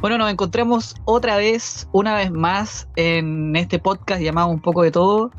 Bueno, 0.00 0.18
nos 0.18 0.30
encontramos 0.30 0.94
otra 1.04 1.36
vez, 1.36 1.88
una 1.92 2.14
vez 2.14 2.30
más, 2.30 2.86
en 2.96 3.56
este 3.56 3.78
podcast 3.78 4.20
llamado 4.20 4.48
Un 4.48 4.60
poco 4.60 4.82
de 4.82 4.90
todo. 4.90 5.30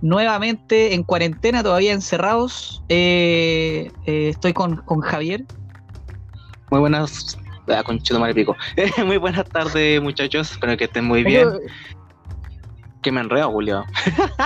Nuevamente 0.00 0.94
en 0.94 1.02
cuarentena, 1.02 1.62
todavía 1.62 1.92
encerrados. 1.92 2.82
Eh, 2.88 3.90
eh, 4.06 4.28
estoy 4.30 4.52
con, 4.52 4.76
con, 4.76 5.00
Javier. 5.00 5.44
Muy 6.70 6.80
buenas, 6.80 7.38
ah, 7.68 7.82
con 7.82 8.00
Pico. 8.34 8.56
muy 9.06 9.18
buenas 9.18 9.44
tardes, 9.48 10.00
muchachos. 10.02 10.52
Espero 10.52 10.76
que 10.76 10.84
estén 10.84 11.04
muy 11.04 11.22
bien. 11.22 11.48
Que 13.02 13.12
me 13.12 13.20
enredo, 13.20 13.50
Julio. 13.50 13.84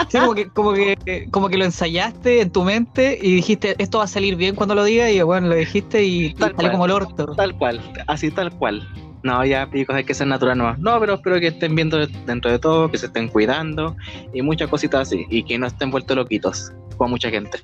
Sí, 0.08 0.18
como 0.18 0.34
que, 0.34 0.48
como 0.48 0.72
que, 0.72 1.28
como 1.30 1.48
que 1.48 1.56
lo 1.56 1.64
ensayaste 1.64 2.42
en 2.42 2.50
tu 2.50 2.64
mente 2.64 3.18
y 3.20 3.36
dijiste, 3.36 3.74
esto 3.78 3.98
va 3.98 4.04
a 4.04 4.08
salir 4.08 4.36
bien 4.36 4.54
cuando 4.54 4.74
lo 4.74 4.84
diga, 4.84 5.10
y 5.10 5.22
bueno, 5.22 5.48
lo 5.48 5.54
dijiste 5.54 6.04
y 6.04 6.34
salió 6.36 6.72
como 6.72 6.84
el 6.84 6.90
orto. 6.90 7.34
Tal 7.34 7.56
cual, 7.56 7.80
así 8.06 8.30
tal 8.30 8.52
cual. 8.52 8.86
No, 9.22 9.44
ya 9.44 9.68
picos 9.70 9.94
hay 9.94 10.04
que 10.04 10.14
ser 10.14 10.26
natural 10.26 10.56
no. 10.56 10.76
No, 10.78 10.98
pero 10.98 11.14
espero 11.14 11.38
que 11.40 11.48
estén 11.48 11.74
viendo 11.74 11.98
dentro 12.26 12.50
de 12.50 12.58
todo, 12.58 12.90
que 12.90 12.98
se 12.98 13.06
estén 13.06 13.28
cuidando 13.28 13.96
y 14.32 14.42
muchas 14.42 14.68
cositas 14.68 15.08
así. 15.08 15.26
Y 15.28 15.42
que 15.42 15.58
no 15.58 15.66
estén 15.66 15.90
vueltos 15.90 16.16
loquitos, 16.16 16.72
con 16.96 17.10
mucha 17.10 17.30
gente. 17.30 17.60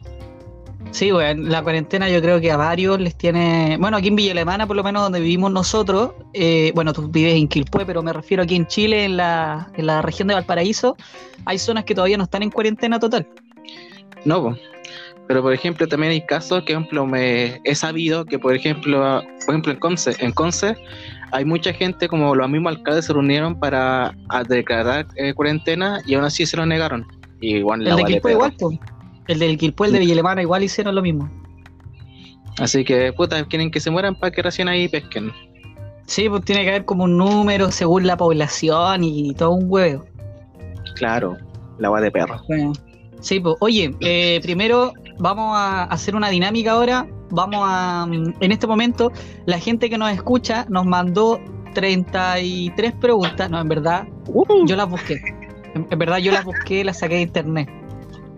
Sí, 0.90 1.10
bueno, 1.10 1.48
la 1.48 1.62
cuarentena 1.62 2.08
yo 2.08 2.22
creo 2.22 2.40
que 2.40 2.50
a 2.50 2.56
varios 2.56 3.00
les 3.00 3.16
tiene. 3.16 3.76
Bueno, 3.78 3.96
aquí 3.96 4.08
en 4.08 4.16
Villa 4.16 4.32
Alemana, 4.32 4.66
por 4.66 4.76
lo 4.76 4.84
menos 4.84 5.02
donde 5.02 5.20
vivimos 5.20 5.50
nosotros, 5.50 6.12
eh, 6.32 6.72
bueno, 6.74 6.92
tú 6.92 7.08
vives 7.08 7.34
en 7.34 7.48
Quilpué, 7.48 7.84
pero 7.84 8.02
me 8.02 8.12
refiero 8.12 8.42
aquí 8.42 8.56
en 8.56 8.66
Chile, 8.66 9.04
en 9.04 9.16
la, 9.16 9.70
en 9.76 9.86
la 9.86 10.00
región 10.00 10.28
de 10.28 10.34
Valparaíso, 10.34 10.96
hay 11.44 11.58
zonas 11.58 11.84
que 11.84 11.94
todavía 11.94 12.16
no 12.16 12.24
están 12.24 12.42
en 12.42 12.50
cuarentena 12.50 12.98
total. 12.98 13.28
No, 14.24 14.56
pero 15.26 15.42
por 15.42 15.52
ejemplo 15.52 15.86
también 15.88 16.12
hay 16.12 16.24
casos 16.24 16.62
que, 16.64 16.72
por 16.72 16.82
ejemplo, 16.82 17.06
me 17.06 17.60
he 17.64 17.74
sabido 17.74 18.24
que, 18.24 18.38
por 18.38 18.54
ejemplo, 18.54 19.22
por 19.44 19.54
ejemplo 19.54 19.72
en 19.72 19.78
Conce, 19.78 20.16
en 20.18 20.32
Conce 20.32 20.76
hay 21.32 21.44
mucha 21.44 21.72
gente, 21.72 22.08
como 22.08 22.34
los 22.34 22.48
mismos 22.48 22.76
alcaldes 22.76 23.06
se 23.06 23.12
reunieron 23.12 23.58
para 23.58 24.14
declarar 24.48 25.06
eh, 25.16 25.34
cuarentena 25.34 26.00
y 26.06 26.14
aún 26.14 26.24
así 26.24 26.46
se 26.46 26.56
lo 26.56 26.66
negaron. 26.66 27.06
igual 27.40 27.86
el 27.86 27.96
de 27.96 28.04
Quilpue 28.04 28.32
igual, 28.32 28.54
el 29.28 29.38
del 29.38 29.58
Quilpue, 29.58 29.88
el 29.88 29.92
de 29.94 29.98
Villalemana 30.00 30.42
igual 30.42 30.62
hicieron 30.62 30.94
lo 30.94 31.02
mismo. 31.02 31.30
Así 32.58 32.84
que, 32.84 33.12
puta, 33.12 33.44
quieren 33.44 33.70
que 33.70 33.80
se 33.80 33.90
mueran 33.90 34.14
para 34.14 34.30
que 34.30 34.42
recién 34.42 34.68
ahí 34.68 34.88
pesquen. 34.88 35.30
Sí, 36.06 36.28
pues 36.28 36.44
tiene 36.44 36.62
que 36.62 36.70
haber 36.70 36.84
como 36.84 37.04
un 37.04 37.16
número 37.16 37.70
según 37.70 38.06
la 38.06 38.16
población 38.16 39.04
y 39.04 39.34
todo 39.34 39.50
un 39.50 39.66
huevo. 39.68 40.04
Claro, 40.94 41.36
la 41.78 41.88
agua 41.88 42.00
de 42.00 42.10
perro. 42.10 42.40
sí, 43.20 43.40
pues, 43.40 43.56
oye, 43.60 43.94
eh, 44.00 44.40
primero 44.42 44.92
vamos 45.18 45.56
a 45.56 45.84
hacer 45.84 46.14
una 46.14 46.30
dinámica 46.30 46.72
ahora. 46.72 47.06
Vamos 47.30 47.60
a. 47.62 48.06
En 48.10 48.52
este 48.52 48.66
momento, 48.66 49.12
la 49.46 49.58
gente 49.58 49.90
que 49.90 49.98
nos 49.98 50.12
escucha 50.12 50.66
nos 50.68 50.86
mandó 50.86 51.40
33 51.74 52.92
preguntas. 52.94 53.50
No, 53.50 53.60
en 53.60 53.68
verdad, 53.68 54.06
uh. 54.28 54.66
yo 54.66 54.76
las 54.76 54.88
busqué. 54.88 55.20
En, 55.74 55.98
verdad, 55.98 56.18
yo 56.18 56.32
las 56.32 56.44
busqué, 56.44 56.84
las 56.84 56.98
saqué 57.00 57.16
de 57.16 57.22
internet. 57.22 57.68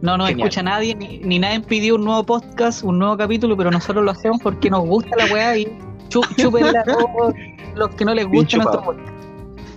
No 0.00 0.16
nos 0.16 0.30
escucha 0.30 0.62
nadie, 0.62 0.94
ni, 0.94 1.38
nadie 1.38 1.60
pidió 1.60 1.96
un 1.96 2.04
nuevo 2.04 2.24
podcast, 2.24 2.84
un 2.84 2.98
nuevo 2.98 3.16
capítulo, 3.16 3.56
pero 3.56 3.70
nosotros 3.70 4.04
lo 4.04 4.12
hacemos 4.12 4.38
porque 4.42 4.70
nos 4.70 4.86
gusta 4.86 5.16
la 5.16 5.32
weá 5.32 5.56
y 5.56 5.78
chúpenla 6.08 6.80
a 6.80 6.84
todos 6.84 7.34
los 7.74 7.88
que 7.94 8.04
no 8.04 8.14
les 8.14 8.26
gusta 8.26 8.56
nuestro 8.58 8.82
podcast. 8.82 9.08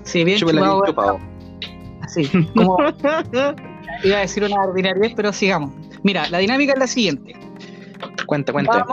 Sí, 0.04 0.24
bien 0.24 0.38
chupado. 0.38 1.20
Así, 2.02 2.28
como 2.56 2.78
iba 4.04 4.18
a 4.18 4.22
decir 4.22 4.44
una 4.44 4.64
ordinariedad, 4.64 5.14
pero 5.16 5.34
sigamos. 5.34 5.72
Mira, 6.04 6.28
la 6.30 6.40
dinámica 6.40 6.74
es 6.74 6.80
la 6.80 6.88
siguiente. 6.88 7.36
Cuenta, 8.26 8.54
cuenta. 8.54 8.86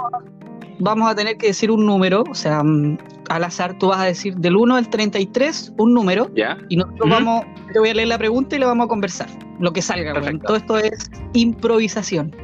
Vamos, 0.81 1.11
a 1.11 1.15
tener 1.15 1.37
que 1.37 1.49
decir 1.49 1.73
un 1.73 1.85
número, 1.85 2.23
o 2.31 2.35
sea, 2.35 2.63
mm, 2.63 2.99
al 3.31 3.45
azar 3.45 3.77
tú 3.79 3.89
vas 3.89 4.01
a 4.01 4.05
decir 4.05 4.37
del 4.37 4.57
1 4.57 4.77
al 4.77 4.89
33 4.89 5.73
un 5.77 5.93
número. 5.93 6.31
Ya. 6.35 6.57
Y 6.69 6.77
nosotros 6.77 7.11
vamos, 7.11 7.45
te 7.73 7.79
voy 7.81 7.91
a 7.91 7.95
leer 7.95 8.09
la 8.09 8.19
pregunta 8.19 8.55
y 8.55 8.61
le 8.61 8.67
vamos 8.67 8.87
a 8.87 8.89
conversar. 8.89 9.29
Lo 9.59 9.73
que 9.73 9.83
salga, 9.83 10.15
Todo 10.47 10.57
esto 10.57 10.79
es 10.79 11.11
improvisación. 11.33 12.35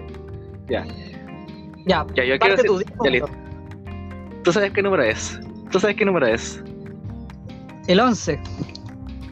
Ya. 0.69 0.84
Ya, 1.86 2.06
ya 2.14 2.25
yo 2.25 2.38
quiero 2.38 2.56
decir, 2.56 2.86
ya 3.04 3.10
listo. 3.10 3.31
¿Tú 4.42 4.52
sabes 4.52 4.72
qué 4.72 4.82
número 4.82 5.02
es? 5.02 5.41
¿Tú 5.70 5.78
sabes 5.78 5.96
qué 5.96 6.04
número 6.04 6.26
es? 6.26 6.62
El 7.86 8.00
11. 8.00 8.41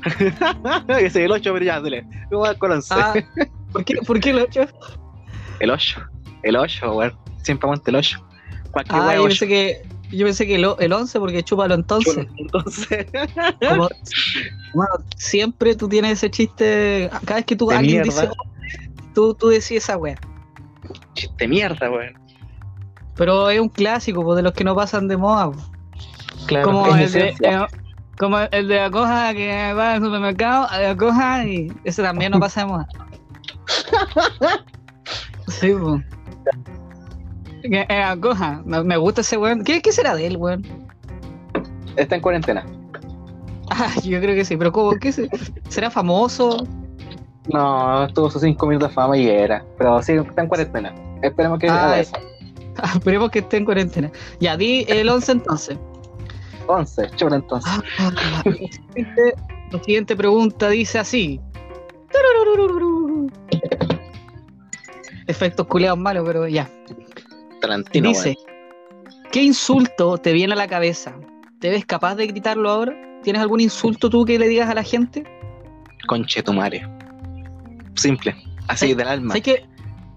Ese 0.98 1.24
el 1.24 1.32
8, 1.32 1.52
pero 1.52 1.64
ya, 1.64 1.80
dale. 1.80 2.06
Vamos 2.30 2.48
a 2.48 2.54
con 2.54 2.70
el 2.70 2.76
11. 2.76 2.94
Ah, 2.94 3.14
¿por, 3.72 3.84
qué, 3.84 3.94
¿Por 4.06 4.20
qué 4.20 4.30
el 4.30 4.38
8? 4.40 4.66
El 5.60 5.70
8. 5.70 6.00
El 6.42 6.56
8, 6.56 6.96
weón. 6.96 7.21
Siempre 7.42 7.66
aguante 7.66 7.90
el 7.90 7.96
8. 7.96 8.26
ah, 8.88 9.14
yo 9.14 9.24
pensé 9.24 9.48
que. 9.48 9.82
Yo 10.10 10.26
pensé 10.26 10.46
que 10.46 10.56
el, 10.56 10.92
11 10.92 11.18
porque 11.18 11.42
chúpalo 11.42 11.74
entonces. 11.74 12.26
entonces. 12.36 13.06
Como, 13.68 13.88
bueno, 14.74 14.92
siempre 15.16 15.74
tú 15.74 15.88
tienes 15.88 16.12
ese 16.12 16.30
chiste. 16.30 17.10
Cada 17.24 17.36
vez 17.36 17.46
que 17.46 17.56
tú 17.56 17.70
alguien 17.70 18.02
dice. 18.02 18.28
Tú, 19.14 19.34
tú 19.34 19.48
decís 19.48 19.72
esa 19.72 19.96
weá. 19.96 20.16
Chiste 21.14 21.48
mierda, 21.48 21.90
weón. 21.90 22.18
Pero 23.16 23.50
es 23.50 23.60
un 23.60 23.68
clásico, 23.68 24.22
pues, 24.22 24.36
de 24.36 24.42
los 24.42 24.52
que 24.52 24.64
no 24.64 24.74
pasan 24.74 25.08
de 25.08 25.16
moda. 25.16 25.50
Pues. 25.50 25.64
Claro, 26.46 26.66
como 26.66 26.96
el 26.96 27.12
de, 27.12 27.28
eh, 27.28 27.66
como 28.18 28.38
el 28.38 28.68
de 28.68 28.80
Acoja 28.80 29.32
que 29.34 29.72
va 29.74 29.94
al 29.94 30.02
supermercado, 30.02 30.66
Acoja 30.70 31.44
y 31.44 31.72
ese 31.84 32.02
también 32.02 32.32
no 32.32 32.40
pasa 32.40 32.62
de 32.62 32.66
moda. 32.66 32.88
Sí, 35.48 35.72
pues. 35.72 36.02
Eh, 37.62 37.86
coja, 38.20 38.62
me 38.64 38.96
gusta 38.96 39.20
ese 39.20 39.36
weón. 39.36 39.62
¿Qué, 39.64 39.80
¿Qué, 39.80 39.92
será 39.92 40.14
de 40.14 40.26
él, 40.26 40.36
weón? 40.36 40.64
Está 41.96 42.16
en 42.16 42.22
cuarentena. 42.22 42.66
Ah, 43.70 43.92
yo 44.02 44.20
creo 44.20 44.34
que 44.34 44.44
sí, 44.44 44.56
pero 44.56 44.72
¿cómo? 44.72 44.92
¿Qué 44.98 45.12
¿Será 45.68 45.90
famoso? 45.90 46.66
No, 47.52 48.06
tuvo 48.14 48.30
sus 48.30 48.42
cinco 48.42 48.66
minutos 48.66 48.90
de 48.90 48.94
fama 48.94 49.16
y 49.16 49.28
era. 49.28 49.64
Pero 49.78 50.02
sí, 50.02 50.12
está 50.12 50.42
en 50.42 50.48
cuarentena. 50.48 50.94
Esperemos 51.22 51.58
que 51.58 51.68
ah, 51.68 51.98
eso. 52.00 52.16
esperemos 52.94 53.30
que 53.30 53.40
esté 53.40 53.58
en 53.58 53.64
cuarentena. 53.64 54.10
Ya, 54.40 54.56
di 54.56 54.84
el 54.88 55.08
11 55.08 55.32
entonces. 55.32 55.78
11, 56.66 57.10
chula 57.16 57.36
entonces. 57.36 57.72
Ah, 57.98 58.42
la 59.70 59.82
siguiente 59.82 60.16
pregunta 60.16 60.68
dice 60.68 60.98
así 60.98 61.40
efectos 65.26 65.66
culeados 65.66 65.98
malos, 65.98 66.24
pero 66.26 66.46
ya. 66.46 66.70
Tarantino. 67.62 68.10
Dice, 68.10 68.36
¿qué 69.30 69.42
insulto 69.42 70.18
te 70.18 70.32
viene 70.32 70.52
a 70.52 70.56
la 70.56 70.68
cabeza? 70.68 71.14
¿Te 71.60 71.70
ves 71.70 71.86
capaz 71.86 72.16
de 72.16 72.26
gritarlo 72.26 72.68
ahora? 72.68 72.94
¿Tienes 73.22 73.40
algún 73.40 73.60
insulto 73.60 74.10
tú 74.10 74.24
que 74.24 74.38
le 74.38 74.48
digas 74.48 74.68
a 74.68 74.74
la 74.74 74.82
gente? 74.82 75.24
Conchetumare. 76.08 76.86
Simple, 77.94 78.34
así 78.66 78.94
del 78.94 79.08
alma. 79.08 79.28
¿Sabes 79.28 79.42
que 79.44 79.64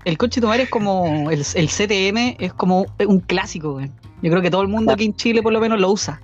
el 0.05 0.17
conchetumare 0.17 0.63
es 0.63 0.69
como 0.69 1.29
el, 1.29 1.45
el, 1.53 1.67
CTM, 1.67 2.35
es 2.39 2.53
como 2.53 2.85
un 3.07 3.19
clásico, 3.19 3.79
Yo 3.79 4.29
creo 4.31 4.41
que 4.41 4.49
todo 4.49 4.63
el 4.63 4.67
mundo 4.67 4.91
aquí 4.91 5.05
en 5.05 5.15
Chile 5.15 5.43
por 5.43 5.53
lo 5.53 5.59
menos 5.59 5.79
lo 5.79 5.91
usa. 5.91 6.19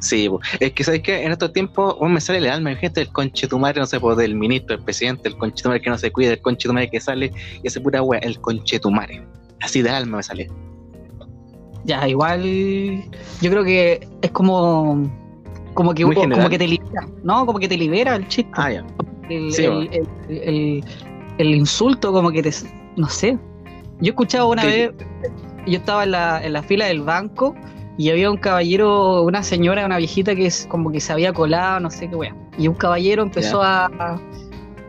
Sí, 0.00 0.28
es 0.60 0.72
que 0.72 0.84
sabes 0.84 1.00
que 1.00 1.24
en 1.24 1.32
estos 1.32 1.54
tiempos 1.54 1.96
me 2.02 2.20
sale 2.20 2.38
el 2.38 2.48
alma, 2.48 2.74
gente 2.76 3.00
el 3.00 3.08
conchetumare, 3.08 3.80
no 3.80 3.86
sé, 3.86 3.98
pues, 3.98 4.18
del 4.18 4.34
ministro, 4.34 4.76
del 4.76 4.84
presidente, 4.84 5.30
el 5.30 5.38
conchetumare 5.38 5.80
que 5.80 5.88
no 5.88 5.96
se 5.96 6.12
cuida, 6.12 6.32
el 6.32 6.42
conchetumare 6.42 6.90
que 6.90 7.00
sale 7.00 7.32
y 7.62 7.66
hace 7.66 7.80
pura 7.80 8.02
wea, 8.02 8.20
el 8.20 8.38
conchetumare. 8.38 9.22
Así 9.60 9.82
de 9.82 9.90
alma 9.90 10.18
me 10.18 10.22
sale. 10.22 10.50
Ya, 11.84 12.08
igual 12.08 12.42
yo 13.40 13.50
creo 13.50 13.64
que 13.64 14.08
es 14.22 14.30
como 14.30 15.10
como 15.74 15.92
que 15.92 16.04
como 16.04 16.48
que 16.48 16.58
te 16.58 16.66
libera, 16.68 17.06
¿no? 17.22 17.44
Como 17.44 17.58
que 17.58 17.68
te 17.68 17.76
libera 17.76 18.16
el 18.16 18.26
chiste. 18.28 18.50
Ah, 18.54 18.70
ya. 18.70 18.84
El, 19.28 20.84
el, 21.38 21.54
insulto, 21.54 22.12
como 22.12 22.30
que 22.30 22.42
te 22.42 22.50
no 22.96 23.08
sé. 23.08 23.38
Yo 24.00 24.06
he 24.06 24.08
escuchado 24.10 24.48
una 24.48 24.64
vez, 24.64 24.92
yo 25.66 25.78
estaba 25.78 26.04
en 26.04 26.12
la, 26.12 26.44
en 26.44 26.52
la 26.52 26.62
fila 26.62 26.86
del 26.86 27.02
banco 27.02 27.54
y 27.96 28.10
había 28.10 28.30
un 28.30 28.36
caballero, 28.36 29.22
una 29.22 29.42
señora, 29.42 29.86
una 29.86 29.98
viejita 29.98 30.34
que 30.34 30.46
es 30.46 30.66
como 30.68 30.90
que 30.90 31.00
se 31.00 31.12
había 31.12 31.32
colado, 31.32 31.80
no 31.80 31.90
sé 31.90 32.08
qué 32.08 32.16
wea. 32.16 32.36
Y 32.58 32.68
un 32.68 32.74
caballero 32.74 33.22
empezó 33.22 33.62
a, 33.62 34.20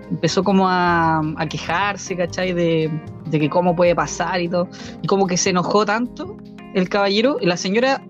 empezó 0.09 0.43
como 0.43 0.67
a, 0.67 1.21
quejarse, 1.49 2.15
¿cachai? 2.15 2.53
De, 2.53 2.91
que 3.31 3.49
cómo 3.49 3.75
puede 3.75 3.95
pasar 3.95 4.41
y 4.41 4.49
todo. 4.49 4.67
Y 5.01 5.07
como 5.07 5.27
que 5.27 5.37
se 5.37 5.49
enojó 5.51 5.85
tanto 5.85 6.37
el 6.73 6.89
caballero. 6.89 7.37
Y 7.41 7.45
la 7.45 7.57
señora, 7.57 8.01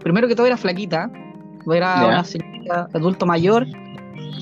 primero 0.00 0.28
que 0.28 0.34
todo 0.34 0.46
era 0.46 0.56
flaquita, 0.56 1.10
era 1.72 2.06
una 2.06 2.24
señora 2.24 2.88
adulto 2.92 3.26
mayor. 3.26 3.66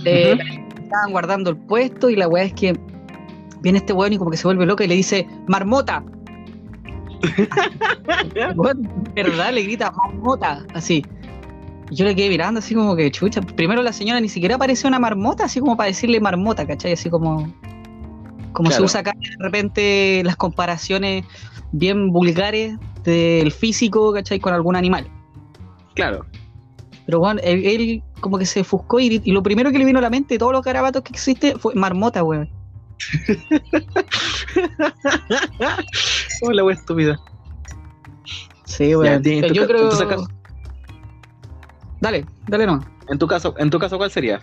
Eh, 0.04 0.38
estaban 0.82 1.12
guardando 1.12 1.50
el 1.50 1.56
puesto 1.56 2.10
y 2.10 2.16
la 2.16 2.28
weá 2.28 2.44
es 2.44 2.52
que 2.54 2.78
viene 3.60 3.78
este 3.78 3.92
weón 3.92 4.12
y 4.12 4.18
como 4.18 4.30
que 4.30 4.36
se 4.36 4.46
vuelve 4.46 4.66
loca 4.66 4.84
y 4.84 4.88
le 4.88 4.94
dice, 4.94 5.26
marmota, 5.46 6.02
¿Verdad? 9.14 9.52
Le 9.52 9.62
grita 9.62 9.90
marmota, 9.90 10.64
así. 10.74 11.04
yo 11.90 12.04
le 12.04 12.14
quedé 12.14 12.28
mirando 12.28 12.58
así 12.58 12.74
como 12.74 12.96
que 12.96 13.10
chucha. 13.10 13.40
Primero 13.40 13.82
la 13.82 13.92
señora 13.92 14.20
ni 14.20 14.28
siquiera 14.28 14.58
parecía 14.58 14.88
una 14.88 14.98
marmota, 14.98 15.44
así 15.44 15.60
como 15.60 15.76
para 15.76 15.88
decirle 15.88 16.20
marmota, 16.20 16.66
¿cachai? 16.66 16.92
Así 16.92 17.10
como. 17.10 17.52
Como 18.52 18.70
se 18.70 18.82
usa 18.82 19.00
acá 19.00 19.12
de 19.18 19.36
repente 19.38 20.22
las 20.24 20.36
comparaciones 20.36 21.24
bien 21.72 22.10
vulgares 22.10 22.76
del 23.04 23.52
físico, 23.52 24.12
¿cachai? 24.12 24.40
Con 24.40 24.54
algún 24.54 24.76
animal. 24.76 25.08
Claro. 25.94 26.26
Pero 27.06 27.18
bueno, 27.18 27.40
él, 27.42 27.64
él 27.64 28.02
como 28.20 28.38
que 28.38 28.46
se 28.46 28.62
fuscó 28.62 29.00
y, 29.00 29.20
y 29.24 29.32
lo 29.32 29.42
primero 29.42 29.72
que 29.72 29.78
le 29.78 29.84
vino 29.84 29.98
a 29.98 30.02
la 30.02 30.10
mente 30.10 30.34
de 30.34 30.38
todos 30.38 30.52
los 30.52 30.64
garabatos 30.64 31.02
que 31.02 31.12
existe 31.12 31.58
fue 31.58 31.74
marmota, 31.74 32.22
weón. 32.22 32.48
Hola, 36.42 36.64
wea 36.64 36.76
estúpida. 36.76 37.18
Sí, 38.64 38.94
weón. 38.94 39.22
tu 39.22 39.30
Yo 39.30 39.66
creo. 39.66 39.90
Dale, 42.00 42.26
dale 42.46 42.66
no. 42.66 42.84
En 43.08 43.18
tu 43.18 43.26
caso, 43.26 43.54
en 43.58 43.70
tu 43.70 43.78
caso, 43.78 43.96
¿cuál 43.98 44.10
sería? 44.10 44.40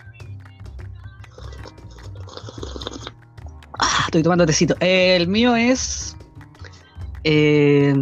Estoy 4.10 4.22
tomando 4.22 4.44
tecito. 4.44 4.74
El 4.80 5.28
mío 5.28 5.54
es. 5.56 6.16
Eh... 7.24 7.94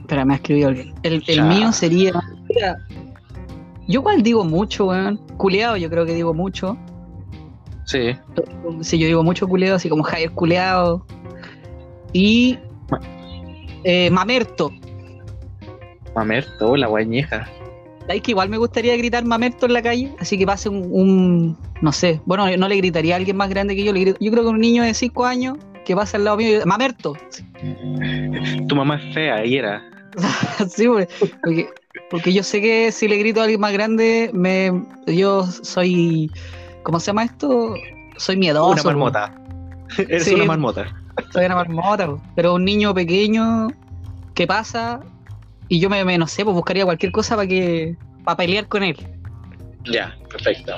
Espera, 0.00 0.24
me 0.24 0.34
ha 0.34 0.36
escribido 0.36 0.68
alguien. 0.68 0.94
El, 1.02 1.44
mío 1.44 1.72
sería. 1.72 2.12
Mira, 2.48 2.76
yo 3.86 4.00
igual 4.00 4.22
digo 4.22 4.44
mucho, 4.44 4.86
weón. 4.86 5.18
Culeado, 5.36 5.76
yo 5.76 5.88
creo 5.88 6.04
que 6.04 6.14
digo 6.14 6.34
mucho. 6.34 6.76
Sí. 7.84 8.16
Sí, 8.82 8.98
yo 8.98 9.06
digo 9.06 9.22
mucho 9.22 9.46
culeado, 9.48 9.76
así 9.76 9.88
como 9.88 10.02
Javier 10.02 10.32
culeado. 10.32 11.06
Y. 12.12 12.58
eh, 13.84 14.10
mamerto. 14.10 14.72
Mamerto, 16.14 16.76
la 16.76 16.88
guañeja. 16.88 17.48
¿Sabes 18.10 18.22
que 18.24 18.32
igual 18.32 18.48
me 18.48 18.56
gustaría 18.58 18.96
gritar 18.96 19.24
mamerto 19.24 19.66
en 19.66 19.72
la 19.72 19.82
calle? 19.82 20.12
Así 20.18 20.36
que 20.36 20.44
pase 20.44 20.68
un, 20.68 20.88
un- 20.90 21.56
no 21.80 21.92
sé, 21.92 22.20
bueno, 22.26 22.44
no 22.56 22.66
le 22.66 22.74
gritaría 22.74 23.14
a 23.14 23.18
alguien 23.18 23.36
más 23.36 23.48
grande 23.48 23.76
que 23.76 23.84
yo, 23.84 23.92
le 23.92 24.00
grito- 24.00 24.18
yo 24.18 24.32
creo 24.32 24.42
que 24.42 24.48
un 24.48 24.58
niño 24.58 24.82
de 24.82 24.94
5 24.94 25.24
años 25.26 25.58
que 25.84 25.94
pasa 25.94 26.16
al 26.16 26.24
lado 26.24 26.36
mío 26.36 26.60
y 26.60 26.66
mamerto. 26.66 27.16
Tu 28.68 28.74
mamá 28.74 28.96
es 28.96 29.14
fea 29.14 29.46
y 29.46 29.56
era. 29.56 29.80
sí, 30.68 30.88
porque, 30.88 31.68
porque 32.10 32.32
yo 32.32 32.42
sé 32.42 32.60
que 32.60 32.90
si 32.90 33.06
le 33.06 33.16
grito 33.16 33.38
a 33.38 33.44
alguien 33.44 33.60
más 33.60 33.72
grande, 33.72 34.30
me, 34.34 34.72
yo 35.06 35.44
soy, 35.46 36.32
¿cómo 36.82 36.98
se 36.98 37.06
llama 37.06 37.22
esto? 37.22 37.74
Soy 38.16 38.36
miedoso. 38.36 38.72
una 38.72 38.82
marmota. 38.82 39.32
Eres 39.98 40.24
Sí. 40.24 40.34
una 40.34 40.46
marmota. 40.46 40.84
Soy 41.32 41.44
una 41.44 41.54
marmota, 41.54 42.08
pero 42.34 42.54
un 42.54 42.64
niño 42.64 42.92
pequeño 42.92 43.68
que 44.34 44.48
pasa 44.48 44.98
y 45.70 45.80
yo 45.80 45.88
me, 45.88 46.04
me, 46.04 46.18
no 46.18 46.26
sé, 46.26 46.44
pues 46.44 46.54
buscaría 46.54 46.84
cualquier 46.84 47.12
cosa 47.12 47.36
para 47.36 47.48
que, 47.48 47.96
para 48.24 48.36
pelear 48.36 48.68
con 48.68 48.82
él. 48.82 48.96
Ya, 49.90 50.14
perfecto. 50.28 50.72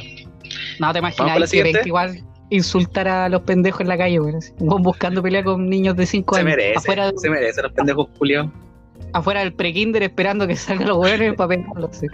No 0.79 0.93
te 0.93 1.01
¿Vamos 1.01 1.17
con 1.17 1.27
imaginas 1.27 1.51
que 1.51 1.83
igual 1.87 2.23
insultar 2.51 3.09
a 3.09 3.29
los 3.31 3.41
pendejos 3.43 3.81
en 3.81 3.89
la 3.89 3.97
calle, 3.97 4.19
güey. 4.19 4.35
weón 4.61 4.83
buscando 4.83 5.23
pelea 5.23 5.43
con 5.43 5.69
niños 5.69 5.97
de 5.97 6.05
5 6.07 6.35
Se 6.35 6.41
años. 6.43 6.51
merece. 6.51 6.79
Afuera, 6.79 7.11
Se 7.17 7.31
merece 7.31 7.63
los 7.63 7.73
pendejos 7.73 8.09
culiados. 8.19 8.51
afuera 9.15 9.41
del 9.41 9.55
prekinder 9.55 10.03
esperando 10.03 10.47
que 10.47 10.55
salgan 10.57 10.89
los 10.89 10.99
weones 10.99 11.35
para 11.35 11.49
pegarlos. 11.49 11.97
sí. 11.97 12.07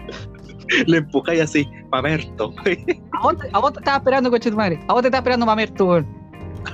Le 0.86 0.98
empujáis 0.98 1.40
así, 1.40 1.66
Mamerto. 1.90 2.54
A 3.12 3.22
vos, 3.22 3.34
a 3.52 3.58
vos 3.58 3.72
te 3.72 3.78
estaba 3.80 3.96
esperando, 3.96 4.30
coche 4.30 4.44
de 4.44 4.50
tu 4.52 4.56
madre. 4.56 4.78
A 4.86 4.92
vos 4.92 5.02
te 5.02 5.08
estaba 5.08 5.18
esperando 5.20 5.46
Mamerto, 5.46 5.84
weón. 5.86 6.06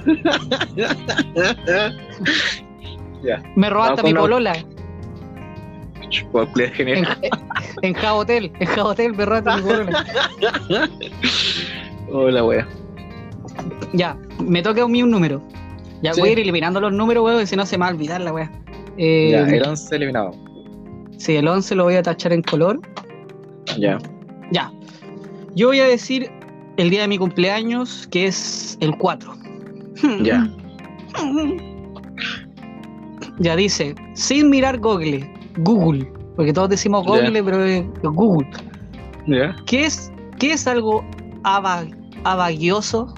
Me 3.56 3.70
robaste 3.70 4.00
a 4.00 4.04
mi 4.04 4.12
con 4.12 4.22
Por 6.32 6.48
En, 6.52 6.70
genial. 6.72 7.18
en 7.82 7.94
Jabotel. 7.94 8.52
En 8.60 8.66
Jabotel 8.66 9.12
polola. 9.14 10.04
Hola, 12.12 12.44
wea. 12.44 12.68
Ya, 13.92 14.16
me 14.44 14.62
toca 14.62 14.82
a 14.82 14.88
mí 14.88 15.02
un 15.02 15.10
número. 15.10 15.42
Ya 16.02 16.12
Sí. 16.12 16.20
voy 16.20 16.30
a 16.30 16.32
ir 16.32 16.38
eliminando 16.40 16.80
los 16.80 16.92
números, 16.92 17.24
weón, 17.24 17.46
si 17.46 17.56
no 17.56 17.64
se 17.66 17.78
me 17.78 17.82
va 17.84 17.90
a 17.90 17.94
olvidar 17.94 18.20
la 18.20 18.32
weá. 18.32 18.50
Eh, 18.98 19.30
Ya, 19.32 19.40
el 19.48 19.62
11 19.66 19.96
eliminado. 19.96 20.32
Sí, 21.16 21.36
el 21.36 21.48
11 21.48 21.74
lo 21.74 21.84
voy 21.84 21.94
a 21.94 22.02
tachar 22.02 22.32
en 22.32 22.42
color. 22.42 22.80
Ya. 23.78 23.98
Ya. 24.52 24.70
Yo 25.54 25.68
voy 25.68 25.80
a 25.80 25.84
decir 25.84 26.30
el 26.76 26.90
día 26.90 27.02
de 27.02 27.08
mi 27.08 27.18
cumpleaños, 27.18 28.06
que 28.08 28.26
es 28.26 28.76
el 28.80 28.96
4. 28.98 29.32
Ya. 30.22 30.46
Ya 33.38 33.56
dice, 33.56 33.94
sin 34.14 34.50
mirar 34.50 34.78
Google, 34.78 35.28
Google, 35.58 36.10
porque 36.36 36.52
todos 36.52 36.68
decimos. 36.68 37.06
Google, 37.06 37.42
pero 37.42 37.62
es 37.64 37.84
Google. 38.02 38.48
Ya. 39.26 39.54
¿Qué 39.66 39.84
es, 39.86 40.12
qué 40.38 40.52
es 40.52 40.66
algo 40.66 41.04
aba- 41.44 41.86
abagioso? 42.24 43.14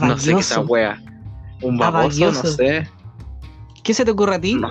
No 0.00 0.18
sé 0.18 0.32
qué 0.34 0.40
esa 0.40 0.60
wea. 0.60 1.00
Un 1.62 1.78
baboso, 1.78 2.26
no 2.26 2.32
sé. 2.32 2.88
¿Qué 3.82 3.94
se 3.94 4.04
te 4.04 4.10
ocurre 4.10 4.34
a 4.34 4.40
ti? 4.40 4.54
No. 4.56 4.70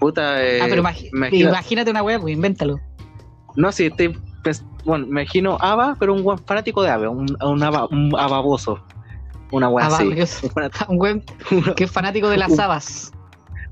Puta, 0.00 0.44
eh, 0.44 0.60
ah, 0.60 0.66
pero 0.68 0.80
imagina- 0.80 1.28
imagínate 1.30 1.90
una 1.90 2.02
wea, 2.02 2.18
pues 2.20 2.34
invéntalo. 2.34 2.78
No, 3.54 3.72
sí, 3.72 3.86
estoy. 3.86 4.18
pens- 4.42 4.64
bueno, 4.84 5.06
me 5.06 5.22
imagino 5.22 5.56
Ava, 5.60 5.96
pero 5.98 6.12
un 6.14 6.22
buen 6.22 6.38
fanático 6.38 6.82
de 6.82 6.90
ave, 6.90 7.08
un, 7.08 7.26
un, 7.42 7.62
aba- 7.62 7.86
un 7.90 8.12
ababoso. 8.18 8.80
Una 9.50 9.68
wea 9.68 9.86
así. 9.86 10.04
Un 10.88 11.00
weón 11.00 11.22
que 11.76 11.84
es 11.84 11.90
fanático 11.90 12.28
de 12.28 12.36
las 12.36 12.58
habas. 12.58 13.12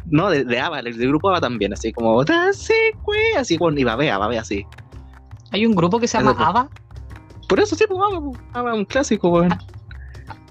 No, 0.07 0.29
de, 0.29 0.45
de 0.45 0.61
Ava, 0.61 0.83
del, 0.83 0.97
grupo 1.09 1.31
Ava 1.31 1.41
también, 1.41 1.73
así 1.73 1.93
como. 1.93 2.21
Así, 2.21 2.75
güey, 3.03 3.35
así, 3.37 3.57
bueno, 3.57 3.79
y 3.79 3.85
babea, 3.85 4.19
babea 4.19 4.43
así. 4.43 4.67
Hay 5.51 5.65
un 5.67 5.75
grupo 5.75 5.99
que 5.99 6.09
se 6.09 6.19
llama 6.19 6.35
pues. 6.35 6.47
ABBA. 6.47 6.69
Por 7.49 7.61
eso 7.61 7.75
sí, 7.75 7.85
pues 7.89 8.01
Ava, 8.01 8.21
pues, 8.21 8.75
un 8.75 8.85
clásico, 8.85 9.29
weón. 9.31 9.57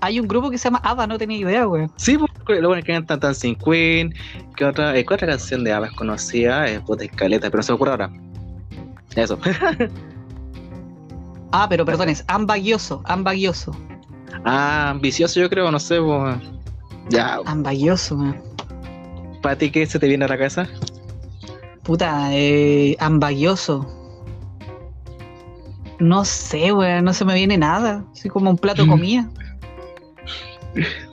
Hay 0.02 0.20
un 0.20 0.28
grupo 0.28 0.50
que 0.50 0.58
se 0.58 0.66
llama 0.66 0.81
ABBA, 0.84 1.08
no 1.08 1.18
tenía 1.18 1.38
idea, 1.38 1.68
weón. 1.68 1.92
Sí, 1.98 2.18
pues, 2.18 2.62
lo 2.62 2.68
bueno 2.68 2.80
es 2.80 2.86
que 2.86 2.94
cantan 2.94 3.20
Dancing 3.20 3.56
Queen. 3.56 4.14
¿Qué 4.56 4.66
otra, 4.66 4.98
eh, 4.98 5.06
¿qué 5.06 5.14
otra 5.14 5.28
canción 5.28 5.64
de 5.64 5.72
Ava 5.72 5.88
es 5.88 5.94
conocida? 5.94 6.68
Eh, 6.68 6.81
puta 6.81 7.06
escaleta, 7.06 7.50
pero 7.50 7.60
no 7.60 7.64
se 7.64 7.72
me 7.72 7.75
ocurre 7.75 7.92
ahora. 7.92 8.12
Eso. 9.16 9.38
Ah, 11.56 11.68
pero 11.70 11.86
perdón, 11.86 12.10
es 12.10 12.25
ambagioso, 12.30 13.04
ambagioso. 13.06 13.78
Ah, 14.46 14.90
ambicioso, 14.92 15.40
yo 15.40 15.50
creo, 15.50 15.72
no 15.72 15.80
sé, 15.80 16.00
pues. 16.02 16.38
Ya, 17.10 17.40
Ambagioso, 17.46 18.16
weón. 18.16 18.42
¿para 19.42 19.58
ti 19.58 19.70
qué 19.72 19.86
se 19.86 20.00
te 20.00 20.08
viene 20.08 20.24
a 20.26 20.28
la 20.30 20.38
cabeza? 20.38 20.68
Puta, 21.84 22.30
eh, 22.32 22.96
ambagioso. 23.00 23.86
No 26.00 26.26
sé, 26.26 26.72
weón, 26.74 27.04
no 27.06 27.14
se 27.14 27.26
me 27.26 27.34
viene 27.36 27.58
nada. 27.58 28.06
Así 28.14 28.30
como 28.30 28.50
un 28.50 28.58
plato 28.58 28.84
de 28.84 28.90
comida. 28.90 29.30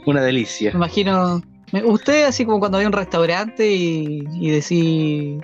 Una 0.07 0.21
Me 0.21 0.27
delicia. 0.27 0.71
imagino. 0.73 1.43
me- 1.73 1.85
Usted, 1.85 2.25
así 2.25 2.45
como 2.45 2.59
cuando 2.61 2.79
hay 2.79 2.87
un 2.87 2.93
restaurante 2.93 3.71
y, 3.71 4.25
y 4.33 4.51
decir. 4.51 5.41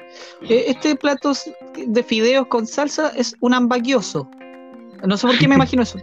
"Eh, 0.49 0.65
Este 0.69 0.97
plato 0.97 1.33
de 1.87 2.03
fideos 2.03 2.47
con 2.47 2.67
salsa 2.67 3.13
es 3.17 3.37
un 3.41 3.53
ambagioso. 3.55 4.29
No 5.07 5.17
sé 5.17 5.27
por 5.27 5.39
qué 5.39 5.47
me 5.49 5.55
imagino 5.57 5.83
eso. 5.83 5.99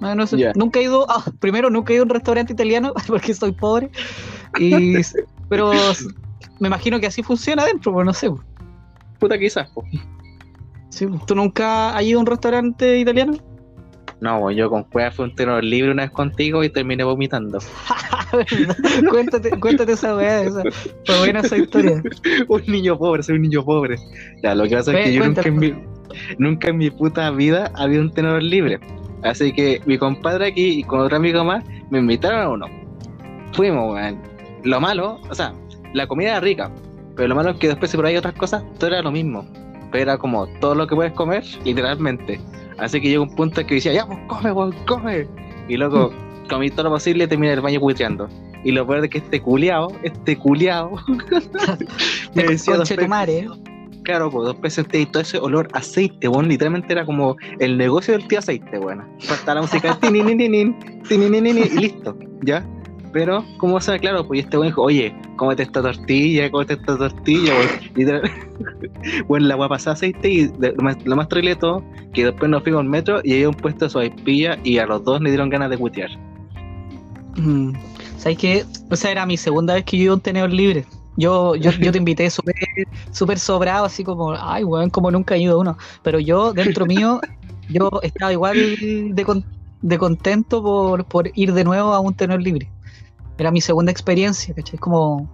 No, 0.00 0.14
no 0.14 0.26
sé. 0.26 0.38
Ya. 0.38 0.52
Nunca 0.54 0.80
he 0.80 0.84
ido. 0.84 1.06
ah, 1.08 1.24
primero, 1.40 1.70
nunca 1.70 1.92
he 1.92 1.96
ido 1.96 2.02
a 2.02 2.06
un 2.06 2.10
restaurante 2.10 2.52
italiano 2.52 2.92
porque 3.06 3.34
soy 3.34 3.52
pobre. 3.52 3.90
Y, 4.58 4.96
pero 5.48 5.72
me 6.60 6.68
imagino 6.68 7.00
que 7.00 7.06
así 7.06 7.22
funciona 7.22 7.62
adentro, 7.62 7.92
pues 7.92 8.06
no 8.06 8.12
sé. 8.12 8.30
pues. 8.30 8.42
Puta, 9.18 9.38
quizás, 9.38 9.70
pues. 9.74 9.86
Sí, 10.90 11.06
pues. 11.06 11.24
¿Tú 11.26 11.34
nunca 11.34 11.96
has 11.96 12.02
ido 12.04 12.18
a 12.18 12.22
un 12.22 12.26
restaurante 12.26 12.98
italiano? 12.98 13.38
No, 14.20 14.50
yo 14.50 14.70
con 14.70 14.84
cueva 14.84 15.10
fui 15.10 15.26
un 15.26 15.34
tenor 15.34 15.62
libre 15.62 15.90
una 15.90 16.04
vez 16.04 16.10
contigo 16.10 16.64
y 16.64 16.70
terminé 16.70 17.04
vomitando. 17.04 17.58
cuéntate, 19.10 19.50
cuéntate 19.60 19.92
esa 19.92 20.16
weá, 20.16 20.42
esa, 20.42 20.62
fue 21.04 21.18
buena 21.18 21.40
esa 21.40 21.58
historia. 21.58 22.02
un 22.48 22.62
niño 22.66 22.96
pobre, 22.96 23.22
soy 23.22 23.36
un 23.36 23.42
niño 23.42 23.62
pobre. 23.62 23.96
Ya, 24.42 24.54
lo 24.54 24.64
que 24.64 24.76
pasa 24.76 24.98
es 24.98 25.04
que 25.04 25.12
yo 25.12 25.24
nunca 25.24 25.42
en, 25.42 25.56
mi, 25.58 25.74
nunca 26.38 26.68
en 26.68 26.78
mi 26.78 26.90
puta 26.90 27.30
vida 27.30 27.70
había 27.74 28.00
un 28.00 28.10
tenor 28.10 28.42
libre. 28.42 28.80
Así 29.26 29.52
que 29.52 29.80
mi 29.86 29.98
compadre 29.98 30.46
aquí 30.48 30.80
y 30.80 30.84
con 30.84 31.00
otro 31.00 31.16
amigo 31.16 31.44
más 31.44 31.64
me 31.90 31.98
invitaron 31.98 32.40
a 32.40 32.48
uno. 32.48 32.66
Fuimos, 33.52 33.94
weón. 33.94 34.18
Lo 34.62 34.80
malo, 34.80 35.20
o 35.28 35.34
sea, 35.34 35.54
la 35.92 36.06
comida 36.06 36.30
era 36.30 36.40
rica, 36.40 36.70
pero 37.14 37.28
lo 37.28 37.34
malo 37.34 37.50
es 37.50 37.56
que 37.56 37.68
después 37.68 37.90
si 37.90 37.96
por 37.96 38.06
ahí 38.06 38.16
otras 38.16 38.34
cosas, 38.34 38.64
todo 38.78 38.88
era 38.88 39.02
lo 39.02 39.10
mismo. 39.10 39.46
Pero 39.90 40.02
era 40.02 40.18
como 40.18 40.46
todo 40.60 40.74
lo 40.74 40.86
que 40.86 40.94
puedes 40.94 41.12
comer, 41.12 41.44
literalmente. 41.64 42.40
Así 42.78 43.00
que 43.00 43.08
llegó 43.08 43.24
un 43.24 43.34
punto 43.34 43.60
en 43.60 43.66
que 43.66 43.74
decía, 43.76 43.92
ya, 43.92 44.06
pues 44.06 44.18
come, 44.28 44.52
weón, 44.52 44.74
come. 44.86 45.26
Y 45.68 45.76
luego 45.76 46.12
comí 46.48 46.70
todo 46.70 46.84
lo 46.84 46.90
posible 46.90 47.24
y 47.24 47.26
terminé 47.26 47.52
el 47.52 47.60
baño 47.60 47.80
buitreando. 47.80 48.28
Y 48.64 48.72
lo 48.72 48.86
peor 48.86 49.04
es 49.04 49.10
que 49.10 49.18
este 49.18 49.40
culiao, 49.40 49.92
este 50.02 50.36
culiao, 50.36 50.96
me 52.34 52.42
decía 52.44 52.76
dos 52.76 52.88
veces, 52.88 53.08
madre. 53.08 53.48
Claro, 54.06 54.30
pues 54.30 54.46
dos 54.46 54.60
veces 54.60 54.74
sentí 54.74 55.04
todo 55.04 55.20
ese 55.22 55.38
olor 55.38 55.68
aceite, 55.72 56.28
weón, 56.28 56.48
literalmente 56.48 56.92
era 56.92 57.04
como 57.04 57.36
el 57.58 57.76
negocio 57.76 58.16
del 58.16 58.26
tío 58.28 58.38
aceite, 58.38 58.78
weón. 58.78 59.04
Falta 59.18 59.54
la 59.54 59.62
música, 59.62 59.98
y 60.00 61.80
listo, 61.80 62.16
¿ya? 62.42 62.64
Pero, 63.12 63.44
¿cómo 63.58 63.80
sea? 63.80 63.98
Claro, 63.98 64.26
pues 64.26 64.38
y 64.38 64.40
este 64.44 64.56
weón 64.56 64.68
dijo, 64.68 64.82
oye, 64.82 65.14
cómete 65.36 65.64
esta 65.64 65.82
tortilla, 65.82 66.50
cómete 66.50 66.74
esta 66.74 66.96
tortilla, 66.96 67.52
Bueno, 69.26 69.46
la 69.48 69.56
weá 69.56 69.68
pasaba 69.68 69.94
aceite 69.94 70.30
y 70.30 70.52
lo 70.58 70.82
más, 70.82 70.96
lo 71.04 71.16
de 71.16 71.56
todo, 71.56 71.82
que 72.12 72.26
después 72.26 72.48
nos 72.48 72.62
fuimos 72.62 72.82
al 72.82 72.88
metro 72.88 73.20
y 73.24 73.32
había 73.32 73.48
un 73.48 73.54
puesto 73.54 73.86
de 73.86 73.90
sopaipilla 73.90 74.58
y 74.62 74.78
a 74.78 74.86
los 74.86 75.02
dos 75.02 75.20
le 75.20 75.30
dieron 75.30 75.50
ganas 75.50 75.68
de 75.68 75.78
putear. 75.78 76.10
Mm. 77.36 77.72
¿Sabes 78.18 78.38
qué? 78.38 78.64
O 78.88 78.94
sea, 78.94 79.10
era 79.10 79.26
mi 79.26 79.36
segunda 79.36 79.74
vez 79.74 79.84
que 79.84 79.96
yo 79.96 80.04
iba 80.04 80.12
a 80.12 80.16
un 80.16 80.22
tenedor 80.22 80.52
libre. 80.52 80.86
Yo, 81.16 81.54
yo, 81.56 81.70
yo 81.72 81.92
te 81.92 81.98
invité 81.98 82.30
súper 82.30 82.54
súper 83.10 83.38
sobrado, 83.38 83.86
así 83.86 84.04
como, 84.04 84.32
ay, 84.38 84.64
weón, 84.64 84.90
como 84.90 85.10
nunca 85.10 85.34
he 85.34 85.40
ido 85.40 85.58
uno. 85.58 85.76
Pero 86.02 86.18
yo, 86.20 86.52
dentro 86.52 86.86
mío, 86.86 87.20
yo 87.68 87.88
estaba 88.02 88.32
igual 88.32 88.76
de, 89.14 89.24
con- 89.24 89.44
de 89.80 89.98
contento 89.98 90.62
por, 90.62 91.04
por 91.06 91.30
ir 91.34 91.52
de 91.52 91.64
nuevo 91.64 91.92
a 91.94 92.00
un 92.00 92.14
tenor 92.14 92.42
libre. 92.42 92.70
Era 93.38 93.50
mi 93.50 93.60
segunda 93.60 93.92
experiencia, 93.92 94.54
¿cachai? 94.54 94.78
Como, 94.78 95.28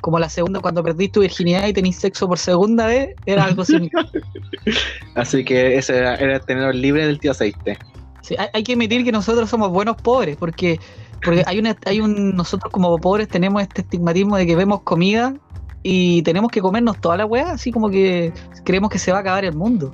como 0.00 0.18
la 0.18 0.28
segunda, 0.28 0.60
cuando 0.60 0.82
perdiste 0.82 1.14
tu 1.14 1.20
virginidad 1.20 1.66
y 1.66 1.72
tenés 1.72 1.96
sexo 1.96 2.26
por 2.28 2.38
segunda 2.38 2.86
vez, 2.86 3.10
era 3.26 3.44
algo 3.44 3.64
similar. 3.64 4.06
Así 5.14 5.44
que 5.44 5.76
ese 5.76 5.96
era, 5.98 6.14
era 6.16 6.36
el 6.36 6.44
tenedor 6.44 6.74
libre 6.74 7.06
del 7.06 7.18
tío 7.18 7.32
aceite. 7.32 7.78
Sí, 8.22 8.34
hay, 8.38 8.48
hay 8.52 8.62
que 8.62 8.72
admitir 8.72 9.04
que 9.04 9.12
nosotros 9.12 9.48
somos 9.48 9.70
buenos 9.70 9.96
pobres, 9.96 10.36
porque, 10.36 10.80
porque 11.22 11.42
hay 11.46 11.58
una, 11.58 11.76
hay 11.86 12.00
un, 12.00 12.34
nosotros 12.36 12.72
como 12.72 12.96
pobres 12.98 13.28
tenemos 13.28 13.62
este 13.62 13.82
estigmatismo 13.82 14.36
de 14.36 14.46
que 14.46 14.56
vemos 14.56 14.82
comida 14.82 15.34
y 15.82 16.22
tenemos 16.22 16.50
que 16.50 16.60
comernos 16.60 16.98
toda 17.00 17.16
la 17.16 17.26
weá, 17.26 17.52
así 17.52 17.70
como 17.72 17.88
que 17.90 18.32
creemos 18.64 18.90
que 18.90 18.98
se 18.98 19.10
va 19.12 19.18
a 19.18 19.20
acabar 19.20 19.44
el 19.44 19.54
mundo. 19.56 19.92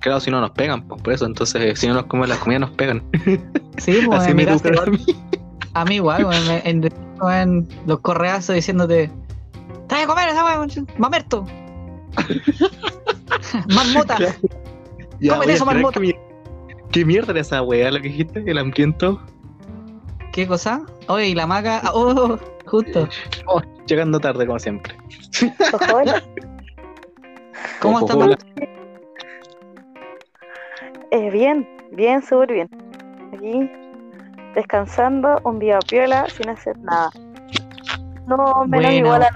Claro, 0.00 0.20
si 0.20 0.30
no 0.30 0.40
nos 0.40 0.50
pegan, 0.52 0.86
pues 0.86 1.02
por 1.02 1.12
eso. 1.12 1.26
Entonces, 1.26 1.78
si 1.78 1.86
no 1.88 1.94
nos 1.94 2.04
comemos 2.04 2.28
las 2.28 2.38
comidas, 2.38 2.60
nos 2.60 2.70
pegan. 2.70 3.02
Sí, 3.78 4.00
pues 4.04 4.20
Así 4.22 4.34
me 4.34 4.42
a 4.48 4.56
mí. 4.86 5.04
a 5.74 5.84
mí 5.84 5.94
igual, 5.96 6.26
en, 6.64 6.90
en 7.30 7.68
los 7.86 8.00
correazos 8.00 8.56
diciéndote, 8.56 9.08
¡te 9.86 9.94
vas 9.94 10.02
a 10.02 10.06
comer 10.08 10.28
esa 10.30 10.44
weá, 10.44 10.66
mamerto! 10.98 11.46
¡Marmota! 13.74 14.16
Ya, 15.20 15.40
a 15.40 15.44
eso, 15.44 15.64
marmota. 15.64 16.00
que 16.00 16.06
mi- 16.06 16.14
¿Qué 16.90 17.04
mierda 17.04 17.32
era 17.32 17.40
esa 17.40 17.62
weá 17.62 17.90
lo 17.90 18.00
que 18.00 18.08
dijiste? 18.08 18.42
¿El 18.46 18.58
hambriento? 18.58 19.20
¿Qué 20.38 20.46
cosa? 20.46 20.82
Oye, 21.08 21.34
la 21.34 21.48
maca, 21.48 21.80
ah, 21.82 21.90
oh, 21.92 22.38
justo. 22.64 23.08
Oh, 23.46 23.60
llegando 23.88 24.20
tarde, 24.20 24.46
como 24.46 24.60
siempre. 24.60 24.96
¿Cómo. 27.80 28.06
Maca? 28.06 28.38
Eh, 31.10 31.30
bien, 31.30 31.68
bien, 31.90 32.22
súper 32.22 32.52
bien. 32.52 32.68
Aquí 33.34 33.68
descansando, 34.54 35.40
un 35.42 35.58
día 35.58 35.80
piola, 35.80 36.28
sin 36.28 36.50
hacer 36.50 36.78
nada. 36.78 37.10
No, 38.28 38.64
menos 38.64 38.68
Buena. 38.68 38.94
igual 38.94 39.22
a... 39.24 39.30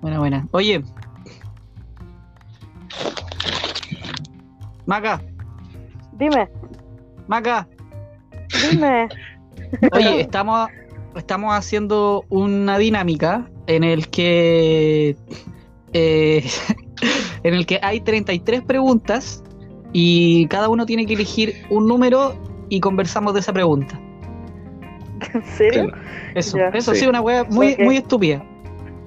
Buena, 0.00 0.18
buena. 0.18 0.48
Oye. 0.52 0.82
Maca, 4.86 5.20
Dime, 6.12 6.48
Maca. 7.26 7.68
Dime. 8.70 9.08
Oye, 9.92 10.20
estamos, 10.20 10.68
estamos 11.16 11.54
haciendo 11.54 12.24
una 12.28 12.78
dinámica 12.78 13.48
en 13.66 13.84
el 13.84 14.08
que 14.08 15.16
eh, 15.92 16.44
en 17.42 17.54
el 17.54 17.66
que 17.66 17.78
hay 17.82 18.00
33 18.00 18.62
preguntas 18.62 19.42
y 19.92 20.46
cada 20.48 20.68
uno 20.68 20.86
tiene 20.86 21.06
que 21.06 21.14
elegir 21.14 21.66
un 21.70 21.86
número 21.86 22.34
y 22.68 22.80
conversamos 22.80 23.34
de 23.34 23.40
esa 23.40 23.52
pregunta. 23.52 23.98
¿En 25.34 25.44
serio? 25.44 25.90
Eso, 26.34 26.58
Ya. 26.58 26.68
eso 26.68 26.92
sí, 26.94 27.00
Sí. 27.00 27.06
una 27.06 27.20
wea 27.20 27.44
muy, 27.44 27.72
Ok. 27.72 27.80
muy 27.80 27.96
estúpida. 27.96 28.44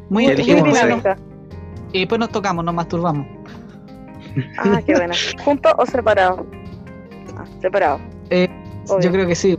Muy 0.10 0.26
estúpida. 0.26 1.16
Y 1.94 2.00
después 2.00 2.20
nos 2.20 2.30
tocamos, 2.30 2.66
nos 2.66 2.74
masturbamos. 2.74 3.28
Ah, 4.58 4.82
qué 4.86 4.94
buena. 4.96 5.14
¿Juntos 5.44 5.74
o 5.78 5.86
separados? 5.86 6.42
Ah, 7.38 7.46
separados. 7.62 8.02
Eh, 8.30 8.48
Obvio. 8.92 9.02
Yo 9.06 9.12
creo 9.12 9.28
que 9.28 9.36
sí. 9.36 9.58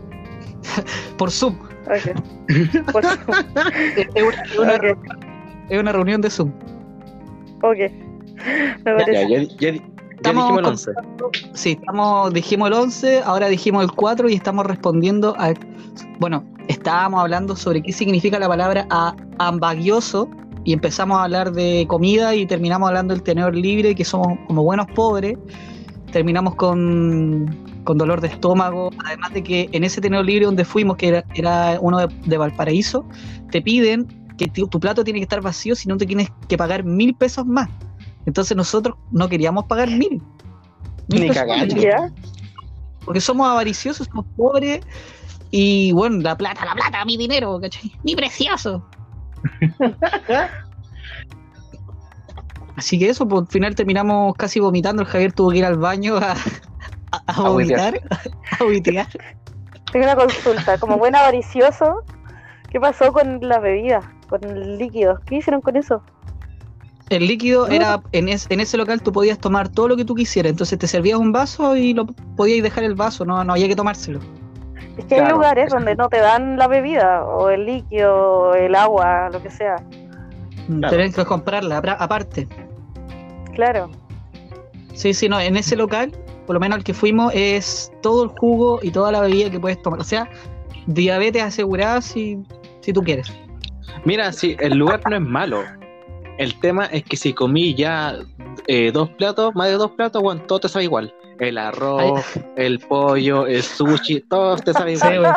Por 1.19 1.31
Zoom. 1.31 1.57
Ok. 1.87 2.93
Por 2.93 3.05
supuesto. 3.05 3.33
Es 4.15 4.23
una, 4.23 4.43
es 4.43 4.59
una- 4.59 4.75
Ok. 4.75 4.99
es 5.69 5.81
una 5.81 5.93
reunión 5.93 6.21
de 6.21 6.31
Zoom. 6.31 6.53
Ok. 7.62 7.77
Me 7.79 8.77
Ya, 8.85 8.85
parece. 8.85 9.12
ya, 9.12 9.29
ya, 9.29 9.43
ya, 9.59 9.71
ya 9.73 9.83
Estamos 10.17 10.45
dijimos 10.45 10.59
el 10.59 10.65
con- 10.65 11.31
11. 11.35 11.51
Sí, 11.55 11.71
estamos, 11.73 12.33
dijimos 12.33 12.69
el 12.69 12.75
11, 12.75 13.23
ahora 13.25 13.49
dijimos 13.49 13.83
el 13.85 13.91
4 13.93 14.29
y 14.29 14.35
estamos 14.35 14.65
respondiendo 14.67 15.35
a... 15.39 15.53
Bueno, 16.21 16.45
estábamos 16.69 17.21
hablando 17.21 17.57
sobre 17.57 17.83
qué 17.83 17.93
significa 17.93 18.39
la 18.39 18.47
palabra 18.49 18.87
a, 18.91 19.17
ambagioso 19.39 20.29
y 20.65 20.73
empezamos 20.73 21.19
a 21.19 21.25
hablar 21.25 21.51
de 21.53 21.87
comida 21.89 22.37
y 22.37 22.47
terminamos 22.47 22.89
hablando 22.89 23.15
del 23.15 23.25
tenedor 23.25 23.57
libre, 23.57 23.97
que 23.97 24.05
somos 24.05 24.39
como 24.47 24.62
buenos 24.62 24.87
pobres. 24.95 25.37
Terminamos 26.12 26.55
con, 26.55 27.57
con 27.85 27.99
dolor 27.99 28.21
de 28.21 28.29
estómago, 28.29 28.91
además 29.05 29.33
de 29.33 29.43
que 29.43 29.69
en 29.73 29.85
ese 29.85 30.01
tenedor 30.01 30.25
libre 30.25 30.47
donde 30.47 30.65
fuimos, 30.65 30.97
que 30.97 31.09
era, 31.09 31.25
era 31.35 31.79
uno 31.81 31.99
de, 31.99 32.09
de 32.27 32.39
Valparaíso, 32.39 33.05
te 33.51 33.61
piden 33.61 34.07
que 34.39 34.47
tu, 34.47 34.67
tu 34.69 34.81
plato 34.81 35.05
tiene 35.05 35.19
que 35.19 35.25
estar 35.25 35.41
vacío 35.41 35.75
si 35.75 35.89
no 35.89 35.97
te 35.97 36.07
tienes 36.07 36.31
que 36.49 36.57
pagar 36.57 36.85
mil 36.85 37.15
pesos 37.15 37.47
más. 37.47 37.69
Entonces 38.27 38.57
nosotros 38.57 38.97
no 39.11 39.29
queríamos 39.29 39.65
pagar 39.65 39.89
mil. 39.91 40.23
Mil 41.09 41.23
Ni 41.23 41.31
cagando. 41.31 41.75
porque 43.05 43.21
somos 43.21 43.49
avariciosos, 43.49 44.07
somos 44.07 44.27
pobres 44.37 44.81
y 45.51 45.93
bueno, 45.93 46.19
la 46.19 46.37
plata, 46.37 46.65
la 46.65 46.75
plata, 46.75 47.05
mi 47.05 47.17
dinero, 47.17 47.61
¿cachai? 47.61 47.93
Mi 48.05 48.15
precioso. 48.17 48.89
Así 52.77 52.99
que 52.99 53.11
eso, 53.11 53.29
pues 53.29 53.43
al 53.43 53.49
final 53.49 53.75
terminamos 53.75 54.35
casi 54.37 54.61
vomitando. 54.61 55.03
El 55.03 55.09
Javier 55.09 55.33
tuvo 55.33 55.51
que 55.51 55.59
ir 55.59 55.65
al 55.65 55.77
baño 55.77 56.17
a, 56.17 56.35
a, 57.12 57.23
a 57.26 57.47
A 57.47 57.49
vomitar. 57.50 58.00
A 58.61 58.64
vomitar. 58.64 59.07
Tengo 59.92 60.04
una 60.07 60.16
consulta. 60.16 60.78
Como 60.78 60.97
buen 60.99 61.14
avaricioso, 61.14 62.02
¿qué 62.71 62.81
pasó 62.81 63.12
con 63.12 63.38
la 63.42 63.59
bebida? 63.59 64.00
Con 64.28 64.42
el 64.45 64.78
líquido. 64.78 65.21
¿Qué 65.26 65.37
hicieron 65.37 65.61
con 65.61 65.76
eso? 65.76 66.02
El 67.11 67.26
líquido 67.26 67.69
era, 67.69 68.00
en, 68.12 68.28
es- 68.31 68.47
en 68.49 68.61
ese 68.61 68.78
local 68.78 69.02
tú 69.02 69.12
podías 69.12 69.38
tomar 69.38 69.69
todo 69.69 69.88
lo 69.88 69.97
que 69.97 70.04
tú 70.07 70.14
quisieras. 70.14 70.50
Entonces 70.50 70.78
te 70.78 70.87
servías 70.87 71.19
un 71.19 71.31
vaso 71.33 71.76
y 71.76 71.92
lo 71.92 72.07
podías 72.07 72.62
dejar 72.62 72.85
el 72.85 72.95
vaso, 72.95 73.26
no, 73.26 73.45
no 73.45 73.52
había 73.52 73.69
que 73.69 73.76
tomárselo. 73.76 74.19
Es 74.97 75.04
que 75.07 75.16
hay 75.21 75.31
lugares 75.31 75.71
donde 75.71 75.95
no 75.95 76.09
te 76.09 76.19
dan 76.19 76.57
la 76.59 76.69
bebida, 76.69 77.25
o 77.25 77.49
el 77.50 77.64
líquido, 77.66 78.14
o 78.14 78.54
el 78.54 78.75
agua, 78.75 79.28
lo 79.31 79.42
que 79.42 79.50
sea. 79.50 79.76
Claro. 80.66 80.90
Tenés 80.97 81.14
que 81.16 81.25
comprarla 81.25 81.78
aparte. 81.78 82.47
Claro. 83.54 83.90
Sí, 84.95 85.12
sí, 85.14 85.28
no, 85.28 85.40
en 85.40 85.57
ese 85.57 85.76
local, 85.76 86.12
por 86.53 86.57
lo 86.57 86.61
menos 86.61 86.77
al 86.77 86.85
que 86.85 86.93
fuimos, 86.93 87.33
es 87.35 87.91
todo 88.03 88.25
el 88.25 88.29
jugo 88.29 88.79
y 88.83 88.91
toda 88.91 89.11
la 89.11 89.23
bebida 89.23 89.49
que 89.49 89.59
puedes 89.59 89.81
tomar. 89.81 90.01
O 90.01 90.05
sea, 90.05 90.29
diabetes 90.87 91.43
asegurada 91.43 92.03
si, 92.03 92.37
si 92.83 92.93
tú 92.93 93.01
quieres. 93.03 93.33
Mira, 94.05 94.31
sí, 94.35 94.55
el 94.61 94.75
lugar 94.75 95.01
no 95.09 95.17
es 95.17 95.23
malo. 95.23 95.65
El 96.37 96.61
tema 96.61 96.85
es 96.87 97.05
que 97.05 97.17
si 97.17 97.33
comí 97.33 97.75
ya 97.75 98.17
eh, 98.67 98.91
dos 98.93 99.09
platos, 99.17 99.55
más 99.55 99.69
de 99.69 99.75
dos 99.79 99.93
platos, 99.93 100.21
bueno, 100.21 100.43
todo 100.43 100.61
te 100.61 100.69
sabe 100.69 100.85
igual. 100.85 101.15
El 101.41 101.57
arroz, 101.57 102.23
el 102.57 102.79
pollo, 102.81 103.47
el 103.47 103.63
sushi, 103.63 104.21
todo 104.29 104.57
te 104.57 104.75
sabe 104.75 104.95
Sí, 104.99 105.07
igual. 105.09 105.35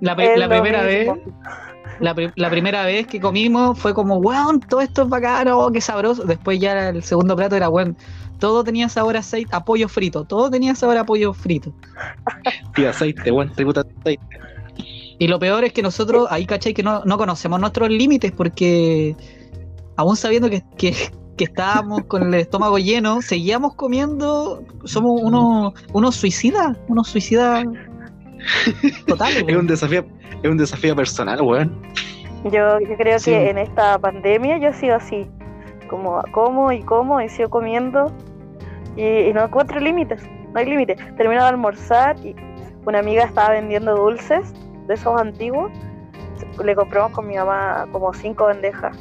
la, 0.00 0.14
pri- 0.14 0.28
primera 0.48 0.82
vez, 0.84 1.10
la, 1.98 2.14
pri- 2.14 2.30
la 2.36 2.50
primera 2.50 2.86
vez 2.86 3.08
que 3.08 3.18
comimos 3.20 3.76
fue 3.80 3.92
como, 3.94 4.18
weón, 4.18 4.60
todo 4.60 4.80
esto 4.80 5.02
es 5.02 5.08
bacano, 5.08 5.58
oh, 5.58 5.72
qué 5.72 5.80
sabroso. 5.80 6.22
Después 6.22 6.60
ya 6.60 6.90
el 6.90 7.02
segundo 7.02 7.34
plato 7.34 7.56
era, 7.56 7.68
weón, 7.68 7.96
todo 8.42 8.64
tenía 8.64 8.88
sabor 8.88 9.14
a 9.14 9.20
aceite, 9.20 9.54
a 9.54 9.64
pollo 9.64 9.88
frito, 9.88 10.24
todo 10.24 10.50
tenía 10.50 10.74
sabor 10.74 10.96
a 10.98 11.06
pollo 11.06 11.32
frito. 11.32 11.72
Tío, 12.74 12.90
aceite, 12.90 13.30
buen 13.30 13.52
tributo 13.52 13.82
aceite. 13.82 14.18
Y 15.20 15.28
lo 15.28 15.38
peor 15.38 15.62
es 15.62 15.72
que 15.72 15.80
nosotros, 15.80 16.26
ahí 16.28 16.44
cachai 16.44 16.74
que 16.74 16.82
no, 16.82 17.04
no 17.04 17.18
conocemos 17.18 17.60
nuestros 17.60 17.88
límites 17.88 18.32
porque 18.32 19.14
aún 19.96 20.16
sabiendo 20.16 20.50
que, 20.50 20.64
que, 20.76 20.92
que 21.36 21.44
estábamos 21.44 22.02
con 22.06 22.24
el 22.24 22.34
estómago 22.34 22.78
lleno, 22.78 23.22
seguíamos 23.22 23.76
comiendo, 23.76 24.64
somos 24.86 25.22
unos, 25.22 25.74
unos 25.92 26.16
suicidas, 26.16 26.76
unos 26.88 27.06
suicidas 27.06 27.64
totales. 29.06 29.44
Es 29.46 29.56
un 29.56 29.68
desafío, 29.68 30.04
es 30.42 30.50
un 30.50 30.56
desafío 30.56 30.96
personal, 30.96 31.42
weón. 31.42 31.80
Yo, 32.46 32.80
yo 32.80 32.96
creo 32.98 33.20
Sí. 33.20 33.30
que 33.30 33.50
en 33.50 33.58
esta 33.58 34.00
pandemia 34.00 34.58
yo 34.58 34.70
he 34.70 34.74
sido 34.74 34.96
así. 34.96 35.28
Como 35.88 36.22
como 36.32 36.72
y 36.72 36.82
como 36.82 37.20
y 37.20 37.28
sigo 37.28 37.50
comiendo 37.50 38.10
y, 38.96 39.02
y 39.02 39.32
no 39.32 39.44
encuentro 39.44 39.80
límites. 39.80 40.22
No 40.52 40.60
hay 40.60 40.66
límites. 40.66 40.98
Termino 41.16 41.42
de 41.42 41.48
almorzar 41.48 42.16
y 42.24 42.34
una 42.84 42.98
amiga 42.98 43.24
estaba 43.24 43.50
vendiendo 43.50 43.94
dulces 43.94 44.52
de 44.86 44.94
esos 44.94 45.20
antiguos. 45.20 45.72
Le 46.62 46.74
compramos 46.74 47.12
con 47.12 47.26
mi 47.26 47.36
mamá 47.36 47.86
como 47.92 48.12
cinco 48.12 48.44
bandejas. 48.44 48.96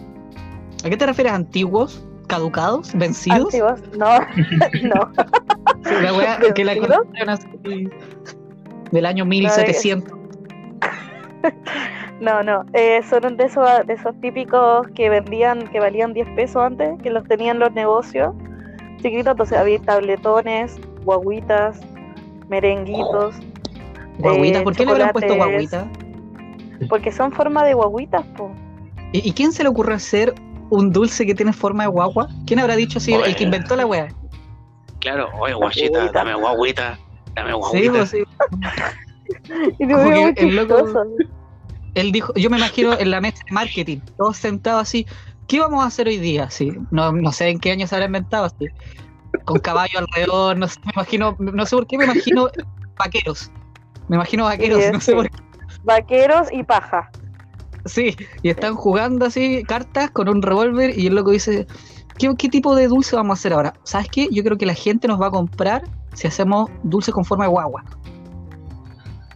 ¿A 0.84 0.90
qué 0.90 0.98
te 0.98 1.06
refieres? 1.06 1.34
¿Antiguos? 1.34 2.06
¿Caducados? 2.28 2.94
¿Vencidos? 2.96 3.46
Antiguos. 3.46 3.82
No, 3.98 4.20
no. 4.84 5.12
Sí, 5.84 5.94
la 6.02 6.14
wea 6.14 6.40
que 6.54 6.64
la 6.64 6.76
del 8.92 9.06
año 9.06 9.26
1700. 9.26 10.20
No, 12.22 12.44
no, 12.44 12.64
eh, 12.74 13.02
son 13.10 13.36
de 13.36 13.46
esos, 13.46 13.68
de 13.88 13.94
esos 13.94 14.14
típicos 14.22 14.88
que 14.94 15.10
vendían, 15.10 15.68
que 15.70 15.80
valían 15.80 16.14
10 16.14 16.30
pesos 16.36 16.58
antes, 16.58 17.02
que 17.02 17.10
los 17.10 17.28
tenían 17.28 17.58
los 17.58 17.72
negocios 17.72 18.36
chiquitos, 19.02 19.32
entonces 19.32 19.58
había 19.58 19.80
tabletones, 19.80 20.80
guaguitas, 21.04 21.80
merenguitos. 22.50 23.36
Guaguitas, 24.20 24.62
eh, 24.62 24.64
¿por 24.64 24.76
qué 24.76 24.86
le 24.86 24.92
habrán 24.92 25.12
puesto 25.12 25.36
guaguitas? 25.36 25.86
Porque 26.90 27.12
son 27.12 27.32
forma 27.32 27.64
de 27.64 27.74
guaguitas, 27.74 28.26
po. 28.38 28.52
¿Y, 29.12 29.28
y 29.28 29.34
quién 29.34 29.52
se 29.52 29.64
le 29.64 29.70
ocurre 29.70 29.94
hacer 29.96 30.34
un 30.70 30.92
dulce 30.92 31.26
que 31.26 31.36
tiene 31.36 31.54
forma 31.54 31.84
de 31.84 31.90
guagua? 31.90 32.28
¿Quién 32.46 32.60
habrá 32.60 32.76
dicho 32.76 32.98
así? 33.00 33.14
El 33.14 33.36
que 33.36 33.44
inventó 33.44 33.76
la 33.76 33.86
wea. 33.86 34.08
Claro, 35.00 35.30
oye, 35.40 35.54
guachita, 35.54 35.90
Guaguita. 35.98 36.20
dame 36.20 36.34
guaguita, 36.36 37.00
dame 37.36 37.52
Sí, 37.52 37.58
guaguita. 37.58 37.92
pues 37.94 38.10
sí. 38.10 38.24
Y 39.80 39.88
que 39.88 39.96
muy 39.96 40.34
el 40.36 40.56
loco-. 40.56 41.04
Él 41.96 42.12
dijo, 42.12 42.34
yo 42.36 42.50
me 42.50 42.58
imagino 42.58 42.98
en 42.98 43.12
la 43.12 43.20
mesa 43.22 43.44
de 43.46 43.52
marketing, 43.52 44.00
todos 44.18 44.38
sentados 44.38 44.82
así, 44.84 45.06
¿qué 45.48 45.60
vamos 45.60 45.84
a 45.84 45.88
hacer 45.88 46.08
hoy 46.08 46.18
día? 46.18 46.50
Sí, 46.50 46.72
no, 46.92 47.12
no 47.12 47.32
sé 47.32 47.50
en 47.50 47.60
qué 47.60 47.72
año 47.72 47.88
se 47.88 47.96
habrá 47.96 48.06
inventado 48.06 48.46
así. 48.46 48.68
Con 49.46 49.60
caballo 49.60 50.00
alrededor, 50.00 50.58
no 50.58 50.68
sé, 50.68 50.80
me 50.86 50.92
imagino, 50.96 51.36
no 51.40 51.66
sé 51.66 51.76
por 51.76 51.88
qué 51.88 51.98
me 51.98 52.06
imagino 52.06 52.48
vaqueros. 52.98 53.52
Me 54.08 54.18
imagino 54.18 54.46
vaqueros, 54.46 54.84
Sí, 54.84 54.92
no 54.92 55.00
sé 55.00 55.12
sí. 55.12 55.16
por 55.16 55.30
qué. 55.30 55.38
Vaqueros 55.84 56.48
y 56.52 56.64
paja. 56.64 57.10
Sí, 57.86 58.16
y 58.44 58.50
están 58.50 58.76
jugando 58.76 59.26
así 59.26 59.64
cartas 59.64 60.12
con 60.12 60.30
un 60.30 60.42
revólver 60.42 60.98
y 60.98 61.08
el 61.08 61.16
loco 61.16 61.32
dice, 61.32 61.66
¿qué, 62.18 62.30
qué 62.38 62.50
tipo 62.50 62.76
de 62.76 62.88
dulce 62.88 63.16
vamos 63.16 63.38
a 63.38 63.40
hacer 63.40 63.54
ahora? 63.54 63.74
¿Sabes 63.84 64.08
qué? 64.12 64.28
Yo 64.32 64.44
creo 64.44 64.58
que 64.58 64.66
la 64.66 64.76
gente 64.76 65.08
nos 65.08 65.20
va 65.20 65.28
a 65.28 65.32
comprar 65.32 65.84
si 66.14 66.28
hacemos 66.28 66.70
dulce 66.84 67.12
con 67.12 67.26
forma 67.26 67.46
de 67.46 67.50
guagua. 67.52 67.84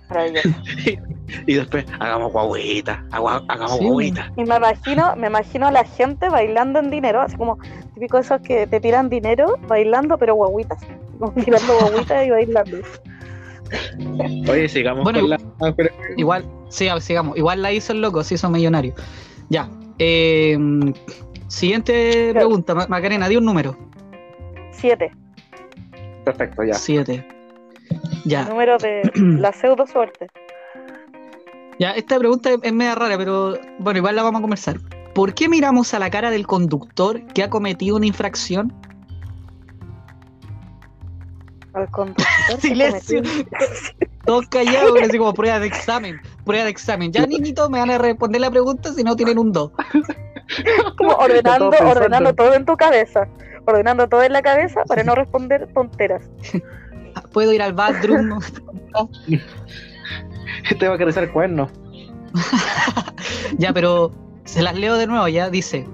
Y 1.47 1.53
después, 1.55 1.85
hagamos 1.99 2.31
guaguita, 2.31 3.03
hagamos 3.11 3.77
Sí. 3.79 3.85
guaguita. 3.85 4.31
Y 4.37 4.43
me 4.43 4.55
imagino, 4.55 5.15
me 5.15 5.27
imagino 5.27 5.67
a 5.67 5.71
la 5.71 5.83
gente 5.83 6.29
bailando 6.29 6.79
en 6.79 6.89
dinero, 6.91 7.21
así 7.21 7.35
como 7.35 7.57
típico 7.93 8.17
esos 8.19 8.39
que 8.41 8.67
te 8.67 8.79
tiran 8.79 9.09
dinero 9.09 9.57
bailando, 9.67 10.17
pero 10.17 10.35
guaguitas. 10.35 10.79
Como 11.19 11.31
tirando 11.45 11.77
guaguitas 11.79 12.25
y 12.25 12.29
bailando. 12.29 12.77
Oye, 14.51 14.69
sigamos 14.69 15.03
Bueno, 15.03 15.21
con 15.21 15.29
la... 15.31 15.37
ah, 15.61 15.73
pero- 15.75 15.89
Igual, 16.15 16.45
sí, 16.69 16.87
sigamos. 17.01 17.35
Igual 17.37 17.61
la 17.61 17.71
hizo 17.73 17.91
el 17.93 18.01
loco, 18.01 18.23
se 18.23 18.35
hizo 18.35 18.49
millonario. 18.49 18.93
Ya. 19.49 19.69
eh, 19.99 20.57
siguiente 21.47 22.31
pregunta, 22.33 22.75
Ma- 22.75 22.87
Macarena, 22.87 23.27
di 23.27 23.37
un 23.37 23.45
número. 23.45 23.75
Siete. 24.71 25.11
Perfecto, 26.23 26.63
ya. 26.63 26.73
Siete. 26.75 27.27
Ya. 28.25 28.45
Número 28.45 28.77
de 28.77 29.11
la 29.15 29.51
pseudo 29.51 29.85
suerte. 29.87 30.27
Ya, 31.79 31.91
esta 31.91 32.17
pregunta 32.17 32.51
es, 32.51 32.59
es 32.63 32.73
media 32.73 32.95
rara, 32.95 33.17
pero 33.17 33.57
bueno, 33.79 33.97
igual 33.97 34.15
la 34.15 34.23
vamos 34.23 34.39
a 34.39 34.41
conversar. 34.41 34.77
¿Por 35.13 35.33
qué 35.33 35.47
miramos 35.47 35.93
a 35.93 35.99
la 35.99 36.09
cara 36.09 36.29
del 36.29 36.45
conductor 36.47 37.25
que 37.27 37.43
ha 37.43 37.49
cometido 37.49 37.95
una 37.95 38.05
infracción? 38.05 38.73
Al 41.73 41.89
conductor. 41.89 42.25
Silencio. 42.59 43.21
Todos 44.25 44.47
callados, 44.47 44.91
pero 44.93 45.05
así 45.05 45.17
como 45.17 45.33
prueba 45.33 45.59
de 45.59 45.67
examen. 45.67 46.19
Prueba 46.45 46.63
de 46.63 46.71
examen. 46.71 47.11
Ya, 47.11 47.25
niñitos, 47.27 47.69
me 47.69 47.79
van 47.79 47.91
a 47.91 47.97
responder 47.97 48.41
la 48.41 48.49
pregunta 48.49 48.91
si 48.91 49.03
no 49.03 49.15
tienen 49.15 49.37
un 49.37 49.51
2. 49.51 49.71
Como 50.97 51.11
ordenando, 51.13 51.69
ordenando 51.69 52.33
todo 52.35 52.53
en 52.53 52.65
tu 52.65 52.75
cabeza. 52.75 53.27
Ordenando 53.65 54.07
todo 54.07 54.23
en 54.23 54.33
la 54.33 54.41
cabeza 54.41 54.83
para 54.85 55.03
no 55.03 55.15
responder 55.15 55.67
tonteras. 55.73 56.23
Puedo 57.35 57.51
ir 57.51 57.61
al 57.61 57.73
bathroom. 57.73 58.39
Te 60.79 60.87
va 60.87 60.95
a 60.95 60.97
crecer 60.97 61.33
cuerno. 61.33 61.67
ya, 63.57 63.73
pero 63.73 64.13
se 64.45 64.61
las 64.61 64.73
leo 64.73 64.95
de 64.95 65.05
nuevo, 65.05 65.27
ya. 65.27 65.49
Dice, 65.49 65.85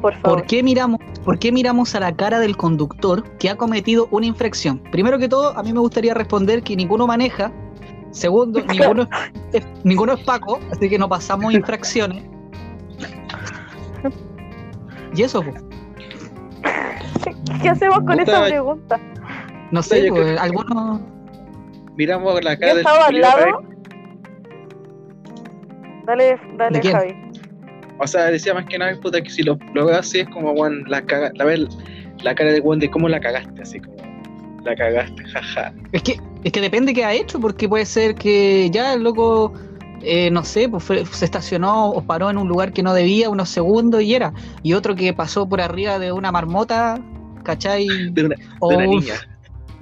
Por 0.00 0.14
favor. 0.14 0.38
¿Por 0.38 0.46
qué, 0.46 0.62
miramos, 0.62 0.98
¿Por 1.26 1.38
qué 1.38 1.52
miramos 1.52 1.94
a 1.94 2.00
la 2.00 2.16
cara 2.16 2.40
del 2.40 2.56
conductor 2.56 3.22
que 3.36 3.50
ha 3.50 3.56
cometido 3.56 4.08
una 4.12 4.24
infracción? 4.24 4.78
Primero 4.90 5.18
que 5.18 5.28
todo, 5.28 5.54
a 5.58 5.62
mí 5.62 5.74
me 5.74 5.80
gustaría 5.80 6.14
responder 6.14 6.62
que 6.62 6.74
ninguno 6.74 7.06
maneja. 7.06 7.52
Segundo, 8.10 8.64
ninguno 8.66 9.06
es, 9.52 9.66
ninguno 9.84 10.14
es 10.14 10.24
Paco, 10.24 10.58
así 10.70 10.88
que 10.88 10.98
no 10.98 11.06
pasamos 11.06 11.52
infracciones. 11.52 12.24
Y 15.14 15.22
eso, 15.22 15.42
pues, 15.42 15.62
¿Qué 17.60 17.68
hacemos 17.68 18.00
con 18.06 18.18
esa 18.18 18.46
pregunta? 18.46 18.98
No 19.72 19.82
sé, 19.82 20.06
yo 20.06 20.14
pues, 20.14 20.22
creo- 20.24 20.40
algunos... 20.40 21.00
Miramos 21.96 22.42
la 22.42 22.56
cara 22.56 22.74
del 22.74 22.78
estaba 22.86 23.06
al 23.06 23.20
lado. 23.20 23.62
Dale, 26.06 26.24
¿De 26.24 26.38
dale, 26.56 26.80
quién? 26.80 26.92
Javi. 26.94 27.14
O 27.98 28.06
sea, 28.06 28.24
decía 28.26 28.54
más 28.54 28.64
que 28.66 28.78
nada, 28.78 28.98
puta, 29.00 29.20
que 29.22 29.30
si 29.30 29.42
lo, 29.42 29.58
lo 29.74 29.86
veo 29.86 29.98
así 29.98 30.20
es 30.20 30.28
como, 30.28 30.52
weón, 30.52 30.84
la, 30.88 31.02
caga, 31.02 31.30
la, 31.34 31.44
ver- 31.44 31.68
la 32.22 32.34
cara 32.34 32.52
de 32.52 32.60
weón 32.60 32.80
de 32.80 32.90
cómo 32.90 33.08
la 33.08 33.20
cagaste, 33.20 33.62
así 33.62 33.78
como, 33.80 33.96
la 34.64 34.74
cagaste, 34.74 35.22
jaja. 35.24 35.72
Es 35.92 36.02
que, 36.02 36.18
es 36.42 36.52
que 36.52 36.60
depende 36.60 36.94
qué 36.94 37.04
ha 37.04 37.12
hecho, 37.14 37.38
porque 37.38 37.68
puede 37.68 37.84
ser 37.86 38.14
que 38.14 38.70
ya 38.70 38.94
el 38.94 39.02
loco, 39.04 39.52
eh, 40.02 40.30
no 40.30 40.42
sé, 40.44 40.68
pues 40.68 40.82
fue- 40.82 41.04
se 41.06 41.24
estacionó 41.24 41.90
o 41.90 42.02
paró 42.02 42.30
en 42.30 42.38
un 42.38 42.48
lugar 42.48 42.72
que 42.72 42.82
no 42.82 42.92
debía 42.94 43.28
unos 43.30 43.48
segundos 43.50 44.02
y 44.02 44.14
era. 44.14 44.32
Y 44.62 44.72
otro 44.72 44.96
que 44.96 45.12
pasó 45.12 45.48
por 45.48 45.60
arriba 45.60 45.98
de 46.00 46.10
una 46.10 46.32
marmota, 46.32 46.98
¿cachai? 47.44 47.86
De 48.12 48.24
una, 48.24 48.36
O 48.58 48.70
de 48.70 48.76
una 48.76 48.84
un- 48.88 48.90
niña. 48.90 49.14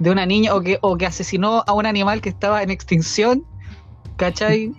De 0.01 0.09
una 0.09 0.25
niña 0.25 0.55
o 0.55 0.61
que, 0.61 0.79
o 0.81 0.97
que 0.97 1.05
asesinó 1.05 1.63
a 1.67 1.73
un 1.73 1.85
animal 1.85 2.21
que 2.21 2.29
estaba 2.29 2.63
en 2.63 2.71
extinción, 2.71 3.43
¿cachai? 4.17 4.73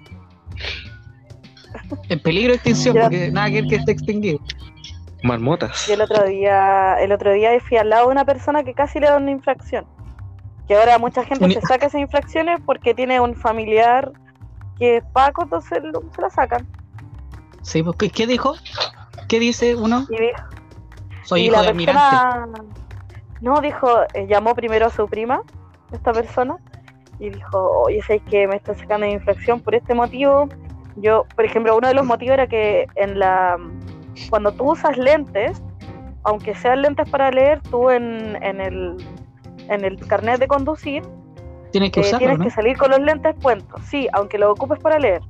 En 2.08 2.18
peligro 2.20 2.50
de 2.50 2.56
extinción, 2.56 2.96
porque 3.00 3.30
nada 3.30 3.48
que 3.48 3.60
ver 3.62 3.66
que 3.68 3.76
esté 3.76 3.92
extinguido. 3.92 4.40
Marmotas. 5.22 5.86
Yo 5.86 5.94
el 5.94 6.00
otro 6.00 6.24
día, 6.24 6.96
el 7.00 7.12
otro 7.12 7.32
día 7.32 7.50
fui 7.60 7.76
al 7.76 7.88
lado 7.90 8.06
de 8.06 8.12
una 8.12 8.24
persona 8.24 8.64
que 8.64 8.74
casi 8.74 8.98
le 8.98 9.06
da 9.06 9.16
una 9.16 9.30
infracción. 9.30 9.86
Que 10.66 10.74
ahora 10.74 10.98
mucha 10.98 11.24
gente 11.24 11.44
Uni- 11.44 11.54
se 11.54 11.60
saca 11.60 11.86
esas 11.86 12.00
infracciones 12.00 12.60
porque 12.66 12.92
tiene 12.92 13.20
un 13.20 13.36
familiar 13.36 14.10
que 14.78 14.96
es 14.96 15.04
Paco, 15.12 15.44
entonces 15.44 15.78
lo- 15.84 16.02
se 16.14 16.20
la 16.20 16.30
sacan. 16.30 16.66
Sí, 17.62 17.84
pues, 17.84 17.96
¿qué, 17.96 18.10
qué 18.10 18.26
dijo? 18.26 18.56
¿Qué 19.28 19.38
dice 19.38 19.76
uno? 19.76 20.04
Y, 20.10 20.18
dijo, 20.20 20.42
Soy 21.24 21.42
y 21.42 21.44
hijo 21.44 21.52
la 21.54 21.62
de 21.62 21.68
almirante. 21.68 22.16
No, 23.42 23.60
dijo, 23.60 23.88
eh, 24.14 24.26
llamó 24.26 24.54
primero 24.54 24.86
a 24.86 24.90
su 24.90 25.06
prima, 25.06 25.42
esta 25.92 26.12
persona, 26.12 26.56
y 27.18 27.30
dijo, 27.30 27.82
oye, 27.84 28.00
¿sabes 28.02 28.22
que 28.30 28.48
me 28.48 28.56
está 28.56 28.74
sacando 28.74 29.06
de 29.06 29.12
infracción 29.12 29.60
por 29.60 29.74
este 29.74 29.94
motivo? 29.94 30.48
Yo, 30.96 31.26
por 31.36 31.44
ejemplo, 31.44 31.76
uno 31.76 31.88
de 31.88 31.94
los 31.94 32.06
motivos 32.06 32.34
era 32.34 32.46
que 32.46 32.86
en 32.96 33.18
la 33.18 33.58
cuando 34.30 34.52
tú 34.52 34.72
usas 34.72 34.96
lentes, 34.96 35.62
aunque 36.24 36.54
sean 36.54 36.82
lentes 36.82 37.08
para 37.10 37.30
leer, 37.30 37.60
tú 37.62 37.90
en, 37.90 38.42
en 38.42 38.60
el 38.60 38.96
en 39.68 39.84
el 39.84 39.96
carnet 40.06 40.40
de 40.40 40.48
conducir 40.48 41.02
Tienes 41.72 41.90
que 41.90 42.00
eh, 42.00 42.02
usarlo, 42.02 42.18
tienes 42.18 42.38
¿no? 42.38 42.44
que 42.44 42.50
salir 42.50 42.76
con 42.76 42.90
los 42.90 43.00
lentes 43.00 43.34
puestos. 43.40 43.80
Sí, 43.86 44.06
aunque 44.12 44.38
lo 44.38 44.52
ocupes 44.52 44.78
para 44.78 44.98
leer. 44.98 45.22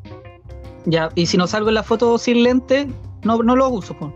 Ya, 0.84 1.08
y 1.14 1.26
si 1.26 1.36
no 1.36 1.46
salgo 1.46 1.68
en 1.68 1.76
la 1.76 1.82
foto 1.84 2.18
sin 2.18 2.42
lente, 2.42 2.88
no, 3.22 3.42
no 3.42 3.54
lo 3.54 3.68
uso, 3.68 3.94
pues. 3.94 4.12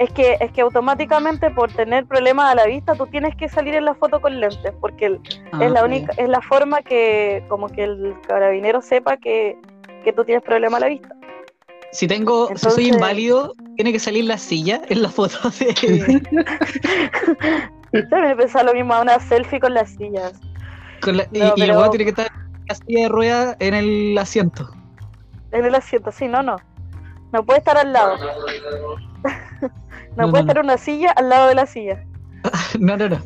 Es 0.00 0.10
que 0.12 0.38
es 0.40 0.50
que 0.52 0.62
automáticamente 0.62 1.50
por 1.50 1.70
tener 1.72 2.06
problemas 2.06 2.50
a 2.50 2.54
la 2.54 2.64
vista 2.64 2.94
tú 2.94 3.06
tienes 3.06 3.36
que 3.36 3.48
salir 3.50 3.74
en 3.74 3.84
la 3.84 3.94
foto 3.94 4.18
con 4.20 4.40
lentes, 4.40 4.72
porque 4.80 5.04
el- 5.06 5.20
Ah, 5.52 5.64
es 5.64 5.70
la 5.70 5.84
única 5.84 6.12
es 6.16 6.26
la 6.28 6.40
forma 6.40 6.80
que 6.80 7.44
como 7.48 7.68
que 7.68 7.84
el 7.84 8.14
carabinero 8.26 8.80
sepa 8.80 9.18
que, 9.18 9.58
que 10.02 10.12
tú 10.14 10.24
tienes 10.24 10.42
problema 10.42 10.78
a 10.78 10.80
la 10.80 10.86
vista. 10.86 11.14
Si 11.92 12.06
tengo, 12.08 12.48
si 12.48 12.56
soy 12.70 12.88
inválido, 12.88 13.52
tiene 13.76 13.92
que 13.92 13.98
salir 13.98 14.24
la 14.24 14.38
silla 14.38 14.80
en 14.88 15.02
la 15.02 15.10
foto 15.10 15.36
de, 15.50 15.74
También 18.08 18.36
pensaba 18.38 18.64
lo 18.64 18.72
mismo, 18.74 18.98
una 19.00 19.18
selfie 19.20 19.60
con 19.60 19.74
las 19.74 19.90
sillas. 19.90 20.32
con 21.02 21.18
la- 21.18 21.26
y, 21.30 21.38
No, 21.40 21.46
y 21.56 21.60
el 21.60 21.66
pero- 21.68 21.78
weón 21.78 21.90
tiene 21.90 22.04
que 22.04 22.10
estar 22.10 22.26
en 22.32 22.66
la 22.68 22.74
silla 22.74 23.02
de 23.02 23.08
ruedas 23.10 23.56
en 23.58 23.74
el 23.74 24.16
asiento. 24.16 24.70
En 25.52 25.64
el 25.66 25.74
asiento, 25.74 26.10
sí, 26.10 26.26
no, 26.26 26.42
no. 26.42 26.56
No 27.32 27.44
puede 27.44 27.58
estar 27.58 27.76
al 27.76 27.92
lado. 27.92 28.16
No, 30.16 30.24
No, 30.26 30.30
puede 30.30 30.44
no, 30.44 30.50
estar 30.50 30.64
una 30.64 30.76
silla 30.78 31.12
al 31.12 31.28
lado 31.28 31.48
de 31.48 31.54
la 31.54 31.66
silla. 31.66 32.04
No, 32.78 32.96
no, 32.96 33.08
no. 33.08 33.18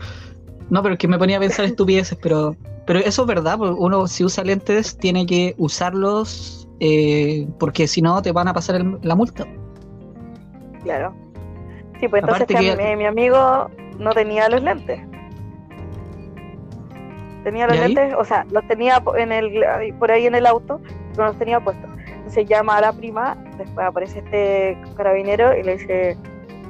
No, 0.71 0.83
pero 0.83 0.95
es 0.95 0.99
que 0.99 1.09
me 1.09 1.19
ponía 1.19 1.37
a 1.37 1.41
pensar 1.41 1.65
estupideces, 1.67 2.19
pero, 2.23 2.57
pero 2.87 2.99
eso 2.99 3.23
es 3.23 3.29
verdad, 3.29 3.59
pues, 3.59 3.73
uno 3.77 4.07
si 4.07 4.25
usa 4.25 4.43
lentes 4.45 4.97
tiene 4.97 5.27
que 5.27 5.55
usarlos 5.59 6.67
eh, 6.81 7.47
porque 7.59 7.87
si 7.87 8.01
no 8.03 8.21
te 8.23 8.33
van 8.33 8.49
a 8.49 8.55
pasar 8.55 8.77
el- 8.77 8.99
la 9.03 9.15
multa. 9.15 9.45
Claro. 10.83 11.15
Sí, 12.01 12.09
pues 12.09 12.23
entonces 12.23 12.47
que 12.47 12.55
que- 12.55 12.77
mi, 12.77 12.97
mi 12.97 13.05
amigo 13.07 13.71
no 13.99 14.13
tenía 14.13 14.49
los 14.49 14.63
lentes. 14.63 15.01
Tenía 17.45 17.67
los 17.67 17.77
lentes, 17.79 18.15
o 18.19 18.25
sea, 18.25 18.47
los 18.51 18.67
tenía 18.69 19.03
en 19.19 19.31
el, 19.31 19.53
por 19.99 20.11
ahí 20.11 20.27
en 20.27 20.35
el 20.35 20.47
auto, 20.47 20.81
pero 21.13 21.25
no 21.25 21.29
los 21.29 21.39
tenía 21.39 21.61
puestos. 21.61 21.91
Entonces 22.09 22.47
llama 22.49 22.79
a 22.79 22.81
la 22.81 22.93
prima, 22.93 23.37
después 23.59 23.87
aparece 23.87 24.21
este 24.21 24.79
carabinero 24.97 25.55
y 25.57 25.63
le 25.63 25.77
dice, 25.77 26.17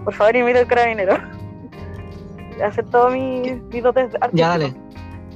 por 0.05 0.15
favor 0.15 0.37
imita 0.37 0.61
al 0.61 0.67
carabinero. 0.67 1.17
Hace 2.65 2.83
todo 2.85 3.11
mi, 3.11 3.61
mi 3.73 3.81
dotes. 3.81 4.13
Ya, 4.33 4.49
dale, 4.51 4.67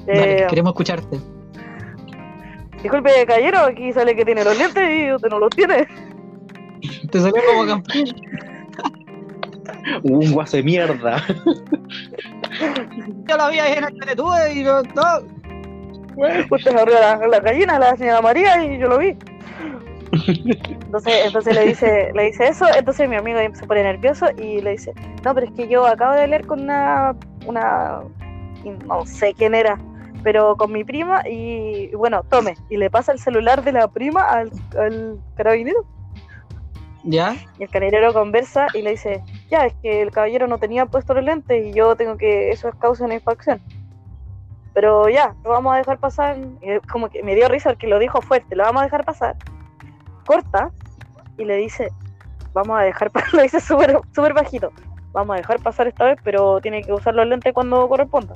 Eh, 0.07 0.15
dale, 0.15 0.47
queremos 0.49 0.71
escucharte. 0.73 1.19
Disculpe, 2.83 3.11
caballero, 3.27 3.59
aquí 3.61 3.93
sale 3.93 4.15
que 4.15 4.25
tiene 4.25 4.45
los 4.45 4.57
lentes 4.57 4.89
y 4.89 5.13
usted 5.13 5.29
no 5.29 5.41
los 5.41 5.51
tiene. 5.51 5.87
Te 7.11 7.19
salió 7.19 7.43
como 7.49 7.67
campaña. 7.67 8.13
Un 10.05 10.33
guaso 10.33 10.57
de 10.59 10.63
mierda. 10.63 11.25
Yo 13.29 13.37
la 13.37 13.49
vi 13.49 13.59
ahí 13.59 13.79
en 13.79 13.85
el 13.85 13.99
Teletube 13.99 14.53
y 14.55 14.63
no, 14.63 14.83
no. 14.83 15.39
Usted 16.51 16.77
abrió 16.77 17.01
la, 17.01 17.17
la 17.27 17.41
gallina, 17.41 17.79
la 17.79 17.97
señora 17.97 18.21
María, 18.21 18.63
y 18.65 18.79
yo 18.79 18.89
lo 18.89 18.99
vi. 18.99 19.17
Entonces, 20.27 21.27
entonces 21.27 21.55
le 21.55 21.67
dice, 21.67 22.13
le 22.15 22.25
dice 22.25 22.49
eso, 22.49 22.67
entonces 22.75 23.09
mi 23.09 23.17
amigo 23.17 23.39
se 23.53 23.67
pone 23.67 23.83
nervioso 23.83 24.27
y 24.39 24.61
le 24.61 24.73
dice, 24.73 24.93
no, 25.25 25.35
pero 25.35 25.47
es 25.47 25.53
que 25.53 25.69
yo 25.69 25.87
acabo 25.87 26.15
de 26.15 26.27
leer 26.27 26.47
con 26.47 26.63
una, 26.63 27.15
una, 27.47 28.01
no 28.87 29.07
sé 29.07 29.35
quién 29.35 29.55
era, 29.55 29.79
pero 30.23 30.57
con 30.57 30.73
mi 30.73 30.85
prima 30.85 31.23
y 31.29 31.95
bueno, 31.95 32.23
tome, 32.25 32.57
y 32.71 32.77
le 32.79 32.91
pasa 32.91 33.13
el 33.13 33.19
celular 33.19 33.63
de 33.63 33.73
la 33.73 33.89
prima 33.89 34.23
al, 34.23 34.51
al 34.79 35.19
carabinero. 35.37 35.85
¿Ya? 37.05 37.37
Y 37.59 37.63
el 37.63 37.71
carabinero 37.71 38.13
conversa 38.13 38.67
y 38.75 38.83
le 38.83 38.91
dice, 38.91 39.23
ya, 39.51 39.67
es 39.67 39.75
que 39.83 40.03
el 40.03 40.11
caballero 40.11 40.47
no 40.47 40.59
tenía 40.59 40.87
puesto 40.87 41.15
los 41.15 41.25
lentes 41.25 41.67
y 41.67 41.73
yo 41.73 41.97
tengo 41.97 42.17
que, 42.17 42.51
eso 42.51 42.69
es 42.69 42.75
causa 42.77 43.05
de 43.05 43.07
una 43.07 43.15
infracción. 43.15 43.61
Pero 44.75 45.09
ya, 45.09 45.35
lo 45.43 45.51
vamos 45.51 45.75
a 45.75 45.79
dejar 45.79 45.99
pasar. 45.99 46.37
Y 46.61 46.79
como 46.87 47.09
que 47.09 47.23
me 47.23 47.35
dio 47.35 47.49
risa 47.49 47.71
porque 47.71 47.87
lo 47.87 47.99
dijo 47.99 48.21
fuerte, 48.21 48.55
lo 48.55 48.65
vamos 48.65 48.83
a 48.83 48.85
dejar 48.85 49.05
pasar. 49.05 49.37
Corta 50.29 50.71
y 51.39 51.45
le 51.47 51.57
dice, 51.57 51.89
vamos 52.53 52.79
a 52.79 52.83
dejar 52.83 53.11
pasar, 53.11 53.33
lo 53.35 53.43
dice 53.43 53.61
súper 53.61 53.99
súper 54.15 54.35
bajito. 54.35 54.71
Vamos 55.13 55.35
a 55.35 55.39
dejar 55.39 55.59
pasar 55.63 55.87
esta 55.89 56.05
vez, 56.05 56.19
pero 56.23 56.61
tiene 56.61 56.83
que 56.83 56.93
usar 56.93 57.15
los 57.15 57.27
lentes 57.27 57.55
cuando 57.55 57.89
corresponda. 57.89 58.35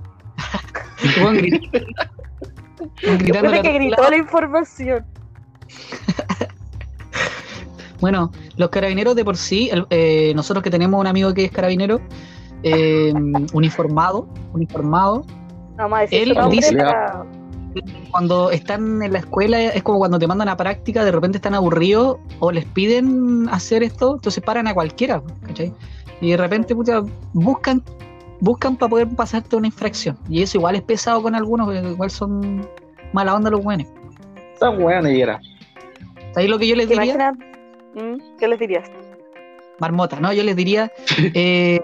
Gritando 3.02 3.50
de 3.50 3.60
que 3.62 3.72
gritó 3.74 4.08
la 4.08 4.16
información. 4.16 5.04
Bueno, 8.00 8.32
los 8.56 8.68
carabineros 8.70 9.14
de 9.14 9.24
por 9.24 9.36
sí, 9.36 9.68
el- 9.70 9.86
eh, 9.90 10.32
nosotros 10.34 10.64
que 10.64 10.70
tenemos 10.70 10.98
un 10.98 11.06
amigo 11.06 11.32
que 11.32 11.44
es 11.44 11.52
carabinero, 11.52 12.00
eh, 12.64 13.12
uniformado, 13.52 14.26
uniformado, 14.52 15.24
a 15.78 16.00
decir 16.00 16.36
Él 16.36 16.50
dice- 16.50 16.76
para- 16.76 17.24
cuando 18.10 18.50
están 18.50 19.02
en 19.02 19.12
la 19.12 19.18
escuela 19.20 19.60
es 19.60 19.82
como 19.82 19.98
cuando 19.98 20.18
te 20.18 20.26
mandan 20.26 20.48
a 20.48 20.56
práctica, 20.56 21.04
de 21.04 21.12
repente 21.12 21.38
están 21.38 21.54
aburridos 21.54 22.18
o 22.40 22.52
les 22.52 22.64
piden 22.64 23.48
hacer 23.50 23.82
esto, 23.82 24.14
entonces 24.14 24.42
paran 24.42 24.66
a 24.66 24.74
cualquiera, 24.74 25.22
¿cachai? 25.46 25.72
Y 26.20 26.30
de 26.30 26.36
repente 26.36 26.74
puta, 26.74 27.02
buscan 27.32 27.82
buscan 28.40 28.76
para 28.76 28.90
poder 28.90 29.08
pasarte 29.08 29.54
una 29.54 29.68
infracción. 29.68 30.18
Y 30.28 30.42
eso 30.42 30.58
igual 30.58 30.74
es 30.74 30.82
pesado 30.82 31.22
con 31.22 31.34
algunos, 31.34 31.72
igual 31.74 32.10
son 32.10 32.68
mala 33.12 33.34
onda 33.34 33.50
los 33.50 33.62
buenos. 33.62 33.86
Son 34.58 34.82
weones 34.82 35.14
y 35.14 35.22
era. 35.22 35.40
Ahí 36.34 36.48
lo 36.48 36.58
que 36.58 36.66
yo 36.66 36.74
les 36.74 36.88
¿Te 36.88 36.94
diría, 36.94 37.14
imaginas? 37.14 37.36
¿Mm? 37.94 38.36
¿Qué 38.38 38.48
les 38.48 38.58
dirías? 38.58 38.90
marmota, 39.82 40.20
¿no? 40.20 40.32
Yo 40.32 40.42
les 40.42 40.56
diría, 40.56 40.90
eh, 41.34 41.80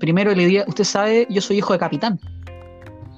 primero 0.00 0.34
le 0.34 0.44
diría, 0.44 0.64
usted 0.66 0.84
sabe, 0.84 1.26
yo 1.30 1.40
soy 1.40 1.58
hijo 1.58 1.72
de 1.72 1.78
capitán. 1.78 2.20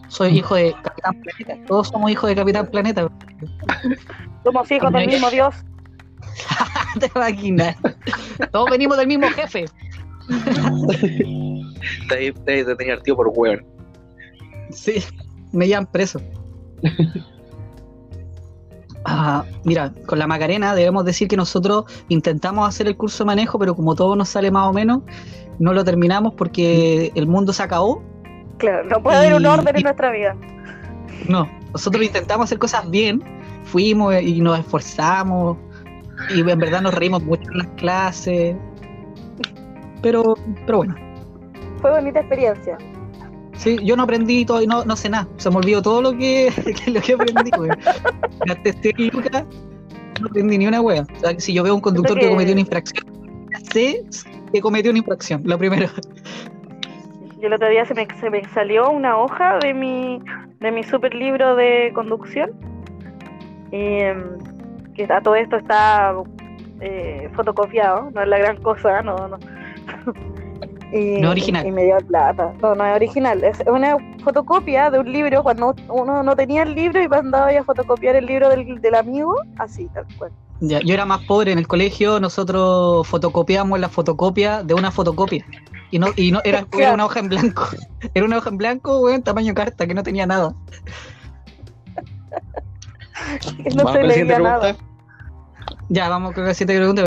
Soy 0.09 0.39
hijo 0.39 0.55
de 0.55 0.75
Capitán 0.83 1.21
Planeta. 1.21 1.67
Todos 1.67 1.89
somos 1.89 2.11
hijos 2.11 2.29
de 2.29 2.37
Capitán 2.37 2.67
Planeta. 2.67 3.09
Somos 4.45 4.71
hijos 4.71 4.93
del 4.93 5.07
mismo 5.09 5.29
Dios. 5.29 5.57
¿Te 7.01 7.11
imaginas? 7.15 7.77
Todos 8.53 8.71
venimos 8.71 8.97
del 8.97 9.09
mismo 9.09 9.29
jefe. 9.31 9.65
Te 12.09 12.33
te 12.33 12.65
detenido 12.65 13.01
tío 13.01 13.17
por 13.17 13.33
weón. 13.35 13.65
Sí, 14.71 15.03
me 15.53 15.67
llevan 15.67 15.87
preso. 15.87 16.21
Ah, 19.05 19.45
mira, 19.65 19.93
con 20.07 20.19
la 20.19 20.27
Macarena 20.27 20.75
debemos 20.75 21.05
decir 21.05 21.29
que 21.29 21.37
nosotros 21.37 21.85
intentamos 22.09 22.69
hacer 22.69 22.89
el 22.89 22.97
curso 22.97 23.23
de 23.23 23.27
manejo, 23.27 23.59
pero 23.59 23.77
como 23.77 23.95
todo 23.95 24.17
nos 24.17 24.29
sale 24.29 24.51
más 24.51 24.69
o 24.69 24.73
menos, 24.73 25.03
no 25.59 25.73
lo 25.73 25.85
terminamos 25.85 26.35
porque 26.35 27.13
el 27.15 27.27
mundo 27.27 27.53
se 27.53 27.63
acabó. 27.63 28.03
Claro, 28.59 28.85
no 28.89 29.03
puede 29.03 29.19
haber 29.19 29.35
un 29.35 29.47
orden 29.47 29.75
y- 29.75 29.79
en 29.79 29.85
nuestra 29.85 30.11
vida. 30.11 30.37
No, 31.29 31.49
nosotros 31.73 32.05
intentamos 32.05 32.45
hacer 32.45 32.59
cosas 32.59 32.89
bien, 32.91 33.23
fuimos 33.65 34.15
y 34.23 34.41
nos 34.41 34.59
esforzamos 34.59 35.57
y 36.35 36.41
en 36.49 36.59
verdad 36.59 36.81
nos 36.81 36.95
reímos 36.95 37.23
mucho 37.23 37.51
en 37.53 37.59
las 37.59 37.67
clases. 37.77 38.57
Pero, 40.03 40.35
pero 40.67 40.79
bueno, 40.79 40.95
Fue 41.81 41.91
bonita 41.91 42.21
experiencia. 42.21 42.79
sí, 43.57 43.79
yo 43.83 43.97
no 43.97 44.05
aprendí 44.05 44.45
todo 44.45 44.63
y 44.63 44.67
no, 44.67 44.85
no 44.85 44.97
sé 44.97 45.09
nada. 45.09 45.27
Se 45.37 45.51
me 45.51 45.57
olvidó 45.57 45.83
todo 45.83 46.01
lo 46.03 46.13
que, 46.17 46.53
que- 46.85 46.91
lo 46.91 47.01
que 47.01 47.13
aprendí. 47.15 47.51
Gasté 48.47 48.93
lucas, 49.13 49.45
no 50.21 50.29
aprendí 50.29 50.59
ni 50.59 50.67
una 50.67 50.81
wea. 50.81 51.03
O 51.17 51.21
sea, 51.21 51.39
si 51.41 51.53
yo 51.53 51.63
veo 51.63 51.75
un 51.75 51.81
conductor 51.81 52.15
que 52.15 52.25
que- 52.25 52.31
cometió 52.31 52.53
una 52.53 52.61
infracción, 52.61 53.05
sé 53.73 54.05
que 54.53 54.61
cometió 54.61 54.91
una 54.91 54.99
infracción, 54.99 55.43
lo 55.45 55.59
primero. 55.59 55.89
El 57.47 57.53
otro 57.53 57.69
día 57.69 57.85
se 57.85 57.95
me, 57.95 58.09
se 58.21 58.29
me 58.29 58.43
salió 58.49 58.91
una 58.91 59.17
hoja 59.17 59.59
de 59.61 59.73
mi, 59.73 60.21
de 60.59 60.73
mi 60.73 60.83
super 60.83 61.15
libro 61.15 61.55
de 61.55 61.93
conducción. 61.95 62.51
Y 63.71 64.01
em, 64.01 64.39
que 64.95 65.03
está, 65.03 65.21
todo 65.21 65.37
esto 65.37 65.57
está 65.57 66.13
eh, 66.81 67.31
fotocopiado, 67.35 68.11
no 68.11 68.23
es 68.23 68.29
la 68.29 68.39
gran 68.39 68.61
cosa, 68.63 69.03
no, 69.03 69.29
no. 69.29 69.39
Y, 70.93 71.21
No 71.21 71.31
original. 71.31 71.67
Y 71.67 71.73
me 71.73 71.85
dio 71.85 71.99
plata. 71.99 72.53
No, 72.63 72.75
no 72.77 72.87
es 72.87 72.95
original. 72.95 73.43
Es 73.43 73.61
una 73.67 73.97
fotocopia 74.23 74.89
de 74.89 75.01
un 75.01 75.13
libro 75.13 75.43
cuando 75.43 75.75
uno 75.89 76.23
no 76.23 76.37
tenía 76.37 76.63
el 76.63 76.75
libro 76.75 77.03
y 77.03 77.09
mandaba 77.09 77.49
a 77.51 77.65
fotocopiar 77.65 78.15
el 78.15 78.27
libro 78.27 78.49
del, 78.49 78.81
del 78.81 78.95
amigo, 78.95 79.35
así, 79.59 79.89
tal 79.89 80.07
cual. 80.17 80.31
Ya, 80.61 80.81
yo 80.81 80.95
era 80.95 81.05
más 81.05 81.23
pobre 81.25 81.53
en 81.53 81.59
el 81.59 81.67
colegio, 81.67 82.19
nosotros 82.19 83.07
fotocopiamos 83.07 83.79
la 83.79 83.89
fotocopia 83.89 84.63
de 84.63 84.75
una 84.75 84.91
fotocopia. 84.91 85.45
Y 85.91 85.99
no, 85.99 86.09
y 86.17 86.33
no 86.33 86.41
era, 86.45 86.67
era 86.79 86.95
una 86.95 87.05
hoja 87.05 87.21
en 87.21 87.29
blanco. 87.29 87.69
Era 88.15 88.25
una 88.25 88.39
hoja 88.39 88.51
en 88.51 88.57
blanco, 88.57 89.01
weón, 89.01 89.23
tamaño 89.23 89.55
carta, 89.55 89.87
que 89.87 89.95
no 89.95 90.03
tenía 90.03 90.27
nada. 90.27 90.55
No 93.75 93.93
se 93.93 94.03
leía 94.03 94.39
nada. 94.39 94.77
Ya, 95.89 96.09
vamos 96.09 96.35
con 96.35 96.45
la 96.45 96.55
siguiente 96.55 96.77
pregunta. 96.77 97.06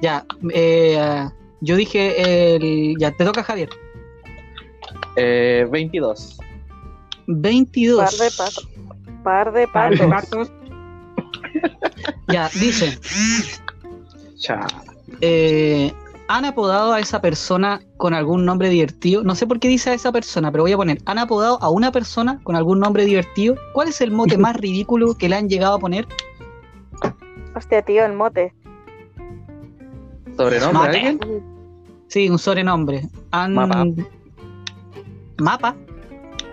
Ya, 0.00 0.24
eh, 0.52 1.28
yo 1.60 1.76
dije 1.76 2.54
el. 2.56 2.96
Ya, 2.98 3.10
te 3.12 3.24
toca 3.24 3.42
Javier. 3.42 3.68
Eh, 5.16 5.66
22. 5.70 6.38
22. 7.26 7.98
Par 8.02 8.12
de 8.12 8.30
patos. 8.36 8.68
Par 9.22 9.52
de 9.52 9.68
Par 9.68 9.90
de 9.90 10.08
patos. 10.08 10.48
patos. 10.48 10.52
ya, 12.28 12.48
dice. 12.54 12.98
Cha. 14.38 14.66
eh, 15.20 15.92
¿Han 16.28 16.44
apodado 16.44 16.92
a 16.92 17.00
esa 17.00 17.20
persona 17.20 17.80
con 17.96 18.14
algún 18.14 18.44
nombre 18.44 18.68
divertido? 18.68 19.24
No 19.24 19.34
sé 19.34 19.48
por 19.48 19.58
qué 19.58 19.66
dice 19.66 19.90
a 19.90 19.94
esa 19.94 20.12
persona, 20.12 20.52
pero 20.52 20.62
voy 20.62 20.70
a 20.72 20.76
poner. 20.76 20.98
¿Han 21.04 21.18
apodado 21.18 21.58
a 21.60 21.70
una 21.70 21.90
persona 21.90 22.40
con 22.44 22.54
algún 22.54 22.78
nombre 22.78 23.04
divertido? 23.04 23.56
¿Cuál 23.74 23.88
es 23.88 24.00
el 24.00 24.12
mote 24.12 24.38
más 24.38 24.56
ridículo 24.56 25.14
que 25.16 25.28
le 25.28 25.34
han 25.36 25.48
llegado 25.48 25.74
a 25.74 25.78
poner? 25.80 26.06
Hostia, 27.56 27.82
tío, 27.82 28.04
el 28.06 28.12
mote. 28.12 28.54
¿Sobrenombre 30.40 30.86
Mate. 30.86 31.06
alguien? 31.06 31.42
Sí, 32.06 32.30
un 32.30 32.38
sobrenombre. 32.38 33.02
Han... 33.30 33.52
Mapa. 33.52 33.84
Mapa. 35.36 35.76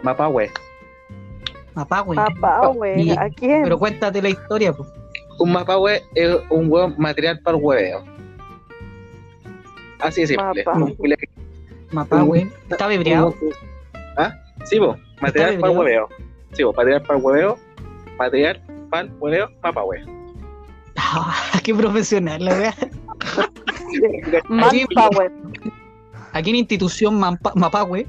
Mapa, 0.04 0.28
we. 0.28 0.52
Mapa, 1.74 2.02
güey. 2.02 2.18
Papá, 2.18 2.68
güey. 2.68 3.12
¿A 3.12 3.30
quién? 3.30 3.64
Pero 3.64 3.80
cuéntate 3.80 4.22
la 4.22 4.30
historia, 4.30 4.74
pues. 4.74 4.90
Un 5.40 5.54
mapa, 5.54 5.78
we 5.78 6.04
es 6.16 6.36
un 6.50 6.68
buen 6.68 6.96
material 6.98 7.40
para 7.40 7.56
el 7.56 7.64
hueveo. 7.64 8.04
Así 10.00 10.22
de 10.22 10.28
simple. 10.28 10.66
Mapa. 10.66 10.94
Mapa, 11.92 12.22
güey. 12.24 12.52
Está 12.70 12.88
vibreado. 12.88 13.34
¿Ah? 14.18 14.34
Sí, 14.66 14.80
vos. 14.80 14.98
Material 15.22 15.60
para 15.60 15.72
el 15.72 15.80
hueveo. 15.80 16.10
Sí, 16.52 16.64
vos. 16.64 16.76
Material 16.76 17.02
para 17.04 17.20
el 17.20 17.26
hueveo. 17.26 17.58
Material 18.18 18.62
para 18.90 19.04
el 19.04 19.14
hueveo. 19.20 19.50
Mapa, 19.64 19.84
we. 19.86 20.04
Qué 21.64 21.74
profesional, 21.74 22.44
la 22.44 22.54
wea. 22.54 22.76
Manpower. 24.50 25.32
Aquí 26.34 26.50
en 26.52 26.56
institución 26.58 27.20
Mampa- 27.20 27.54
Mapahue, 27.56 28.06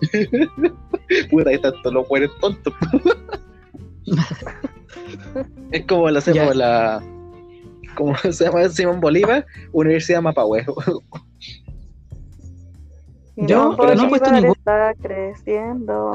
Puta, 1.30 1.50
ahí 1.50 1.56
están 1.56 1.72
todos 1.82 1.92
los 1.94 2.08
buenos 2.08 2.30
tontos. 2.40 2.72
es 5.72 5.84
como 5.86 6.10
lo 6.10 6.18
hacemos 6.18 6.48
Ya. 6.48 6.54
la. 6.54 7.02
¿Cómo 7.96 8.16
se 8.16 8.44
llama? 8.44 8.68
Simón 8.68 9.00
Bolívar, 9.00 9.44
Universidad 9.72 10.22
Mapahue. 10.22 10.64
Yo- 13.36 13.76
pero 13.78 13.94
no 13.94 14.04
he 14.04 14.08
puesto 14.08 14.30
ningún- 14.30 14.56
está 14.56 14.94
creciendo. 15.02 16.12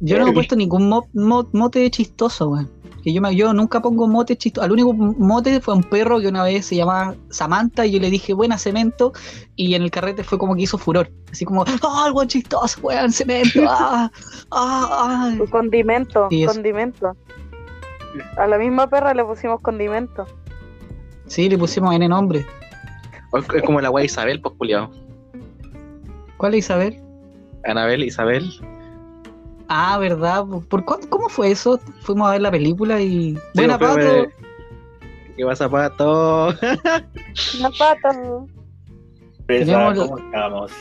yo 0.00 0.18
no 0.18 0.28
he 0.28 0.32
puesto 0.34 0.56
ningún 0.56 0.88
mo- 0.88 1.08
mo- 1.12 1.48
mote 1.52 1.90
chistoso, 1.90 2.48
weón. 2.50 2.70
Que 3.02 3.12
yo, 3.12 3.20
me- 3.20 3.34
yo 3.34 3.52
nunca 3.52 3.80
pongo 3.80 4.06
mote 4.06 4.36
chistoso. 4.36 4.64
Al 4.64 4.72
único 4.72 4.92
mote 4.94 5.60
fue 5.60 5.74
un 5.74 5.82
perro 5.82 6.20
que 6.20 6.28
una 6.28 6.44
vez 6.44 6.66
se 6.66 6.76
llamaba 6.76 7.14
Samantha 7.30 7.84
y 7.84 7.92
yo 7.92 8.00
le 8.00 8.10
dije, 8.10 8.32
buena 8.32 8.58
cemento. 8.58 9.12
Y 9.56 9.74
en 9.74 9.82
el 9.82 9.90
carrete 9.90 10.22
fue 10.22 10.38
como 10.38 10.54
que 10.54 10.62
hizo 10.62 10.78
furor. 10.78 11.10
Así 11.30 11.44
como, 11.44 11.64
¡ah, 11.66 12.04
algo 12.04 12.24
chistoso, 12.24 12.80
weón, 12.80 13.10
cemento! 13.12 13.60
¡Ah! 13.68 14.10
¡Ah! 14.50 14.88
ah". 14.90 15.38
Condimento, 15.50 16.28
condimento. 16.46 17.16
A 18.36 18.46
la 18.46 18.58
misma 18.58 18.88
perra 18.88 19.14
le 19.14 19.24
pusimos 19.24 19.60
condimento. 19.60 20.26
Sí, 21.26 21.48
le 21.48 21.56
pusimos 21.58 21.94
N 21.94 22.06
nombre. 22.08 22.46
Es 23.54 23.62
como 23.62 23.80
la 23.80 23.90
wea 23.90 24.04
Isabel, 24.04 24.40
pues 24.40 24.54
culiao. 24.58 24.90
¿Cuál 26.36 26.54
es 26.54 26.58
Isabel? 26.60 27.00
Anabel, 27.64 28.04
Isabel. 28.04 28.50
Ah, 29.74 29.96
¿verdad? 29.96 30.44
¿Por 30.68 30.84
cuándo- 30.84 31.08
¿Cómo 31.08 31.30
fue 31.30 31.50
eso? 31.50 31.80
Fuimos 32.02 32.28
a 32.28 32.32
ver 32.32 32.42
la 32.42 32.50
película 32.50 33.00
y... 33.00 33.38
Buena, 33.54 33.78
Sí, 33.78 33.80
Pato. 33.80 34.26
¿Qué 35.34 35.44
pasa, 35.46 35.70
pato? 35.70 36.48
Una 37.58 37.70
pata. 37.78 38.12
Tenemos- 39.46 39.98
¿Cómo 39.98 40.18
estamos? 40.18 40.72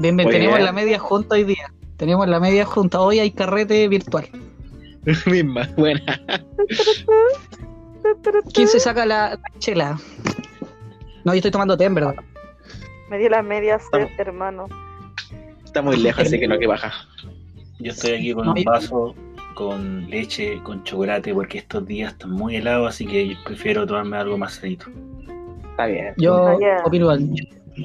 Bien, 0.00 0.16
bien, 0.16 0.28
tenemos 0.28 0.56
bien. 0.56 0.64
la 0.66 0.72
media 0.72 0.98
junta 0.98 1.36
hoy 1.36 1.44
día. 1.44 1.72
Tenemos 1.96 2.26
la 2.26 2.40
media 2.40 2.64
junta. 2.64 3.00
Hoy 3.00 3.20
hay 3.20 3.30
carrete 3.30 3.86
virtual. 3.86 4.28
Misma, 5.26 5.68
buena. 5.76 6.20
¿Quién 8.52 8.66
se 8.66 8.80
saca 8.80 9.06
la, 9.06 9.30
la 9.30 9.58
chela? 9.60 9.96
No, 11.24 11.34
yo 11.34 11.36
estoy 11.38 11.52
tomando 11.52 11.76
té, 11.76 11.84
en 11.84 11.94
verdad. 11.94 12.16
Me 13.10 13.18
dio 13.18 13.28
las 13.30 13.44
medias 13.44 13.82
sed, 13.92 14.08
hermano. 14.18 14.66
Está 15.64 15.82
muy 15.82 15.96
lejos, 15.98 16.26
así 16.26 16.40
que 16.40 16.48
no 16.48 16.58
que 16.58 16.66
baja. 16.66 16.92
Yo 17.80 17.92
estoy 17.92 18.12
aquí 18.12 18.32
con 18.34 18.46
No, 18.46 18.52
un 18.52 18.56
yo- 18.58 18.64
vaso 18.70 19.14
con 19.54 20.08
leche, 20.08 20.60
con 20.62 20.84
chocolate, 20.84 21.34
porque 21.34 21.58
estos 21.58 21.84
días 21.86 22.12
están 22.12 22.30
muy 22.30 22.56
helados, 22.56 22.88
así 22.88 23.06
que 23.06 23.36
prefiero 23.44 23.86
tomarme 23.86 24.16
algo 24.16 24.38
más 24.38 24.54
sedito. 24.54 24.86
Está 25.70 25.86
bien. 25.86 26.14
Yo 26.16 26.56
opino. 26.84 27.08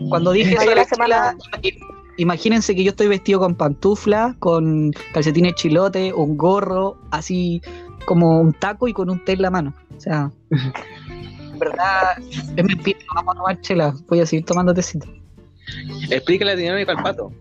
Cuando 0.09 0.31
dije 0.31 0.55
eso 0.55 0.73
la 0.75 0.83
semana- 0.85 1.35
chela, 1.61 1.75
imagínense 2.17 2.75
que 2.75 2.83
yo 2.83 2.91
estoy 2.91 3.07
vestido 3.07 3.39
con 3.39 3.55
pantufla, 3.55 4.35
con 4.39 4.91
calcetines 5.13 5.55
chilote, 5.55 6.13
un 6.13 6.37
gorro, 6.37 6.97
así 7.11 7.61
como 8.05 8.39
un 8.41 8.53
taco 8.53 8.87
y 8.87 8.93
con 8.93 9.09
un 9.09 9.23
té 9.23 9.33
en 9.33 9.41
la 9.41 9.49
mano. 9.51 9.73
O 9.95 9.99
sea, 9.99 10.31
en 10.49 10.49
verdad, 11.59 12.17
es 12.55 12.63
mentira, 12.65 12.99
vamos 13.15 13.33
a 13.35 13.37
tomar 13.37 13.61
chela. 13.61 13.93
Voy 14.07 14.19
a 14.19 14.25
seguir 14.25 14.45
tomando 14.45 14.73
tecito. 14.73 15.07
Explícale 16.09 16.51
la 16.51 16.57
dinámica 16.61 16.91
al 16.91 17.01
pato. 17.01 17.31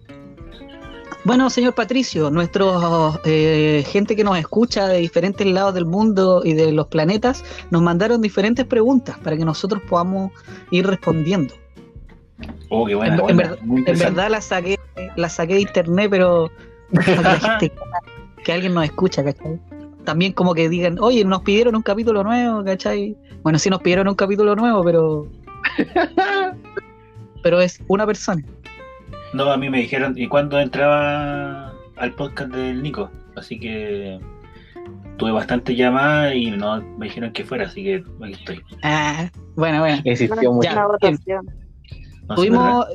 Bueno, 1.25 1.49
señor 1.51 1.75
Patricio, 1.75 2.31
nuestros 2.31 3.21
eh, 3.25 3.85
gente 3.87 4.17
que 4.17 4.25
nos 4.25 4.37
escucha 4.39 4.89
de 4.89 4.99
diferentes 4.99 5.47
lados 5.47 5.73
del 5.75 5.87
mundo 5.87 6.43
y 6.45 6.55
de 6.55 6.73
los 6.73 6.89
planetas 6.89 7.45
nos 7.71 7.81
mandaron 7.81 8.21
diferentes 8.21 8.65
preguntas 8.67 9.19
para 9.19 9.37
que 9.37 9.45
nosotros 9.45 9.81
podamos 9.89 10.33
ir 10.73 10.85
respondiendo. 10.87 11.55
Oh, 12.71 12.87
qué 12.87 12.97
buena, 12.97 13.17
En- 13.29 13.37
verdad- 13.37 13.59
En 13.63 13.85
verdad 13.99 14.31
la 14.31 14.41
saqué, 14.41 14.81
la 15.15 15.29
saqué 15.29 15.55
de 15.55 15.61
internet, 15.61 16.09
pero 16.11 16.51
gente- 16.91 17.73
que 18.45 18.53
alguien 18.53 18.75
nos 18.75 18.85
escucha, 18.85 19.23
¿cachai? 19.23 19.61
También 20.05 20.33
como 20.33 20.55
que 20.55 20.69
digan, 20.69 20.99
oye, 20.99 21.25
nos 21.25 21.43
pidieron 21.43 21.77
un 21.77 21.83
capítulo 21.83 22.25
nuevo, 22.25 22.65
¿cachai? 22.65 23.17
Bueno, 23.45 23.61
sí 23.61 23.71
nos 23.71 23.81
pidieron 23.81 24.09
un 24.09 24.17
capítulo 24.17 24.57
nuevo, 24.57 24.83
pero... 24.83 25.29
pero 27.45 27.61
es 27.61 27.81
una 27.87 28.05
persona. 28.07 28.43
No, 29.33 29.51
a 29.51 29.57
mí 29.57 29.71
me 29.71 29.79
dijeron, 29.79 30.14
¿y 30.16 30.29
cuándo 30.29 30.59
entraba 30.61 31.73
al 31.97 32.12
podcast 32.14 32.51
del 32.53 32.83
Nico? 32.83 33.11
Así 33.37 33.59
que 33.59 34.18
tuve 35.16 35.31
bastante 35.33 35.75
llamadas 35.75 36.35
y 36.35 36.51
no 36.51 36.83
me 36.99 37.07
dijeron 37.07 37.33
que 37.33 37.45
fuera, 37.45 37.64
así 37.66 37.83
que 37.83 38.05
aquí 38.23 38.33
estoy. 38.33 38.61
Ah, 38.83 39.31
bueno, 39.57 39.81
bueno. 39.81 40.03
Insistió 40.05 40.53
mucho. 40.53 40.68
Votación. 40.87 41.51
No 42.29 42.35
Tuvimos, 42.35 42.87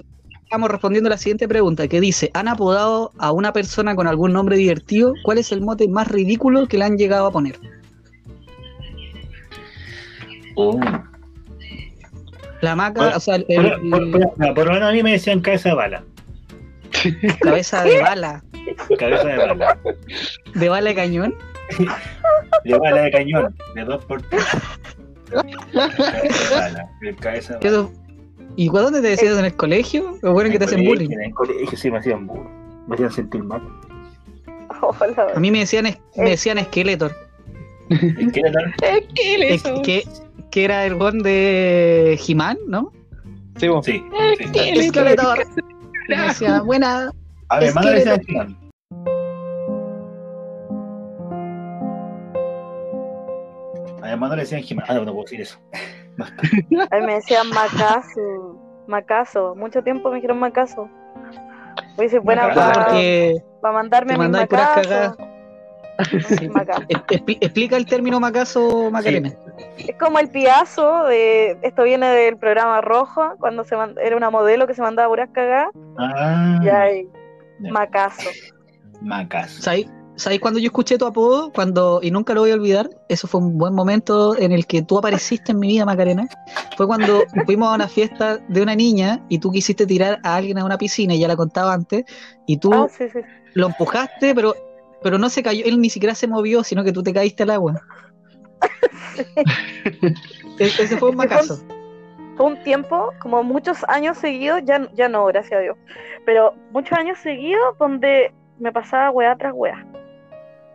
estamos 0.43 0.69
respondiendo 0.69 1.07
a 1.07 1.11
la 1.11 1.17
siguiente 1.17 1.47
pregunta 1.47 1.87
que 1.87 1.99
dice, 1.99 2.29
¿han 2.33 2.47
apodado 2.47 3.11
a 3.17 3.31
una 3.31 3.51
persona 3.51 3.95
con 3.95 4.07
algún 4.07 4.31
nombre 4.31 4.57
divertido? 4.57 5.13
¿Cuál 5.23 5.39
es 5.39 5.51
el 5.51 5.61
mote 5.61 5.87
más 5.87 6.07
ridículo 6.07 6.67
que 6.67 6.77
le 6.77 6.85
han 6.85 6.97
llegado 6.97 7.25
a 7.25 7.31
poner? 7.31 7.59
Oh. 10.55 10.79
La 12.61 12.75
maca, 12.75 13.01
Bueno, 13.01 13.17
o 13.17 13.19
sea, 13.19 13.35
el, 13.35 13.45
Por, 13.45 13.89
por- 13.89 14.11
por- 14.11 14.53
por 14.55 14.65
lo 14.67 14.73
menos 14.73 14.89
a 14.89 14.91
mí 14.91 15.03
me 15.03 15.11
decían 15.11 15.39
cabeza 15.41 15.69
de 15.69 15.75
bala. 15.75 16.03
Cabeza 17.41 17.83
de 17.83 18.01
bala, 18.01 18.43
Cabeza 18.99 19.23
de 19.27 19.37
bala. 19.37 19.77
de 20.55 20.69
bala 20.69 20.89
de 20.89 20.95
cañón. 20.95 21.35
De 22.63 22.77
bala 22.77 23.01
de 23.01 23.11
cañón. 23.11 23.55
De 23.75 23.83
dos 23.83 24.03
por 24.05 24.21
tres. 24.23 24.43
Cabeza 25.31 26.49
de 26.49 26.55
bala. 26.55 26.89
de 27.01 27.15
Cabeza 27.15 27.53
de 27.55 27.59
¿Qué 27.59 27.69
bala. 27.69 27.79
eso- 27.83 27.91
¿Y 28.59 28.69
cuándo 28.69 28.89
dónde 28.89 29.01
te 29.07 29.09
decías 29.15 29.37
en 29.37 29.45
el 29.45 29.55
colegio? 29.55 30.17
¿O 30.23 30.31
bueno 30.33 30.49
que 30.49 30.57
te 30.57 30.65
hacen 30.65 30.83
bullying? 30.83 31.11
En 31.11 31.21
el 31.21 31.33
colegio 31.33 31.77
sí 31.77 31.91
me 31.91 31.99
hacían 31.99 32.25
bullying. 32.25 32.49
Me 32.87 32.95
hacían 32.95 33.11
sentir 33.11 33.43
mal. 33.43 33.61
Hola. 34.81 35.27
A 35.35 35.39
mí 35.39 35.51
me 35.51 35.59
decían, 35.59 35.85
es- 35.85 35.99
me 36.15 36.31
decían 36.31 36.57
Skeletor, 36.59 37.15
que, 39.83 40.03
que 40.51 40.63
era 40.65 40.85
el 40.85 40.95
gon 40.95 41.19
de 41.19 42.19
He-Man, 42.27 42.57
¿no? 42.67 42.91
Sí, 43.57 43.67
vos. 43.67 43.85
Sí. 43.85 44.03
sí. 44.53 44.87
Skeletor. 44.89 45.39
Decía, 46.07 46.61
buena, 46.61 47.11
Además 47.49 47.85
Es 47.85 47.91
le 47.91 48.03
que- 48.03 48.09
decían 48.09 48.21
He-Man. 48.27 48.57
Además 54.01 54.29
no 54.29 54.35
le 54.35 54.41
decían 54.43 54.61
He-Man. 54.67 54.85
Ah, 54.87 54.93
no, 54.95 55.05
no 55.05 55.11
puedo 55.13 55.23
decir 55.23 55.41
eso. 55.41 55.59
A 56.19 56.95
mí 56.99 57.05
me 57.05 57.13
decían 57.15 57.49
Macaso. 57.49 58.59
Macaso. 58.87 59.55
Mucho 59.55 59.83
tiempo 59.83 60.09
me 60.09 60.15
dijeron 60.15 60.39
Macaso. 60.39 60.89
A 61.97 62.01
decir 62.01 62.19
buena 62.21 62.47
Macaso. 62.47 62.71
Para 62.73 62.85
porque 62.85 63.35
mandarme 63.61 64.17
mandáis 64.17 64.47
puras 64.47 64.77
macazos. 64.77 65.17
Sí. 66.37 66.47
Macazo. 66.49 66.83
explica 66.89 67.75
el 67.77 67.85
término 67.85 68.19
macazo, 68.19 68.91
Macarena. 68.91 69.31
Es 69.77 69.95
como 69.99 70.19
el 70.19 70.29
piazo 70.29 71.03
de. 71.05 71.57
Esto 71.63 71.83
viene 71.83 72.07
del 72.07 72.37
programa 72.37 72.81
Rojo, 72.81 73.33
cuando 73.39 73.63
se 73.63 73.75
mand- 73.75 73.97
era 74.01 74.15
una 74.15 74.29
modelo 74.29 74.67
que 74.67 74.73
se 74.73 74.81
mandaba 74.81 75.09
puras 75.09 75.29
cagadas. 75.33 75.69
Ah, 75.97 76.59
Y 76.63 76.69
hay 76.69 77.07
Ya. 77.59 77.71
Macaso. 77.71 78.29
Macazo. 79.01 79.61
¿Sabéis 79.61 79.87
¿sabéis 80.15 80.41
cuando 80.41 80.59
yo 80.59 80.65
escuché 80.67 80.97
tu 80.97 81.05
apodo? 81.05 81.51
Cuando, 81.51 81.99
y 82.01 82.09
nunca 82.09 82.33
lo 82.33 82.41
voy 82.41 82.49
a 82.49 82.55
olvidar, 82.55 82.89
eso 83.07 83.27
fue 83.27 83.39
un 83.39 83.55
buen 83.59 83.75
momento 83.75 84.35
en 84.35 84.51
el 84.51 84.65
que 84.65 84.81
tú 84.81 84.97
apareciste 84.97 85.51
en 85.51 85.59
mi 85.59 85.67
vida, 85.67 85.85
Macarena. 85.85 86.27
Fue 86.75 86.87
cuando 86.87 87.21
fuimos 87.45 87.69
a 87.71 87.75
una 87.75 87.87
fiesta 87.87 88.39
de 88.47 88.61
una 88.63 88.75
niña 88.75 89.23
y 89.29 89.37
tú 89.37 89.51
quisiste 89.51 89.85
tirar 89.85 90.17
a 90.23 90.35
alguien 90.35 90.57
a 90.57 90.65
una 90.65 90.77
piscina, 90.79 91.13
y 91.13 91.19
ya 91.19 91.27
la 91.27 91.35
contaba 91.35 91.71
antes, 91.71 92.03
y 92.47 92.57
tú 92.57 92.73
Ah, 92.73 92.87
sí, 92.89 93.05
sí. 93.13 93.19
lo 93.53 93.67
empujaste, 93.67 94.33
pero, 94.33 94.55
pero 95.01 95.17
no 95.17 95.29
se 95.29 95.43
cayó, 95.43 95.63
él 95.65 95.79
ni 95.79 95.89
siquiera 95.89 96.15
se 96.15 96.27
movió, 96.27 96.63
sino 96.63 96.83
que 96.83 96.91
tú 96.91 97.03
te 97.03 97.13
caíste 97.13 97.43
al 97.43 97.51
agua. 97.51 97.81
E- 100.59 100.65
Ese 100.65 100.97
fue 100.97 101.09
un 101.09 101.15
macazo. 101.17 101.59
Fue 102.35 102.45
un 102.45 102.61
tiempo, 102.63 103.11
como 103.19 103.43
muchos 103.43 103.83
años 103.87 104.17
seguidos, 104.17 104.61
ya, 104.63 104.87
ya 104.93 105.09
no, 105.09 105.25
gracias 105.25 105.59
a 105.59 105.61
Dios, 105.61 105.77
pero 106.25 106.53
muchos 106.71 106.97
años 106.97 107.17
seguidos 107.19 107.77
donde 107.79 108.31
me 108.59 108.71
pasaba 108.71 109.09
weá 109.11 109.35
tras 109.35 109.53
weá. 109.55 109.85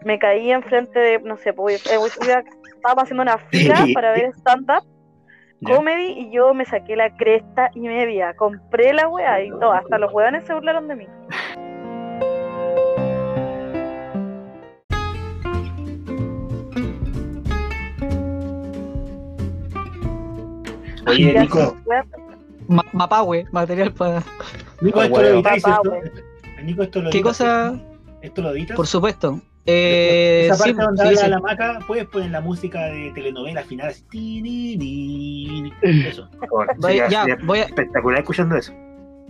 Me 0.04 0.18
caía 0.18 0.56
enfrente 0.56 0.98
de, 0.98 1.20
no 1.20 1.37
sé, 1.37 1.52
pues, 1.52 1.87
eh, 1.87 1.98
estábamos 2.74 3.04
haciendo 3.04 3.22
una 3.22 3.38
fila 3.38 3.76
para 3.94 4.12
ver 4.12 4.32
stand-up 4.38 4.85
comedy 5.64 6.12
y 6.18 6.32
yo 6.32 6.52
me 6.54 6.64
saqué 6.64 6.96
la 6.96 7.16
cresta 7.16 7.70
y 7.74 7.80
media, 7.80 8.35
compré 8.35 8.92
la 8.92 9.06
weá 9.08 9.44
y 9.44 9.50
todo, 9.50 9.70
hasta 9.72 9.96
los 9.98 10.12
weones 10.12 10.44
se 10.44 10.54
burlaron 10.54 10.88
de 10.88 10.96
mí. 10.96 11.06
Oye, 21.07 21.38
Nico, 21.41 21.77
weá, 21.85 22.05
Ma- 22.69 22.85
Mapahue, 22.93 23.47
material 23.53 23.93
para. 23.93 24.23
Nico. 24.81 25.01
Nico, 26.62 26.83
esto 26.83 27.03
lo 27.03 27.11
¿Qué 27.11 27.19
editas, 27.19 27.38
cosa? 27.38 27.75
¿Esto 28.21 28.43
lo 28.43 28.51
editas? 28.53 28.77
Por 28.77 28.87
supuesto. 28.87 29.41
Eh, 29.67 30.47
Esa 30.47 30.57
sí, 30.57 30.73
parte 30.73 30.83
donde 30.85 31.03
sí, 31.03 31.09
habla 31.09 31.21
sí. 31.25 31.31
la 31.31 31.41
maca, 31.41 31.79
puedes 31.87 32.07
poner 32.07 32.31
la 32.31 32.41
música 32.41 32.81
de 32.87 33.12
telenovela 33.12 33.62
final 33.62 33.88
así. 33.91 34.03
ti, 34.11 34.43
ni, 34.43 34.77
ni, 34.77 35.62
ni. 35.62 35.73
Eso, 36.09 36.29
por 36.38 36.49
favor. 36.49 36.67
Voy- 36.79 36.91
Sería- 36.93 37.09
ya, 37.09 37.25
sería 37.25 37.45
voy 37.45 37.59
a- 37.61 37.65
espectacular 37.65 38.21
escuchando 38.21 38.57
eso. 38.57 38.73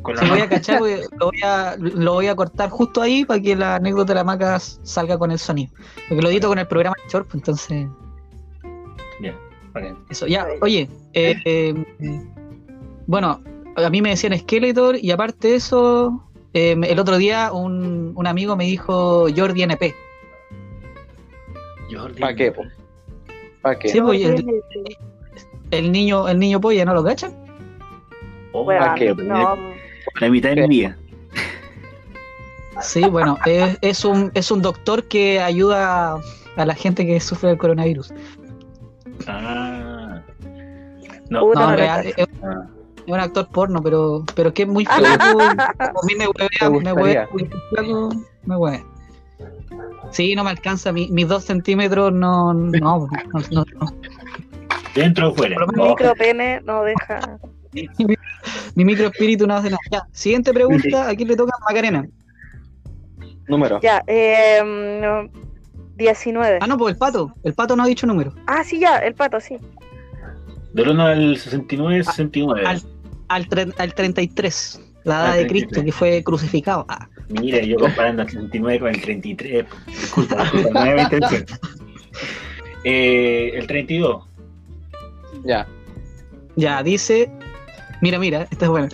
Con 0.02 0.16
la 0.16 0.22
Sí, 0.22 0.28
voy 0.30 0.40
a 0.40 0.48
cachar, 0.48 0.78
voy- 0.80 1.00
lo, 1.18 1.26
voy 1.26 1.40
a, 1.44 1.76
lo 1.78 2.12
voy 2.14 2.26
a 2.28 2.34
cortar 2.34 2.70
justo 2.70 3.00
ahí 3.02 3.24
para 3.24 3.40
que 3.40 3.54
la 3.54 3.76
anécdota 3.76 4.12
de 4.12 4.18
la 4.20 4.24
maca 4.24 4.58
salga 4.58 5.16
con 5.18 5.30
el 5.30 5.38
sonido. 5.38 5.72
Porque 6.08 6.22
lo 6.22 6.28
edito 6.30 6.48
con 6.48 6.58
el 6.58 6.66
programa 6.66 6.96
de 7.02 7.08
Chorp, 7.10 7.28
entonces. 7.34 7.86
Vale. 9.72 9.94
Eso, 10.10 10.26
ya, 10.26 10.46
oye. 10.60 10.88
eh, 11.14 11.34
eh, 11.44 11.74
bueno, 13.06 13.40
a 13.76 13.90
mí 13.90 14.02
me 14.02 14.10
decían 14.10 14.38
Skeletor 14.38 14.96
y 14.96 15.10
aparte 15.10 15.48
de 15.48 15.54
eso, 15.56 16.22
eh, 16.52 16.76
el 16.82 16.98
otro 16.98 17.16
día 17.16 17.52
un, 17.52 18.12
un 18.14 18.26
amigo 18.26 18.56
me 18.56 18.64
dijo 18.64 19.26
Jordi 19.34 19.62
NP. 19.62 19.94
Jordi. 21.90 22.20
¿Para 22.20 22.34
qué, 22.34 22.52
po? 22.52 22.62
¿Para 23.62 23.78
qué? 23.78 23.88
Sí, 23.88 24.00
pues, 24.00 24.20
el, 25.70 25.92
niño, 25.92 26.28
el 26.28 26.38
niño 26.38 26.60
polla, 26.60 26.84
¿no 26.84 26.94
lo 26.94 27.04
cachan? 27.04 27.34
Oh, 28.52 28.66
¿para 28.66 28.94
qué? 28.94 29.14
no, 29.14 29.56
La 30.20 30.28
mitad 30.28 30.50
de 30.50 30.68
mi 30.68 30.68
vida. 30.68 30.98
Sí, 32.80 33.02
bueno, 33.04 33.38
es, 33.46 33.78
es 33.80 34.04
un, 34.04 34.30
es 34.34 34.50
un 34.50 34.60
doctor 34.60 35.04
que 35.04 35.40
ayuda 35.40 36.20
a 36.56 36.66
la 36.66 36.74
gente 36.74 37.06
que 37.06 37.20
sufre 37.20 37.50
del 37.50 37.58
coronavirus. 37.58 38.12
Ah. 39.28 40.22
No, 41.30 41.40
Puta, 41.40 41.60
No, 41.70 41.76
real, 41.76 42.06
es, 42.06 42.14
ah. 42.42 42.66
es 43.06 43.12
un 43.12 43.20
actor 43.20 43.48
porno, 43.48 43.82
pero, 43.82 44.24
pero 44.34 44.48
es 44.48 44.54
que 44.54 44.62
es 44.62 44.68
muy 44.68 44.84
flaco. 44.84 45.40
A 45.40 46.06
mí 46.06 46.14
me 46.16 46.26
¿Te 46.26 46.30
huevea, 46.66 46.82
me 46.84 46.92
huevea, 46.92 47.28
muy 47.32 47.50
flaco, 47.70 48.10
me 48.44 48.56
huevea. 48.56 48.84
Sí, 50.10 50.34
no 50.34 50.44
me 50.44 50.50
alcanza, 50.50 50.92
mi- 50.92 51.08
mis 51.08 51.26
dos 51.26 51.44
centímetros 51.44 52.12
no, 52.12 52.52
no, 52.52 52.70
no, 52.70 53.08
no, 53.50 53.64
no. 53.80 53.86
Dentro 54.94 55.30
o 55.30 55.34
fuera. 55.34 55.56
Mi 55.58 55.80
Oh, 55.82 55.88
micropene 55.88 56.60
no 56.64 56.82
deja. 56.84 57.38
mi 58.74 58.84
microespíritu 58.84 59.46
no 59.46 59.54
hace 59.54 59.70
nada. 59.70 59.80
Ya, 59.90 60.02
siguiente 60.12 60.52
pregunta, 60.52 61.08
aquí 61.08 61.24
le 61.24 61.34
toca 61.36 61.52
a 61.58 61.64
Macarena. 61.72 62.06
Número. 63.48 63.80
Ya, 63.80 64.02
eh, 64.06 64.60
19. 66.02 66.58
Ah, 66.60 66.66
no, 66.66 66.76
pues 66.76 66.92
el 66.92 66.98
pato, 66.98 67.32
el 67.44 67.54
pato 67.54 67.74
no 67.76 67.82
ha 67.82 67.86
dicho 67.86 68.06
número. 68.06 68.32
Ah, 68.46 68.62
sí, 68.64 68.78
ya, 68.78 68.98
el 68.98 69.14
pato, 69.14 69.40
sí. 69.40 69.56
Del 70.74 70.88
1 70.90 71.06
al 71.06 71.36
69, 71.36 72.04
69. 72.04 72.62
Al, 72.66 72.82
al, 73.28 73.48
tre- 73.48 73.74
al 73.78 73.94
33, 73.94 74.80
la 75.04 75.14
edad 75.14 75.26
Al 75.32 75.38
de 75.38 75.44
33. 75.46 75.48
Cristo, 75.68 75.84
que 75.84 75.92
fue 75.92 76.22
crucificado. 76.24 76.84
Ah, 76.88 77.08
Mira, 77.28 77.60
yo 77.62 77.76
comparando 77.76 78.22
el 78.22 78.28
39 78.28 78.78
con 78.80 78.88
el 78.90 79.00
33. 79.00 79.64
Disculpa, 79.86 80.42
disculpa, 80.44 80.84
no. 80.84 81.00
Eh, 82.84 83.52
el 83.54 83.66
32. 83.66 84.24
Ya. 85.44 85.66
ya, 86.56 86.82
dice. 86.82 87.30
Mira, 88.00 88.18
mira, 88.18 88.48
esta 88.50 88.64
es 88.64 88.70
buena. 88.70 88.88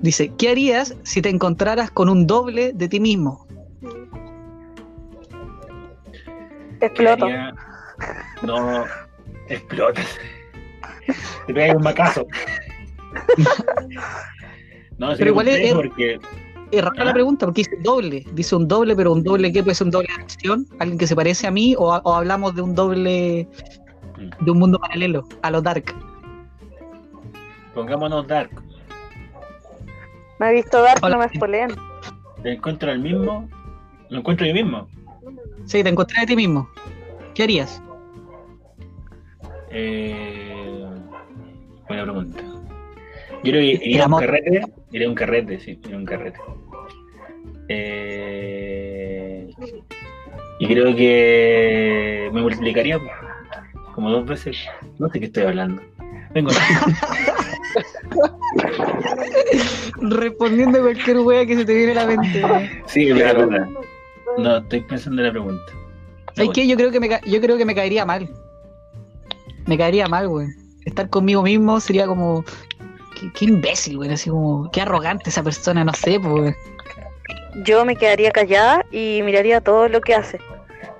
Dice, 0.00 0.32
¿qué 0.38 0.50
harías 0.50 0.94
si 1.02 1.20
te 1.20 1.28
encontraras 1.28 1.90
con 1.90 2.08
un 2.08 2.26
doble 2.26 2.72
de 2.72 2.88
ti 2.88 3.00
mismo? 3.00 3.46
Exploto. 6.80 7.26
Quedaría- 7.26 7.54
No, 8.42 8.84
explotas. 9.48 10.06
Te 11.46 11.54
pegas 11.54 11.76
un 11.76 11.82
macazo. 11.82 12.26
No, 14.98 15.10
Pero 15.16 15.30
igual 15.30 15.48
es- 15.48 15.74
porque 15.74 16.18
Es 16.70 16.84
rara 16.84 17.02
la 17.04 17.10
Ah. 17.12 17.14
pregunta, 17.14 17.46
porque 17.46 17.60
dice 17.62 17.76
doble. 17.82 18.26
Dice 18.34 18.54
un 18.54 18.68
doble, 18.68 18.94
pero 18.94 19.10
un 19.12 19.22
doble, 19.22 19.50
¿qué 19.50 19.62
puede 19.62 19.74
ser 19.74 19.86
un 19.86 19.90
doble 19.90 20.08
de 20.14 20.22
acción? 20.22 20.66
¿Alguien 20.78 20.98
que 20.98 21.06
se 21.06 21.16
parece 21.16 21.46
a 21.46 21.50
mí? 21.50 21.74
¿O, 21.78 21.84
o 21.96 22.14
hablamos 22.14 22.54
de 22.54 22.60
un 22.60 22.74
doble 22.74 23.48
de 24.40 24.50
un 24.50 24.58
mundo 24.58 24.78
paralelo? 24.78 25.26
A 25.40 25.50
lo 25.50 25.62
Dark. 25.62 25.94
pongámonos 27.74 28.26
Dark. 28.26 28.50
Me 30.38 30.50
he 30.50 30.52
visto 30.56 30.82
Dark, 30.82 30.98
Hola. 31.02 31.16
no 31.16 31.22
me 31.22 31.28
spoileen. 31.34 31.70
Te 32.42 32.52
encuentro 32.52 32.90
el 32.92 32.98
mismo. 32.98 33.48
Lo 34.10 34.18
encuentro 34.18 34.46
yo 34.46 34.52
mismo. 34.52 34.88
Sí, 35.66 35.82
te 35.82 35.88
encontré 35.88 36.20
de 36.20 36.26
ti 36.26 36.36
mismo. 36.36 36.68
¿Qué 37.34 37.44
harías? 37.44 37.82
Eh, 39.70 40.86
buena 41.86 42.02
pregunta. 42.04 42.42
Yo 43.44 43.52
creo 43.52 43.60
que 43.60 43.66
iría 43.84 44.04
a 44.04 44.08
un 44.08 44.18
carrete. 44.18 44.62
Iría 44.90 45.06
a 45.06 45.10
un 45.10 45.14
carrete, 45.14 45.60
sí, 45.60 45.78
iría 45.82 45.96
a 45.96 45.98
un 45.98 46.06
carrete. 46.06 46.38
Eh, 47.68 49.50
y 50.58 50.66
creo 50.66 50.96
que 50.96 52.30
me 52.32 52.42
multiplicaría 52.42 52.98
como 53.94 54.10
dos 54.10 54.26
veces. 54.26 54.56
No 54.98 55.08
sé 55.10 55.20
qué 55.20 55.26
estoy 55.26 55.44
hablando. 55.44 55.82
Vengo. 56.34 56.50
Respondiendo 60.00 60.78
a 60.78 60.82
cualquier 60.82 61.18
wea 61.18 61.46
que 61.46 61.56
se 61.56 61.64
te 61.64 61.74
viene 61.74 61.92
a 61.92 62.06
la 62.06 62.06
mente. 62.06 62.42
Sí, 62.86 63.12
verdad. 63.12 63.68
No, 64.38 64.58
estoy 64.58 64.80
pensando 64.82 65.20
en 65.20 65.26
la 65.26 65.32
pregunta. 65.32 65.72
¿Sabes 66.34 66.50
qué? 66.54 66.66
Yo 66.66 66.76
creo 66.76 66.90
que 66.90 67.00
me 67.00 67.08
yo 67.08 67.40
creo 67.40 67.56
que 67.56 67.64
me 67.64 67.74
caería 67.74 68.04
mal. 68.06 68.28
Me 69.66 69.76
caería 69.76 70.06
mal, 70.06 70.28
güey. 70.28 70.48
Estar 70.84 71.10
conmigo 71.10 71.42
mismo 71.42 71.80
sería 71.80 72.06
como. 72.06 72.44
Qué, 73.18 73.32
qué 73.34 73.44
imbécil, 73.46 73.96
güey. 73.96 74.12
Así 74.12 74.30
como. 74.30 74.70
Qué 74.70 74.80
arrogante 74.80 75.30
esa 75.30 75.42
persona, 75.42 75.84
no 75.84 75.92
sé, 75.92 76.20
pues. 76.20 76.32
güey. 76.32 76.54
Yo 77.64 77.84
me 77.84 77.96
quedaría 77.96 78.30
callada 78.30 78.86
y 78.92 79.20
miraría 79.24 79.60
todo 79.60 79.88
lo 79.88 80.00
que 80.00 80.14
hace. 80.14 80.38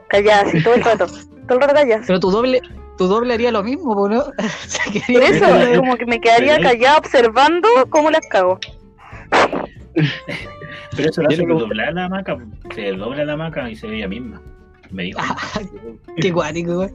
Callada, 0.08 0.42
así 0.42 0.62
todo 0.62 0.74
el 0.74 0.82
rato. 0.82 1.06
Todo 1.06 1.54
el 1.54 1.60
rato 1.60 1.74
callada. 1.74 2.02
Pero 2.06 2.20
tu 2.20 2.30
doble. 2.30 2.60
Tu 2.96 3.06
doble 3.06 3.34
haría 3.34 3.52
lo 3.52 3.62
mismo, 3.62 3.94
pues, 3.94 4.12
¿no? 4.12 4.24
Por 5.12 5.22
eso, 5.22 5.46
como 5.76 5.96
que 5.96 6.06
me 6.06 6.20
quedaría 6.20 6.58
callada 6.60 6.98
observando 6.98 7.68
cómo 7.90 8.10
las 8.10 8.26
cago. 8.26 8.58
Pero 10.96 11.10
eso 11.10 11.22
lo 11.22 11.28
Yo 11.30 11.34
hace 11.34 11.42
le 11.42 11.46
que 11.54 11.60
doblar 11.60 11.92
la 11.94 12.04
hamaca. 12.06 12.36
Se 12.74 12.92
dobla 12.92 13.24
la 13.24 13.32
hamaca 13.34 13.70
y 13.70 13.76
se 13.76 13.86
ve 13.86 13.96
ella 13.98 14.08
misma. 14.08 14.40
Me 14.90 15.04
dijo. 15.04 15.20
Qué 16.20 16.30
guático, 16.30 16.74
güey. 16.76 16.90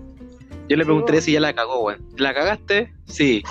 Yo 0.70 0.78
le 0.78 0.86
preguntaría 0.86 1.20
si 1.22 1.34
ya 1.34 1.40
la 1.42 1.54
cagó, 1.54 1.84
weón. 1.84 2.02
¿La 2.18 2.34
cagaste? 2.34 2.92
Sí. 3.06 3.44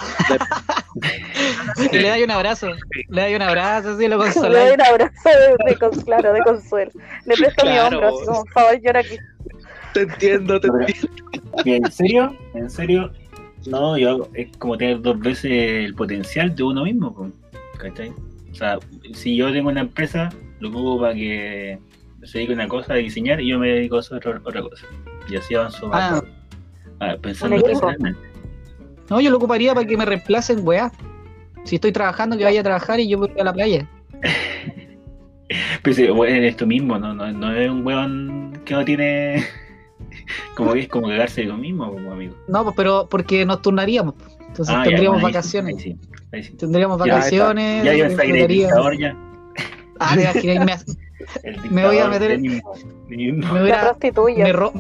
Y 1.93 1.97
le 1.99 2.09
dais 2.09 2.25
un 2.25 2.31
abrazo. 2.31 2.69
Le 3.09 3.21
dais 3.21 3.37
un 3.37 3.43
abrazo, 3.43 3.91
así 3.91 4.09
lo 4.09 4.19
Le 4.25 4.31
doy 4.33 4.75
un 4.75 4.81
abrazo 4.83 5.29
de, 5.29 5.71
de 5.71 5.79
cons- 5.79 6.05
claro, 6.05 6.33
de 6.33 6.41
consuelo. 6.41 6.91
Le 7.27 7.35
presto 7.37 7.65
mi 7.67 7.73
Claro. 7.73 7.97
hombro, 7.99 8.09
así 8.17 8.27
como, 8.27 8.45
por 8.45 8.53
favor, 8.53 8.81
llora 8.83 9.01
aquí. 9.01 9.17
Te 9.93 10.01
entiendo, 10.03 10.59
te 10.61 10.69
entiendo. 10.69 11.09
¿En 11.67 11.93
serio? 11.93 12.37
¿En 12.55 12.71
serio? 12.71 13.13
No, 13.67 13.97
yo 13.99 14.29
es 14.35 14.49
como 14.57 14.77
tener 14.79 15.03
dos 15.03 15.21
veces 15.21 15.53
el 15.53 15.95
potencial 15.95 16.55
de 16.57 16.63
uno 16.63 16.85
mismo, 16.85 17.31
¿cachai? 17.79 18.13
O 18.53 18.55
sea, 18.55 18.79
si 19.15 19.35
yo 19.37 19.51
tengo 19.53 19.71
una 19.71 19.81
empresa, 19.81 20.29
lo 20.61 20.69
ocupo 20.69 21.01
para 21.01 21.15
que 21.15 21.79
se 22.23 22.39
dedique 22.39 22.53
a 22.53 22.57
una 22.57 22.69
cosa 22.69 22.93
a 22.93 22.97
diseñar 22.97 23.41
y 23.41 23.49
yo 23.49 23.59
me 23.59 23.69
dedico 23.69 23.97
a 23.97 24.01
hacer 24.01 24.19
otra, 24.19 24.41
otra 24.45 24.63
cosa. 24.63 24.87
Y 25.29 25.37
así 25.37 25.55
avanzo 25.55 25.91
Ah. 25.93 26.23
más. 27.01 27.17
Pensando 27.19 27.61
personalmente. 27.63 28.21
No, 29.11 29.21
yo 29.21 29.31
lo 29.31 29.39
ocuparía 29.39 29.75
para 29.75 29.87
que 29.87 29.97
me 29.97 30.05
reemplacen, 30.05 30.61
weá. 30.67 30.93
Si 31.65 31.77
estoy 31.77 31.91
trabajando, 31.93 32.37
que 32.39 32.45
vaya 32.45 32.61
a 32.61 32.65
trabajar 32.65 33.01
y 33.01 33.09
yo 33.09 33.19
voy 33.19 33.31
a 33.41 33.45
la 33.45 33.53
playa. 33.53 33.89
Pero 35.83 35.95
sí, 35.97 36.07
bueno, 36.09 36.35
es 36.37 36.51
esto 36.53 36.67
mismo, 36.67 36.99
no, 36.99 37.13
no, 37.15 37.31
no 37.33 37.53
es 37.53 37.71
un 37.71 37.85
weón 37.87 38.61
que 38.65 38.75
no 38.75 38.85
tiene. 38.85 39.45
Como 40.55 40.73
que 40.75 40.81
es 40.81 40.89
como 40.89 41.09
cagarse 41.09 41.43
de 41.43 41.47
lo 41.49 41.57
mismo, 41.57 41.91
como 41.91 42.13
amigo. 42.13 42.35
No, 42.47 42.63
pues, 42.65 42.75
pero 42.77 43.09
porque 43.11 43.45
nos 43.47 43.61
turnaríamos. 43.63 44.15
Entonces 44.53 44.75
Ah, 44.75 44.83
ya, 44.85 44.91
tendríamos 44.91 45.23
bueno, 45.23 45.29
sí, 45.29 45.35
vacaciones. 45.59 45.75
ahí 45.77 45.81
sí, 45.83 45.99
ahí 46.33 46.43
sí. 46.43 46.53
Tendríamos 46.53 46.99
Ya, 46.99 47.05
está. 47.05 47.17
vacaciones. 47.17 47.85
Ya 47.87 47.95
yo 47.95 48.05
está 48.05 48.23
dictador 48.23 48.99
ya. 48.99 49.17
Ah, 49.99 50.15
te 50.15 50.23
imaginas, 50.53 50.85
me, 50.87 51.71
Me 51.71 51.87
voy 51.87 51.99
a 51.99 52.09
meter 52.09 52.39
mí 52.39 52.49
mismo, 52.51 52.73
de 52.75 53.17
mí 53.17 53.33
mismo. 53.33 53.53
me, 53.55 53.63
hubiera- 53.63 53.81
prostituyo. 53.83 54.43
me, 54.45 54.53
ro- 54.53 54.73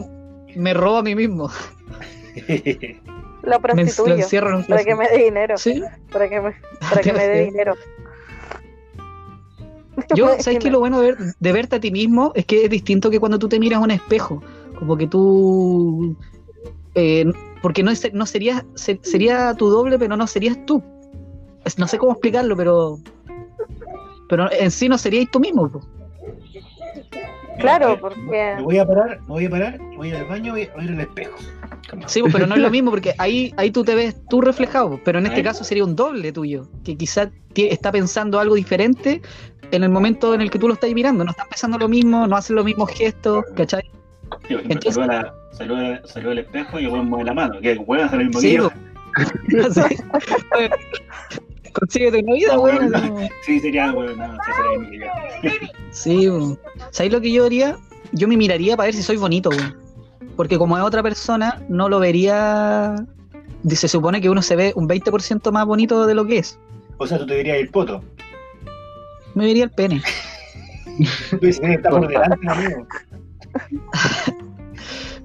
me 0.54 0.74
robo 0.74 0.98
a 0.98 1.02
mí 1.02 1.14
mismo. 1.14 1.50
Me 2.48 3.00
lo 3.44 3.60
prostituyo. 3.60 4.14
encierro 4.14 4.50
en 4.50 4.54
un 4.56 4.64
Para 4.64 4.84
que 4.84 4.94
me 4.94 5.08
dé 5.08 5.24
dinero. 5.24 5.56
Sí. 5.56 5.82
Para 6.12 6.28
que 6.28 6.40
me, 6.40 6.52
para 6.80 7.00
que 7.00 7.12
me 7.14 7.26
dé 7.26 7.44
dinero. 7.46 7.74
Yo, 10.14 10.36
¿sabes 10.40 10.58
qué? 10.58 10.70
Lo 10.70 10.80
bueno 10.80 11.00
de, 11.00 11.12
ver- 11.12 11.34
de 11.38 11.52
verte 11.52 11.76
a 11.76 11.80
ti 11.80 11.90
mismo 11.90 12.32
es 12.34 12.44
que 12.46 12.64
es 12.64 12.70
distinto 12.70 13.10
que 13.10 13.20
cuando 13.20 13.38
tú 13.38 13.48
te 13.48 13.58
miras 13.58 13.80
a 13.80 13.84
un 13.84 13.90
espejo. 13.90 14.42
Como 14.78 14.96
que 14.96 15.06
tú. 15.06 16.16
eh, 16.94 17.24
porque 17.62 17.82
no, 17.82 17.90
es- 17.90 18.12
no 18.12 18.26
sería, 18.26 18.64
se- 18.74 19.00
sería 19.02 19.54
tu 19.54 19.70
doble, 19.70 19.98
pero 19.98 20.16
no 20.16 20.26
serías 20.26 20.58
tú. 20.66 20.82
Es- 21.64 21.78
No 21.78 21.86
sé 21.86 21.96
cómo 21.98 22.12
explicarlo, 22.12 22.56
pero. 22.56 22.98
Pero 24.28 24.50
en 24.52 24.70
sí 24.70 24.88
no 24.88 24.98
serías 24.98 25.30
tú 25.30 25.40
mismo. 25.40 25.70
po. 25.70 25.80
Claro, 27.58 27.90
Me 27.90 27.96
porque 27.98 28.56
voy 28.62 28.78
a 28.78 28.86
parar, 28.86 29.20
me 29.20 29.26
voy 29.26 29.44
a 29.44 29.50
parar, 29.50 29.78
voy 29.96 30.10
al 30.12 30.24
baño, 30.24 30.52
voy 30.52 30.62
a 30.64 30.72
voy 30.74 30.82
a 30.82 30.84
ir 30.84 30.90
al 30.92 31.00
espejo. 31.00 31.36
Sí, 32.06 32.22
pero 32.32 32.46
no 32.46 32.54
es 32.54 32.60
lo 32.62 32.70
mismo 32.70 32.90
porque 32.90 33.14
ahí, 33.18 33.52
ahí 33.58 33.70
tú 33.70 33.84
te 33.84 33.94
ves 33.94 34.16
tú 34.28 34.40
reflejado. 34.40 34.98
Pero 35.04 35.18
en 35.18 35.26
este 35.26 35.38
Ahí. 35.38 35.42
caso 35.44 35.62
sería 35.62 35.84
un 35.84 35.94
doble 35.94 36.32
tuyo, 36.32 36.66
que 36.82 36.96
quizás 36.96 37.28
está 37.54 37.92
pensando 37.92 38.40
algo 38.40 38.54
diferente 38.54 39.20
en 39.70 39.84
el 39.84 39.90
momento 39.90 40.34
en 40.34 40.40
el 40.40 40.50
que 40.50 40.58
tú 40.58 40.66
lo 40.66 40.74
estás 40.74 40.90
mirando. 40.92 41.24
No 41.24 41.30
están 41.32 41.48
pensando 41.48 41.78
lo 41.78 41.88
mismo, 41.88 42.26
no 42.26 42.36
hacen 42.36 42.56
los 42.56 42.64
mismos 42.64 42.90
gestos, 42.90 43.44
¿cachai? 43.54 43.82
Entonces- 44.48 44.96
la- 44.96 45.34
a- 45.60 46.06
saludo 46.06 46.30
al 46.32 46.38
espejo 46.38 46.80
y 46.80 46.84
el 46.84 46.90
weón 46.90 47.08
mueve 47.08 47.24
la 47.24 47.34
mano. 47.34 47.60
Que 47.60 47.72
el 47.72 47.78
weón 47.86 48.04
hace 48.06 48.16
lo 48.16 48.24
mismo 48.24 48.40
Sí, 48.40 48.48
que 48.50 48.56
yo. 48.56 48.70
Sí. 49.72 49.96
Consíguete 51.72 52.22
una 52.22 52.34
vida, 52.34 52.58
weón. 52.58 52.90
no. 52.90 52.98
no. 53.00 53.28
Sí, 53.44 53.60
sería 53.60 53.92
weón, 53.92 54.18
no, 54.18 54.34
sí, 54.34 54.90
sería. 54.90 55.12
Sí, 55.90 56.28
weón. 56.28 56.58
¿sabéis 56.90 57.12
lo 57.12 57.20
que 57.20 57.32
yo 57.32 57.46
haría? 57.46 57.76
Yo 58.12 58.28
me 58.28 58.36
miraría 58.36 58.76
para 58.76 58.86
ver 58.88 58.94
si 58.94 59.02
soy 59.02 59.16
bonito, 59.16 59.48
weón. 59.50 59.76
Porque 60.36 60.58
como 60.58 60.76
es 60.78 60.82
otra 60.84 61.02
persona, 61.02 61.62
no 61.68 61.88
lo 61.88 61.98
vería. 62.00 62.96
Se 63.68 63.86
supone 63.88 64.20
que 64.20 64.28
uno 64.30 64.42
se 64.42 64.56
ve 64.56 64.72
un 64.76 64.88
20% 64.88 65.50
más 65.52 65.66
bonito 65.66 66.06
de 66.06 66.14
lo 66.14 66.26
que 66.26 66.38
es. 66.38 66.58
O 66.98 67.06
sea, 67.06 67.18
tú 67.18 67.26
te 67.26 67.36
dirías 67.36 67.58
el 67.58 67.68
poto. 67.68 68.02
Me 69.34 69.44
vería 69.46 69.64
el 69.64 69.70
pene. 69.70 70.02
Tú 71.30 71.38
dices, 71.38 71.60
está 71.62 71.90
por 71.90 72.06
delante, 72.06 72.48
amigo. 72.48 72.86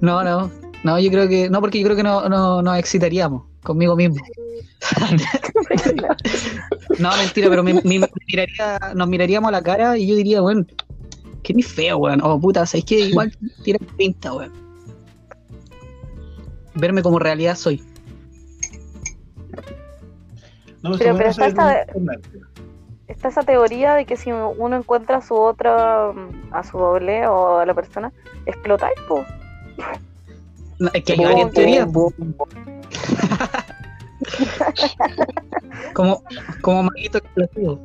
No, 0.02 0.24
no. 0.24 0.52
No, 0.84 1.00
yo 1.00 1.10
creo 1.10 1.28
que. 1.28 1.50
No, 1.50 1.60
porque 1.60 1.80
yo 1.80 1.86
creo 1.86 1.98
que 1.98 2.04
no, 2.04 2.30
no 2.30 2.62
nos 2.62 2.78
excitaríamos 2.78 3.44
conmigo 3.64 3.96
mismo. 3.96 4.18
no, 7.00 7.18
mentira, 7.18 7.50
pero 7.50 7.64
me, 7.64 7.74
me- 7.74 7.82
me 8.00 8.08
miraría, 8.28 8.80
nos 8.96 9.08
miraríamos 9.08 9.50
a 9.50 9.52
la 9.52 9.62
cara 9.62 9.98
y 9.98 10.08
yo 10.08 10.16
diría, 10.16 10.42
bueno, 10.42 10.66
que 11.44 11.54
ni 11.54 11.64
feo, 11.64 11.98
weón. 11.98 12.22
Oh, 12.24 12.40
puta, 12.40 12.66
¿sabes 12.66 12.86
que 12.86 13.00
Igual 13.00 13.36
tiene 13.64 13.80
pinta, 13.98 14.34
weón. 14.34 14.52
Verme 16.76 17.02
como 17.02 17.20
realidad 17.20 17.56
soy. 17.56 17.84
No, 20.84 20.98
Pero- 20.98 21.18
pero 21.18 21.30
está 21.30 21.46
es 21.48 21.54
esta- 21.54 21.86
un- 21.96 22.10
Está 23.08 23.30
esa 23.30 23.42
teoría 23.44 23.96
de 23.96 24.06
que 24.06 24.18
si 24.18 24.32
uno 24.34 24.76
encuentra 24.76 25.18
a 25.18 25.22
su 25.22 25.34
otra, 25.34 26.12
mm, 26.14 26.54
a 26.54 26.64
su 26.66 26.78
doble 26.78 27.26
o 27.26 27.60
a 27.60 27.66
la 27.66 27.74
persona, 27.74 28.12
explotáis, 28.46 29.00
po. 29.08 29.24
No, 30.80 30.90
es 30.94 31.04
que 31.04 31.14
hay 31.14 31.20
varias 31.26 31.52
teorías. 31.52 31.88
Como, 35.94 36.22
como 36.62 36.84
maguito 36.84 37.18
explosivo. 37.20 37.80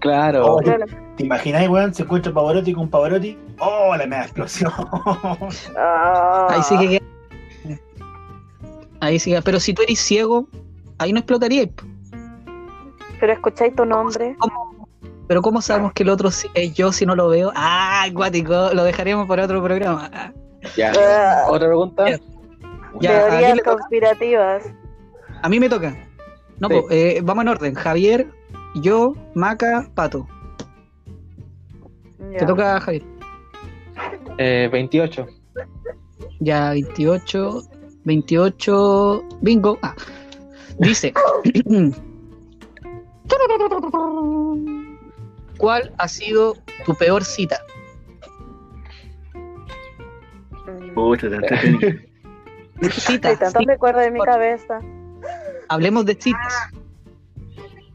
Claro. 0.00 0.46
Oh, 0.54 0.58
Claro. 0.58 0.86
¿Te 1.16 1.24
imagináis, 1.26 1.68
weón? 1.68 1.92
Se 1.94 2.02
encuentra 2.02 2.32
Pavarotti 2.32 2.72
con 2.72 2.88
Pavarotti. 2.88 3.38
¡Oh, 3.58 3.94
la 3.96 4.06
mega 4.06 4.22
explosión! 4.22 4.72
Ah. 5.76 6.46
Ahí 6.50 6.62
sí 6.62 6.78
que 6.78 6.88
queda- 6.88 7.80
Ahí 9.00 9.18
sí 9.18 9.30
que- 9.32 9.42
Pero 9.42 9.60
si 9.60 9.74
tú 9.74 9.82
eres 9.82 9.98
ciego, 9.98 10.48
ahí 10.98 11.12
no 11.12 11.18
explotaría. 11.18 11.68
Pero 13.20 13.32
escucháis 13.34 13.74
tu 13.76 13.84
nombre. 13.84 14.36
Pero 15.28 15.42
¿cómo 15.42 15.60
sabemos 15.60 15.92
que 15.92 16.02
el 16.02 16.08
otro 16.08 16.30
es 16.54 16.74
yo 16.74 16.90
si 16.92 17.04
no 17.06 17.14
lo 17.14 17.28
veo? 17.28 17.52
Ah, 17.54 18.04
acuático, 18.04 18.70
lo 18.72 18.82
dejaríamos 18.84 19.28
para 19.28 19.44
otro 19.44 19.62
programa. 19.62 20.10
Ya. 20.76 20.92
Otra 21.48 21.68
pregunta. 21.68 22.08
Ya. 22.08 22.18
Ya, 23.00 23.26
¿a 23.26 23.30
Teorías 23.30 23.60
conspirativas. 23.62 24.64
A 25.42 25.48
mí 25.48 25.60
me 25.60 25.68
toca. 25.68 25.96
No, 26.58 26.68
Sí. 26.68 26.74
po, 26.74 26.86
eh, 26.90 27.20
vamos 27.22 27.42
en 27.42 27.48
orden. 27.48 27.74
Javier, 27.74 28.26
yo, 28.74 29.14
Maca, 29.34 29.88
Pato. 29.94 30.26
Ya. 32.32 32.38
Te 32.38 32.46
toca, 32.46 32.80
Javier. 32.80 33.02
Eh, 34.38 34.68
28. 34.70 35.26
Ya, 36.40 36.70
28. 36.70 37.62
28. 38.04 39.22
Bingo. 39.40 39.78
Ah. 39.82 39.94
Dice. 40.78 41.12
¿Cuál 45.58 45.92
ha 45.98 46.08
sido 46.08 46.56
tu 46.84 46.94
peor 46.94 47.24
cita? 47.24 47.60
Pucha, 50.94 51.30
tanto 51.30 51.46
técnico. 51.48 51.86
Cita. 52.92 53.28
Hay 53.28 53.36
tantos 53.36 53.60
sí. 53.60 53.66
recuerdos 53.66 54.04
en 54.06 54.12
mi 54.14 54.20
cabeza. 54.20 54.80
Hablemos 55.68 56.06
de 56.06 56.14
citas. 56.14 56.54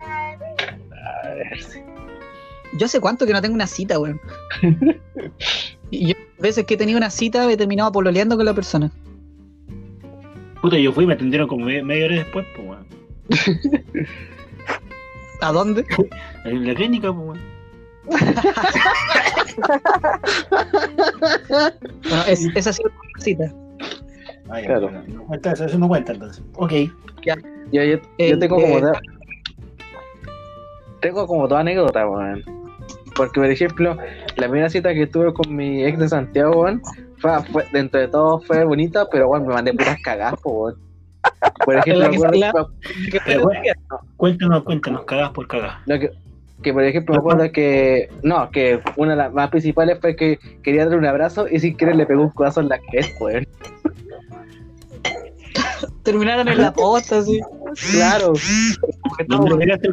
A 0.01 1.29
ver. 1.29 1.59
Yo 2.77 2.87
sé 2.87 2.99
cuánto 2.99 3.25
que 3.25 3.33
no 3.33 3.41
tengo 3.41 3.55
una 3.55 3.67
cita, 3.67 3.99
weón. 3.99 4.19
Y 5.91 6.07
yo, 6.07 6.13
veces 6.39 6.65
que 6.65 6.73
he 6.73 6.77
tenido 6.77 6.97
una 6.97 7.11
cita, 7.11 7.49
he 7.49 7.55
terminado 7.57 7.91
pololeando 7.91 8.35
con 8.35 8.45
la 8.45 8.53
persona. 8.55 8.91
Puta, 10.61 10.77
yo 10.79 10.91
fui 10.91 11.03
y 11.03 11.07
me 11.07 11.13
atendieron 11.13 11.47
como 11.47 11.65
me- 11.65 11.83
media 11.83 12.05
hora 12.05 12.15
después, 12.15 12.45
pues, 12.55 12.67
weón. 12.67 12.87
¿A 15.41 15.51
dónde? 15.51 15.85
En 16.45 16.67
la 16.67 16.73
clínica, 16.73 17.13
pues, 17.13 17.27
weón. 17.27 17.54
Bueno, 22.09 22.23
es, 22.27 22.45
esa 22.55 22.69
ha 22.69 22.73
sido 22.73 22.89
una 22.89 23.21
cita. 23.23 23.51
Ah, 24.49 24.59
ya, 24.61 24.67
Claro. 24.67 24.81
bueno, 24.89 25.03
no 25.07 25.23
cuenta 25.25 25.51
eso, 25.53 25.65
eso 25.65 25.77
no 25.79 25.87
cuenta 25.87 26.13
entonces. 26.13 26.43
Ok. 26.55 26.71
Yo, 27.23 27.33
yo, 27.71 27.81
yo 27.83 27.97
El, 28.17 28.39
tengo 28.39 28.55
como 28.55 28.77
eh, 28.77 28.81
da- 28.81 29.01
tengo 31.01 31.27
como 31.27 31.47
toda 31.47 31.61
anécdota, 31.61 32.07
weón. 32.07 32.43
Porque, 33.15 33.39
por 33.39 33.49
ejemplo, 33.49 33.97
la 34.35 34.47
primera 34.49 34.69
cita 34.69 34.93
que 34.93 35.07
tuve 35.07 35.33
con 35.33 35.55
mi 35.55 35.83
ex 35.85 35.97
de 35.99 36.09
Santiago, 36.09 36.61
weón, 36.63 36.81
fue, 37.17 37.31
fue- 37.51 37.65
dentro 37.71 37.99
de 37.99 38.07
todo 38.07 38.39
fue 38.41 38.63
bonita, 38.63 39.07
pero 39.11 39.29
weón, 39.29 39.47
me 39.47 39.53
mandé 39.53 39.73
puras 39.73 39.97
cagadas, 40.03 40.39
po, 40.41 40.51
weón. 40.51 40.75
Por 41.65 41.75
ejemplo, 41.79 42.03
La 42.33 42.53
que 43.11 43.19
Pero, 43.25 43.45
weón, 43.47 43.63
Cuéntanos, 44.17 44.63
cuéntanos, 44.63 45.03
cagás 45.05 45.31
por 45.31 45.47
lo 45.85 45.99
que, 45.99 46.11
que, 46.65 46.73
por 46.73 46.83
ejemplo, 46.83 47.13
me 47.13 47.19
acuerdo 47.19 47.51
que, 47.51 48.09
no, 48.23 48.49
que 48.49 48.79
una 48.95 49.11
de 49.11 49.17
las 49.17 49.31
más 49.31 49.51
principales 49.51 49.99
fue 50.01 50.15
que 50.15 50.39
quería 50.63 50.85
darle 50.85 50.97
un 50.97 51.05
abrazo 51.05 51.45
y 51.47 51.59
sin 51.59 51.77
querer 51.77 51.95
le 51.95 52.07
pegó 52.07 52.23
un 52.23 52.31
codazo 52.31 52.59
en 52.61 52.69
la 52.69 52.79
cabeza, 52.79 53.11
weón. 53.19 53.47
Terminaron 56.03 56.47
en 56.47 56.59
la 56.59 56.73
posta, 56.73 57.19
así. 57.19 57.39
Claro. 57.91 58.33
¿Dónde 59.27 59.65
el? 59.65 59.91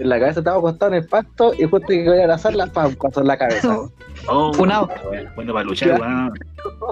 En 0.00 0.08
la 0.08 0.18
cabeza 0.18 0.40
estaba 0.40 0.58
acostado 0.58 0.90
en 0.90 1.02
el 1.02 1.08
pasto 1.08 1.54
y 1.54 1.62
justo 1.62 1.86
que 1.86 2.02
quería 2.02 2.24
abrazarla, 2.24 2.66
pam, 2.66 2.86
un 2.86 2.94
codazo 2.96 3.20
en 3.20 3.28
la 3.28 3.38
cabeza. 3.38 3.78
Oh, 4.26 4.54
Funado. 4.54 4.88
bueno, 5.06 5.30
bueno, 5.36 5.52
para 5.52 5.66
luchar, 5.66 6.00
weón. 6.00 6.32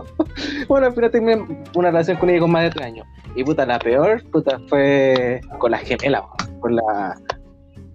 Bueno, 0.69 0.89
al 0.89 0.93
final 0.93 1.11
terminé 1.11 1.67
una 1.75 1.91
relación 1.91 2.19
con 2.19 2.29
ella 2.29 2.41
con 2.41 2.51
más 2.51 2.65
de 2.65 2.71
tres 2.71 2.87
años. 2.87 3.07
Y 3.35 3.43
puta, 3.43 3.65
la 3.65 3.79
peor, 3.79 4.23
puta, 4.31 4.61
fue 4.69 5.41
con 5.59 5.71
la 5.71 5.79
gemela, 5.79 6.21
weón. 6.21 6.61
con 6.61 6.77
la. 6.77 7.17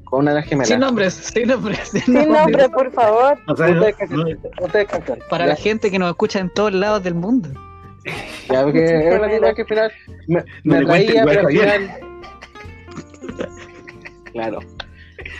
Con 0.10 0.28
una 0.28 0.42
gemelas. 0.42 0.68
Sin 0.70 0.80
nombres, 0.80 1.14
sin 1.14 1.48
nombres. 1.48 1.80
Sin 1.90 2.02
Sin 2.02 2.14
nombres. 2.16 2.38
nombre, 2.42 2.70
por 2.70 2.92
favor. 2.92 3.38
O 3.48 3.56
sea, 3.56 3.68
no- 3.68 3.80
Ustedes 3.86 4.10
no- 4.12 4.26
ustedes. 4.66 4.88
Para 5.30 5.46
Ya, 5.46 5.50
la 5.52 5.56
gente 5.56 5.92
que 5.92 6.00
nos 6.00 6.10
escucha 6.10 6.40
en 6.40 6.50
todos 6.54 6.74
lados 6.74 7.04
del 7.04 7.16
mundo. 7.16 7.50
Ya, 8.50 8.64
porque 8.64 8.86
es 8.86 9.20
una 9.20 9.30
tipa 9.30 9.54
que 9.54 9.62
al 9.64 9.68
final 9.68 9.92
me, 10.28 10.44
me 10.64 10.80
igual, 10.80 11.06
pero 11.26 11.40
al 11.42 11.48
final. 11.48 12.00
Claro. 14.32 14.60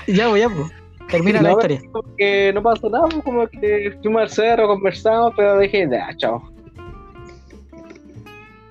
Ya, 0.08 0.30
pues, 0.30 0.42
ya, 0.42 0.50
pues. 0.50 0.72
Termina 1.10 1.42
la 1.42 1.50
No, 1.50 1.56
historia. 1.56 1.82
Que 2.18 2.52
no 2.54 2.64
pasó 2.64 2.90
nada, 2.90 3.08
pues, 3.08 3.24
como 3.24 3.48
que 3.48 3.96
fuimos 4.02 4.22
al 4.24 4.30
cerro, 4.30 4.68
conversamos, 4.68 5.34
pero 5.38 5.60
dije, 5.60 5.88
ya, 5.90 6.10
chao. 6.18 6.42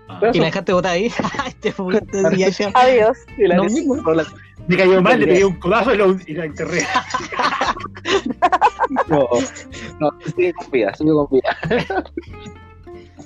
Ah. 0.08 0.18
Pero 0.20 0.32
Y 0.34 0.38
la 0.40 0.44
dejaste 0.46 0.72
botar 0.72 0.92
ahí. 0.92 1.06
Este. 1.46 1.72
Adiós. 2.74 3.16
y 3.38 3.46
la 3.46 3.56
no 3.56 3.64
mismo. 3.64 3.96
Me 4.68 4.76
cayó 4.76 5.00
mal, 5.02 5.20
le 5.20 5.26
pegué 5.26 5.44
un 5.44 5.56
codazo 5.58 5.94
y, 5.94 5.96
lo, 5.96 6.16
y 6.26 6.34
la 6.34 6.44
enterré. 6.46 6.82
No, 9.08 9.28
no, 9.98 10.10
sigue 10.36 10.52
con 10.54 10.70
vida, 10.70 10.94
sigue 10.94 11.10
con 11.10 11.26
vida. 11.30 11.56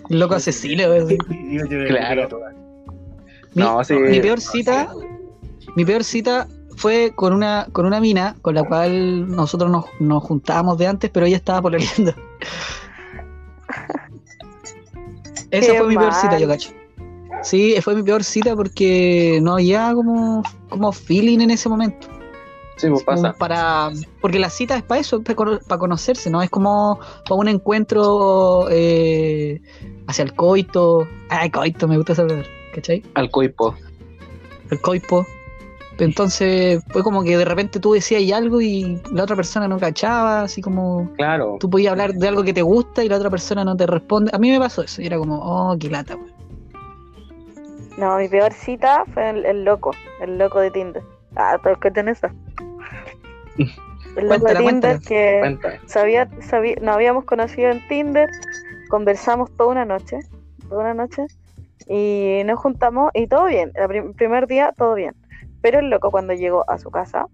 Loco 0.08 0.34
asesino, 0.34 0.84
te- 1.06 1.18
Claro. 1.88 2.28
Mi, 3.54 3.62
No, 3.62 3.84
sí. 3.84 3.92
mi 3.94 4.20
peor 4.20 4.40
cita, 4.40 4.90
mi 5.76 5.84
peor 5.84 6.02
cita 6.02 6.48
fue 6.76 7.12
con 7.14 7.34
una, 7.34 7.66
con 7.72 7.84
una 7.84 8.00
mina 8.00 8.36
con 8.40 8.54
la 8.54 8.62
cual 8.64 9.28
nosotros 9.28 9.70
nos, 9.70 9.84
nos 10.00 10.22
juntábamos 10.22 10.78
de 10.78 10.86
antes, 10.86 11.10
pero 11.10 11.26
ella 11.26 11.36
estaba 11.36 11.60
pololeando. 11.60 12.14
Esa 15.50 15.72
Qué 15.72 15.78
fue 15.78 15.88
mi 15.88 15.96
peor 15.96 16.14
cita, 16.14 16.38
yo 16.38 16.48
cacho. 16.48 16.70
Sí, 17.42 17.74
fue 17.82 17.94
mi 17.94 18.02
peor 18.02 18.22
cita 18.24 18.54
porque 18.54 19.38
no 19.42 19.54
había 19.54 19.92
como, 19.94 20.42
como 20.68 20.92
feeling 20.92 21.40
en 21.40 21.50
ese 21.50 21.68
momento. 21.68 22.06
Sí, 22.76 22.88
pues 22.88 23.02
pasa. 23.02 23.32
Para, 23.34 23.90
porque 24.20 24.38
la 24.38 24.48
cita 24.50 24.76
es 24.76 24.82
para 24.82 25.00
eso, 25.00 25.16
es 25.18 25.22
para, 25.22 25.36
cono- 25.36 25.60
para 25.66 25.78
conocerse, 25.78 26.30
¿no? 26.30 26.40
Es 26.42 26.48
como 26.50 26.98
para 27.24 27.34
un 27.36 27.48
encuentro 27.48 28.66
eh, 28.70 29.60
hacia 30.06 30.22
el 30.24 30.34
coito. 30.34 31.06
Ay, 31.28 31.50
coito, 31.50 31.86
me 31.88 31.96
gusta 31.96 32.14
palabra, 32.14 32.44
¿cachai? 32.74 33.02
Al 33.14 33.30
coipo. 33.30 33.74
el 34.70 34.80
coipo. 34.80 35.26
Entonces 35.98 36.82
fue 36.88 37.02
como 37.02 37.22
que 37.22 37.36
de 37.36 37.44
repente 37.44 37.78
tú 37.78 37.92
decías 37.92 38.22
y 38.22 38.32
algo 38.32 38.62
y 38.62 38.98
la 39.12 39.24
otra 39.24 39.36
persona 39.36 39.68
no 39.68 39.78
cachaba, 39.78 40.42
así 40.42 40.62
como 40.62 41.10
Claro. 41.18 41.58
tú 41.60 41.68
podías 41.68 41.90
hablar 41.92 42.14
de 42.14 42.28
algo 42.28 42.42
que 42.42 42.54
te 42.54 42.62
gusta 42.62 43.04
y 43.04 43.08
la 43.10 43.16
otra 43.16 43.28
persona 43.28 43.64
no 43.64 43.76
te 43.76 43.86
responde. 43.86 44.30
A 44.34 44.38
mí 44.38 44.50
me 44.50 44.58
pasó 44.58 44.80
eso 44.82 45.02
y 45.02 45.06
era 45.06 45.18
como, 45.18 45.36
oh, 45.38 45.76
qué 45.78 45.90
lata, 45.90 46.16
weón. 46.16 46.29
No, 48.00 48.16
mi 48.16 48.28
peor 48.28 48.52
cita 48.54 49.04
fue 49.12 49.28
el, 49.28 49.44
el 49.44 49.64
loco, 49.64 49.90
el 50.22 50.38
loco 50.38 50.58
de 50.60 50.70
Tinder. 50.70 51.02
Ah, 51.36 51.58
pero 51.62 51.78
que 51.78 51.90
tenés 51.90 52.16
esa. 52.18 52.34
El 54.16 54.26
loco 54.28 54.46
de 54.46 54.54
Tinder 54.70 55.00
que 55.06 55.40
sabía, 55.86 56.28
sabía, 56.40 56.76
nos 56.80 56.94
habíamos 56.94 57.24
conocido 57.24 57.70
en 57.70 57.86
Tinder, 57.88 58.28
conversamos 58.88 59.54
toda 59.56 59.70
una 59.70 59.84
noche, 59.84 60.18
toda 60.68 60.80
una 60.80 60.94
noche, 60.94 61.26
y 61.86 62.42
nos 62.46 62.58
juntamos 62.58 63.10
y 63.12 63.26
todo 63.26 63.44
bien. 63.46 63.70
El 63.74 63.86
prim- 63.88 64.14
primer 64.14 64.46
día 64.46 64.72
todo 64.76 64.94
bien. 64.94 65.14
Pero 65.60 65.80
el 65.80 65.90
loco 65.90 66.10
cuando 66.10 66.32
llegó 66.32 66.64
a 66.70 66.78
su 66.78 66.90
casa, 66.90 67.26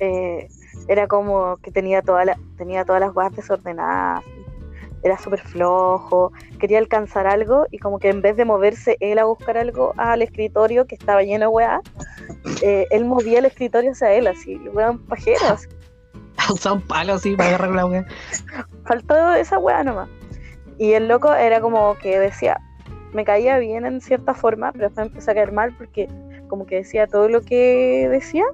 eh, 0.00 0.48
era 0.88 1.06
como 1.06 1.56
que 1.58 1.70
tenía, 1.70 2.02
toda 2.02 2.24
la, 2.24 2.36
tenía 2.58 2.84
todas 2.84 3.00
las 3.00 3.12
guardas 3.14 3.36
desordenadas, 3.36 4.24
era 5.06 5.18
súper 5.18 5.40
flojo, 5.40 6.32
quería 6.58 6.78
alcanzar 6.78 7.26
algo 7.26 7.66
y 7.70 7.78
como 7.78 7.98
que 7.98 8.08
en 8.08 8.22
vez 8.22 8.36
de 8.36 8.44
moverse 8.44 8.96
él 9.00 9.18
a 9.18 9.24
buscar 9.24 9.56
algo 9.56 9.94
al 9.96 10.22
escritorio 10.22 10.86
que 10.86 10.94
estaba 10.94 11.22
lleno 11.22 11.46
de 11.46 11.48
weá, 11.48 11.80
eh, 12.62 12.86
él 12.90 13.04
movía 13.04 13.38
el 13.38 13.46
escritorio 13.46 13.92
hacia 13.92 14.12
él, 14.12 14.26
así, 14.26 14.56
weón 14.72 14.98
pajeros. 15.06 15.68
Usaba 16.52 16.76
un 16.76 16.82
palo 16.82 17.14
así 17.14 17.36
para 17.36 17.50
agarrar 17.50 17.70
la 17.70 17.86
weá. 17.86 18.06
faltó 18.84 19.34
esa 19.34 19.58
weá 19.58 19.82
nomás. 19.82 20.08
Y 20.78 20.92
el 20.92 21.08
loco 21.08 21.32
era 21.32 21.60
como 21.60 21.96
que 21.98 22.18
decía, 22.18 22.60
me 23.12 23.24
caía 23.24 23.58
bien 23.58 23.86
en 23.86 24.00
cierta 24.00 24.34
forma, 24.34 24.72
pero 24.72 24.86
después 24.86 25.06
me 25.06 25.10
empezó 25.10 25.30
a 25.30 25.34
caer 25.34 25.52
mal 25.52 25.74
porque 25.76 26.08
como 26.48 26.66
que 26.66 26.76
decía 26.76 27.06
todo 27.06 27.28
lo 27.28 27.40
que 27.40 28.08
decía 28.10 28.44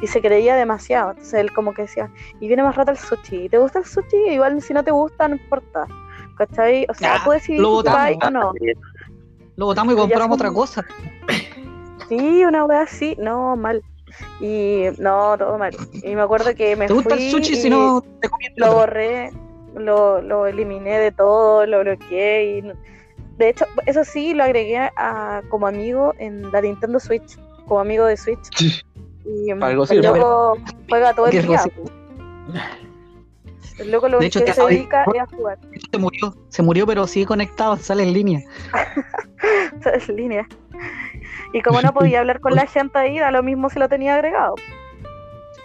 y 0.00 0.06
se 0.06 0.20
creía 0.20 0.56
demasiado. 0.56 1.10
Entonces 1.10 1.34
él 1.34 1.52
como 1.52 1.72
que 1.74 1.82
decía, 1.82 2.10
y 2.40 2.46
viene 2.48 2.62
más 2.62 2.74
rato 2.76 2.90
el 2.90 2.98
sushi, 2.98 3.48
¿te 3.48 3.58
gusta 3.58 3.78
el 3.80 3.84
sushi? 3.86 4.16
Igual 4.30 4.60
si 4.62 4.74
no 4.74 4.82
te 4.84 4.90
gusta, 4.90 5.28
no 5.28 5.36
importa. 5.36 5.86
¿Cachai? 6.36 6.84
O 6.88 6.94
sea, 6.94 7.16
Ah, 7.16 7.22
puedes 7.24 7.42
decidir 7.42 7.60
lo 7.62 7.80
si 7.82 7.86
vas 7.88 8.12
botamos. 8.12 8.44
o 8.44 8.52
no. 8.52 8.52
Lo 9.56 9.66
botamos 9.66 9.94
y 9.94 9.96
compramos 9.96 10.24
son- 10.38 10.46
otra 10.46 10.52
cosa. 10.52 10.84
Sí, 12.08 12.44
una 12.44 12.64
wea 12.64 12.82
así, 12.82 13.16
no, 13.18 13.56
mal. 13.56 13.82
Y 14.40 14.84
no, 14.98 15.36
todo 15.38 15.58
mal. 15.58 15.74
Y 16.02 16.14
me 16.14 16.22
acuerdo 16.22 16.54
que 16.54 16.76
me 16.76 16.86
¿Te 16.86 16.92
gusta 16.92 17.14
fui 17.14 17.24
el 17.24 17.30
sushi 17.30 17.52
y 17.54 17.56
si 17.56 17.70
no 17.70 18.02
te 18.20 18.28
lo 18.56 18.72
borré, 18.74 19.30
lo, 19.76 20.20
lo 20.20 20.46
eliminé 20.46 20.98
de 20.98 21.12
todo, 21.12 21.66
lo 21.66 21.80
bloqueé 21.80 22.58
y 22.58 22.62
de 23.38 23.48
hecho, 23.48 23.64
eso 23.86 24.04
sí, 24.04 24.32
lo 24.34 24.44
agregué 24.44 24.78
a, 24.78 25.42
como 25.48 25.66
amigo 25.66 26.14
en 26.18 26.52
la 26.52 26.60
Nintendo 26.60 27.00
Switch, 27.00 27.36
como 27.66 27.80
amigo 27.80 28.04
de 28.06 28.16
Switch. 28.16 28.84
Y 29.24 29.52
mm, 29.54 29.58
Para 29.58 29.70
algo 29.72 29.82
el 29.84 29.88
sirve. 29.88 30.02
loco 30.18 30.58
juega 30.88 31.14
todo 31.14 31.26
¿Qué 31.30 31.38
el 31.38 31.46
día. 31.46 31.60
algo 31.62 31.90
El 33.78 33.90
loco 33.90 34.08
lo 34.08 34.18
De 34.20 34.26
hecho, 34.26 34.40
que 34.40 34.46
te 34.46 34.52
se 34.52 34.64
dedica 34.66 35.04
es 35.14 35.20
a 35.20 35.26
jugar. 35.26 35.58
Se 35.90 35.98
murió, 35.98 36.34
se 36.48 36.62
murió, 36.62 36.86
pero 36.86 37.06
sigue 37.06 37.26
conectado, 37.26 37.76
sale 37.76 38.02
en 38.04 38.12
línea. 38.12 38.40
en 40.08 40.16
línea. 40.16 40.48
Y 41.52 41.62
como 41.62 41.80
no 41.82 41.92
podía 41.92 42.20
hablar 42.20 42.40
con 42.40 42.54
la 42.56 42.66
gente 42.66 42.98
ahí, 42.98 43.18
da 43.18 43.30
lo 43.30 43.42
mismo 43.42 43.70
si 43.70 43.78
lo 43.78 43.88
tenía 43.88 44.14
agregado. 44.14 44.54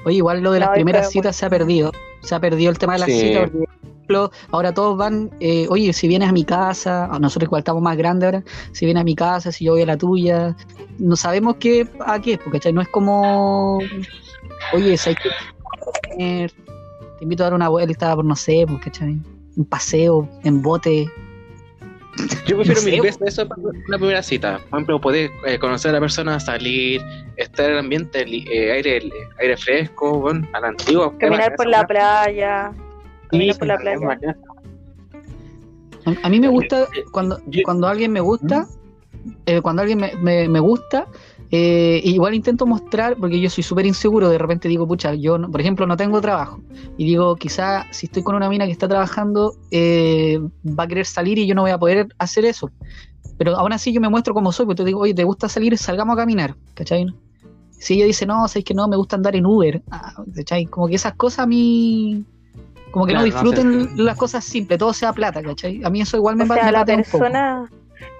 Oye, 0.06 0.16
igual 0.18 0.42
lo 0.42 0.52
de 0.52 0.60
las 0.62 0.70
No, 0.70 0.74
primeras 0.76 1.02
pero 1.02 1.12
citas 1.12 1.36
se 1.36 1.46
ha 1.46 1.50
perdido. 1.50 1.92
Se 2.22 2.34
ha 2.36 2.40
perdido 2.40 2.72
el 2.72 2.80
tema 2.80 2.94
de 2.94 3.00
las 3.00 3.10
Sí. 3.10 3.20
citas. 3.20 3.50
Porque, 3.52 3.66
ejemplo, 4.10 4.32
ahora 4.52 4.74
todos 4.74 4.98
van, 4.98 5.30
eh, 5.40 5.68
oye, 5.70 5.94
si 5.94 6.08
vienes 6.08 6.30
a 6.30 6.32
mi 6.32 6.44
casa, 6.44 7.06
a 7.06 7.20
nosotros 7.20 7.48
igual 7.48 7.60
estamos 7.60 7.82
más 7.82 7.98
grandes 7.98 8.26
ahora, 8.26 8.44
si 8.72 8.86
vienes 8.86 9.02
a 9.02 9.04
mi 9.04 9.16
casa, 9.16 9.52
si 9.52 9.66
yo 9.66 9.74
voy 9.74 9.84
a 9.84 9.86
la 9.86 9.98
tuya, 9.98 10.56
no 10.98 11.16
sabemos 11.16 11.56
qué, 11.60 11.88
a 12.06 12.20
qué 12.20 12.34
es, 12.34 12.38
porque 12.40 12.60
¿cachai? 12.60 12.74
no 12.74 12.82
es 12.82 12.88
como, 12.90 13.80
oye, 14.74 14.98
si 14.98 15.10
hay 15.10 15.16
que 15.16 15.30
comer, 16.10 16.52
te 17.18 17.24
invito 17.24 17.44
a 17.44 17.48
dar 17.48 17.54
una 17.54 17.70
vuelta 17.70 18.16
por, 18.16 18.26
no 18.26 18.36
sé, 18.36 18.66
pues, 18.68 18.82
¿cachai? 18.82 19.20
un 19.56 19.66
paseo 19.66 20.28
en 20.44 20.62
bote. 20.62 21.08
Yo 22.46 22.58
prefiero 22.58 22.82
No 22.82 22.88
mil 22.88 23.02
veces 23.02 23.22
eso 23.22 23.48
para 23.48 23.62
una 23.62 23.98
primera 23.98 24.24
cita. 24.24 24.60
Por 24.70 24.80
ejemplo, 24.80 25.00
poder 25.00 25.30
eh, 25.46 25.58
conocer 25.58 25.90
a 25.92 25.94
la 25.94 26.00
persona, 26.02 26.40
salir, 26.40 27.02
estar 27.38 27.66
en 27.66 27.72
el 27.74 27.80
ambiente, 27.80 28.22
eh, 28.22 28.72
aire, 28.72 29.10
aire 29.40 29.58
fresco, 29.58 30.20
bueno, 30.20 30.46
a 30.54 30.60
la 30.60 30.68
antigua. 30.70 31.14
Caminar 31.18 31.56
por 31.56 31.68
la 31.68 31.86
playa. 31.86 32.74
Caminar 33.30 33.58
por 33.58 33.68
la 33.68 33.78
Sí, 33.78 33.82
playa. 33.84 34.06
bacán. 34.08 34.38
A, 36.06 36.28
a 36.28 36.30
mí 36.30 36.40
me 36.40 36.48
gusta 36.48 36.84
eh, 36.84 37.04
cuando, 37.12 37.40
cuando 37.64 37.88
alguien 37.88 38.12
me 38.12 38.20
gusta, 38.22 38.68
eh, 39.46 39.62
cuando 39.62 39.82
alguien 39.82 40.00
me, 40.00 40.14
me- 40.16 40.48
me 40.48 40.60
gusta, 40.60 41.08
eh, 41.52 42.02
igual 42.04 42.34
intento 42.36 42.66
mostrar, 42.66 43.16
porque 43.18 43.40
yo 43.40 43.50
soy 43.50 43.64
súper 43.64 43.86
inseguro, 43.86 44.30
de 44.30 44.38
repente 44.38 44.68
digo, 44.68 44.88
pucha, 44.88 45.14
yo, 45.14 45.38
no- 45.38 45.50
por 45.52 45.62
ejemplo, 45.62 45.86
no 45.88 45.98
tengo 45.98 46.22
trabajo, 46.22 46.62
y 46.98 47.06
digo, 47.06 47.36
quizá 47.36 47.86
si 47.92 48.06
estoy 48.08 48.24
con 48.24 48.36
una 48.36 48.50
mina 48.50 48.66
que 48.66 48.72
está 48.72 48.88
trabajando, 48.88 49.54
eh, 49.72 50.40
va 50.66 50.84
a 50.84 50.88
querer 50.88 51.06
salir 51.06 51.38
y 51.38 51.48
yo 51.48 51.56
no 51.56 51.62
voy 51.64 51.72
a 51.72 51.78
poder 51.78 52.08
hacer 52.18 52.46
eso. 52.46 52.72
Pero 53.38 53.56
aún 53.58 53.72
así 53.74 53.94
yo 53.94 54.02
me 54.02 54.10
muestro 54.10 54.34
como 54.34 54.52
soy, 54.52 54.66
porque 54.66 54.84
te 54.84 54.88
digo, 54.88 55.00
oye, 55.02 55.14
¿te 55.14 55.24
gusta 55.24 55.48
salir? 55.50 55.78
Salgamos 55.78 56.14
a 56.14 56.18
caminar, 56.22 56.56
¿cachai? 56.74 57.06
Si 57.72 57.94
ella 57.96 58.06
dice, 58.06 58.26
no, 58.26 58.48
sabes 58.48 58.66
que 58.66 58.74
no, 58.74 58.88
me 58.88 58.98
gusta 58.98 59.16
andar 59.16 59.36
en 59.36 59.46
Uber, 59.46 59.82
ah, 59.92 60.14
¿cachai? 60.36 60.66
Como 60.66 60.88
que 60.88 60.96
esas 60.96 61.14
cosas 61.16 61.40
a 61.40 61.46
mí... 61.48 62.26
Como 62.92 63.06
que 63.06 63.12
Claro, 63.14 63.26
no 63.28 63.32
no 63.32 63.42
disfruten 63.44 63.90
sé. 63.90 64.02
las 64.04 64.18
cosas 64.18 64.44
simples, 64.44 64.80
todo 64.80 64.94
sea 64.94 65.14
plata, 65.14 65.42
¿cachai? 65.44 65.82
A 65.84 65.90
mí 65.90 66.02
eso 66.02 66.18
igual 66.18 66.36
me 66.36 66.44
O 66.44 66.48
sea, 66.48 66.66
me 66.66 66.72
la 66.72 66.80
patea 66.80 66.96
un 66.98 67.04
poco. 67.04 67.18
persona, 67.20 67.70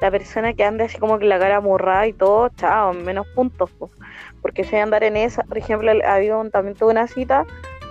la 0.02 0.12
persona 0.12 0.54
que 0.54 0.64
anda 0.64 0.86
así 0.86 0.98
como 1.00 1.18
que 1.20 1.26
la 1.26 1.40
cara 1.40 1.58
amurrada 1.58 2.06
y 2.08 2.14
todo, 2.14 2.50
chao, 2.50 2.94
menos 2.94 3.26
puntos. 3.36 3.72
po. 3.72 3.90
Porque 4.42 4.64
si 4.64 4.76
andar 4.76 5.04
en 5.04 5.18
esa, 5.18 5.44
por 5.44 5.58
ejemplo, 5.58 5.92
el- 5.92 6.04
había 6.04 6.38
un, 6.38 6.52
también 6.52 6.76
tuve 6.76 6.92
una 6.92 7.08
cita 7.08 7.46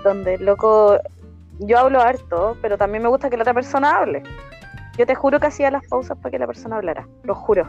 donde 0.05 0.35
el 0.35 0.45
loco, 0.45 0.99
yo 1.59 1.79
hablo 1.79 2.01
harto, 2.01 2.57
pero 2.62 2.79
también 2.79 3.03
me 3.03 3.09
gusta 3.09 3.29
que 3.29 3.37
la 3.37 3.43
otra 3.43 3.55
persona 3.55 3.97
hable. 3.99 4.22
Yo 4.97 5.07
te 5.07 5.14
juro 5.14 5.39
que 5.41 5.47
hacía 5.49 5.70
las 5.70 5.85
pausas 5.87 6.16
para 6.18 6.31
que 6.31 6.39
la 6.39 6.47
persona 6.47 6.76
hablara, 6.76 7.07
lo 7.24 7.35
juro. 7.35 7.68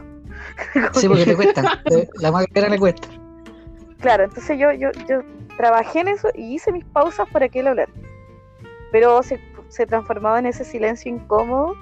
Sí, 0.94 1.08
porque 1.08 1.26
te 1.26 1.36
cuesta. 1.36 1.80
La 2.16 2.32
maquera 2.32 2.70
le 2.70 2.78
cuesta. 2.80 3.08
Claro, 4.00 4.24
entonces 4.24 4.58
yo, 4.58 4.72
yo, 4.72 4.90
yo 5.10 5.22
trabajé 5.58 6.00
en 6.02 6.08
eso 6.10 6.30
y 6.34 6.56
hice 6.56 6.72
mis 6.72 6.86
pausas 6.86 7.28
para 7.30 7.50
que 7.50 7.60
él 7.60 7.68
hablara. 7.68 7.92
Pero 8.92 9.22
se, 9.24 9.40
se 9.70 9.86
transformaba 9.86 10.40
en 10.40 10.48
ese 10.48 10.64
silencio 10.64 11.12
incómodo. 11.12 11.76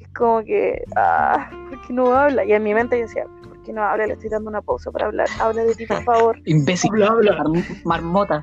Es 0.00 0.08
como 0.14 0.42
que, 0.44 0.82
ah, 0.96 1.48
¿por 1.70 1.80
qué 1.86 1.92
no 1.92 2.12
habla? 2.14 2.44
Y 2.44 2.52
en 2.52 2.62
mi 2.62 2.74
mente 2.74 2.96
yo 2.98 3.02
decía, 3.06 3.24
¿por 3.48 3.62
qué 3.62 3.72
no 3.72 3.82
habla? 3.82 4.06
Le 4.06 4.14
estoy 4.14 4.28
dando 4.30 4.50
una 4.50 4.60
pausa 4.62 4.90
para 4.90 5.06
hablar. 5.06 5.28
Habla 5.40 5.64
de 5.64 5.74
ti, 5.74 5.86
por 5.86 6.02
favor. 6.04 6.38
Imbécil. 6.44 6.90
Habla, 7.02 7.32
habla. 7.32 7.44
Mar- 7.84 8.02
marmota. 8.02 8.42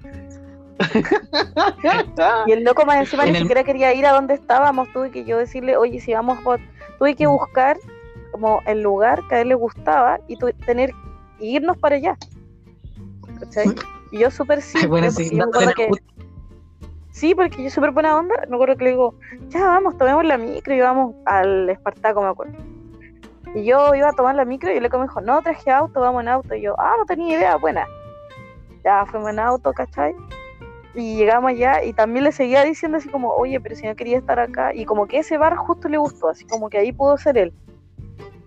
Y 2.47 2.51
el 2.51 2.63
loco 2.63 2.85
más 2.85 2.97
encima 2.97 3.23
En 3.23 3.31
ni 3.31 3.37
el- 3.37 3.43
siquiera 3.43 3.63
quería 3.63 3.93
ir 3.93 4.05
a 4.05 4.13
donde 4.13 4.33
estábamos. 4.33 4.91
Tuve 4.93 5.11
que 5.11 5.25
yo 5.25 5.37
decirle, 5.37 5.77
oye, 5.77 5.99
si 5.99 6.13
vamos 6.13 6.39
por... 6.39 6.59
Tuve 6.97 7.15
que 7.15 7.27
buscar 7.27 7.77
como 8.31 8.61
el 8.65 8.81
lugar 8.81 9.21
que 9.27 9.35
a 9.35 9.41
él 9.41 9.49
le 9.49 9.55
gustaba 9.55 10.19
y 10.27 10.37
tuve, 10.37 10.53
tener 10.53 10.91
y 11.39 11.55
irnos 11.55 11.77
para 11.77 11.95
allá. 11.95 12.17
¿Cachai? 13.39 13.73
Y 14.11 14.19
yo 14.19 14.31
súper 14.31 14.61
simple, 14.61 14.87
Bueno, 14.87 15.11
sí, 15.11 15.29
yo 15.35 15.49
que-. 15.75 15.89
Sí, 17.19 17.35
porque 17.35 17.61
yo 17.61 17.69
súper 17.69 17.91
buena 17.91 18.15
onda, 18.15 18.33
me 18.47 18.55
acuerdo 18.55 18.77
que 18.77 18.85
le 18.85 18.89
digo, 18.91 19.13
ya 19.49 19.65
vamos, 19.65 19.97
tomemos 19.97 20.23
la 20.23 20.37
micro 20.37 20.73
y 20.73 20.79
vamos 20.79 21.15
al 21.25 21.69
Espartaco, 21.69 22.21
me 22.21 22.29
acuerdo. 22.29 22.53
Y 23.53 23.65
yo 23.65 23.93
iba 23.93 24.07
a 24.07 24.13
tomar 24.13 24.35
la 24.35 24.45
micro 24.45 24.71
y 24.71 24.77
el 24.77 24.83
loco 24.83 24.99
me 24.99 25.03
dijo, 25.03 25.19
no, 25.19 25.41
traje 25.41 25.69
auto, 25.69 25.99
vamos 25.99 26.21
en 26.21 26.29
auto. 26.29 26.55
Y 26.55 26.61
yo, 26.61 26.75
ah, 26.79 26.95
no 26.97 27.05
tenía 27.05 27.37
idea, 27.37 27.57
buena. 27.57 27.85
Ya 28.85 29.05
fuimos 29.05 29.31
en 29.31 29.39
auto, 29.39 29.73
¿cachai? 29.73 30.15
Y 30.95 31.17
llegamos 31.17 31.51
allá 31.51 31.83
y 31.83 31.91
también 31.91 32.23
le 32.23 32.31
seguía 32.31 32.63
diciendo 32.63 32.99
así 32.99 33.09
como, 33.09 33.33
oye, 33.33 33.59
pero 33.59 33.75
si 33.75 33.85
no 33.85 33.97
quería 33.97 34.17
estar 34.17 34.39
acá. 34.39 34.73
Y 34.73 34.85
como 34.85 35.05
que 35.05 35.19
ese 35.19 35.37
bar 35.37 35.57
justo 35.57 35.89
le 35.89 35.97
gustó, 35.97 36.29
así 36.29 36.47
como 36.47 36.69
que 36.69 36.77
ahí 36.77 36.93
pudo 36.93 37.17
ser 37.17 37.37
él. 37.37 37.53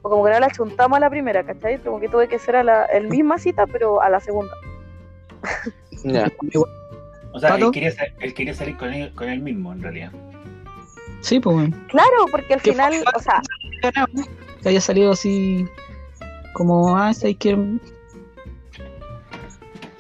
O 0.01 0.09
como 0.09 0.25
que 0.25 0.31
no 0.31 0.41
la 0.41 0.49
chuntamos 0.49 0.97
a 0.97 1.01
la 1.01 1.11
primera, 1.11 1.45
¿cachai? 1.45 1.79
Como 1.79 2.01
que 2.01 2.09
tuve 2.09 2.27
que 2.27 2.39
ser 2.39 2.57
a 2.57 2.63
la 2.65 2.87
el 2.87 3.09
misma 3.09 3.37
cita, 3.37 3.67
pero 3.67 4.01
a 4.01 4.09
la 4.09 4.19
segunda. 4.19 4.55
Ya. 6.05 6.33
O 7.33 7.41
sea, 7.41 7.57
él 7.57 7.71
quería, 7.73 7.91
sa- 7.91 8.05
él 8.21 8.35
quería 8.35 8.55
salir 8.55 8.77
con 8.77 8.93
él, 8.93 9.13
con 9.15 9.29
él 9.29 9.41
mismo, 9.41 9.73
en 9.73 9.83
realidad. 9.83 10.13
Sí, 11.21 11.41
pues. 11.41 11.71
Claro, 11.89 12.27
porque 12.31 12.55
al 12.55 12.63
¿Qué 12.63 12.73
final, 12.73 12.93
o 13.15 13.19
sea, 13.21 13.41
Que 14.63 14.69
haya 14.69 14.81
salido 14.81 15.13
así. 15.13 15.67
Como, 16.53 16.97
ah, 16.97 17.13
¿sabes 17.15 17.37
qué? 17.39 17.57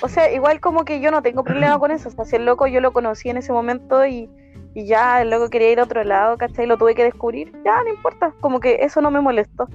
O 0.00 0.08
sea, 0.08 0.32
igual 0.32 0.60
como 0.60 0.84
que 0.84 1.00
yo 1.00 1.10
no 1.10 1.22
tengo 1.22 1.44
problema 1.44 1.78
con 1.78 1.90
eso. 1.90 2.08
O 2.08 2.12
sea, 2.12 2.24
si 2.24 2.36
el 2.36 2.44
loco 2.44 2.66
yo 2.66 2.80
lo 2.80 2.92
conocí 2.92 3.30
en 3.30 3.36
ese 3.36 3.52
momento 3.52 4.04
y, 4.04 4.28
y 4.74 4.86
ya 4.86 5.22
el 5.22 5.30
loco 5.30 5.48
quería 5.48 5.70
ir 5.70 5.80
a 5.80 5.84
otro 5.84 6.02
lado, 6.04 6.36
¿cachai? 6.38 6.66
Lo 6.66 6.76
tuve 6.76 6.94
que 6.94 7.04
descubrir, 7.04 7.52
ya 7.64 7.82
no 7.82 7.88
importa. 7.88 8.34
Como 8.40 8.58
que 8.60 8.78
eso 8.82 9.00
no 9.00 9.10
me 9.10 9.20
molestó. 9.20 9.68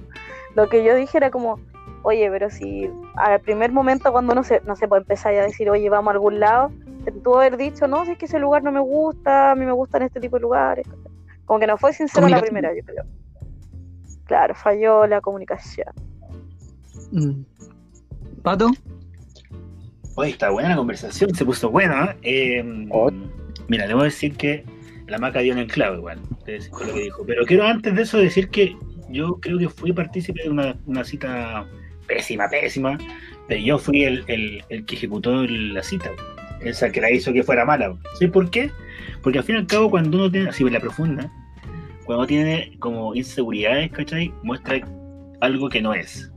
Lo 0.54 0.68
que 0.68 0.84
yo 0.84 0.94
dije 0.94 1.16
era 1.18 1.30
como, 1.30 1.58
oye, 2.02 2.30
pero 2.30 2.50
si 2.50 2.90
al 3.16 3.40
primer 3.40 3.72
momento 3.72 4.12
cuando 4.12 4.32
uno 4.32 4.44
se, 4.44 4.60
no 4.66 4.76
sé, 4.76 4.86
pues 4.86 5.00
empezar 5.02 5.34
a 5.34 5.42
decir, 5.42 5.70
oye, 5.70 5.88
vamos 5.88 6.08
a 6.08 6.12
algún 6.12 6.40
lado, 6.40 6.70
tuvo 7.12 7.38
haber 7.38 7.56
dicho, 7.56 7.86
no, 7.88 8.04
si 8.04 8.12
es 8.12 8.18
que 8.18 8.26
ese 8.26 8.38
lugar 8.38 8.62
no 8.62 8.72
me 8.72 8.80
gusta, 8.80 9.52
a 9.52 9.54
mí 9.54 9.64
me 9.64 9.72
gustan 9.72 10.02
este 10.02 10.20
tipo 10.20 10.36
de 10.36 10.42
lugares. 10.42 10.86
Como 11.44 11.58
que 11.60 11.66
no 11.66 11.76
fue 11.78 11.92
sincero 11.92 12.26
a 12.26 12.30
la 12.30 12.40
primera, 12.40 12.70
yo 12.76 12.82
creo. 12.84 13.04
Claro, 14.24 14.54
falló 14.54 15.06
la 15.06 15.20
comunicación. 15.20 15.88
Mm. 17.12 17.42
¿Pato? 18.42 18.70
Oye, 20.16 20.30
está 20.30 20.50
buena 20.50 20.70
la 20.70 20.76
conversación, 20.76 21.34
se 21.34 21.44
puso 21.44 21.70
buena. 21.70 22.16
¿eh? 22.22 22.62
Oh. 22.90 23.10
Mira, 23.68 23.86
le 23.86 23.94
voy 23.94 24.02
a 24.02 24.04
decir 24.06 24.36
que 24.36 24.64
la 25.06 25.18
maca 25.18 25.40
dio 25.40 25.52
en 25.52 25.60
el 25.60 25.68
clavo 25.70 25.96
igual, 25.96 26.20
con 26.70 26.86
lo 26.88 26.94
que 26.94 27.00
dijo. 27.00 27.24
Pero 27.26 27.46
quiero 27.46 27.64
antes 27.64 27.94
de 27.94 28.02
eso 28.02 28.18
decir 28.18 28.50
que 28.50 28.76
yo 29.08 29.38
creo 29.40 29.58
que 29.58 29.68
fui 29.68 29.92
partícipe 29.92 30.42
de 30.42 30.50
una, 30.50 30.76
una 30.86 31.04
cita 31.04 31.66
pésima, 32.06 32.48
pésima, 32.48 32.98
pero 33.46 33.60
yo 33.60 33.78
fui 33.78 34.04
el, 34.04 34.24
el- 34.28 34.62
el 34.68 34.84
que 34.84 34.96
ejecutó 34.96 35.44
la 35.44 35.82
cita, 35.82 36.10
esa 36.60 36.90
que 36.90 37.00
la 37.00 37.10
hizo 37.10 37.32
que 37.32 37.42
fuera 37.42 37.64
mala. 37.64 37.96
¿Sí 38.18 38.26
por 38.26 38.50
qué? 38.50 38.70
Porque 39.22 39.38
al 39.38 39.44
fin 39.44 39.56
y 39.56 39.58
al 39.58 39.66
cabo 39.66 39.90
cuando 39.90 40.16
uno 40.16 40.30
tiene, 40.30 40.48
así 40.48 40.64
en 40.64 40.72
la 40.72 40.80
profunda, 40.80 41.30
cuando 42.04 42.20
uno 42.20 42.26
tiene 42.26 42.76
como 42.78 43.14
inseguridades, 43.14 43.90
¿cachai? 43.92 44.32
Muestra 44.42 44.80
algo 45.40 45.68
que 45.68 45.82
no 45.82 45.94
es. 45.94 46.32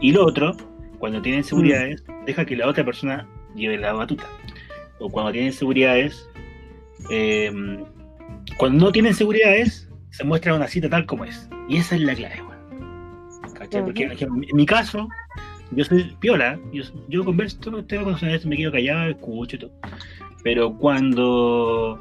Y 0.00 0.12
lo 0.12 0.26
otro, 0.26 0.56
cuando 0.98 1.22
tiene 1.22 1.38
inseguridades, 1.38 2.04
deja 2.26 2.44
que 2.44 2.56
la 2.56 2.68
otra 2.68 2.84
persona 2.84 3.28
lleve 3.54 3.78
la 3.78 3.92
batuta. 3.92 4.24
O 4.98 5.08
cuando 5.10 5.32
tiene 5.32 5.48
inseguridades, 5.48 6.28
eh, 7.10 7.52
cuando 8.56 8.86
no 8.86 8.92
tiene 8.92 9.10
inseguridades, 9.10 9.88
se 10.10 10.24
muestra 10.24 10.54
una 10.54 10.68
cita 10.68 10.88
tal 10.88 11.06
como 11.06 11.24
es. 11.24 11.48
Y 11.68 11.78
esa 11.78 11.96
es 11.96 12.02
la 12.02 12.14
clave. 12.14 12.42
¿Cachai? 13.54 13.84
Porque 13.84 14.06
por 14.06 14.14
ejemplo, 14.14 14.42
en 14.48 14.56
mi 14.56 14.66
caso, 14.66 15.08
yo 15.70 15.84
soy 15.84 16.14
piola, 16.20 16.58
yo, 16.72 16.82
yo 17.08 17.24
converso, 17.24 17.58
todo 17.58 17.78
el 17.78 17.86
tema 17.86 18.04
con 18.04 18.12
los 18.12 18.46
me 18.46 18.56
quedo 18.56 18.72
callado, 18.72 19.10
escucho 19.10 19.56
y 19.56 19.58
todo. 19.60 19.72
Pero 20.42 20.74
cuando 20.76 22.00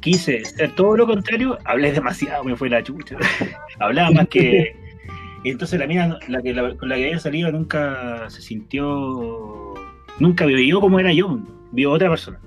quise 0.00 0.44
ser 0.44 0.74
todo 0.74 0.96
lo 0.96 1.06
contrario, 1.06 1.58
hablé 1.64 1.92
demasiado, 1.92 2.44
me 2.44 2.56
fue 2.56 2.68
la 2.68 2.82
chucha. 2.82 3.16
Hablaba 3.80 4.10
más 4.10 4.28
que. 4.28 4.76
Entonces 5.44 5.78
la 5.78 5.86
mina, 5.86 6.18
la 6.28 6.42
que, 6.42 6.54
la- 6.54 6.74
con 6.76 6.88
la 6.88 6.96
que 6.96 7.04
había 7.06 7.18
salido, 7.18 7.52
nunca 7.52 8.28
se 8.30 8.40
sintió. 8.42 9.74
Nunca 10.18 10.46
vivió 10.46 10.80
como 10.80 10.98
era 11.00 11.12
yo, 11.12 11.38
vio 11.72 11.90
otra 11.92 12.08
persona. 12.08 12.38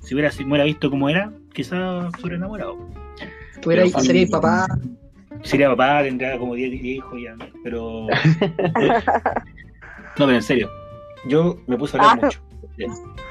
Si 0.00 0.14
hubiera, 0.14 0.30
si 0.30 0.44
me 0.44 0.50
hubiera 0.50 0.64
visto 0.64 0.90
como 0.90 1.08
era, 1.08 1.32
quizás 1.52 2.12
fuera 2.20 2.36
enamorado. 2.36 2.78
Tú 3.60 3.70
eras, 3.72 3.90
serías 4.04 4.30
papá. 4.30 4.66
Sería 5.42 5.68
papá, 5.68 6.02
tendría 6.02 6.38
como 6.38 6.54
10 6.54 6.72
hijos 6.84 7.20
ya, 7.20 7.34
pero. 7.64 8.06
No, 10.18 10.26
pero 10.26 10.34
en 10.36 10.42
serio. 10.42 10.70
Yo 11.26 11.58
me 11.66 11.76
puse 11.76 11.96
a 11.96 12.00
hablar 12.00 12.18
Ah. 12.22 12.26
mucho. 12.26 12.40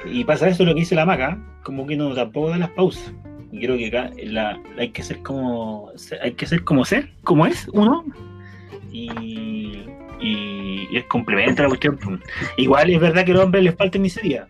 Y 0.06 0.24
pasa 0.26 0.48
eso 0.50 0.64
lo 0.66 0.74
que 0.74 0.82
dice 0.82 0.96
la 0.96 1.06
maca, 1.06 1.38
como 1.64 1.86
que 1.88 1.96
no 1.96 2.14
tampoco 2.14 2.50
da 2.50 2.58
las 2.58 2.70
pausas. 2.72 3.14
Y 3.52 3.60
creo 3.62 3.78
que 3.78 3.88
acá 3.88 4.12
la, 4.24 4.60
hay 4.78 4.90
que 4.90 5.04
ser 5.04 5.22
como 5.24 5.92
hay 6.22 6.34
que 6.34 6.46
ser 6.46 6.64
como 6.64 6.84
ser, 6.86 7.10
como 7.24 7.46
es 7.46 7.68
uno. 7.74 8.04
Y, 8.92 9.10
y, 10.20 10.88
y 10.92 10.98
es 10.98 11.06
complementa 11.06 11.64
la 11.64 11.70
cuestión. 11.70 11.98
Igual 12.58 12.90
es 12.90 13.00
verdad 13.00 13.24
que 13.26 13.32
a 13.32 13.36
los 13.36 13.44
hombres 13.46 13.64
les 13.64 13.76
falta 13.76 13.98
iniciativa. 13.98 14.48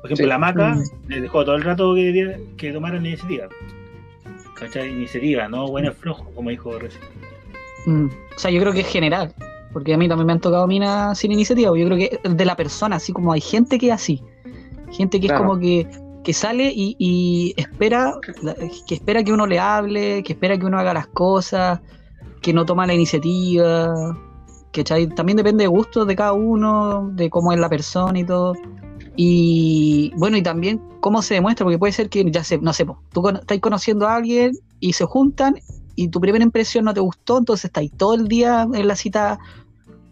Por 0.00 0.12
ejemplo, 0.12 0.24
Sí. 0.24 0.28
la 0.28 0.38
maca 0.38 0.74
Mm. 0.74 0.82
les 1.08 1.22
dejó 1.22 1.44
todo 1.44 1.56
el 1.56 1.62
rato 1.64 1.94
que, 1.94 2.40
que 2.56 2.72
tomaran 2.72 3.04
iniciativa. 3.04 3.48
¿Cachai? 4.54 4.90
Iniciativa, 4.90 5.48
no 5.48 5.66
buenos 5.68 5.96
flojos, 5.96 6.26
como 6.34 6.50
dijo 6.50 6.78
recién. 6.78 7.02
Mm. 7.86 8.06
O 8.36 8.38
sea, 8.38 8.50
yo 8.50 8.60
creo 8.60 8.72
que 8.72 8.80
es 8.80 8.88
general. 8.88 9.34
Porque 9.72 9.94
a 9.94 9.98
mí 9.98 10.08
también 10.08 10.26
me 10.26 10.32
han 10.32 10.40
tocado 10.40 10.66
minas 10.66 11.18
sin 11.18 11.32
iniciativa. 11.32 11.76
Yo 11.76 11.86
creo 11.86 11.98
que 11.98 12.20
de 12.28 12.44
la 12.44 12.56
persona, 12.56 12.96
así 12.96 13.12
como 13.12 13.32
hay 13.32 13.40
gente 13.40 13.78
que 13.78 13.88
es 13.88 13.92
así. 13.92 14.22
Gente 14.90 15.20
que 15.20 15.26
Claro. 15.28 15.44
es 15.44 15.48
como 15.48 15.60
que, 15.60 15.86
que 16.24 16.32
sale 16.32 16.72
y, 16.74 16.96
y 16.98 17.54
espera, 17.56 18.14
que 18.86 18.94
espera 18.94 19.22
que 19.22 19.32
uno 19.32 19.46
le 19.46 19.58
hable, 19.58 20.22
que 20.22 20.32
espera 20.32 20.58
que 20.58 20.64
uno 20.66 20.78
haga 20.78 20.94
las 20.94 21.06
cosas, 21.08 21.80
que 22.40 22.52
no 22.52 22.64
toma 22.64 22.86
la 22.86 22.94
iniciativa. 22.94 24.16
¿cachai? 24.72 25.06
También 25.08 25.36
depende 25.36 25.64
de 25.64 25.68
gustos 25.68 26.06
de 26.06 26.14
cada 26.16 26.32
uno, 26.34 27.10
de 27.12 27.28
cómo 27.30 27.52
es 27.52 27.58
la 27.58 27.68
persona 27.68 28.18
y 28.18 28.24
todo. 28.24 28.54
Y 29.16 30.12
bueno, 30.16 30.36
y 30.36 30.42
también 30.42 30.80
cómo 31.00 31.22
se 31.22 31.34
demuestra, 31.34 31.64
porque 31.64 31.78
puede 31.78 31.92
ser 31.92 32.08
que, 32.08 32.28
ya 32.30 32.44
sé, 32.44 32.58
no 32.58 32.72
sé, 32.72 32.86
tú 33.12 33.22
con- 33.22 33.36
estás 33.36 33.58
conociendo 33.58 34.06
a 34.06 34.14
alguien 34.16 34.52
y 34.80 34.92
se 34.92 35.04
juntan 35.04 35.56
y 35.98 36.06
tu 36.06 36.20
primera 36.20 36.44
impresión 36.44 36.84
no 36.84 36.94
te 36.94 37.00
gustó, 37.00 37.38
entonces 37.38 37.64
estáis 37.64 37.90
todo 37.90 38.14
el 38.14 38.28
día 38.28 38.68
en 38.72 38.86
la 38.86 38.94
cita 38.94 39.40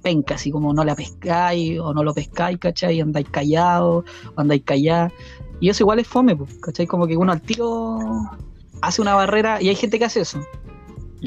penca, 0.02 0.34
así 0.34 0.50
como 0.50 0.72
no 0.72 0.82
la 0.82 0.96
pescáis 0.96 1.78
o 1.78 1.94
no 1.94 2.02
lo 2.02 2.12
pescáis, 2.12 2.58
¿cachai? 2.58 3.00
Andáis 3.00 3.28
callados 3.30 4.04
andáis 4.34 4.64
callados. 4.64 5.12
Y 5.60 5.68
eso 5.68 5.84
igual 5.84 6.00
es 6.00 6.08
fome, 6.08 6.34
pues, 6.34 6.52
¿cachai? 6.60 6.88
Como 6.88 7.06
que 7.06 7.16
uno 7.16 7.30
al 7.30 7.40
tiro 7.40 8.00
hace 8.82 9.00
una 9.00 9.14
barrera 9.14 9.62
y 9.62 9.68
hay 9.68 9.76
gente 9.76 9.96
que 10.00 10.06
hace 10.06 10.22
eso. 10.22 10.44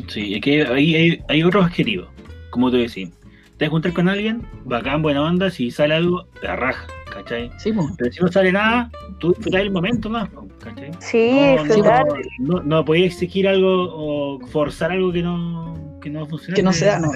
Sí, 0.10 0.34
es 0.34 0.41
que 0.41 0.64
ahí 0.64 0.93
hay, 0.93 1.24
hay 1.30 1.41
otros 1.41 1.64
objetivos, 1.64 2.10
como 2.49 2.70
tú 2.70 2.76
decís. 2.76 3.10
Te 3.60 3.68
juntar 3.68 3.91
con 3.91 4.07
alguien, 4.07 4.47
bacán, 4.64 5.01
buena 5.01 5.22
onda, 5.22 5.51
si 5.51 5.70
sale 5.70 5.93
algo, 5.93 6.24
te 6.39 6.47
raja, 6.47 6.88
¿cachai? 7.14 7.51
Sí, 7.57 7.74
pues. 7.74 7.88
Pero 7.97 8.12
si 8.14 8.22
no 8.22 8.32
sale 8.32 8.53
nada, 8.53 8.89
tú 9.20 9.34
disfrutas 9.34 9.60
el 9.60 9.72
momento 9.72 10.10
más, 10.10 10.30
¿cachai? 10.64 10.91
Sí, 10.99 11.30
no, 11.57 11.64
disfrutar. 11.66 12.05
no, 12.39 12.53
no, 12.55 12.64
no 12.64 12.86
podías 12.86 13.14
exigir 13.14 13.49
algo 13.49 13.89
o 13.91 14.39
forzar 14.47 14.93
algo 14.93 15.12
que 15.12 15.22
no, 15.22 15.99
que 16.01 16.10
no 16.10 16.26
funciona. 16.26 16.55
Que 16.55 16.64
no 16.64 16.72
se 16.72 16.86
da, 16.86 16.99
no. 16.99 17.12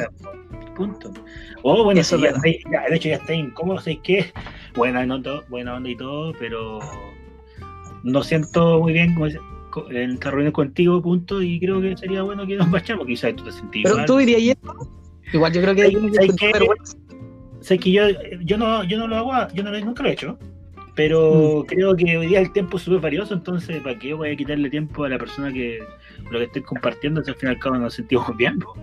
Punto. 0.75 1.13
O 1.61 1.81
bueno, 1.85 2.01
Eso 2.01 2.17
si 2.17 2.25
es 2.25 2.33
ya, 2.33 2.71
ya, 2.71 2.89
de 2.89 2.95
hecho 2.97 3.07
ya 3.07 3.15
está 3.15 3.33
incómodo, 3.33 3.79
¿sabes 3.79 3.99
qué? 4.03 4.33
Buena, 4.75 5.05
nota, 5.05 5.43
buena 5.47 5.75
onda 5.75 5.89
y 5.91 5.95
todo, 5.95 6.33
pero 6.39 6.79
no 8.03 8.21
siento 8.21 8.81
muy 8.81 8.91
bien 8.91 9.13
como 9.13 9.27
en 9.27 10.11
esta 10.11 10.29
reunión 10.29 10.51
contigo, 10.51 11.01
punto, 11.01 11.41
y 11.41 11.57
creo 11.61 11.79
que 11.79 11.95
sería 11.95 12.21
bueno 12.23 12.45
que 12.45 12.57
nos 12.57 12.69
vayamos, 12.69 13.07
quizás 13.07 13.33
tú 13.33 13.45
te 13.45 13.51
sentís 13.53 13.83
Pero 13.83 13.95
mal. 13.95 14.05
tú 14.05 14.17
dirías 14.17 14.57
eso. 14.61 15.02
Igual 15.34 15.51
yo 15.51 15.61
creo 15.61 15.75
que 15.75 15.81
hay 15.84 15.95
uno 15.95 16.11
que 16.11 16.19
sé 17.61 17.79
que 17.79 17.91
yo, 17.91 18.03
yo 18.41 18.57
no, 18.57 18.84
yo 18.84 18.97
no 18.97 19.07
lo 19.07 19.15
hago, 19.17 19.31
yo 19.53 19.63
no 19.63 19.71
nunca 19.79 20.03
lo 20.03 20.09
he 20.09 20.13
hecho, 20.13 20.38
pero 20.95 21.63
creo 21.67 21.95
que 21.95 22.17
hoy 22.17 22.27
día 22.27 22.39
el 22.39 22.51
tiempo 22.51 22.77
es 22.77 22.84
súper 22.84 22.99
valioso, 22.99 23.34
entonces 23.34 23.81
para 23.81 23.97
qué 23.97 24.13
voy 24.13 24.29
a 24.31 24.36
quitarle 24.36 24.69
tiempo 24.69 25.05
a 25.05 25.09
la 25.09 25.17
persona 25.17 25.51
que 25.51 25.79
lo 26.29 26.39
que 26.39 26.45
estoy 26.45 26.61
compartiendo, 26.61 27.23
si 27.23 27.31
al 27.31 27.38
fin 27.38 27.49
y 27.49 27.51
al 27.53 27.59
cabo 27.59 27.77
nos 27.77 27.93
sentimos 27.95 28.25
bien, 28.38 28.59
po. 28.59 28.73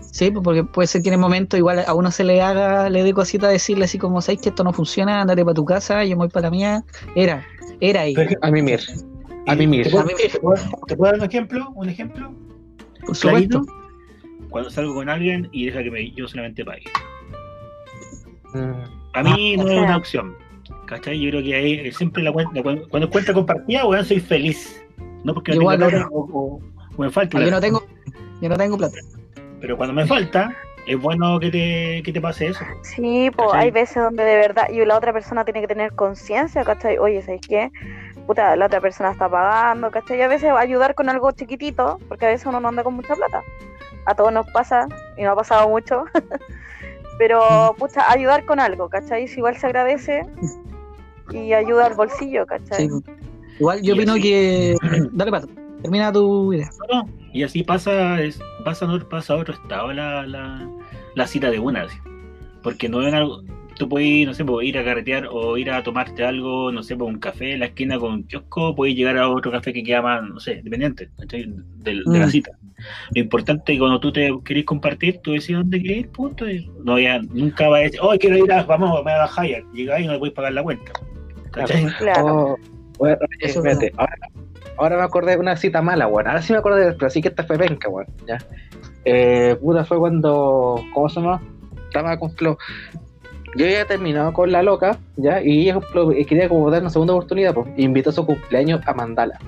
Sí, 0.00 0.30
pues 0.30 0.42
porque 0.42 0.64
puede 0.64 0.86
ser 0.86 1.02
que 1.02 1.08
en 1.08 1.14
el 1.14 1.20
momento 1.20 1.56
igual 1.56 1.82
a 1.86 1.94
uno 1.94 2.10
se 2.10 2.24
le 2.24 2.40
haga, 2.40 2.88
le 2.88 3.02
dé 3.04 3.12
cosita 3.12 3.48
decirle 3.48 3.84
así 3.84 3.98
como, 3.98 4.20
¿sabes 4.20 4.40
que 4.40 4.48
esto 4.48 4.64
no 4.64 4.72
funciona? 4.72 5.20
Andate 5.20 5.44
para 5.44 5.54
tu 5.54 5.64
casa, 5.64 6.04
yo 6.04 6.10
me 6.16 6.20
voy 6.24 6.28
para 6.28 6.46
la 6.46 6.50
mía. 6.50 6.84
Era, 7.14 7.46
era 7.80 8.02
ahí. 8.02 8.14
A 8.42 8.50
mimir. 8.50 8.80
A 9.46 9.54
mimir. 9.54 9.84
¿Te 9.84 9.90
puedo, 9.90 10.02
A 10.02 10.06
mí 10.06 10.12
te 10.16 10.38
puedo- 10.40 10.62
te 10.86 10.96
puedo 10.96 11.12
dar 11.12 11.20
un 11.20 11.26
ejemplo? 11.26 11.70
¿Un 11.74 11.88
ejemplo? 11.88 12.32
Por 13.06 13.14
supuesto. 13.14 13.60
Clarito. 13.60 13.79
Cuando 14.50 14.68
salgo 14.70 14.94
con 14.94 15.08
alguien 15.08 15.48
y 15.52 15.66
deja 15.66 15.82
que 15.82 15.90
me, 15.90 16.10
yo 16.12 16.26
solamente 16.28 16.64
pague. 16.64 16.84
Mm. 18.52 18.72
A 19.14 19.22
mí 19.22 19.56
no 19.56 19.68
es 19.68 19.78
una 19.78 19.96
opción. 19.96 20.36
¿Cachai? 20.86 21.20
Yo 21.20 21.30
creo 21.30 21.42
que 21.42 21.54
ahí 21.54 21.92
siempre 21.92 22.22
la 22.22 22.32
cuenta, 22.32 22.62
cuando, 22.62 22.88
cuando 22.88 23.08
cuenta 23.10 23.32
compartida, 23.32 23.86
weón, 23.86 24.04
soy 24.04 24.20
feliz. 24.20 24.82
No 25.24 25.34
porque 25.34 25.52
no 25.54 25.60
no. 25.62 25.76
plata 25.76 26.08
o, 26.10 26.20
o- 26.20 26.60
o 26.96 27.02
me 27.02 27.10
falte 27.10 27.36
Ah, 27.38 27.42
yo 27.44 27.50
no 27.50 27.60
tengo, 27.60 27.82
yo 28.40 28.48
no 28.48 28.56
tengo 28.56 28.76
plata. 28.76 28.96
Pero 29.60 29.76
cuando 29.76 29.92
me 29.94 30.06
falta, 30.06 30.54
es 30.86 30.98
bueno 31.00 31.38
que 31.38 31.50
te, 31.50 32.02
que 32.04 32.12
te 32.12 32.20
pase 32.20 32.48
eso. 32.48 32.64
Sí, 32.82 33.30
pues 33.36 33.52
hay 33.52 33.70
veces 33.70 34.02
donde 34.02 34.24
de 34.24 34.36
verdad, 34.36 34.68
y 34.70 34.84
la 34.84 34.96
otra 34.96 35.12
persona 35.12 35.44
tiene 35.44 35.60
que 35.60 35.68
tener 35.68 35.92
conciencia, 35.92 36.64
¿cachai? 36.64 36.98
Oye, 36.98 37.22
¿sabes 37.22 37.40
qué? 37.46 37.70
Puta, 38.26 38.56
la 38.56 38.66
otra 38.66 38.80
persona 38.80 39.12
está 39.12 39.28
pagando, 39.28 39.90
¿cachai? 39.90 40.18
Y 40.18 40.22
a 40.22 40.28
veces 40.28 40.50
ayudar 40.50 40.94
con 40.94 41.08
algo 41.08 41.30
chiquitito, 41.32 41.98
porque 42.08 42.26
a 42.26 42.28
veces 42.30 42.46
uno 42.46 42.58
no 42.60 42.68
anda 42.68 42.82
con 42.82 42.94
mucha 42.94 43.14
plata. 43.14 43.42
A 44.06 44.14
todos 44.14 44.32
nos 44.32 44.46
pasa, 44.50 44.88
y 45.16 45.22
no 45.22 45.32
ha 45.32 45.36
pasado 45.36 45.68
mucho. 45.68 46.04
Pero, 47.18 47.74
pucha, 47.78 48.10
ayudar 48.10 48.44
con 48.46 48.60
algo, 48.60 48.88
¿cachai? 48.88 49.28
Si 49.28 49.36
igual 49.38 49.56
se 49.56 49.66
agradece 49.66 50.22
y 51.32 51.52
ayuda 51.52 51.86
al 51.86 51.94
bolsillo, 51.94 52.46
¿cachai? 52.46 52.78
Sí, 52.78 52.88
pues. 52.88 53.18
Igual 53.58 53.82
yo 53.82 53.94
Y 53.94 53.98
opino 53.98 54.12
así- 54.14 54.22
que. 54.22 54.76
Dale, 55.12 55.30
pato. 55.30 55.48
Termina 55.82 56.12
tu 56.12 56.52
idea. 56.52 56.70
No, 56.90 57.02
no. 57.04 57.08
Y 57.32 57.42
así 57.42 57.62
pasa, 57.62 58.20
es, 58.22 58.40
pasa, 58.64 58.86
a 58.86 58.92
otro- 58.92 59.08
pasa 59.08 59.34
a 59.34 59.36
otro 59.36 59.54
estado 59.54 59.92
la, 59.92 60.26
la, 60.26 60.66
la 61.14 61.26
cita 61.26 61.50
de 61.50 61.58
una. 61.58 61.82
así. 61.82 61.96
Porque 62.62 62.88
no 62.88 62.98
ven 62.98 63.14
algo. 63.14 63.42
Tú 63.76 63.88
puedes, 63.88 64.26
no 64.26 64.34
sé, 64.34 64.44
pues, 64.44 64.66
ir 64.66 64.76
a 64.78 64.84
carretear 64.84 65.28
o 65.30 65.56
ir 65.56 65.70
a 65.70 65.82
tomarte 65.82 66.24
algo, 66.24 66.70
no 66.72 66.82
sé, 66.82 66.96
por 66.96 67.06
un 67.08 67.18
café 67.18 67.52
en 67.54 67.60
la 67.60 67.66
esquina 67.66 67.98
con 67.98 68.12
un 68.12 68.22
kiosco, 68.24 68.74
puedes 68.74 68.94
llegar 68.94 69.16
a 69.16 69.28
otro 69.30 69.50
café 69.50 69.72
que 69.72 69.82
queda 69.82 70.02
más, 70.02 70.22
no 70.22 70.38
sé, 70.40 70.60
dependiente 70.62 71.08
¿cachai? 71.18 71.46
del- 71.78 72.02
de, 72.04 72.18
la 72.18 72.26
Mm. 72.26 72.30
cita. 72.30 72.50
Lo 73.14 73.20
importante 73.20 73.72
es 73.72 73.76
que 73.76 73.80
cuando 73.80 74.00
tú 74.00 74.12
te 74.12 74.32
querés 74.44 74.64
compartir, 74.64 75.18
tú 75.22 75.32
decides 75.32 75.60
dónde 75.60 75.82
querés 75.82 75.98
ir, 75.98 76.10
punto. 76.10 76.48
y 76.48 76.70
no 76.84 76.98
ya, 76.98 77.20
nunca 77.20 77.68
vas 77.68 77.80
a 77.80 77.82
decir, 77.84 78.00
oh, 78.02 78.14
quiero 78.18 78.44
ir 78.44 78.52
a, 78.52 78.62
vamos, 78.64 79.04
me 79.04 79.12
a 79.12 79.18
bajar 79.18 79.46
y 79.46 79.56
llegáis 79.72 80.04
y 80.04 80.06
no 80.06 80.14
le 80.14 80.18
puedes 80.18 80.34
pagar 80.34 80.52
la 80.52 80.62
cuenta. 80.62 80.92
¿Cachai? 81.50 81.86
Claro. 81.98 82.26
Oh, 82.26 82.56
bueno, 82.98 83.18
Eso 83.40 83.58
espérate, 83.58 83.92
ahora, 83.96 84.14
ahora 84.76 84.96
me 84.96 85.02
acordé 85.02 85.32
de 85.32 85.38
una 85.38 85.56
cita 85.56 85.82
mala, 85.82 86.06
weón. 86.06 86.28
Ahora 86.28 86.42
sí 86.42 86.52
me 86.52 86.58
acordé, 86.58 86.92
pero 86.92 87.10
sí 87.10 87.20
que 87.20 87.28
esta 87.28 87.44
fue 87.44 87.58
penca, 87.58 87.88
weón. 87.88 88.06
Ya. 88.26 88.38
Eh, 89.04 89.56
puta, 89.60 89.84
fue 89.84 89.98
cuando. 89.98 90.82
¿Cómo 90.92 91.08
se 91.08 91.20
llama? 91.20 91.42
Estaba 91.86 92.18
con 92.18 92.30
Flo. 92.32 92.58
Yo 93.56 93.66
ya 93.66 93.72
había 93.72 93.86
terminado 93.86 94.32
con 94.32 94.52
la 94.52 94.62
loca, 94.62 94.98
¿ya? 95.16 95.42
Y 95.42 95.62
ella 95.62 95.80
eh, 96.14 96.24
quería 96.24 96.48
como 96.48 96.70
dar 96.70 96.82
una 96.82 96.90
segunda 96.90 97.14
oportunidad, 97.14 97.54
pues. 97.54 97.68
Invitó 97.76 98.10
a 98.10 98.12
su 98.12 98.24
cumpleaños 98.24 98.80
a 98.86 98.94
Mandala. 98.94 99.38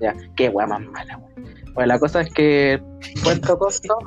Ya, 0.00 0.14
qué 0.36 0.48
weón 0.48 0.70
más 0.70 0.80
mala, 0.82 1.16
weón. 1.16 1.27
Bueno, 1.78 1.94
la 1.94 2.00
cosa 2.00 2.22
es 2.22 2.34
que, 2.34 2.82
cuento 3.22 3.56
corto, 3.56 3.98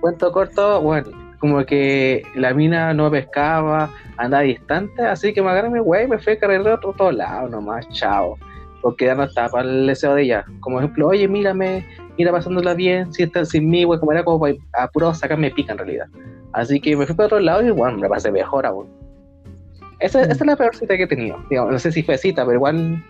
cuento 0.00 0.30
corto, 0.30 0.80
bueno, 0.80 1.10
como 1.40 1.66
que 1.66 2.22
la 2.36 2.54
mina 2.54 2.94
no 2.94 3.10
pescaba, 3.10 3.90
andaba 4.18 4.44
distante, 4.44 5.02
así 5.02 5.32
que 5.32 5.42
me 5.42 5.50
agarré 5.50 5.68
mi 5.68 5.80
wey 5.80 6.04
y 6.04 6.06
me 6.06 6.18
fui 6.20 6.34
a 6.34 6.38
cargar 6.38 6.68
a 6.68 6.74
otro, 6.76 6.90
otro 6.90 7.10
lado 7.10 7.48
nomás, 7.48 7.88
chao. 7.88 8.38
Porque 8.82 9.06
ya 9.06 9.16
no 9.16 9.24
estaba 9.24 9.48
para 9.48 9.68
el 9.68 9.88
deseo 9.88 10.14
de 10.14 10.22
ella. 10.22 10.44
Como 10.60 10.78
ejemplo, 10.78 11.08
oye, 11.08 11.26
mírame, 11.26 11.84
mira 12.16 12.30
pasándola 12.30 12.74
bien, 12.74 13.12
si 13.12 13.24
está 13.24 13.44
sin 13.44 13.68
mí, 13.68 13.82
güey, 13.82 13.98
como 13.98 14.12
era 14.12 14.22
como 14.22 14.46
a 14.46 14.86
puro 14.92 15.12
sacarme 15.12 15.50
pica 15.50 15.72
en 15.72 15.78
realidad. 15.78 16.06
Así 16.52 16.80
que 16.80 16.96
me 16.96 17.04
fui 17.04 17.16
para 17.16 17.26
otro 17.26 17.40
lado 17.40 17.66
y 17.66 17.70
bueno, 17.72 17.98
me 17.98 18.08
pasé 18.08 18.30
mejor 18.30 18.64
aún. 18.64 18.86
Esa, 19.98 20.20
esa 20.20 20.32
es 20.34 20.46
la 20.46 20.54
peor 20.54 20.76
cita 20.76 20.96
que 20.96 21.02
he 21.02 21.08
tenido. 21.08 21.36
Digamos, 21.50 21.72
no 21.72 21.80
sé 21.80 21.90
si 21.90 22.04
fue 22.04 22.16
cita, 22.16 22.44
pero 22.44 22.58
igual 22.58 23.04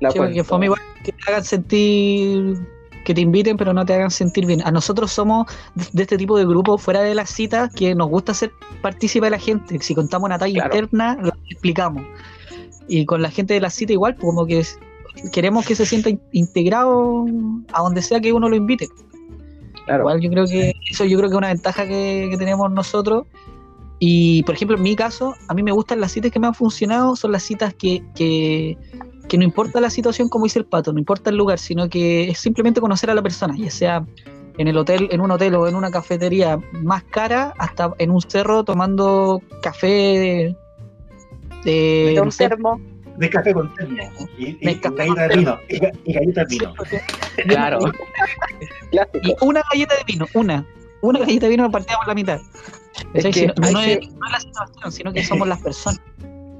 la 0.00 0.10
Sí, 0.10 0.18
porque 0.18 0.42
fue 0.42 0.64
igual 0.64 0.80
que 1.04 1.12
te 1.12 1.30
hagan 1.30 1.44
sentir. 1.44 2.56
Que 3.04 3.14
te 3.14 3.20
inviten, 3.20 3.56
pero 3.56 3.72
no 3.72 3.84
te 3.84 3.94
hagan 3.94 4.10
sentir 4.10 4.46
bien. 4.46 4.62
A 4.64 4.70
nosotros 4.70 5.10
somos 5.12 5.46
de, 5.92 6.02
este 6.02 6.16
tipo 6.16 6.38
de 6.38 6.44
grupos, 6.46 6.80
fuera 6.82 7.00
de 7.02 7.14
las 7.14 7.30
citas, 7.30 7.72
que 7.74 7.94
nos 7.94 8.08
gusta 8.08 8.32
ser 8.34 8.52
partícipe 8.80 9.26
de 9.26 9.30
la 9.30 9.38
gente. 9.38 9.78
Si 9.80 9.94
contamos 9.94 10.26
una 10.26 10.38
talla 10.38 10.52
Claro. 10.54 10.74
interna, 10.76 11.18
lo 11.20 11.32
explicamos. 11.50 12.04
Y 12.88 13.04
con 13.06 13.22
la 13.22 13.30
gente 13.30 13.54
de 13.54 13.60
la 13.60 13.70
cita, 13.70 13.92
igual, 13.92 14.14
pues 14.14 14.26
como 14.26 14.46
que 14.46 14.62
queremos 15.32 15.66
que 15.66 15.74
se 15.74 15.84
sienta 15.86 16.10
in- 16.10 16.20
integrado 16.32 17.26
a 17.72 17.82
donde 17.82 18.02
sea 18.02 18.20
que 18.20 18.32
uno 18.32 18.48
lo 18.48 18.56
invite. 18.56 18.88
Claro. 19.84 20.02
Igual 20.02 20.20
yo 20.20 20.30
creo 20.30 20.46
que 20.46 20.72
eso 20.90 21.04
yo 21.04 21.18
creo 21.18 21.28
que 21.28 21.34
es 21.34 21.38
una 21.38 21.48
ventaja 21.48 21.86
que, 21.86 22.28
que 22.30 22.36
tenemos 22.36 22.70
nosotros. 22.70 23.26
Y 23.98 24.42
por 24.44 24.54
ejemplo, 24.54 24.76
en 24.76 24.82
mi 24.82 24.96
caso, 24.96 25.34
a 25.48 25.54
mí 25.54 25.62
me 25.62 25.70
gustan 25.72 26.00
las 26.00 26.12
citas 26.12 26.30
que 26.32 26.40
me 26.40 26.46
han 26.48 26.54
funcionado, 26.54 27.14
son 27.16 27.30
las 27.32 27.42
citas 27.44 27.72
que, 27.74 28.02
que, 28.14 28.76
que 29.32 29.38
no 29.38 29.44
importa 29.44 29.80
la 29.80 29.88
situación, 29.88 30.28
como 30.28 30.44
dice 30.44 30.58
el 30.58 30.66
pato, 30.66 30.92
no 30.92 30.98
importa 30.98 31.30
el 31.30 31.36
lugar, 31.38 31.58
sino 31.58 31.88
que 31.88 32.28
es 32.28 32.38
simplemente 32.38 32.82
conocer 32.82 33.08
a 33.10 33.14
la 33.14 33.22
persona, 33.22 33.54
ya 33.56 33.70
sea 33.70 34.04
en 34.58 34.68
el 34.68 34.76
hotel, 34.76 35.08
en 35.10 35.22
un 35.22 35.30
hotel 35.30 35.54
o 35.54 35.66
en 35.66 35.74
una 35.74 35.90
cafetería 35.90 36.58
más 36.82 37.02
cara, 37.04 37.54
hasta 37.56 37.94
en 37.96 38.10
un 38.10 38.20
cerro 38.20 38.62
tomando 38.62 39.40
café 39.62 39.86
de, 39.88 40.56
De 41.64 42.12
no 42.14 42.24
un 42.24 42.30
sé, 42.32 42.46
termo. 42.46 42.78
De 43.16 43.30
café 43.30 43.54
con 43.54 43.74
termo. 43.74 43.96
Y, 44.36 44.44
y, 44.44 44.58
y 44.60 44.74
galletas 44.80 45.28
de 45.30 45.36
vino. 45.38 45.58
Y, 45.66 45.76
ga- 45.78 45.98
y 46.04 46.12
galletas 46.12 46.48
de 46.48 46.58
vino. 46.58 46.74
Claro. 47.48 47.78
y 49.22 49.34
una 49.40 49.62
galleta 49.72 49.94
de 49.96 50.04
vino, 50.06 50.26
una, 50.34 50.66
una 51.00 51.20
galleta 51.20 51.46
de 51.46 51.50
vino 51.50 51.70
partida 51.70 51.96
por 51.96 52.08
la 52.08 52.14
mitad. 52.14 52.38
Es 53.14 53.24
que 53.34 53.46
no, 53.46 53.54
no 53.70 53.78
hay 53.78 53.92
es, 53.92 54.12
no 54.12 54.26
es 54.26 54.32
la 54.32 54.40
situación, 54.40 54.92
sino 54.92 55.12
que 55.14 55.24
somos 55.24 55.48
las 55.48 55.60
personas. 55.62 56.02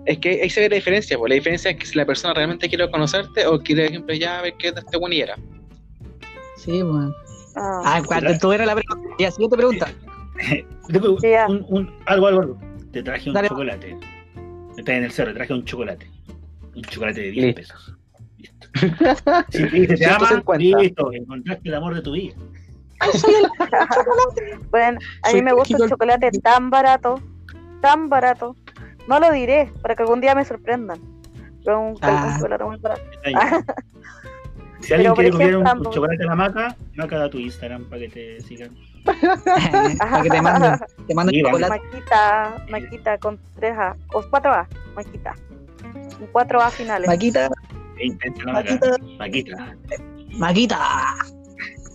Es 0.07 0.19
que 0.19 0.41
ahí 0.43 0.51
se 0.51 0.61
ve 0.61 0.69
la 0.69 0.75
diferencia, 0.77 1.17
pues 1.17 1.29
la 1.31 1.35
diferencia 1.37 1.71
es 1.71 1.77
que 1.77 1.87
si 1.87 1.97
la 1.97 2.05
persona 2.05 2.35
realmente 2.35 2.69
quiere 2.69 2.91
conocerte 2.91 3.47
o 3.47 3.61
quiere, 3.61 3.85
por 3.85 3.91
ejemplo, 3.93 4.15
ya 4.15 4.43
ver 4.43 4.55
qué 4.59 4.69
es 4.69 4.75
de 4.75 4.81
este 4.81 4.97
buen 4.99 5.13
y 5.13 5.21
era. 5.21 5.37
Sí, 6.57 6.83
bueno. 6.83 7.15
Ah, 7.55 7.83
Ah, 7.85 8.03
cuando 8.07 8.37
tú 8.39 8.53
era 8.53 8.67
la 8.67 8.75
pregunta. 8.75 9.09
Ya, 9.19 9.31
siguiente 9.31 9.57
pregunta. 9.57 9.89
Un, 11.49 11.65
un- 11.69 11.95
algo, 12.07 12.27
algo, 12.27 12.41
algo. 12.41 12.59
Te 12.93 13.03
traje 13.03 13.29
un 13.31 13.35
Dale. 13.35 13.49
chocolate. 13.49 13.97
Estás 14.77 14.95
en 14.97 15.05
el 15.05 15.13
cerro, 15.13 15.31
te 15.31 15.37
traje 15.37 15.53
un 15.53 15.65
chocolate. 15.65 16.11
Un 16.75 16.83
chocolate 16.83 17.21
de 17.21 17.31
10 17.31 17.45
Listo. 17.47 17.61
pesos. 17.61 17.97
Listo. 18.39 18.69
Si 19.51 19.59
te 19.69 19.77
dice 19.81 19.97
te 19.97 20.07
ama, 20.07 20.27
150. 20.27 20.79
listo, 20.81 21.13
encontraste 21.13 21.69
el 21.69 21.75
amor 21.75 21.95
de 21.95 22.03
tu 22.03 22.13
vida. 22.13 22.35
Bueno, 24.71 24.99
a 25.23 25.31
Soy 25.31 25.41
mí 25.41 25.45
me 25.45 25.53
gusta 25.53 25.77
el 25.83 25.89
chocolate 25.91 26.31
tan 26.43 26.71
barato, 26.71 27.21
tan 27.81 28.09
barato. 28.09 28.57
No 29.09 29.19
lo 29.21 29.31
diré, 29.33 29.71
para 29.83 29.95
que 29.95 30.03
algún 30.03 30.21
día 30.21 30.35
me 30.35 30.45
sorprendan. 30.45 31.01
Pero 31.65 31.81
un, 31.81 31.99
Ah. 32.03 32.37
chocolate 32.39 32.65
muy 32.65 32.77
barato. 32.79 33.03
Si 34.83 34.93
alguien 34.93 35.15
quiere 35.15 35.31
comer 35.31 35.57
un, 35.57 35.69
un 35.69 35.91
chocolate 35.93 36.25
a 36.25 36.27
la 36.27 36.35
maca, 36.35 36.77
maca 36.97 37.17
da 37.17 37.31
tu 37.31 37.39
Instagram 37.39 37.85
para 37.85 38.01
que 38.01 38.09
te 38.09 38.41
sigan. 38.41 38.71
Para 39.05 40.23
que 40.23 40.29
te 40.31 40.43
manden, 40.43 40.79
te 41.07 41.15
manden 41.15 41.35
Sí, 41.37 41.43
chocolate. 41.43 41.81
Maquita, 41.85 42.65
Maquita 42.69 43.19
con 43.19 43.39
3A, 43.61 43.95
o 44.13 44.23
4A, 44.23 44.67
Maquita. 44.97 45.35
Un 46.21 46.33
4A 46.33 46.71
finales. 46.71 47.09
Maquita, 47.09 47.49
E. 47.97 48.11
Maquita, 48.11 48.53
Maquita. 48.53 48.97
Maquita. 49.19 49.77
Maquita. 50.37 51.17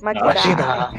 Maquita. 0.01 0.91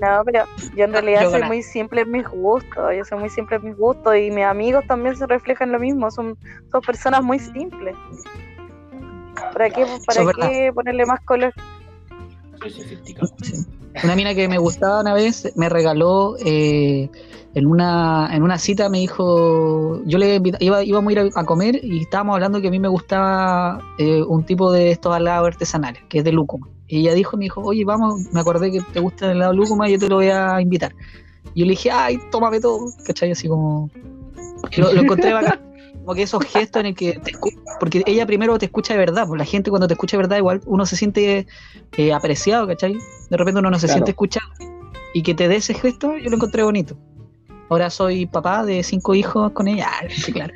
No, 0.00 0.22
pero 0.24 0.44
yo 0.76 0.84
en 0.84 0.92
realidad 0.92 1.30
soy 1.30 1.42
muy 1.42 1.62
simple 1.62 2.02
en 2.02 2.10
mis 2.10 2.26
gustos. 2.28 2.92
Yo 2.96 3.04
soy 3.04 3.18
muy 3.18 3.30
simple 3.30 3.56
en 3.56 3.64
mis 3.64 3.76
gustos 3.76 4.16
y 4.16 4.30
mis 4.30 4.44
amigos 4.44 4.84
también 4.86 5.16
se 5.16 5.26
reflejan 5.26 5.72
lo 5.72 5.78
mismo. 5.78 6.10
Son, 6.10 6.36
son 6.70 6.80
personas 6.80 7.22
muy 7.22 7.38
simples. 7.38 7.94
¿Para 9.52 9.70
qué, 9.70 9.86
para 10.06 10.32
qué 10.32 10.72
ponerle 10.72 11.06
más 11.06 11.20
color? 11.20 11.52
Una 14.02 14.16
mina 14.16 14.34
que 14.34 14.48
me 14.48 14.58
gustaba 14.58 15.00
una 15.00 15.14
vez 15.14 15.52
me 15.56 15.68
regaló 15.68 16.36
eh, 16.44 17.10
en 17.54 17.66
una 17.66 18.30
en 18.32 18.42
una 18.42 18.58
cita 18.58 18.88
me 18.88 18.98
dijo 18.98 20.00
yo 20.06 20.18
le 20.18 20.40
iba 20.60 20.82
íbamos 20.82 21.10
a 21.10 21.12
ir 21.12 21.32
a, 21.34 21.44
comer 21.44 21.80
y 21.82 22.00
estábamos 22.00 22.34
hablando 22.34 22.60
que 22.60 22.68
a 22.68 22.70
mí 22.70 22.78
me 22.78 22.88
gustaba 22.88 23.80
eh, 23.98 24.22
un 24.22 24.44
tipo 24.44 24.72
de 24.72 24.90
estos 24.90 25.14
helados 25.16 25.48
artesanales 25.48 26.02
que 26.08 26.18
es 26.18 26.24
de 26.24 26.32
lúcuma 26.32 26.68
y 26.88 27.00
ella 27.00 27.14
dijo 27.14 27.36
me 27.36 27.44
dijo 27.44 27.60
oye 27.60 27.84
vamos 27.84 28.22
me 28.32 28.40
acordé 28.40 28.72
que 28.72 28.80
te 28.92 29.00
gusta 29.00 29.26
el 29.26 29.36
helado 29.36 29.52
de 29.52 29.58
lúcuma 29.58 29.88
y 29.88 29.92
yo 29.92 29.98
te 29.98 30.08
lo 30.08 30.16
voy 30.16 30.28
a 30.28 30.60
invitar 30.60 30.94
y 31.54 31.60
yo 31.60 31.66
le 31.66 31.72
dije 31.72 31.90
ay 31.90 32.18
tómame 32.30 32.58
todo 32.58 32.86
¿cachai? 33.04 33.32
así 33.32 33.48
como 33.48 33.90
lo, 34.78 34.92
lo 34.92 35.02
encontré 35.02 35.32
bacán 35.34 35.60
como 35.98 36.14
que 36.14 36.22
esos 36.22 36.42
gestos 36.44 36.80
en 36.80 36.86
el 36.86 36.94
que 36.94 37.12
te 37.20 37.32
porque 37.78 38.02
ella 38.06 38.24
primero 38.24 38.58
te 38.58 38.66
escucha 38.66 38.94
de 38.94 38.98
verdad 38.98 39.26
pues 39.28 39.38
la 39.38 39.44
gente 39.44 39.68
cuando 39.68 39.86
te 39.86 39.94
escucha 39.94 40.16
de 40.16 40.22
verdad 40.22 40.38
igual 40.38 40.62
uno 40.64 40.86
se 40.86 40.96
siente 40.96 41.46
eh, 41.98 42.12
apreciado 42.14 42.66
¿cachai? 42.66 42.94
de 43.28 43.36
repente 43.36 43.60
uno 43.60 43.70
no 43.70 43.78
se 43.78 43.86
Claro. 43.86 43.98
siente 43.98 44.10
escuchado 44.12 44.48
y 45.12 45.22
que 45.22 45.34
te 45.34 45.48
dé 45.48 45.56
ese 45.56 45.74
gesto 45.74 46.16
yo 46.16 46.30
lo 46.30 46.36
encontré 46.36 46.62
bonito 46.62 46.96
ahora 47.72 47.88
soy 47.88 48.26
papá 48.26 48.66
de 48.66 48.82
cinco 48.82 49.14
hijos 49.14 49.50
con 49.52 49.66
ella 49.66 49.88
Ah, 49.88 50.06
sí 50.10 50.30
claro. 50.30 50.52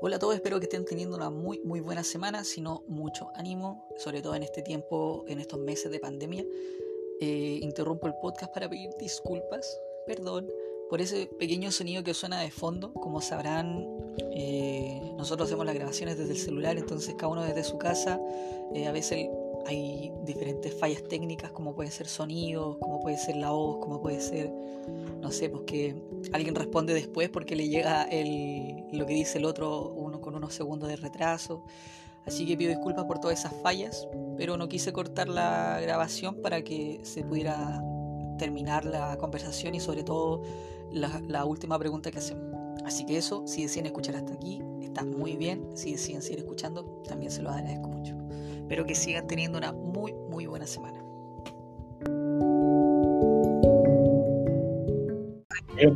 Hola 0.00 0.16
a 0.16 0.18
todos, 0.18 0.34
espero 0.34 0.58
que 0.58 0.64
estén 0.64 0.84
teniendo 0.84 1.16
una 1.16 1.30
muy 1.30 1.60
muy 1.64 1.80
buena 1.80 2.04
semana, 2.04 2.44
si 2.44 2.60
no 2.60 2.82
mucho 2.88 3.30
ánimo, 3.34 3.88
sobre 3.96 4.20
todo 4.20 4.34
en 4.34 4.42
este 4.42 4.62
tiempo, 4.62 5.24
en 5.28 5.38
estos 5.40 5.58
meses 5.58 5.90
de 5.90 5.98
pandemia. 5.98 6.44
Eh, 7.20 7.58
interrumpo 7.62 8.06
el 8.06 8.14
podcast 8.14 8.52
para 8.52 8.68
pedir 8.68 8.90
disculpas, 8.98 9.80
perdón, 10.06 10.48
por 10.88 11.00
ese 11.00 11.26
pequeño 11.38 11.70
sonido 11.72 12.02
que 12.04 12.14
suena 12.14 12.40
de 12.40 12.50
fondo. 12.50 12.92
Como 12.92 13.20
sabrán, 13.20 13.86
eh, 14.32 15.00
nosotros 15.16 15.48
hacemos 15.48 15.66
las 15.66 15.74
grabaciones 15.74 16.16
desde 16.16 16.32
el 16.32 16.38
celular, 16.38 16.78
entonces 16.78 17.14
cada 17.16 17.32
uno 17.32 17.42
desde 17.42 17.64
su 17.64 17.78
casa. 17.78 18.20
eh, 18.74 18.86
a 18.86 18.92
veces 18.92 19.28
hay 19.66 20.12
diferentes 20.24 20.72
fallas 20.74 21.02
técnicas, 21.04 21.50
como 21.50 21.74
puede 21.74 21.90
ser 21.90 22.06
sonidos, 22.06 22.78
como 22.78 23.00
puede 23.00 23.18
ser 23.18 23.36
la 23.36 23.50
voz, 23.50 23.78
como 23.78 24.00
puede 24.00 24.20
ser, 24.20 24.50
no 25.20 25.30
sé, 25.30 25.50
pues 25.50 25.64
que 25.64 25.94
alguien 26.32 26.54
responde 26.54 26.94
después 26.94 27.28
porque 27.28 27.56
le 27.56 27.68
llega 27.68 28.04
el, 28.04 28.84
lo 28.92 29.06
que 29.06 29.14
dice 29.14 29.38
el 29.38 29.44
otro 29.44 29.90
uno 29.90 30.20
con 30.20 30.34
unos 30.34 30.54
segundos 30.54 30.88
de 30.88 30.96
retraso. 30.96 31.64
Así 32.28 32.44
que 32.46 32.58
pido 32.58 32.68
disculpas 32.68 33.06
por 33.06 33.18
todas 33.20 33.40
esas 33.40 33.54
fallas, 33.62 34.06
pero 34.36 34.58
no 34.58 34.68
quise 34.68 34.92
cortar 34.92 35.28
la 35.28 35.80
grabación 35.80 36.42
para 36.42 36.60
que 36.62 37.00
se 37.02 37.24
pudiera 37.24 37.82
terminar 38.38 38.84
la 38.84 39.16
conversación 39.16 39.74
y 39.74 39.80
sobre 39.80 40.04
todo 40.04 40.42
la, 40.92 41.22
la 41.26 41.46
última 41.46 41.78
pregunta 41.78 42.10
que 42.10 42.18
hacemos. 42.18 42.44
Así 42.84 43.06
que 43.06 43.16
eso, 43.16 43.46
si 43.46 43.62
deciden 43.62 43.86
escuchar 43.86 44.14
hasta 44.16 44.34
aquí, 44.34 44.62
está 44.82 45.06
muy 45.06 45.36
bien. 45.36 45.74
Si 45.74 45.92
deciden 45.92 46.20
seguir 46.20 46.40
escuchando, 46.40 47.02
también 47.08 47.32
se 47.32 47.40
los 47.42 47.50
agradezco 47.50 47.88
mucho. 47.88 48.14
Espero 48.58 48.84
que 48.84 48.94
sigan 48.94 49.26
teniendo 49.26 49.56
una 49.56 49.72
muy, 49.72 50.12
muy 50.12 50.46
buena 50.46 50.66
semana. 50.66 51.02
Eh, 55.78 55.90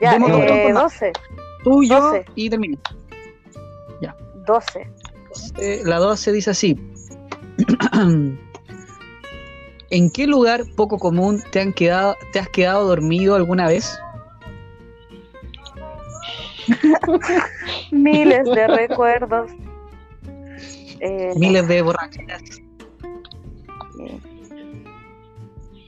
Ya, 0.00 0.14
eh, 0.14 0.18
trompos 0.18 0.72
más. 0.72 0.82
12, 1.00 1.12
tú, 1.64 1.82
yo 1.84 2.00
Doce. 2.00 2.24
y 2.34 2.48
termino. 2.48 2.78
12. 4.48 4.90
Eh, 5.60 5.82
la 5.84 5.98
12 5.98 6.32
dice 6.32 6.50
así. 6.50 6.76
¿En 9.90 10.10
qué 10.10 10.26
lugar 10.26 10.64
poco 10.76 10.98
común 10.98 11.42
te, 11.50 11.60
han 11.60 11.72
quedado, 11.72 12.16
te 12.32 12.38
has 12.40 12.48
quedado 12.48 12.86
dormido 12.86 13.34
alguna 13.36 13.68
vez? 13.68 13.98
Miles 17.90 18.44
de 18.44 18.66
recuerdos. 18.66 19.50
Eh, 21.00 21.32
Miles 21.36 21.66
de 21.68 21.82
borracheras. 21.82 22.42
sí. 22.42 22.62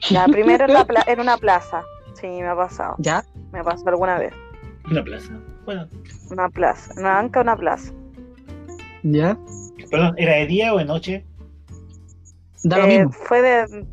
Ya, 0.09 0.25
primero 0.25 0.65
en, 0.65 0.73
la 0.73 0.85
pla- 0.85 1.03
en 1.07 1.19
una 1.19 1.37
plaza. 1.37 1.83
Sí, 2.19 2.27
me 2.27 2.47
ha 2.47 2.55
pasado. 2.55 2.95
¿Ya? 2.97 3.23
Me 3.51 3.63
pasó 3.63 3.87
alguna 3.89 4.17
vez. 4.17 4.33
Una 4.89 5.03
plaza. 5.03 5.31
Bueno, 5.65 5.87
Una 6.31 6.49
plaza. 6.49 6.91
Una 6.97 7.13
banca, 7.13 7.41
una 7.41 7.55
plaza. 7.55 7.93
¿Ya? 9.03 9.37
perdón, 9.89 10.13
¿era 10.17 10.35
de 10.35 10.45
día 10.47 10.73
o 10.73 10.77
de 10.77 10.85
noche? 10.85 11.25
Da 12.63 12.77
lo 12.77 12.85
Eh, 12.85 12.97
mismo. 12.99 13.11
fue 13.11 13.41
de 13.41 13.85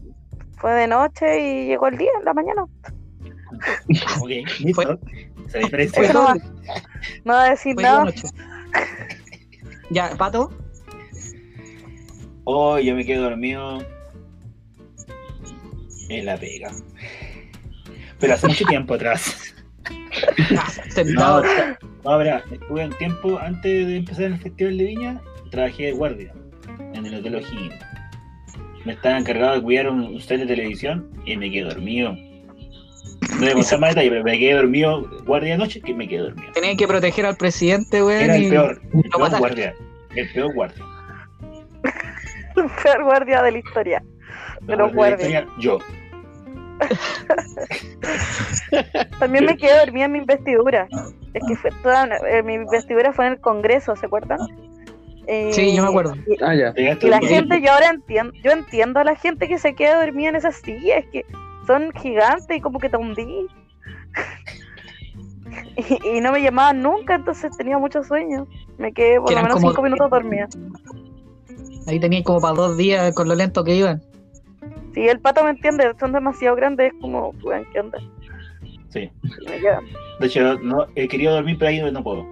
fue 0.59 0.73
de 0.73 0.87
noche 0.89 1.41
y 1.41 1.67
llegó 1.69 1.87
el 1.89 1.97
día, 1.99 2.11
en 2.19 2.25
la 2.25 2.35
mañana. 2.35 2.65
Ok, 4.21 4.31
listo. 4.61 4.99
Esa 5.47 5.59
diferencia. 5.59 6.13
No 6.13 6.25
va, 6.25 6.35
no 7.25 7.33
va 7.33 7.45
a 7.45 7.51
decir 7.51 7.75
Fue 7.75 7.83
de 7.83 7.89
nada. 7.89 8.05
noche. 8.05 8.29
Ya, 9.91 10.11
Pato. 10.17 10.53
Oh, 12.45 12.79
yo 12.79 12.95
me 12.95 13.05
quedo 13.05 13.23
dormido 13.25 13.79
en 16.11 16.27
la 16.27 16.37
pega. 16.37 16.71
Pero 18.21 18.35
hace 18.35 18.47
mucho 18.49 18.65
tiempo 18.67 18.95
atrás. 18.95 19.55
No, 20.51 20.63
Sentado. 20.91 21.43
No, 22.09 22.19
verá, 22.19 22.43
estuve 22.51 22.85
un 22.87 22.93
tiempo 22.93 23.39
antes 23.39 23.87
de 23.87 23.97
empezar 23.97 24.25
el 24.25 24.39
Festival 24.39 24.79
de 24.79 24.85
Viña, 24.85 25.21
trabajé 25.51 25.85
de 25.87 25.93
guardia 25.93 26.33
en 26.95 27.05
el 27.05 27.15
Hotel 27.17 27.37
O'Higgins. 27.37 27.75
Me 28.87 28.95
estaba 28.95 29.19
encargado 29.19 29.57
de 29.57 29.63
cuidar 29.63 29.91
un, 29.91 30.01
un 30.01 30.21
set 30.21 30.41
de 30.41 30.47
televisión 30.47 31.11
y 31.27 31.37
me 31.37 31.51
quedé 31.51 31.65
dormido. 31.65 32.13
No 32.13 33.41
voy 33.41 33.51
a 33.51 33.53
contar 33.53 33.81
más 33.81 33.91
detalles, 33.91 34.11
pero 34.11 34.25
me 34.25 34.39
quedé 34.39 34.55
dormido 34.55 35.23
guardia 35.27 35.53
de 35.53 35.59
noche 35.59 35.81
que 35.83 35.93
me 35.93 36.09
quedé 36.09 36.21
dormido. 36.21 36.53
Tenía 36.53 36.75
que 36.77 36.89
proteger 36.89 37.27
al 37.27 37.37
presidente, 37.37 38.01
güey. 38.01 38.25
Era 38.25 38.37
el 38.37 38.49
peor, 38.49 38.81
el 38.95 39.11
peor 39.11 39.39
guardia. 39.39 39.75
El 40.15 40.33
peor 40.33 40.55
guardia. 40.55 40.85
El 42.57 42.71
peor 42.83 43.05
guardia 43.05 43.43
de 43.43 43.53
la 43.53 43.59
historia. 43.59 44.03
De 44.63 44.77
los 44.77 44.93
guardias. 44.95 45.45
Yo. 45.59 45.79
También 49.19 49.45
me 49.45 49.57
quedé 49.57 49.79
dormida 49.79 50.05
en 50.07 50.13
mi 50.13 50.19
investidura. 50.19 50.89
Es 51.35 51.43
que 51.47 51.57
fue 51.57 51.71
toda 51.83 52.05
una- 52.05 52.17
eh, 52.29 52.43
mi 52.43 52.55
investidura 52.55 53.13
fue 53.13 53.27
en 53.27 53.33
el 53.35 53.41
Congreso, 53.41 53.95
¿se 53.97 54.07
acuerdan? 54.07 54.39
Eh, 55.27 55.51
Sí, 55.53 55.75
yo 55.77 55.83
me 55.83 55.89
acuerdo. 55.89 56.15
Y, 56.27 56.43
Ah, 56.43 56.55
ya. 56.55 56.73
Y 56.77 57.09
la 57.09 57.21
gente, 57.21 57.61
yo 57.61 57.71
ahora 57.73 57.91
entiendo, 57.91 58.33
yo 58.43 58.51
entiendo 58.51 59.01
a 59.01 59.05
la 59.05 59.15
gente 59.15 59.47
que 59.47 59.59
se 59.59 59.75
queda 59.75 60.01
dormida 60.05 60.31
en 60.31 60.37
esas 60.37 60.57
sillas, 60.57 61.05
que 61.13 61.25
son 61.67 61.93
gigantes 62.01 62.57
y 62.57 62.61
como 62.61 62.79
que 62.79 62.89
te 62.89 62.97
hundí. 62.97 63.47
y, 65.77 66.17
y 66.17 66.21
no 66.21 66.33
me 66.33 66.41
llamaban 66.43 66.83
nunca, 66.83 67.15
entonces 67.17 67.57
tenía 67.57 67.79
mucho 67.79 68.03
sueño. 68.03 68.47
Me 68.79 68.93
quedé 68.93 69.21
por 69.21 69.31
lo 69.33 69.37
menos 69.43 69.55
como- 69.55 69.69
cinco 69.71 69.83
minutos 69.83 70.11
dormida. 70.11 70.49
Ahí 71.87 71.99
tenía 72.01 72.23
como 72.23 72.41
para 72.41 72.55
dos 72.55 72.77
días 72.77 73.15
con 73.15 73.29
lo 73.29 73.35
lento 73.35 73.65
que 73.65 73.75
iban. 73.77 74.03
Si 74.95 75.07
el 75.09 75.21
pato 75.21 75.45
me 75.45 75.51
entiende, 75.51 75.93
son 76.01 76.13
demasiado 76.13 76.57
grandes, 76.57 76.93
es 76.93 77.01
como, 77.01 77.33
¿qué 77.73 77.81
onda? 77.81 77.99
Sí. 78.91 79.11
Me. 79.47 79.59
De 80.21 80.27
hecho, 80.27 80.59
no, 80.61 80.87
he 80.95 81.07
querido 81.09 81.35
dormir, 81.35 81.57
pero 81.59 81.69
ahí 81.69 81.93
no 81.93 82.03
puedo. 82.03 82.27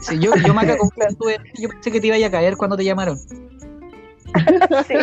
Sí, 0.00 0.18
yo, 0.18 0.32
yo, 0.36 0.48
como 0.48 0.60
estuve- 0.62 1.38
yo 1.60 1.68
pensé 1.68 1.90
que 1.92 2.00
te 2.00 2.06
iba 2.08 2.26
a 2.26 2.30
caer 2.30 2.56
cuando 2.56 2.76
te 2.76 2.84
llamaron. 2.84 3.16
Sí, 3.18 4.94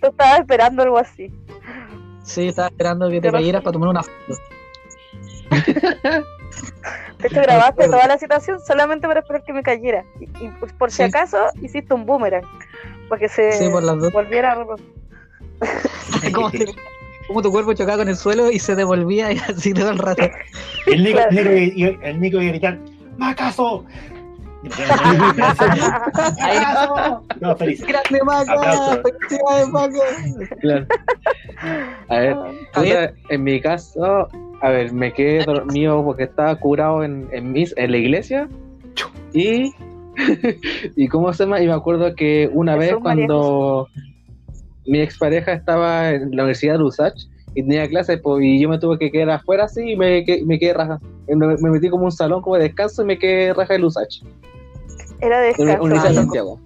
tú 0.00 0.06
estabas 0.08 0.40
esperando 0.40 0.82
algo 0.82 0.98
así. 0.98 1.30
Sí, 2.22 2.48
estaba 2.48 2.68
esperando 2.68 3.10
que 3.10 3.20
te 3.20 3.30
cayeras 3.30 3.62
para 3.62 3.72
tomar 3.72 3.88
una 3.90 4.02
foto. 4.02 4.38
De 7.18 7.28
hecho, 7.28 7.40
grabaste 7.42 7.86
toda 7.86 8.06
la 8.06 8.18
situación 8.18 8.60
solamente 8.60 9.06
para 9.06 9.20
esperar 9.20 9.42
que 9.44 9.52
me 9.52 9.62
cayera. 9.62 10.04
Y, 10.18 10.24
y 10.44 10.48
por- 10.78 10.90
si 10.90 10.98
Sí. 10.98 11.02
acaso, 11.02 11.36
hiciste 11.60 11.92
un 11.92 12.06
boomerang. 12.06 12.44
Para 13.08 13.18
que 13.20 13.28
se 13.28 13.52
Sí, 13.52 13.68
por 13.68 13.82
las 13.82 13.98
dos. 13.98 14.12
volviera 14.12 14.52
a... 14.52 14.64
como, 16.32 16.50
te- 16.50 16.66
como 17.30 17.42
tu 17.42 17.50
cuerpo 17.52 17.72
chocaba 17.74 17.98
con 17.98 18.08
el 18.08 18.16
suelo 18.16 18.50
y 18.50 18.58
se 18.58 18.74
devolvía 18.74 19.30
y 19.32 19.38
así 19.48 19.72
todo 19.72 19.90
el 19.90 19.98
rato. 19.98 20.24
El 20.86 21.04
Nico, 21.04 21.20
el 21.30 21.36
Nico, 21.36 21.50
iba- 21.76 22.04
el 22.08 22.20
Nico 22.20 22.36
iba 22.38 22.46
a 22.48 22.50
gritar, 22.52 22.78
¡Macaso! 23.18 23.84
No, 27.40 27.56
feliz. 27.56 27.82
¡Grande 27.86 28.20
Maca! 28.24 29.00
¡Felicidades, 29.02 29.68
Maca! 29.68 29.98
Claro. 30.60 30.86
A 32.08 32.18
ver, 32.18 32.36
puta, 32.74 33.12
en 33.28 33.44
mi 33.44 33.60
caso, 33.60 34.28
a 34.60 34.68
ver, 34.68 34.92
me 34.92 35.12
quedé 35.12 35.44
dormido 35.44 36.04
porque 36.04 36.24
estaba 36.24 36.54
curado 36.56 37.04
en, 37.04 37.28
en, 37.32 37.52
mis, 37.52 37.72
en 37.76 37.92
la 37.92 37.96
iglesia. 37.96 38.48
Y, 39.32 39.72
y 40.96 41.08
cómo 41.08 41.32
se 41.32 41.44
llama, 41.44 41.60
y 41.62 41.66
me 41.66 41.72
acuerdo 41.72 42.14
que 42.14 42.50
una 42.52 42.76
vez 42.76 42.90
María 42.92 43.02
cuando 43.02 43.88
mi 44.90 45.00
expareja 45.00 45.52
estaba 45.52 46.10
en 46.10 46.30
la 46.34 46.42
Universidad 46.42 46.76
de 46.78 46.82
Usach 46.84 47.14
y 47.54 47.62
tenía 47.62 47.88
clases, 47.88 48.20
pues, 48.22 48.44
y 48.44 48.60
yo 48.60 48.68
me 48.68 48.78
tuve 48.78 48.98
que 48.98 49.10
quedar 49.10 49.30
afuera 49.30 49.64
así 49.64 49.92
y 49.92 49.96
me, 49.96 50.24
que- 50.24 50.44
me 50.44 50.58
quedé 50.58 50.74
raja. 50.74 50.98
Me, 51.28 51.46
me 51.58 51.70
metí 51.70 51.88
como 51.88 52.04
un 52.06 52.12
salón 52.12 52.42
como 52.42 52.56
de 52.56 52.64
descanso 52.64 53.02
y 53.02 53.06
me 53.06 53.18
quedé 53.18 53.54
raja 53.54 53.76
en 53.76 53.84
Usach, 53.84 54.22
Era 55.20 55.36
en 55.36 55.68
la 55.68 55.76
descanso. 55.76 55.88
De 55.88 55.96
Ah, 55.96 56.12
Santiago. 56.14 56.60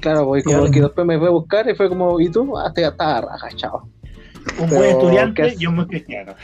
Claro, 0.00 0.26
pues, 0.26 0.42
y 0.42 0.50
como 0.52 0.70
que 0.70 0.80
después 0.80 1.06
me 1.06 1.18
fue 1.18 1.28
a 1.28 1.30
buscar 1.30 1.68
y 1.68 1.74
fue 1.74 1.88
como, 1.88 2.18
¿y 2.18 2.30
tú? 2.30 2.56
Ah, 2.58 2.72
te- 2.74 2.82
estaba 2.86 3.20
raja, 3.20 3.48
chao. 3.56 3.86
Un 4.58 4.68
Pero, 4.70 4.78
buen 4.80 4.84
¿qué 4.84 4.90
estudiante 4.92 5.54
y 5.58 5.66
un 5.66 5.76
buen 5.76 5.88
cristiano. 5.88 6.34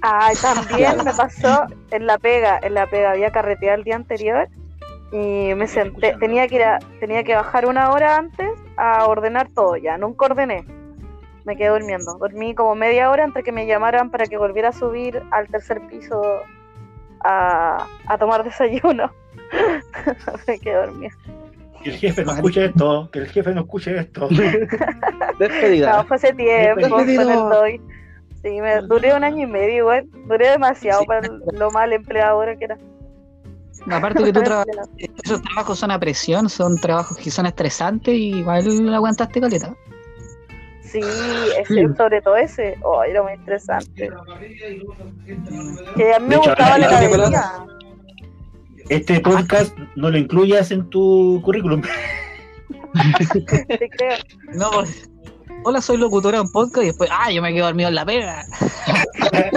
Ay, 0.00 0.34
también 0.40 0.96
me 1.04 1.12
pasó 1.12 1.66
en 1.90 2.06
la 2.06 2.16
pega, 2.18 2.58
en 2.62 2.74
la 2.74 2.86
pega 2.88 3.10
había 3.12 3.30
carreteado 3.30 3.76
el 3.78 3.84
día 3.84 3.96
anterior 3.96 4.48
y 5.12 5.54
me 5.54 5.66
senté, 5.68 6.14
tenía 6.18 6.48
que 6.48 6.56
ir 6.56 6.62
a- 6.64 6.78
tenía 7.00 7.22
que 7.22 7.34
bajar 7.34 7.66
una 7.66 7.90
hora 7.92 8.16
antes 8.16 8.48
a 8.76 9.06
ordenar 9.06 9.48
todo 9.54 9.76
ya, 9.76 9.98
nunca 9.98 10.26
ordené. 10.26 10.64
Me 11.44 11.56
quedé 11.56 11.68
durmiendo. 11.68 12.18
Dormí 12.18 12.54
como 12.54 12.74
media 12.74 13.08
hora 13.08 13.24
antes 13.24 13.44
que 13.44 13.52
me 13.52 13.66
llamaran 13.66 14.10
para 14.10 14.26
que 14.26 14.36
volviera 14.36 14.70
a 14.70 14.72
subir 14.72 15.22
al 15.30 15.46
tercer 15.48 15.80
piso 15.88 16.20
a, 17.20 17.86
a 18.06 18.18
tomar 18.18 18.42
desayuno. 18.42 19.12
me 20.48 20.58
quedé 20.58 20.74
dormida. 20.74 21.14
Que 21.82 21.90
el 21.90 21.96
jefe 21.98 22.24
no 22.24 22.32
escuche 22.32 22.64
esto, 22.64 23.08
que 23.12 23.18
el 23.20 23.28
jefe 23.28 23.54
no 23.54 23.60
escuche 23.60 23.96
esto. 23.96 24.28
Despedida. 25.38 25.96
No, 25.96 26.04
fue 26.04 26.16
hace 26.16 26.32
tiempo, 26.32 26.88
doy. 26.88 27.80
Sí, 28.42 28.60
me 28.60 28.80
duré 28.82 29.14
un 29.14 29.24
año 29.24 29.44
y 29.44 29.50
medio 29.50 29.76
igual. 29.76 30.06
Duré 30.26 30.50
demasiado 30.50 31.04
para 31.04 31.28
lo 31.52 31.70
mal 31.70 31.92
empleadora 31.92 32.56
que 32.56 32.64
era. 32.64 32.78
Aparte 33.90 34.24
que 34.24 34.32
tú 34.32 34.42
trabajas, 34.42 34.88
esos 35.22 35.42
trabajos 35.42 35.78
son 35.78 35.90
a 35.90 36.00
presión, 36.00 36.48
son 36.48 36.76
trabajos 36.78 37.16
que 37.18 37.30
son 37.30 37.46
estresantes 37.46 38.14
y 38.14 38.38
igual 38.38 38.94
aguantaste 38.94 39.40
caleta. 39.40 39.74
Sí, 40.82 41.00
ese, 41.58 41.94
sobre 41.96 42.22
todo 42.22 42.36
ese. 42.36 42.78
Oh, 42.82 43.02
era 43.02 43.22
muy 43.22 43.32
interesante. 43.34 44.10
Que 45.96 46.14
a 46.14 46.18
mí 46.18 46.28
me 46.28 46.36
gustaba 46.36 46.78
la 46.78 46.86
academia. 46.86 47.66
Este 48.88 49.20
podcast 49.20 49.76
no 49.96 50.10
lo 50.10 50.18
incluyas 50.18 50.70
en 50.70 50.88
tu 50.90 51.40
currículum. 51.44 51.82
Te 53.68 53.90
creo. 53.90 54.16
No, 54.54 54.70
pues, 54.70 55.10
hola, 55.64 55.80
soy 55.80 55.96
locutora 55.96 56.38
de 56.38 56.44
un 56.44 56.52
podcast 56.52 56.84
y 56.84 56.86
después, 56.86 57.10
ah, 57.12 57.30
yo 57.32 57.42
me 57.42 57.52
quedo 57.52 57.66
dormido 57.66 57.88
en 57.88 57.94
la 57.96 58.06
pega. 58.06 58.44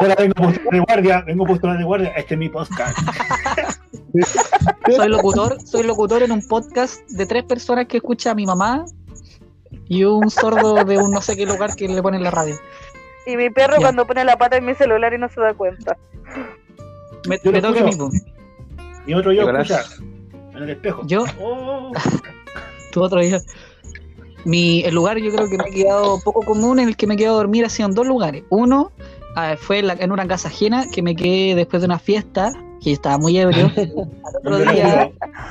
Ahora 0.00 0.14
vengo 0.18 0.34
postura 0.34 0.68
de 0.72 0.80
guardia, 0.80 1.20
vengo 1.26 1.46
postura 1.46 1.74
de 1.76 1.84
guardia. 1.84 2.08
Este 2.10 2.34
es 2.34 2.38
mi 2.38 2.48
podcast. 2.48 2.98
Soy 4.96 5.08
locutor, 5.08 5.58
soy 5.64 5.82
locutor 5.82 6.22
en 6.22 6.32
un 6.32 6.46
podcast 6.46 7.00
de 7.10 7.26
tres 7.26 7.44
personas 7.44 7.86
que 7.86 7.98
escucha 7.98 8.30
a 8.30 8.34
mi 8.34 8.46
mamá 8.46 8.86
y 9.88 10.04
un 10.04 10.30
sordo 10.30 10.84
de 10.84 10.96
un 10.98 11.10
no 11.10 11.20
sé 11.20 11.36
qué 11.36 11.44
lugar 11.44 11.74
que 11.76 11.86
le 11.88 12.00
pone 12.02 12.16
en 12.16 12.22
la 12.22 12.30
radio. 12.30 12.54
Y 13.26 13.36
mi 13.36 13.50
perro 13.50 13.74
Ya. 13.74 13.80
cuando 13.82 14.06
pone 14.06 14.24
la 14.24 14.36
pata 14.38 14.56
en 14.56 14.64
mi 14.64 14.74
celular 14.74 15.12
y 15.12 15.18
no 15.18 15.28
se 15.28 15.40
da 15.40 15.52
cuenta. 15.54 15.96
Me, 17.28 17.38
Yo 17.44 17.52
me 17.52 17.60
toca 17.60 17.80
a 17.80 17.84
mí, 17.84 17.90
escucho. 17.90 18.08
po. 18.10 18.82
Y 19.06 19.14
otro 19.14 19.32
yo, 19.32 19.46
Gracias. 19.46 19.90
escucha, 19.92 20.02
en 20.56 20.62
el 20.62 20.70
espejo. 20.70 21.02
Yo, 21.06 21.24
Oh. 21.40 21.92
tu 22.92 23.02
otro 23.02 23.20
día. 23.20 23.40
Mi, 24.44 24.82
el 24.84 24.94
lugar 24.94 25.18
yo 25.18 25.30
creo 25.32 25.48
que 25.50 25.58
me 25.58 25.64
he 25.68 25.72
quedado 25.72 26.20
poco 26.22 26.40
común 26.42 26.78
en 26.78 26.88
el 26.88 26.96
que 26.96 27.06
me 27.08 27.14
he 27.14 27.16
quedado 27.16 27.34
a 27.34 27.38
dormir 27.38 27.64
ha 27.64 27.68
sido 27.68 27.88
en 27.88 27.94
dos 27.94 28.06
lugares. 28.06 28.44
Uno 28.48 28.92
fue 29.58 29.80
en, 29.80 29.86
la- 29.88 29.96
en 29.98 30.12
una 30.12 30.26
casa 30.26 30.48
ajena 30.48 30.86
que 30.90 31.02
me 31.02 31.14
quedé 31.14 31.54
después 31.54 31.82
de 31.82 31.86
una 31.86 31.98
fiesta, 31.98 32.52
que 32.80 32.90
yo 32.90 32.94
estaba 32.94 33.18
muy 33.18 33.36
ebrio. 33.38 33.70
Al 33.76 33.88
otro 33.88 34.58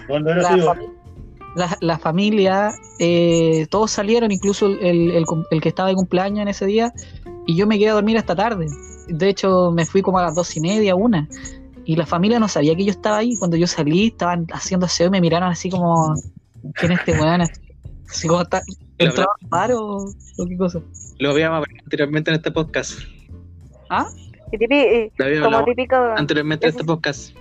¿Dónde 0.08 0.32
era 0.32 0.56
día, 0.56 0.80
la, 1.80 1.98
familia, 1.98 2.74
eh, 3.00 3.66
todos 3.70 3.92
salieron, 3.92 4.32
incluso 4.32 4.68
el, 4.68 5.26
que 5.62 5.70
estaba 5.70 5.90
de 5.90 5.96
cumpleaños 5.96 6.42
en 6.42 6.48
ese 6.50 6.66
día, 6.66 6.94
y 7.48 7.56
yo 7.56 7.68
me 7.68 7.78
quedé 7.80 7.90
a 7.90 7.94
dormir 7.94 8.18
hasta 8.18 8.36
tarde. 8.36 8.68
De 9.08 9.30
hecho, 9.30 9.72
me 9.72 9.86
fui 9.86 10.02
como 10.02 10.20
a 10.20 10.24
las 10.24 10.36
dos 10.36 10.56
y 10.58 10.62
media, 10.62 10.96
una. 10.96 11.30
Y 11.86 11.96
la 11.96 12.06
familia 12.06 12.40
no 12.40 12.48
sabía 12.48 12.76
que 12.76 12.84
yo 12.84 12.92
estaba 12.92 13.18
ahí. 13.18 13.38
Cuando 13.38 13.56
yo 13.56 13.68
salí, 13.68 14.08
estaban 14.08 14.48
haciendo 14.52 14.88
aseo 14.88 15.08
y 15.08 15.12
me 15.12 15.22
miraron 15.22 15.50
así 15.50 15.70
como, 15.70 16.16
¿quién 16.74 16.92
es 16.92 17.00
este 17.00 17.14
weón? 17.14 17.42
Así 18.10 18.28
como, 18.28 18.42
está, 18.42 18.64
¿entraba 18.98 19.34
a 19.44 19.48
paro 19.48 19.98
o 20.38 20.46
qué 20.48 20.58
cosa? 20.58 20.82
Lo 21.20 21.30
habíamos 21.30 21.58
hablado 21.58 21.84
anteriormente 21.84 22.32
en 22.32 22.36
este 22.38 22.52
podcast. 22.52 23.00
¿Ah? 23.90 24.08
Y 24.52 24.58
típico, 24.58 24.76
y 24.76 25.12
Lo 25.18 25.26
habíamos 25.26 25.54
como 25.54 25.66
típico, 25.66 25.96
anteriormente 25.96 26.68
este 26.68 26.84
podcast. 26.84 27.36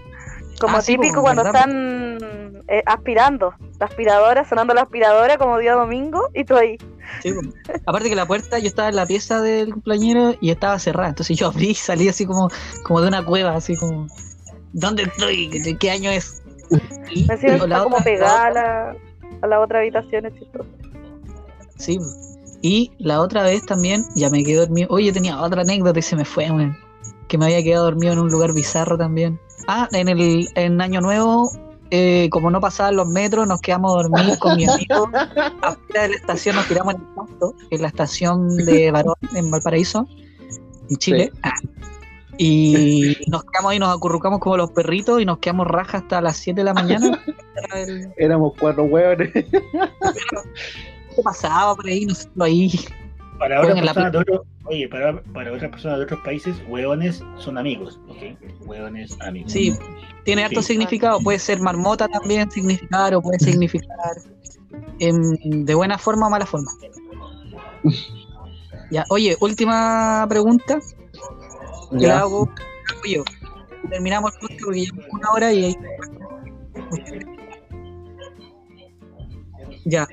como 0.61 0.77
Ah, 0.77 0.81
sí, 0.81 0.93
típico 0.93 1.17
po, 1.17 1.23
cuando 1.23 1.45
¿verdad? 1.45 1.61
están 1.61 2.63
eh, 2.69 2.83
aspirando. 2.87 3.55
La 3.79 3.87
aspiradora, 3.87 4.45
sonando 4.49 4.73
la 4.75 4.83
aspiradora 4.83 5.37
como 5.37 5.59
día 5.59 5.75
domingo 5.75 6.29
y 6.35 6.45
tú 6.45 6.57
ahí. 6.57 6.79
Sí, 7.23 7.33
po. 7.33 7.41
Aparte 7.87 8.09
que 8.09 8.17
la 8.17 8.27
puerta, 8.27 8.59
yo 8.59 8.69
estaba 8.69 8.89
en 8.89 8.97
la 8.97 9.07
pieza 9.07 9.41
del 9.43 9.73
cumpleañero 9.73 10.35
y 10.41 10.51
estaba 10.51 10.79
cerrada. 10.79 11.09
Entonces 11.11 11.37
yo 11.37 11.49
abrí 11.49 11.71
y 11.71 11.75
salí 11.75 12.09
así 12.09 12.25
como, 12.27 12.49
como 12.85 13.01
de 13.01 13.09
una 13.09 13.25
cueva, 13.25 13.55
así 13.55 13.77
como, 13.77 14.07
¿dónde 14.73 15.03
estoy? 15.05 15.49
¿De 15.49 15.77
qué 15.77 15.91
año 15.91 16.11
es? 16.11 16.43
Y 17.11 17.31
está 17.31 17.83
como 17.85 17.99
pegada 18.03 18.47
a 18.47 18.51
la, 18.51 18.97
a 19.43 19.47
la 19.47 19.61
otra 19.61 19.81
habitación, 19.81 20.27
es 20.27 20.35
chistoso. 20.35 20.69
Sí. 21.77 21.99
Y 22.65 22.93
la 22.97 23.21
otra 23.21 23.43
vez 23.43 23.67
también, 23.67 24.07
ya 24.17 24.31
me 24.31 24.43
quedé 24.43 24.57
dormido. 24.57 24.89
Oye, 24.89 25.13
tenía 25.13 25.39
otra 25.39 25.61
anécdota 25.61 25.99
y 25.99 26.03
se 26.03 26.17
me 26.17 26.25
fue, 26.25 26.51
weón. 26.51 26.75
Que 27.29 27.37
me 27.37 27.45
había 27.45 27.63
quedado 27.63 27.85
dormido 27.85 28.15
en 28.15 28.21
un 28.21 28.31
lugar 28.31 28.55
bizarro 28.55 28.97
también. 28.97 29.39
Ah, 29.69 29.87
en 29.93 30.09
el 30.09 30.49
en 30.55 30.81
Año 30.81 31.03
Nuevo, 31.03 31.51
eh, 31.91 32.31
como 32.31 32.51
no 32.51 32.63
pasaban 32.63 32.97
los 32.97 33.07
metros, 33.07 33.47
nos 33.47 33.61
quedamos 33.61 33.93
a 33.93 34.03
dormir 34.05 34.39
con 34.39 34.57
mi 34.57 34.65
amigo. 34.65 35.11
Afuera 35.61 36.03
de 36.05 36.09
la 36.09 36.15
estación 36.17 36.57
nos 36.57 36.67
tiramos 36.67 36.95
en 36.95 37.03
el 37.03 37.07
pasto, 37.09 37.55
en 37.69 37.83
la 37.83 37.89
estación 37.89 38.57
de 38.57 38.91
Barón, 38.91 39.17
en 39.35 39.51
Valparaíso, 39.51 40.09
en 40.89 40.97
Chile. 40.97 41.33
Ah. 41.43 41.53
Y 42.39 43.15
nos 43.27 43.45
quedamos 43.45 43.73
ahí, 43.73 43.79
nos 43.79 43.95
acurrucamos 43.95 44.41
como 44.41 44.57
los 44.57 44.71
perritos 44.71 45.21
y 45.21 45.27
nos 45.27 45.37
quedamos 45.37 45.67
rajas 45.67 46.01
hasta 46.01 46.23
las 46.23 46.39
7 46.39 46.63
de 46.63 46.65
la 46.65 46.73
mañana. 46.73 47.23
Éramos 48.17 48.55
cuatro 48.59 48.85
hueones. 48.85 49.31
¿Qué 51.17 51.23
pasaba 51.23 51.75
por 51.75 51.87
ahí? 51.87 52.07
Nosotros 52.07 52.35
ahí. 52.41 52.71
Para 53.39 53.61
otras 53.61 53.81
personas 53.81 54.13
de 54.13 54.19
otro, 54.19 54.45
oye, 54.65 54.89
para, 54.89 55.21
para 55.33 55.53
otras 55.53 55.71
personas 55.71 55.99
de 55.99 56.05
otros 56.05 56.21
países, 56.21 56.57
hueones 56.69 57.23
son 57.37 57.59
amigos, 57.59 57.99
¿ok? 58.09 58.39
Hueones 58.65 59.17
amigos. 59.21 59.51
Sí, 59.53 59.73
tiene 60.25 60.45
harto 60.45 60.63
Sí. 60.63 60.69
significado. 60.69 61.19
Puede 61.21 61.39
ser 61.41 61.61
marmota 61.61 62.07
también 62.09 62.49
significar 62.51 63.15
o 63.15 63.21
puede 63.21 63.39
significar 63.41 64.17
em, 65.01 65.65
de 65.65 65.75
buena 65.75 65.99
forma 65.99 66.29
o 66.29 66.31
mala 66.31 66.47
forma. 66.47 66.71
Ya, 68.91 69.05
oye, 69.11 69.37
última 69.41 70.25
pregunta. 70.29 70.79
la 71.91 71.99
Ya. 72.01 72.19
hago 72.21 72.49
hago 72.49 73.03
yo. 73.07 73.25
Terminamos 73.91 74.33
el 74.33 74.39
podcast 74.41 74.61
porque 74.65 74.81
llevamos 74.81 75.07
una 75.13 75.31
hora 75.33 75.53
y 75.53 75.65
ahí. 75.65 75.77
Ya. 79.85 80.07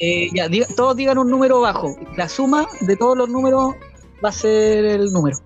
Eh, 0.00 0.28
ya, 0.32 0.48
diga- 0.48 0.66
todos 0.76 0.96
digan 0.96 1.18
un 1.18 1.30
número 1.30 1.60
bajo. 1.60 1.96
La 2.16 2.28
suma 2.28 2.66
de 2.80 2.96
todos 2.96 3.16
los 3.16 3.28
números 3.28 3.74
va 4.24 4.28
a 4.28 4.32
ser 4.32 4.84
el 4.84 5.12
número. 5.12 5.36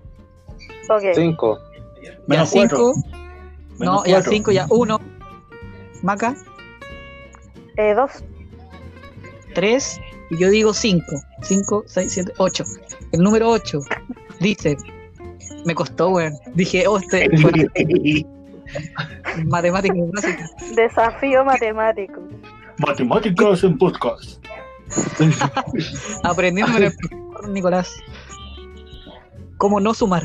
Ok. 0.89 1.03
Cinco. 1.15 1.59
Ya 2.03 2.11
Menos 2.27 2.51
cuatro. 2.51 2.93
5. 2.93 3.07
Menos 3.79 3.95
No, 3.95 4.05
ya 4.05 4.13
cuatro. 4.15 4.31
5, 4.31 4.51
ya 4.51 4.65
1. 4.69 4.99
Maca, 6.03 6.35
Eh, 7.77 7.93
dos. 7.95 8.11
3. 9.55 9.99
Y 10.29 10.37
yo 10.37 10.49
digo 10.49 10.73
5. 10.73 11.05
5, 11.41 11.83
6, 11.87 12.11
7, 12.13 12.33
8. 12.37 12.63
El 13.11 13.21
número 13.21 13.49
8 13.49 13.79
dice. 14.39 14.77
Me 15.65 15.73
costó, 15.73 16.09
weón. 16.09 16.33
Dije, 16.55 16.85
oh, 16.87 16.97
este 16.97 17.29
bueno, 17.31 18.25
matemáticas 19.45 19.97
básicas. 20.13 20.51
Desafío 20.75 21.43
matemático. 21.45 22.19
Matemáticas 22.77 23.63
en 23.63 23.77
podcast. 23.77 24.43
Aprendiendo 26.23 26.77
el 26.77 26.93
profesor 27.09 27.49
Nicolás. 27.49 27.91
¿Cómo 29.57 29.79
no 29.79 29.93
sumar? 29.93 30.23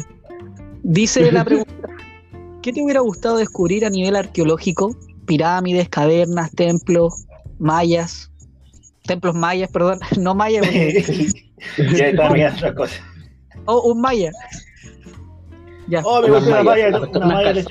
Dice 0.82 1.30
la 1.32 1.44
pregunta: 1.44 1.88
¿Qué 2.62 2.72
te 2.72 2.82
hubiera 2.82 3.00
gustado 3.00 3.36
descubrir 3.36 3.84
a 3.84 3.90
nivel 3.90 4.16
arqueológico? 4.16 4.96
Pirámides, 5.26 5.88
cavernas, 5.88 6.50
templos, 6.52 7.26
mayas. 7.58 8.30
Templos 9.04 9.34
mayas, 9.34 9.70
perdón, 9.70 10.00
no 10.18 10.34
mayas, 10.34 10.66
porque- 10.66 11.32
ya 11.96 12.08
estaba 12.08 12.30
mirando 12.30 12.56
otra 12.58 12.74
cosa. 12.74 12.94
oh, 13.66 13.92
un 13.92 14.00
maya. 14.00 14.30
Ya, 15.88 16.02
Oh, 16.04 16.20
me 16.22 16.28
gusta 16.30 16.60
una 16.60 16.70
una 17.26 17.42
casas. 17.42 17.66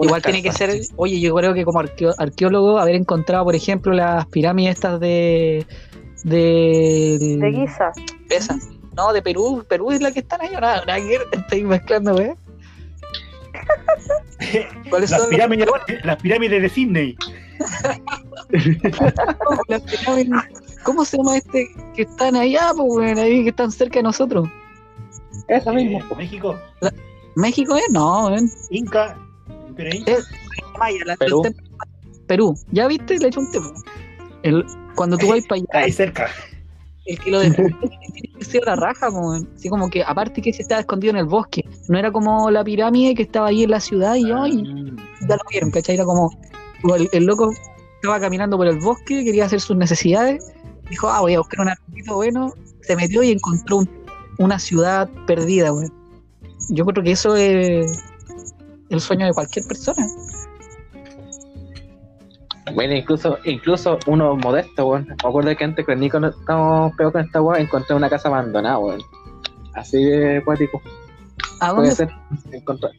Igual 0.00 0.22
tiene 0.22 0.42
que 0.42 0.52
ser. 0.52 0.70
Oye, 0.96 1.20
yo 1.20 1.34
creo 1.34 1.54
que 1.54 1.64
como 1.64 1.80
arqueo- 1.80 2.14
arqueólogo, 2.18 2.78
haber 2.78 2.94
encontrado, 2.94 3.44
por 3.44 3.54
ejemplo, 3.54 3.92
las 3.92 4.26
pirámides 4.26 4.74
estas 4.76 5.00
de. 5.00 5.66
de. 6.24 7.38
De 7.40 7.50
guisa. 7.50 7.92
Esa. 8.30 8.56
No, 8.96 9.12
de 9.12 9.22
Perú. 9.22 9.64
Perú 9.68 9.90
es 9.90 10.00
la 10.00 10.12
que 10.12 10.20
están 10.20 10.40
ahí. 10.42 10.50
Nada, 10.52 10.84
nada 10.86 10.98
estoy 11.32 11.64
mezclando, 11.64 12.18
¿eh? 12.20 12.36
¿Cuáles 14.90 15.10
Las 15.10 15.20
son 15.20 15.30
pirámides, 15.30 15.68
las 16.04 16.16
pirámides 16.20 16.62
de 16.62 16.68
Sydney. 16.68 17.16
las 19.68 19.82
pirámides? 19.82 20.28
¿Cómo 20.82 21.04
se 21.04 21.16
llama 21.16 21.36
este 21.36 21.68
que 21.94 22.02
están 22.02 22.34
allá, 22.36 22.72
pues, 22.76 22.88
weón, 22.90 23.18
ahí 23.18 23.44
que 23.44 23.50
están 23.50 23.70
cerca 23.70 23.98
de 24.00 24.02
nosotros? 24.04 24.48
Esa 25.48 25.72
misma. 25.72 25.98
Eh, 25.98 26.14
México, 26.16 26.56
¿México 27.36 27.76
es? 27.76 27.84
No. 27.90 28.30
Inca, 28.70 29.16
Maya, 30.78 30.98
la- 31.06 31.16
Perú. 32.26 32.54
¿Ya 32.70 32.86
viste? 32.86 33.18
Le 33.18 33.26
he 33.26 33.28
hecho 33.28 33.40
un 33.40 33.50
tema. 33.50 33.72
El, 34.42 34.64
cuando 34.94 35.16
tú 35.18 35.28
vas 35.28 35.44
para 35.46 35.60
allá, 35.60 35.84
ahí 35.86 35.92
cerca. 35.92 36.28
el 37.06 37.18
que 37.18 37.30
lo 37.30 37.40
descubre 37.40 37.74
tiene 38.12 38.38
que 38.38 38.44
ser 38.44 38.62
la 38.64 38.76
raja, 38.76 39.10
weón. 39.10 39.48
Así 39.56 39.68
como 39.68 39.88
que, 39.90 40.02
aparte 40.02 40.40
que 40.40 40.52
se 40.52 40.62
estaba 40.62 40.80
escondido 40.80 41.10
en 41.12 41.16
el 41.18 41.26
bosque. 41.26 41.64
No 41.88 41.98
era 41.98 42.10
como 42.12 42.50
la 42.50 42.64
pirámide 42.64 43.14
que 43.14 43.22
estaba 43.22 43.48
ahí 43.48 43.64
en 43.64 43.70
la 43.70 43.80
ciudad 43.80 44.14
y 44.16 44.30
ay, 44.32 44.64
ya 45.28 45.36
lo 45.36 45.42
vieron, 45.50 45.70
¿cachai? 45.70 45.96
Era 45.96 46.04
como, 46.04 46.30
como 46.80 46.96
el, 46.96 47.08
el 47.12 47.24
loco 47.24 47.52
estaba 47.96 48.18
caminando 48.20 48.56
por 48.56 48.66
el 48.66 48.78
bosque, 48.78 49.24
quería 49.24 49.44
hacer 49.46 49.60
sus 49.60 49.76
necesidades, 49.76 50.52
dijo, 50.90 51.08
ah, 51.08 51.20
voy 51.20 51.34
a 51.34 51.38
buscar 51.38 51.60
un 51.60 51.68
arquito 51.68 52.14
bueno, 52.16 52.52
se 52.82 52.96
metió 52.96 53.22
y 53.22 53.30
encontró 53.32 53.78
un- 53.78 53.90
una 54.38 54.58
ciudad 54.58 55.08
perdida, 55.26 55.72
weón. 55.72 55.92
Yo 56.68 56.84
creo 56.86 57.04
que 57.04 57.12
eso 57.12 57.36
es 57.36 57.86
el 58.92 59.00
sueño 59.00 59.26
de 59.26 59.32
cualquier 59.32 59.66
persona. 59.66 60.06
Bueno, 62.74 62.94
incluso, 62.94 63.38
incluso 63.44 63.98
uno 64.06 64.36
modesto, 64.36 64.86
weón. 64.86 65.06
Me 65.08 65.14
acuerdo 65.28 65.54
que 65.56 65.64
antes 65.64 65.84
con 65.84 65.98
Nico 65.98 66.20
no 66.20 66.28
estábamos 66.28 66.94
peor 66.96 67.12
con 67.12 67.22
esta 67.24 67.42
weón, 67.42 67.60
encontré 67.60 67.94
una 67.96 68.08
casa 68.08 68.28
abandonada, 68.28 68.78
weón. 68.78 69.00
Así 69.74 70.02
de 70.04 70.40
poético. 70.42 70.80
¿A 71.60 71.74
Puede 71.74 71.88
dónde? 71.88 71.94
ser 71.96 72.10
encontrar. 72.52 72.92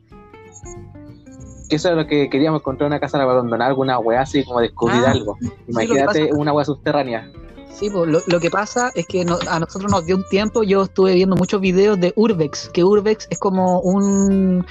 Eso 1.70 1.90
es 1.90 1.96
lo 1.96 2.06
que 2.06 2.30
queríamos, 2.30 2.60
encontrar 2.62 2.88
una 2.88 3.00
casa 3.00 3.20
abandonada, 3.22 3.70
alguna 3.70 3.98
weá 4.00 4.22
así 4.22 4.44
como 4.44 4.60
descubrir 4.60 5.02
Ah, 5.06 5.12
algo. 5.12 5.38
Imagínate 5.68 6.32
una 6.34 6.54
weá 6.54 6.66
subterránea. 6.66 7.32
Sí, 7.72 7.90
pues, 7.90 8.08
lo, 8.08 8.20
lo 8.28 8.40
que 8.40 8.52
pasa 8.52 8.92
es 8.94 9.08
que 9.08 9.26
no- 9.26 9.40
a 9.50 9.60
nosotros 9.60 9.92
nos 9.92 10.06
dio 10.06 10.16
un 10.18 10.26
tiempo, 10.30 10.62
yo 10.62 10.84
estuve 10.84 11.16
viendo 11.16 11.36
muchos 11.36 11.60
videos 11.62 12.00
de 12.00 12.14
Urbex, 12.16 12.70
que 12.70 12.84
Urbex 12.84 13.28
es 13.32 13.40
como 13.40 13.80
un, 13.80 14.64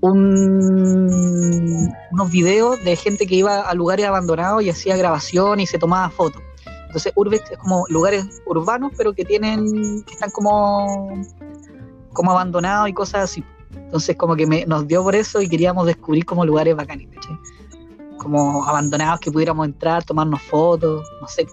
un 0.00 1.92
unos 2.12 2.30
videos 2.30 2.82
de 2.84 2.96
gente 2.96 3.26
que 3.26 3.34
iba 3.34 3.60
a 3.60 3.74
lugares 3.74 4.06
abandonados 4.06 4.62
y 4.62 4.70
hacía 4.70 4.96
grabación 4.96 5.60
y 5.60 5.66
se 5.66 5.78
tomaba 5.78 6.08
fotos. 6.10 6.42
Entonces 6.86 7.12
Urbex 7.14 7.50
es 7.50 7.58
como 7.58 7.84
lugares 7.88 8.42
urbanos, 8.46 8.92
pero 8.96 9.12
que 9.12 9.24
tienen, 9.24 10.02
que 10.04 10.14
están 10.14 10.30
como, 10.30 11.12
como 12.12 12.30
abandonados 12.30 12.88
y 12.88 12.92
cosas 12.92 13.24
así. 13.24 13.44
Entonces 13.74 14.16
como 14.16 14.34
que 14.34 14.46
me, 14.46 14.64
nos 14.66 14.86
dio 14.86 15.02
por 15.02 15.14
eso 15.14 15.42
y 15.42 15.48
queríamos 15.48 15.86
descubrir 15.86 16.24
como 16.24 16.44
lugares 16.46 16.74
bacanes, 16.74 17.08
¿cachai? 17.14 17.38
Como 18.18 18.64
abandonados 18.64 19.20
que 19.20 19.30
pudiéramos 19.30 19.66
entrar, 19.66 20.04
tomarnos 20.04 20.40
fotos, 20.42 21.06
no 21.20 21.28
sé 21.28 21.46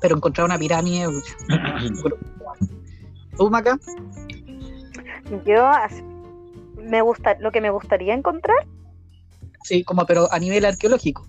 pero 0.00 0.16
encontrar 0.16 0.44
una 0.46 0.58
pirámide. 0.58 1.06
¿Tú, 3.36 3.50
Maca? 3.50 3.78
Yo 5.44 5.66
as- 5.66 6.02
me 6.88 7.02
gusta, 7.02 7.36
lo 7.40 7.52
que 7.52 7.60
me 7.60 7.70
gustaría 7.70 8.14
encontrar, 8.14 8.66
Sí, 9.64 9.84
como, 9.84 10.06
pero 10.06 10.32
a 10.32 10.38
nivel 10.38 10.64
arqueológico. 10.64 11.26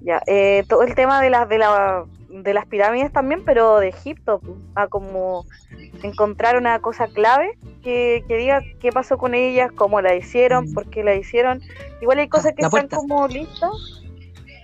ya, 0.00 0.20
eh, 0.26 0.64
todo 0.68 0.82
el 0.82 0.94
tema 0.94 1.20
de 1.20 1.30
las 1.30 1.48
de 1.48 1.58
la, 1.58 2.04
de 2.28 2.54
las 2.54 2.66
pirámides 2.66 3.12
también, 3.12 3.44
pero 3.44 3.78
de 3.78 3.88
Egipto, 3.88 4.40
a 4.74 4.86
como 4.88 5.44
encontrar 6.02 6.56
una 6.56 6.78
cosa 6.80 7.06
clave 7.08 7.58
que, 7.82 8.24
que 8.26 8.36
diga 8.36 8.62
qué 8.80 8.90
pasó 8.90 9.18
con 9.18 9.34
ellas, 9.34 9.70
cómo 9.72 10.00
la 10.00 10.14
hicieron, 10.14 10.70
Mm. 10.70 10.74
por 10.74 10.88
qué 10.90 11.04
la 11.04 11.14
hicieron. 11.14 11.60
Igual 12.00 12.18
hay 12.18 12.28
cosas 12.28 12.54
que 12.54 12.62
la 12.62 12.68
están 12.68 12.88
puerta. 12.88 12.96
como 12.96 13.28
listas, 13.28 13.70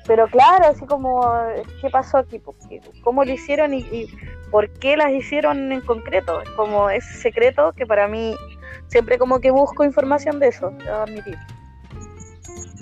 pero 0.07 0.27
claro, 0.29 0.67
así 0.67 0.85
como 0.87 1.25
qué 1.81 1.91
pasó 1.91 2.19
aquí, 2.19 2.41
cómo 3.03 3.25
lo 3.25 3.33
hicieron 3.33 3.75
y, 3.75 3.81
y 3.81 4.07
por 4.51 4.71
qué 4.71 4.97
las 4.97 5.13
hicieron 5.13 5.73
en 5.73 5.81
concreto. 5.83 6.41
Es 6.43 6.49
como 6.51 6.91
ese 6.91 7.13
secreto 7.21 7.73
que 7.73 7.87
para 7.87 8.09
mí 8.09 8.35
siempre 8.89 9.19
como 9.19 9.41
que 9.41 9.51
busco 9.51 9.85
información 9.85 10.39
de 10.39 10.49
eso, 10.49 10.71
debo 10.85 10.97
admitir. 10.99 11.37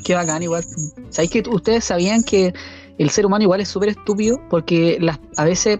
Qué 0.04 0.14
bacán, 0.14 0.42
igual. 0.42 0.64
¿Sabéis 1.10 1.30
que 1.30 1.42
ustedes 1.48 1.84
sabían 1.84 2.22
que 2.24 2.52
el 2.98 3.10
ser 3.10 3.24
humano 3.26 3.44
igual 3.44 3.60
es 3.60 3.68
súper 3.68 3.90
estúpido? 3.90 4.40
Porque 4.50 4.98
las, 5.00 5.18
a 5.36 5.44
veces, 5.44 5.78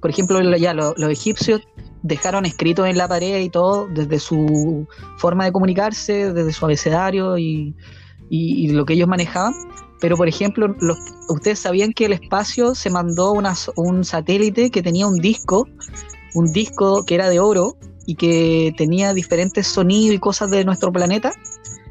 por 0.00 0.10
ejemplo, 0.10 0.40
ya 0.56 0.74
lo- 0.74 0.94
los 0.96 1.10
egipcios 1.10 1.60
dejaron 2.02 2.46
escrito 2.46 2.84
en 2.86 2.96
la 2.96 3.06
pared 3.06 3.40
y 3.40 3.48
todo, 3.50 3.86
desde 3.88 4.18
su 4.18 4.86
forma 5.18 5.44
de 5.44 5.52
comunicarse, 5.52 6.32
desde 6.32 6.52
su 6.52 6.64
abecedario 6.64 7.38
y, 7.38 7.76
y- 8.28 8.68
lo 8.72 8.84
que 8.84 8.94
ellos 8.94 9.08
manejaban. 9.08 9.54
Pero, 10.00 10.16
por 10.16 10.26
ejemplo, 10.28 10.74
los, 10.80 10.98
ustedes 11.28 11.58
sabían 11.58 11.92
que 11.92 12.06
el 12.06 12.14
espacio 12.14 12.74
se 12.74 12.88
mandó 12.90 13.32
una 13.32 13.54
un 13.76 14.02
satélite 14.04 14.70
que 14.70 14.82
tenía 14.82 15.06
un 15.06 15.18
disco, 15.18 15.68
un 16.34 16.50
disco 16.52 17.04
que 17.04 17.14
era 17.16 17.28
de 17.28 17.38
oro 17.38 17.76
y 18.06 18.14
que 18.14 18.74
tenía 18.76 19.14
diferentes 19.14 19.66
sonidos 19.66 20.14
y 20.14 20.18
cosas 20.18 20.50
de 20.50 20.64
nuestro 20.64 20.92
planeta 20.92 21.32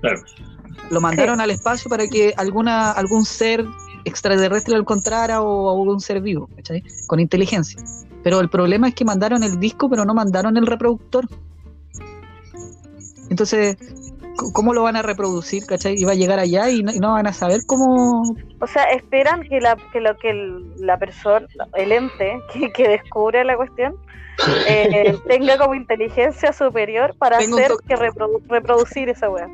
Claro. 0.01 0.21
lo 0.89 1.01
mandaron 1.01 1.41
al 1.41 1.51
espacio 1.51 1.89
para 1.89 2.07
que 2.07 2.33
alguna 2.37 2.91
algún 2.91 3.25
ser 3.25 3.65
extraterrestre 4.05 4.73
lo 4.73 4.81
encontrara 4.81 5.41
o 5.41 5.69
algún 5.69 5.99
ser 6.01 6.21
vivo, 6.21 6.49
¿cachai? 6.55 6.83
Con 7.07 7.19
inteligencia. 7.19 7.81
Pero 8.23 8.39
el 8.39 8.49
problema 8.49 8.87
es 8.87 8.95
que 8.95 9.05
mandaron 9.05 9.43
el 9.43 9.59
disco, 9.59 9.89
pero 9.89 10.05
no 10.05 10.13
mandaron 10.13 10.57
el 10.57 10.67
reproductor. 10.67 11.27
Entonces, 13.29 13.77
¿cómo 14.53 14.73
lo 14.73 14.83
van 14.83 14.95
a 14.95 15.01
reproducir, 15.01 15.65
cachai? 15.65 15.95
Y 15.97 16.03
va 16.03 16.11
a 16.13 16.15
llegar 16.15 16.39
allá 16.39 16.69
y 16.69 16.81
no, 16.83 16.91
y 16.91 16.99
no 16.99 17.13
van 17.13 17.27
a 17.27 17.33
saber 17.33 17.61
cómo... 17.65 18.21
O 18.61 18.67
sea, 18.67 18.83
esperan 18.91 19.41
que 19.43 19.59
la 19.61 19.77
que 19.91 19.99
lo 20.01 20.17
que 20.17 20.29
el- 20.31 20.73
la 20.85 20.97
persona, 20.97 21.45
el 21.75 21.91
ente 21.91 22.39
que, 22.53 22.71
que 22.71 22.87
descubre 22.87 23.43
la 23.45 23.55
cuestión 23.55 23.95
eh, 24.67 25.17
tenga 25.27 25.57
como 25.57 25.75
inteligencia 25.75 26.53
superior 26.53 27.13
para 27.17 27.37
hacer 27.37 27.71
que 27.87 27.95
reprodu- 27.95 28.41
reproducir 28.47 29.09
esa 29.09 29.29
weá. 29.29 29.47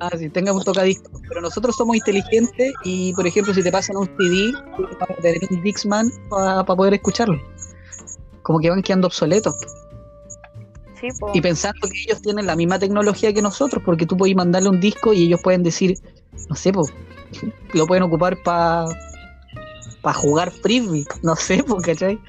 Ah, 0.00 0.10
sí, 0.18 0.28
tenga 0.30 0.52
un 0.52 0.62
tocadisco. 0.64 1.10
Pero 1.28 1.40
nosotros 1.40 1.76
somos 1.76 1.94
inteligentes 1.96 2.72
y, 2.82 3.14
por 3.14 3.24
ejemplo, 3.26 3.54
si 3.54 3.62
te 3.62 3.70
pasan 3.70 3.96
un 3.96 4.06
CD, 4.18 4.52
que 4.76 5.14
tener 5.22 5.38
un 5.48 5.62
Dixman 5.62 6.10
para 6.28 6.64
poder 6.64 6.94
escucharlo. 6.94 7.38
Como 8.42 8.58
que 8.58 8.68
van 8.68 8.82
quedando 8.82 9.06
obsoletos. 9.06 9.54
Sí. 11.02 11.08
Y 11.34 11.40
pensando 11.40 11.80
que 11.82 12.02
ellos 12.06 12.22
tienen 12.22 12.46
la 12.46 12.56
misma 12.56 12.78
tecnología 12.78 13.34
que 13.34 13.42
nosotros, 13.42 13.82
porque 13.84 14.06
tú 14.06 14.16
puedes 14.16 14.36
mandarle 14.36 14.68
un 14.68 14.80
disco 14.80 15.12
y 15.12 15.24
ellos 15.24 15.40
pueden 15.42 15.62
decir, 15.62 15.98
no 16.48 16.56
sé, 16.56 16.72
po, 16.72 16.88
lo 17.74 17.86
pueden 17.86 18.04
ocupar 18.04 18.40
para 18.42 18.86
para 20.02 20.14
jugar 20.14 20.50
frisbee, 20.50 21.04
no 21.22 21.36
sé, 21.36 21.62
po, 21.62 21.76
¿cachai? 21.76 22.18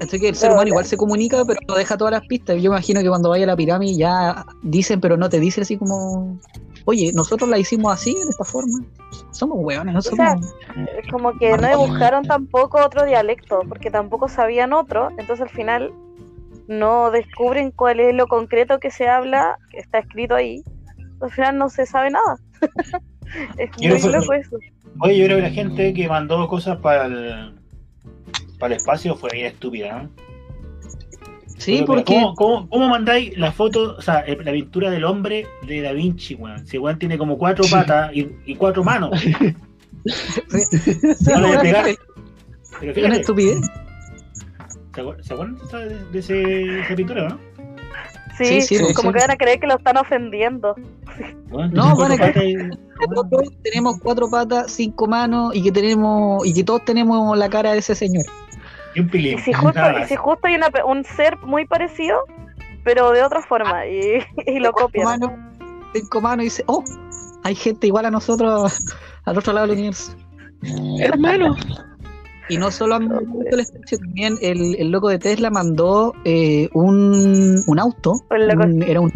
Así 0.00 0.18
que 0.18 0.28
el 0.28 0.34
ser 0.34 0.50
humano 0.50 0.68
igual 0.68 0.84
se 0.84 0.96
comunica, 0.96 1.44
pero 1.44 1.60
no 1.68 1.74
deja 1.74 1.96
todas 1.96 2.12
las 2.12 2.26
pistas. 2.26 2.60
Yo 2.60 2.70
imagino 2.70 3.00
que 3.00 3.08
cuando 3.08 3.30
vaya 3.30 3.44
a 3.44 3.48
la 3.48 3.56
pirámide 3.56 3.96
ya 3.96 4.44
dicen, 4.62 5.00
pero 5.00 5.16
no 5.16 5.28
te 5.28 5.40
dicen 5.40 5.62
así 5.62 5.76
como, 5.76 6.38
oye, 6.84 7.12
nosotros 7.14 7.48
la 7.48 7.58
hicimos 7.58 7.92
así, 7.92 8.14
de 8.14 8.30
esta 8.30 8.44
forma. 8.44 8.84
Somos 9.30 9.58
hueones, 9.60 9.94
no 9.94 10.02
sea, 10.02 10.36
somos... 10.36 10.54
Es 10.98 11.10
como 11.10 11.32
que 11.38 11.56
no 11.56 11.68
dibujaron 11.68 12.24
tampoco 12.24 12.84
otro 12.84 13.04
dialecto, 13.04 13.60
porque 13.68 13.90
tampoco 13.90 14.28
sabían 14.28 14.72
otro, 14.72 15.10
entonces 15.10 15.42
al 15.42 15.50
final 15.50 15.92
no 16.68 17.10
descubren 17.10 17.70
cuál 17.70 18.00
es 18.00 18.14
lo 18.14 18.26
concreto 18.26 18.78
que 18.78 18.90
se 18.90 19.08
habla, 19.08 19.58
que 19.70 19.78
está 19.78 19.98
escrito 19.98 20.34
ahí, 20.34 20.62
al 21.20 21.30
final 21.30 21.58
no 21.58 21.68
se 21.68 21.86
sabe 21.86 22.10
nada. 22.10 22.36
es 23.58 23.70
muy 23.78 24.12
loco 24.12 24.32
eso. 24.32 24.56
Oye, 25.00 25.18
yo 25.18 25.24
creo 25.26 25.36
que 25.38 25.42
la 25.42 25.50
gente 25.50 25.92
que 25.92 26.08
mandó 26.08 26.46
cosas 26.48 26.78
para 26.78 27.06
el, 27.06 27.54
para 28.58 28.74
el 28.74 28.78
espacio 28.78 29.16
fue 29.16 29.30
bien 29.32 29.46
estúpida, 29.46 30.02
¿no? 30.02 30.23
Sí, 31.64 31.72
Pero, 31.76 31.86
porque 31.86 32.04
¿Cómo, 32.04 32.34
cómo, 32.34 32.68
cómo 32.68 32.88
mandáis 32.88 33.36
la 33.38 33.50
foto, 33.52 33.96
o 33.98 34.02
sea, 34.02 34.20
eh, 34.26 34.36
la 34.44 34.52
pintura 34.52 34.90
del 34.90 35.04
hombre 35.04 35.46
de 35.66 35.80
Da 35.80 35.92
Vinci, 35.92 36.34
weón? 36.34 36.66
Si 36.66 36.76
weón 36.78 36.98
tiene 36.98 37.16
como 37.16 37.38
cuatro 37.38 37.64
patas 37.70 38.10
y, 38.14 38.28
y 38.44 38.54
cuatro 38.56 38.84
manos. 38.84 39.10
Pero 41.24 41.38
una 41.38 41.60
fíjate, 41.60 41.96
estupidez. 43.20 43.60
¿se 44.94 45.02
acuer- 45.02 45.22
¿se 45.22 45.32
acuerdan 45.32 45.56
de, 45.58 45.64
esa- 45.64 45.78
de 46.12 46.18
ese, 46.18 46.34
de 46.34 46.80
esa 46.80 46.94
pintura, 46.94 47.28
no? 47.28 47.38
Sí, 48.36 48.60
Sí, 48.62 48.76
sí, 48.78 48.94
como 48.94 49.10
sí. 49.10 49.14
que 49.14 49.20
van 49.20 49.30
a 49.30 49.36
creer 49.36 49.60
que 49.60 49.66
lo 49.66 49.76
están 49.76 49.96
ofendiendo. 49.96 50.74
No, 51.48 51.96
van 51.96 52.12
a 52.12 52.32
Nosotros 53.08 53.52
tenemos 53.62 53.98
cuatro 54.02 54.28
patas, 54.28 54.72
cinco 54.72 55.06
manos 55.06 55.54
y 55.54 55.62
que 55.62 55.70
tenemos 55.70 56.44
y 56.46 56.52
que 56.52 56.64
todos 56.64 56.84
tenemos 56.84 57.36
la 57.38 57.48
cara 57.48 57.72
de 57.72 57.78
ese 57.78 57.94
señor. 57.94 58.24
Y 58.94 59.00
un 59.00 59.08
pilín. 59.08 59.38
Y 59.38 59.42
si 59.42 59.52
justo, 59.52 59.80
y 60.00 60.04
si 60.04 60.16
justo 60.16 60.46
hay 60.46 60.54
una 60.54 60.68
un 60.86 61.04
ser 61.04 61.38
muy 61.42 61.66
parecido, 61.66 62.18
pero 62.84 63.10
de 63.12 63.22
otra 63.22 63.42
forma, 63.42 63.86
y, 63.86 64.18
y 64.46 64.58
lo 64.60 64.72
copian. 64.72 65.04
manos 66.20 66.42
y 66.42 66.44
dice, 66.46 66.64
oh, 66.66 66.82
hay 67.44 67.54
gente 67.54 67.86
igual 67.86 68.06
a 68.06 68.10
nosotros 68.10 68.80
al 69.24 69.38
otro 69.38 69.52
lado 69.52 69.66
del 69.66 69.76
universo. 69.76 70.14
Hermano. 70.98 71.56
Y 72.48 72.58
no 72.58 72.70
solo 72.70 72.96
han 72.96 73.08
espacio, 73.58 73.98
también 73.98 74.36
el, 74.42 74.76
el 74.78 74.90
loco 74.90 75.08
de 75.08 75.18
Tesla 75.18 75.48
mandó 75.50 76.12
eh, 76.24 76.68
un, 76.74 77.62
un 77.66 77.78
auto, 77.78 78.12
un- 78.30 78.82
era 78.82 79.00
un, 79.00 79.10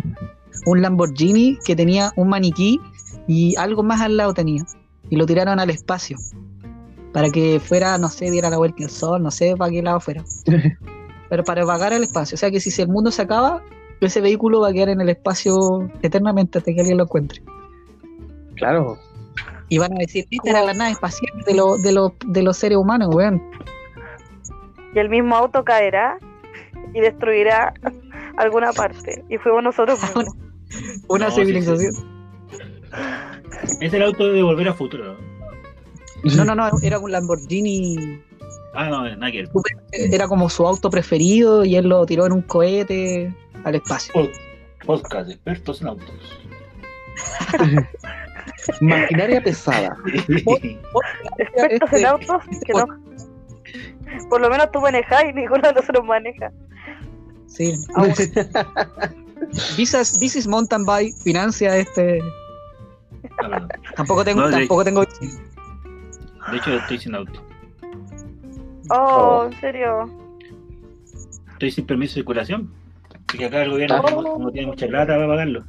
un 0.64 0.81
Lamborghini 0.83 1.59
que 1.64 1.76
tenía 1.76 2.11
un 2.16 2.29
maniquí 2.31 2.81
y 3.26 3.55
algo 3.57 3.83
más 3.83 4.01
al 4.01 4.16
lado 4.16 4.33
tenía. 4.33 4.64
Y 5.11 5.16
lo 5.16 5.26
tiraron 5.26 5.61
al 5.61 5.68
espacio. 5.68 6.16
Para 7.13 7.31
que 7.31 7.61
fuera, 7.61 7.97
no 7.99 8.09
sé, 8.09 8.31
diera 8.31 8.51
la 8.51 8.59
vuelta 8.59 8.85
al 8.85 8.91
sol, 8.91 9.23
no 9.23 9.31
sé 9.31 9.57
para 9.57 9.71
qué 9.71 9.83
lado 9.83 10.01
fuera. 10.01 10.23
Pero 11.31 11.45
para 11.45 11.65
vagar 11.65 11.93
al 11.93 12.03
espacio. 12.03 12.37
O 12.37 12.39
sea 12.39 12.51
que 12.51 12.61
si 12.61 12.81
el 12.81 12.89
mundo 12.89 13.11
se 13.11 13.23
acaba, 13.23 13.63
ese 14.01 14.21
vehículo 14.21 14.61
va 14.61 14.69
a 14.69 14.73
quedar 14.73 14.91
en 14.91 15.01
el 15.01 15.09
espacio 15.09 15.55
eternamente 16.03 16.59
hasta 16.59 16.73
que 16.73 16.81
alguien 16.81 16.99
lo 16.99 17.05
encuentre. 17.05 17.43
Claro. 18.57 18.99
Y 19.69 19.79
van 19.79 19.93
a 19.93 19.99
decir, 19.99 20.27
esta 20.31 20.51
era 20.51 20.65
la 20.65 20.75
nave 20.75 20.93
espacial 20.93 21.33
de, 21.45 21.55
los 21.55 21.83
de, 21.83 21.93
los 21.93 22.13
de 22.27 22.43
los 22.43 22.57
seres 22.57 22.79
humanos, 22.79 23.15
weón. 23.15 23.43
Y 24.95 24.99
el 24.99 25.11
mismo 25.11 25.37
auto 25.37 25.63
caerá 25.63 26.19
y 26.95 27.01
destruirá 27.01 27.75
alguna 28.39 28.73
parte. 28.73 29.25
Y 29.29 29.37
fuimos 29.37 29.63
nosotros 29.63 30.01
mismos. 30.03 30.25
Una 31.09 31.27
No, 31.27 31.31
sí, 31.31 31.43
civilización. 31.43 31.93
Es 33.81 33.93
el 33.93 34.03
auto 34.03 34.33
de 34.33 34.43
Volver 34.43 34.69
a 34.69 34.75
Futuro. 34.75 35.17
¿No? 36.25 36.45
No, 36.45 36.55
no, 36.55 36.71
era 36.83 36.99
un 36.99 37.12
Lamborghini. 37.12 38.21
Ah, 38.75 38.89
no, 38.89 39.03
nada 39.16 39.33
que 39.33 39.43
ver. 39.43 39.51
Era 40.12 40.29
como 40.29 40.49
su 40.51 40.66
auto 40.66 40.91
preferido 40.91 41.64
y 41.64 41.77
él 41.77 41.89
lo 41.89 42.05
tiró 42.07 42.27
en 42.27 42.33
un 42.33 42.43
cohete 42.43 43.35
al 43.64 43.75
espacio. 43.75 44.12
Pod- 44.14 44.31
Podcast, 44.87 45.31
expertos 45.31 45.81
en 45.83 45.89
autos. 45.89 46.14
Maquinaria 48.81 49.43
pesada. 49.43 49.97
Expertos 51.39 51.93
en 51.93 52.07
autos 52.07 52.43
que 52.64 52.73
no. 52.73 52.87
Por 54.29 54.41
lo 54.41 54.49
menos 54.51 54.71
tú 54.73 54.81
manejas 54.81 55.25
y 55.29 55.33
ninguno 55.33 55.62
de 55.69 55.75
nosotros 55.75 56.05
maneja. 56.05 56.51
Sí. 57.47 57.75
Visas, 59.77 60.19
Visis 60.21 60.47
Mountain 60.47 60.85
Bike 60.85 61.16
financia 61.23 61.77
este. 61.77 62.21
Tampoco 63.97 64.25
tengo, 64.25 64.49
tampoco 64.51 64.85
tengo. 64.85 65.05
De 66.51 66.57
hecho, 66.57 66.71
estoy 66.75 66.99
sin 66.99 67.15
auto. 67.15 67.43
Oh, 68.91 68.95
Oh. 69.43 69.47
en 69.47 69.61
serio. 69.61 70.11
Estoy 71.53 71.71
sin 71.71 71.87
permiso 71.87 72.13
de 72.13 72.15
circulación. 72.21 72.71
Así 73.29 73.39
que 73.39 73.45
acá 73.47 73.63
el 73.63 73.71
gobierno 73.71 74.01
Oh. 74.01 74.23
no, 74.23 74.39
no 74.39 74.51
tiene 74.51 74.69
mucha 74.69 74.87
plata 74.87 75.15
para 75.15 75.27
pagarlo. 75.27 75.65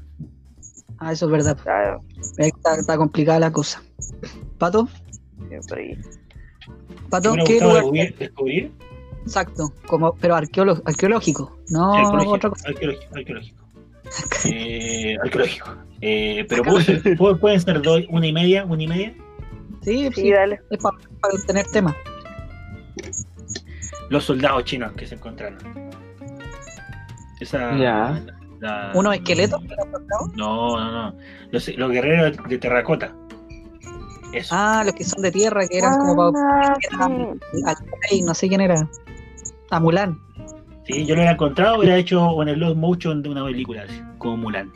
Ah, 1.00 1.12
eso 1.12 1.26
es 1.26 1.32
verdad. 1.32 1.58
Claro, 1.62 2.02
Está, 2.38 2.76
está 2.76 2.98
complicada 2.98 3.40
la 3.40 3.52
cosa. 3.52 3.82
Pato, 4.58 4.88
siempre. 5.48 5.98
Pato, 7.10 7.36
¿Me 7.36 7.44
¿qué 7.46 7.60
lugar? 7.62 7.84
descubrir? 8.18 8.72
Exacto, 9.24 9.74
como, 9.88 10.14
pero 10.16 10.36
arqueolo- 10.36 10.82
arqueológico, 10.86 11.58
no 11.70 11.94
arqueológico, 11.94 12.34
otra 12.34 12.50
cosa. 12.50 12.70
arqueológico, 12.70 13.16
arqueológico. 13.16 13.58
Eh, 14.46 15.16
arqueológico. 15.24 15.70
Eh, 16.02 16.46
pero 16.50 16.64
puedo 16.64 16.82
ser- 16.82 17.18
puedo- 17.18 17.38
pueden 17.40 17.60
ser 17.62 17.82
dos, 17.82 18.02
una 18.10 18.28
y 18.28 18.34
media, 18.34 18.66
una 18.66 18.84
y 18.84 18.88
media. 18.88 19.14
Sí, 19.82 20.10
Sí, 20.14 20.22
sí, 20.22 20.32
dale. 20.32 20.60
es 20.70 20.78
para 20.82 20.98
tener 21.48 21.66
tema. 21.68 21.96
Los 24.10 24.26
soldados 24.26 24.64
chinos 24.66 24.92
que 24.94 25.06
se 25.06 25.16
encontraron. 25.16 25.58
Esa. 27.40 27.76
Ya. 27.78 28.22
la- 28.60 28.92
Unos 28.94 29.16
esqueletos. 29.16 29.62
No, 30.36 30.78
no, 30.78 30.92
no. 31.12 31.18
Los, 31.52 31.68
los 31.78 31.92
guerreros 31.92 32.38
de 32.50 32.58
terracota. 32.58 33.14
Eso. 34.34 34.54
Ah, 34.56 34.84
los 34.86 34.94
que 34.96 35.04
son 35.06 35.22
de 35.24 35.32
tierra, 35.32 35.66
que 35.68 35.78
eran 35.78 35.98
como 35.98 36.32
para 36.34 36.74
Ah, 36.74 36.78
sí. 37.52 37.62
al 37.66 37.76
rey, 38.12 38.22
no 38.22 38.34
sé 38.34 38.48
quién 38.50 38.62
era. 38.62 38.88
A 39.72 39.80
Mulan. 39.80 40.20
Sí, 40.86 41.06
yo 41.06 41.16
lo 41.16 41.22
hubiera 41.22 41.32
encontrado, 41.32 41.80
hubiera 41.80 41.98
hecho 41.98 42.34
un 42.34 42.48
slow 42.50 42.76
motion 42.76 43.22
de 43.24 43.30
una 43.30 43.46
película 43.46 43.84
así, 43.84 44.02
como 44.18 44.38
Mulan. 44.38 44.72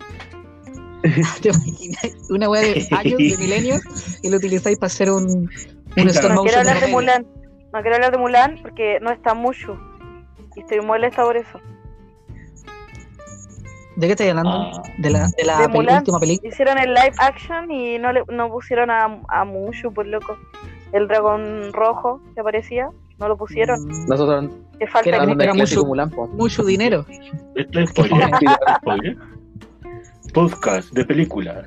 ¿Te 1.42 1.50
imaginas? 1.50 2.16
Una 2.30 2.50
weá 2.50 2.62
de 2.62 2.88
años, 2.92 3.18
de 3.18 3.38
milenios, 3.38 3.82
y 4.22 4.30
lo 4.30 4.38
utilizáis 4.38 4.78
para 4.78 4.88
hacer 4.88 5.12
un, 5.12 5.24
un 5.98 6.08
stop 6.10 6.32
No 6.32 6.44
quiero 6.44 6.60
hablar 6.60 6.80
de. 6.80 6.88
Mulan. 6.88 7.26
No 7.74 7.82
quiero 7.82 7.96
hablar 7.96 8.12
de 8.12 8.18
Mulan 8.18 8.60
porque 8.62 9.00
no 9.02 9.12
está 9.12 9.34
Mushu. 9.34 9.76
Y 10.56 10.60
estoy 10.62 10.80
molesta 10.82 11.24
por 11.24 11.36
eso. 11.38 11.60
¿De 13.96 14.08
qué 14.08 14.14
estáis 14.14 14.32
hablando? 14.32 14.52
Ah. 14.52 14.82
De 14.98 15.10
la, 15.10 15.28
de 15.38 15.44
la 15.46 15.58
De 15.60 15.64
peli- 15.66 15.74
Mulan. 15.78 15.98
última 15.98 16.20
película. 16.20 16.50
Hicieron 16.52 16.78
el 16.80 16.94
live 16.94 17.14
action 17.20 17.70
y 17.72 18.00
no 18.00 18.12
le 18.12 18.24
no 18.32 18.50
pusieron 18.50 18.90
a, 18.90 19.20
a 19.28 19.46
Mushu, 19.46 19.94
por 19.94 20.08
loco. 20.08 20.38
El 20.92 21.08
dragón 21.08 21.72
rojo 21.74 22.22
que 22.36 22.42
aparecía, 22.42 22.90
no 23.20 23.28
lo 23.28 23.36
pusieron. 23.38 23.84
Mm, 23.86 24.06
Nosotros 24.08 24.52
Que 24.80 24.88
falta 24.88 25.10
Era- 25.10 25.26
que 25.26 25.32
era 25.44 25.52
clásico 25.54 25.82
mucho- 25.86 25.88
Mulan. 25.88 26.12
Mucho 26.38 26.64
dinero. 26.64 27.06
Esto 27.56 27.80
es 27.80 27.90
spoiler. 27.90 29.18
Podcast 30.34 30.92
de 30.94 31.06
películas. 31.06 31.66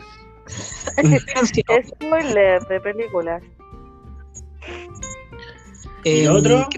spoiler 1.89 2.63
de 2.69 2.81
películas. 2.81 3.43
¿Y 6.05 6.25
lo 6.25 6.35
otro? 6.35 6.69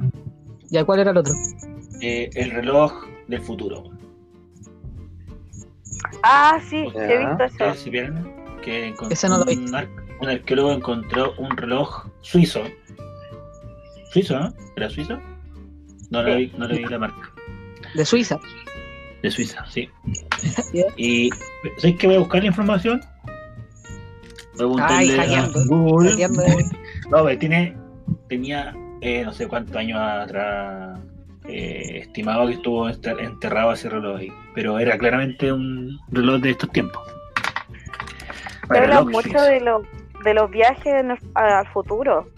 ¿Ya 0.71 0.85
cuál 0.85 1.01
era 1.01 1.11
el 1.11 1.17
otro? 1.19 1.35
Eh, 2.01 2.31
el 2.35 2.51
reloj 2.51 2.93
del 3.27 3.41
futuro. 3.43 3.85
Ah, 6.23 6.59
sí, 6.69 6.87
sí 6.93 6.99
he 6.99 7.19
visto 7.19 7.45
eso. 7.45 7.53
¿Ustedes 7.55 7.79
supieron 7.81 8.33
que 8.63 8.95
Ese 9.11 9.29
no 9.29 9.39
lo 9.39 9.45
un, 9.51 9.75
ar- 9.75 9.89
un 10.21 10.29
arqueólogo 10.29 10.73
encontró 10.73 11.35
un 11.39 11.57
reloj 11.57 12.07
suizo? 12.21 12.63
¿Suizo, 14.13 14.39
no? 14.39 14.53
¿Era 14.77 14.89
suizo? 14.91 15.19
No 16.11 16.23
le 16.23 16.37
vi, 16.37 16.53
no 16.57 16.67
le 16.67 16.79
vi 16.79 16.85
la 16.87 16.99
marca. 16.99 17.33
De 17.95 18.05
Suiza. 18.05 18.39
De 19.23 19.31
Suiza, 19.31 19.65
sí. 19.69 19.89
Ya. 20.73 20.85
Y 20.97 21.31
¿sabes 21.79 21.97
que 21.97 22.07
voy 22.07 22.17
a 22.17 22.21
buscar 22.21 22.41
la 22.41 22.47
información? 22.49 23.01
Voy 24.57 24.81
a 24.81 24.87
Ay, 24.89 25.09
hackeando. 25.11 25.61
Google. 25.69 26.11
Hackeando. 26.11 26.43
No, 27.11 27.25
pero 27.25 27.39
tiene, 27.39 27.75
tenía 28.29 28.75
eh, 29.01 29.23
no 29.25 29.33
sé 29.33 29.49
cuántos 29.49 29.75
años 29.77 29.99
atrás 29.99 30.99
eh, 31.47 32.01
estimado 32.01 32.47
que 32.47 32.53
estuvo 32.55 32.87
enter- 32.89 33.19
enterrado 33.25 33.73
ese 33.73 33.89
reloj 33.89 34.19
ahí. 34.19 34.33
Pero 34.55 34.79
era 34.79 34.99
claramente 34.99 35.51
un 35.53 35.99
reloj 36.11 36.41
de 36.43 36.51
estos 36.51 36.71
tiempos. 36.71 37.03
Se 38.71 38.79
habla 38.79 39.03
mucho 39.05 39.23
suizo. 39.23 39.43
de, 39.43 39.61
los 39.61 39.83
de 40.25 40.35
los 40.35 40.51
viajes 40.51 40.87
en 40.87 41.13
el- 41.13 41.19
al 41.35 41.67
futuro. 41.69 42.29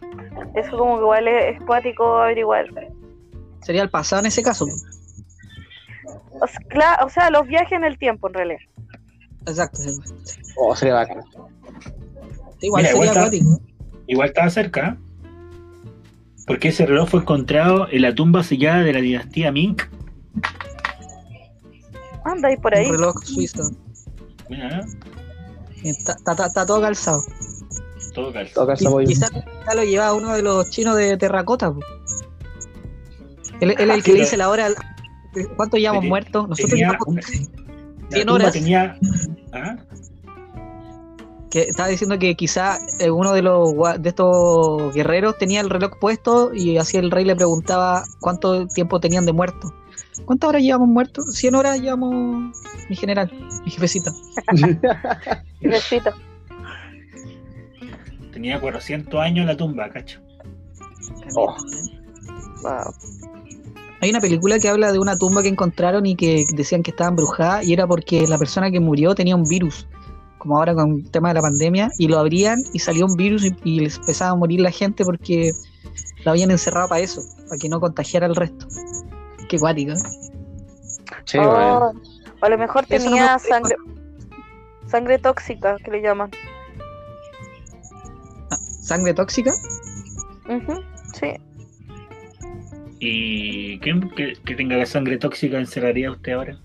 Eso 0.55 0.79
como 0.79 0.97
que 0.97 1.03
igual 1.03 1.27
es, 1.29 1.57
es 1.57 1.63
cuático 1.65 2.19
averiguar. 2.19 2.67
Sería 3.63 3.83
el 3.83 3.91
pasado 3.91 4.21
en 4.21 4.27
ese 4.27 4.43
caso. 4.43 4.67
O 6.43 6.47
sea, 6.47 6.61
cla- 6.69 7.05
o 7.05 7.09
sea, 7.11 7.31
los 7.31 7.47
viajes 7.47 7.73
en 7.73 7.85
el 7.85 7.99
tiempo 7.99 8.29
en 8.29 8.35
realidad. 8.35 8.61
Exacto. 9.47 9.79
sí. 9.79 9.91
Oh, 10.59 10.75
sería 10.77 10.95
bacán. 10.95 11.19
Igual 12.61 12.83
Mira, 12.83 12.89
sería 12.89 12.91
igual 12.93 13.09
está- 13.09 13.21
acuático. 13.21 13.61
Igual 14.07 14.29
estaba 14.29 14.51
cerca. 14.51 14.99
Porque 16.47 16.69
ese 16.69 16.85
reloj 16.87 17.09
fue 17.09 17.21
encontrado 17.21 17.87
en 17.91 18.03
la 18.03 18.15
tumba 18.15 18.43
sellada 18.43 18.83
de 18.83 18.93
la 18.93 19.01
dinastía 19.01 19.53
Ming. 19.53 19.77
Anda 22.25 22.49
ahí 22.49 22.57
por 22.57 22.75
ahí. 22.75 22.87
Un 22.87 22.93
reloj 22.97 23.15
suizo. 23.25 23.63
Mira. 24.49 24.85
Está, 25.85 26.13
está- 26.13 26.33
está- 26.33 26.47
está 26.47 26.67
todo 26.67 26.81
calzado. 26.81 27.21
todo 28.15 28.33
calza. 28.33 28.55
Todo 28.55 28.67
calza 28.67 28.91
muy 28.91 29.07
bien. 29.07 29.17
Quizás 29.19 29.31
quizá 29.31 29.75
lo 29.75 29.85
llevaba 29.85 30.15
uno 30.15 30.33
de 30.35 30.43
los 30.43 30.69
chinos 30.71 30.97
de 30.97 31.17
terracota. 31.17 31.73
Él, 33.61 33.75
él 33.79 33.91
es 33.91 33.97
el 33.97 34.03
que 34.03 34.13
le 34.15 34.21
dice 34.21 34.37
la 34.37 34.49
hora 34.51 34.67
al 34.67 34.75
¿Cuánto 35.57 35.77
llevamos 35.77 36.05
muertos? 36.05 36.49
Nosotros 36.49 36.71
tenía 36.71 36.87
llevamos 36.89 37.07
una- 37.09 37.23
100 37.23 37.51
la 38.11 38.19
tumba 38.21 38.33
horas. 38.35 38.53
tenía. 38.53 38.97
¿Ah? 39.53 39.77
que 41.51 41.63
estaba 41.63 41.89
diciendo 41.89 42.17
que 42.17 42.37
quizá 42.37 42.79
eh, 43.01 43.11
uno 43.11 43.33
de 43.33 43.43
los 43.43 43.71
gua- 43.71 43.99
de 43.99 44.11
estos 44.11 44.95
guerreros 44.95 45.37
tenía 45.37 45.61
el 45.61 45.69
reloj 45.69 45.99
puesto 46.01 46.55
y 46.55 46.79
así 46.79 46.97
el 46.97 47.11
rey 47.11 47.25
le 47.25 47.35
preguntaba 47.35 48.05
cuánto 48.21 48.69
tiempo 48.69 49.01
tenían 49.01 49.27
de 49.27 49.33
muerto. 49.33 49.75
¿Cuántas 50.27 50.49
horas 50.49 50.63
llevamos 50.63 50.87
muertos? 50.89 51.25
100 51.35 51.57
horas 51.57 51.81
llevamos 51.81 52.55
mi 52.89 52.95
general, 52.95 53.33
mi 53.65 53.71
jefecito. 53.73 54.13
Besito. 55.61 56.11
Tenía 58.33 58.61
400 58.61 59.21
años 59.21 59.45
la 59.45 59.57
tumba, 59.57 59.91
cacho. 59.91 60.21
Oh. 61.35 61.57
Wow. 62.63 62.95
Hay 64.03 64.11
una 64.11 64.21
película 64.21 64.59
que 64.59 64.69
habla 64.69 64.93
de 64.93 64.99
una 64.99 65.19
tumba 65.19 65.43
que 65.43 65.49
encontraron 65.49 66.07
y 66.07 66.17
que 66.17 66.45
decían 66.55 66.83
que 66.83 66.91
estaba 66.91 67.11
embrujada 67.11 67.63
y 67.63 67.73
era 67.73 67.87
porque 67.87 68.27
la 68.27 68.39
persona 68.39 68.71
que 68.71 68.81
murió 68.81 69.15
tenía 69.15 69.37
un 69.37 69.45
virus, 69.45 69.87
como 70.39 70.57
ahora 70.59 70.75
con 70.75 71.01
el 71.05 71.11
tema 71.11 71.29
de 71.29 71.35
la 71.35 71.43
pandemia, 71.43 71.91
y 71.99 72.09
lo 72.09 72.19
abrían 72.19 72.63
y 72.73 72.79
salió 72.79 73.05
un 73.07 73.15
virus 73.17 73.45
y, 73.45 73.55
y 73.65 73.81
les 73.81 73.97
empezaba 73.99 74.31
a 74.31 74.37
morir 74.37 74.61
la 74.61 74.71
gente 74.71 75.05
porque 75.05 75.53
lo 76.25 76.31
habían 76.31 76.51
encerrado 76.51 76.89
para 76.89 77.03
eso, 77.03 77.21
para 77.49 77.59
que 77.59 77.69
no 77.69 77.79
contagiara 77.81 78.27
al 78.27 78.37
resto. 78.37 78.67
Qué 79.49 79.59
cuático. 79.59 79.93
¿eh? 79.93 79.97
Sí, 81.25 81.39
Oh, 81.39 81.43
weón. 81.53 82.03
o 82.41 82.47
a 82.47 82.49
lo 82.49 82.57
mejor 82.59 82.83
no 82.83 82.89
tenía 82.89 83.35
me- 83.35 83.39
sangre 83.39 83.77
sangre 84.87 85.19
tóxica, 85.19 85.77
que 85.85 85.91
le 85.91 86.01
llaman. 86.03 86.31
¿Sangre 88.81 89.15
tóxica? 89.15 89.53
Ujú, 90.49 90.81
Sí. 91.15 91.33
¿Y 93.01 93.79
quién 93.81 94.11
que, 94.11 94.35
que 94.45 94.55
tenga 94.55 94.77
la 94.77 94.85
sangre 94.87 95.17
tóxica 95.17 95.59
encerraría 95.59 96.11
usted 96.11 96.33
ahora? 96.33 96.59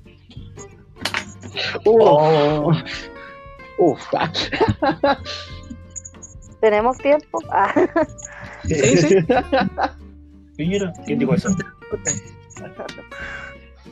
Uh, 1.85 1.99
Oh, 1.99 2.71
uf. 3.77 4.01
¿Tenemos 6.61 6.97
tiempo? 6.97 7.39
Ah, 7.49 7.73
Sí, 8.63 8.97
sí. 8.97 9.15
Piñera, 10.57 10.91
¿quién 11.05 11.19
dijo 11.19 11.35
eso? 11.35 11.49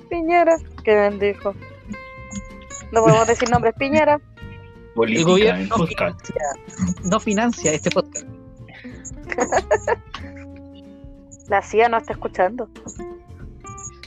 Piñera. 0.09 0.57
Qué 0.83 0.95
bendijo. 0.95 1.53
No 2.91 3.01
podemos 3.03 3.27
decir 3.27 3.49
nombres 3.49 3.73
Piñera. 3.77 4.15
El 4.15 4.93
Política 4.95 5.21
en 5.21 5.27
gobierno 5.27 5.63
no 5.69 5.75
podcast. 5.77 6.27
financia, 6.27 7.01
no 7.03 7.19
financia 7.19 7.71
este 7.73 7.91
podcast. 7.91 8.25
La 11.49 11.61
CIA 11.61 11.89
no 11.89 11.97
está 11.97 12.13
escuchando. 12.13 12.69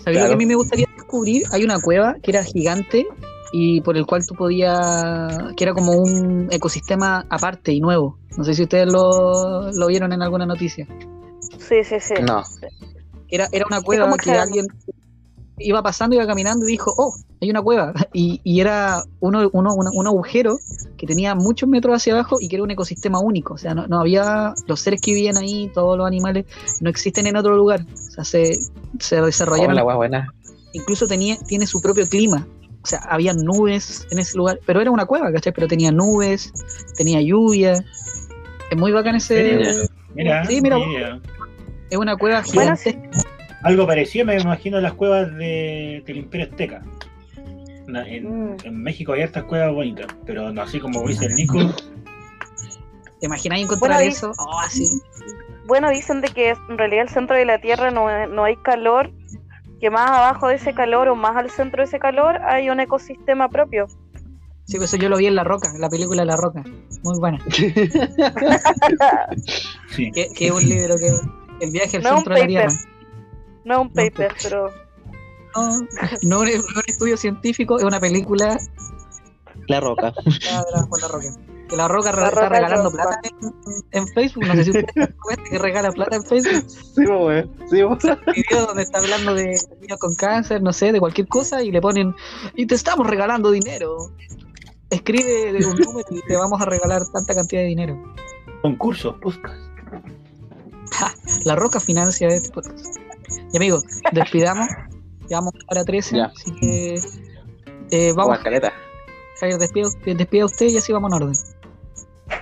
¿Sabes 0.02 0.20
lo 0.20 0.26
que 0.28 0.32
a 0.34 0.36
mí 0.36 0.46
me 0.46 0.54
gustaría 0.54 0.86
descubrir? 0.94 1.42
Hay 1.52 1.64
una 1.64 1.80
cueva 1.80 2.14
que 2.22 2.30
era 2.30 2.44
gigante 2.44 3.06
y 3.52 3.80
por 3.80 3.96
el 3.96 4.06
cual 4.06 4.24
tú 4.26 4.34
podías, 4.34 5.52
que 5.56 5.64
era 5.64 5.72
como 5.74 5.92
un 5.92 6.48
ecosistema 6.50 7.26
aparte 7.28 7.72
y 7.72 7.80
nuevo. 7.80 8.18
No 8.36 8.44
sé 8.44 8.54
si 8.54 8.62
ustedes 8.64 8.86
lo, 8.90 9.70
lo 9.72 9.86
vieron 9.86 10.12
en 10.12 10.22
alguna 10.22 10.46
noticia. 10.46 10.86
Sí, 11.58 11.82
sí, 11.84 12.00
sí. 12.00 12.14
No. 12.22 12.42
Era, 13.28 13.48
era 13.50 13.66
una 13.66 13.80
cueva 13.80 14.04
como 14.04 14.16
que 14.16 14.24
que- 14.30 14.38
alguien 14.38 14.66
iba 15.58 15.82
pasando, 15.82 16.16
iba 16.16 16.26
caminando 16.26 16.66
y 16.68 16.72
dijo, 16.72 16.92
oh, 16.96 17.14
hay 17.40 17.50
una 17.50 17.62
cueva. 17.62 17.92
Y, 18.12 18.40
y 18.44 18.60
era 18.60 19.02
uno, 19.20 19.48
uno, 19.52 19.74
uno- 19.74 19.90
un 19.92 20.06
agujero 20.06 20.58
que 20.96 21.06
tenía 21.06 21.34
muchos 21.34 21.68
metros 21.68 21.96
hacia 21.96 22.14
abajo 22.14 22.38
y 22.40 22.48
que 22.48 22.56
era 22.56 22.62
un 22.64 22.70
ecosistema 22.70 23.18
único. 23.20 23.54
O 23.54 23.58
sea, 23.58 23.74
no, 23.74 23.86
no 23.86 24.00
había 24.00 24.54
los 24.66 24.80
seres 24.80 25.00
que 25.00 25.12
vivían 25.12 25.36
ahí, 25.36 25.70
todos 25.74 25.98
los 25.98 26.06
animales, 26.06 26.46
no 26.80 26.88
existen 26.90 27.26
en 27.26 27.36
otro 27.36 27.56
lugar. 27.56 27.80
O 27.92 28.10
sea, 28.10 28.24
se, 28.24 28.58
se 28.98 29.20
desarrollaron 29.20 29.72
Hola, 29.72 29.82
guau, 29.82 29.96
buena. 29.98 30.32
incluso 30.72 31.06
tenía, 31.06 31.36
tiene 31.46 31.66
su 31.66 31.80
propio 31.82 32.06
clima. 32.08 32.46
O 32.82 32.86
sea, 32.88 33.00
había 33.08 33.32
nubes 33.34 34.06
en 34.10 34.18
ese 34.20 34.36
lugar, 34.38 34.60
pero 34.64 34.80
era 34.80 34.90
una 34.90 35.06
cueva, 35.06 35.32
¿cachai? 35.32 35.52
Pero 35.52 35.66
tenía 35.66 35.90
nubes, 35.90 36.52
tenía 36.96 37.20
lluvia. 37.20 37.84
Es 38.70 38.78
muy 38.78 38.92
bacán 38.92 39.16
ese. 39.16 39.74
Mira, 40.14 40.46
Sí, 40.46 40.60
mira, 40.62 40.78
mira. 40.78 41.20
Es 41.90 41.98
una 41.98 42.16
cueva 42.16 42.42
Bueno, 42.54 42.76
gigante. 42.76 43.10
Algo 43.62 43.86
parecido 43.86 44.26
me 44.26 44.38
imagino 44.38 44.76
a 44.78 44.80
las 44.80 44.92
cuevas 44.94 45.34
de, 45.36 46.02
del 46.06 46.16
Imperio 46.18 46.46
Azteca. 46.50 46.82
En, 47.88 48.52
Mm. 48.52 48.56
en 48.64 48.82
México 48.82 49.12
hay 49.12 49.22
hartas 49.22 49.44
cuevas 49.44 49.72
bonitas, 49.72 50.06
pero 50.26 50.52
no 50.52 50.60
así 50.62 50.80
como 50.80 51.06
dice 51.06 51.26
el 51.26 51.34
Nico. 51.34 51.58
¿Te 53.20 53.26
imagináis 53.26 53.64
encontrar 53.64 53.92
Bueno, 53.98 54.10
eso? 54.10 54.32
Oh, 54.38 54.58
así. 54.60 55.00
Bueno, 55.66 55.90
dicen 55.90 56.20
de 56.20 56.28
que 56.28 56.50
en 56.50 56.78
realidad 56.78 57.02
el 57.02 57.08
centro 57.08 57.36
de 57.36 57.44
la 57.44 57.60
Tierra 57.60 57.90
no, 57.90 58.26
no 58.26 58.44
hay 58.44 58.56
calor, 58.56 59.10
que 59.80 59.90
más 59.90 60.10
abajo 60.10 60.48
de 60.48 60.56
ese 60.56 60.74
calor 60.74 61.08
o 61.08 61.14
más 61.16 61.36
al 61.36 61.50
centro 61.50 61.82
de 61.82 61.86
ese 61.86 61.98
calor 61.98 62.38
hay 62.42 62.70
un 62.70 62.80
ecosistema 62.80 63.48
propio. 63.48 63.86
Sí, 64.64 64.78
pues 64.78 64.92
eso 64.92 65.00
yo 65.00 65.08
lo 65.08 65.16
vi 65.16 65.26
en 65.26 65.36
La 65.36 65.44
Roca, 65.44 65.70
en 65.72 65.80
la 65.80 65.88
película 65.88 66.24
La 66.24 66.36
Roca. 66.36 66.64
Muy 67.04 67.18
buena. 67.20 67.38
Sí. 69.90 70.10
Es 70.40 70.50
un 70.50 70.68
libro 70.68 70.96
que. 70.98 71.10
El 71.64 71.70
viaje 71.70 71.96
al 71.98 72.02
No, 72.02 72.16
centro 72.16 72.34
de 72.34 72.40
la. 72.40 72.46
Tierra. 72.46 72.68
No 73.66 73.74
es 73.74 73.80
un 73.80 73.86
No, 73.88 73.92
paper, 73.92 74.34
pero 74.42 74.70
No, 75.54 75.68
no 76.22 76.40
un, 76.40 76.46
no 76.46 76.52
un 76.54 76.82
estudio 76.86 77.16
científico, 77.16 77.78
es 77.78 77.84
una 77.84 78.00
película 78.00 78.56
La 79.68 79.80
roca. 79.80 80.12
La 81.00 81.08
Roca. 81.08 81.28
Que 81.68 81.76
La 81.76 81.88
Roca 81.88 82.12
re- 82.12 82.20
La 82.22 82.28
está 82.28 82.48
regalando 82.48 82.92
plata 82.92 83.18
en, 83.24 83.52
en 83.90 84.06
Facebook. 84.08 84.44
No 84.46 84.54
sé 84.54 84.64
si 84.64 84.70
ustedes 84.70 84.86
se 84.94 85.50
que 85.50 85.58
regala 85.58 85.90
plata 85.90 86.14
en 86.14 86.22
Facebook. 86.22 86.64
Sí, 86.70 87.00
weón. 87.04 87.50
Sí, 87.68 87.82
weón. 87.82 87.98
video 88.34 88.66
donde 88.66 88.82
está 88.84 89.00
hablando 89.00 89.34
de 89.34 89.46
niños 89.80 89.98
con 89.98 90.14
cáncer, 90.14 90.62
no 90.62 90.72
sé, 90.72 90.92
de 90.92 91.00
cualquier 91.00 91.26
cosa, 91.26 91.64
y 91.64 91.72
le 91.72 91.80
ponen, 91.80 92.14
y 92.54 92.66
te 92.66 92.76
estamos 92.76 93.04
regalando 93.08 93.50
dinero. 93.50 93.96
Escribe 94.90 95.50
un 95.66 95.74
número 95.76 96.06
y 96.10 96.22
te 96.22 96.36
vamos 96.36 96.62
a 96.62 96.66
regalar 96.66 97.02
tanta 97.12 97.34
cantidad 97.34 97.62
de 97.62 97.66
dinero. 97.66 98.14
Concursos, 98.62 99.16
podcast. 99.20 99.58
La 101.44 101.56
Roca 101.56 101.80
financia 101.80 102.28
este 102.28 102.50
podcast. 102.50 102.86
Y 103.52 103.56
amigos, 103.56 103.84
despidamos. 104.12 104.68
Llevamos 105.28 105.54
para 105.66 105.84
13, 105.84 106.16
Ya. 106.16 106.24
así 106.26 106.54
que 106.54 106.94
eh, 107.90 108.12
vamos, 108.14 108.38
caleta. 108.38 108.72
Javier, 109.40 109.58
despida, 109.58 109.88
despida 110.04 110.44
usted 110.44 110.66
y 110.66 110.76
así 110.76 110.92
vamos 110.92 111.12
en 111.12 111.22
orden. 111.22 111.34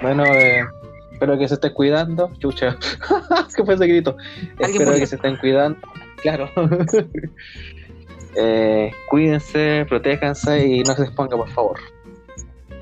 Bueno, 0.03 0.25
eh, 0.27 0.65
espero 1.13 1.39
que 1.39 1.49
se 1.49 1.55
estén 1.55 1.73
cuidando. 1.73 2.31
Chucha. 2.39 2.77
¿Qué 3.57 3.65
fue 3.65 3.75
ese 3.75 3.87
grito? 3.87 4.17
Espero 4.59 4.93
que 4.93 5.07
se 5.07 5.17
estén 5.17 5.37
cuidando. 5.39 5.79
Claro. 6.23 6.49
eh, 8.37 8.91
cuídense, 9.09 9.87
protéjanse 9.89 10.67
y 10.67 10.83
no 10.83 10.95
se 10.95 11.05
expongan, 11.05 11.39
por 11.39 11.51
favor. 11.51 11.81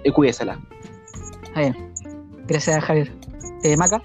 Y 0.04 0.10
cuídesela. 0.10 0.60
Javier. 1.54 1.76
Gracias, 2.46 2.84
Javier. 2.84 3.12
Eh, 3.62 3.76
Maca, 3.76 4.02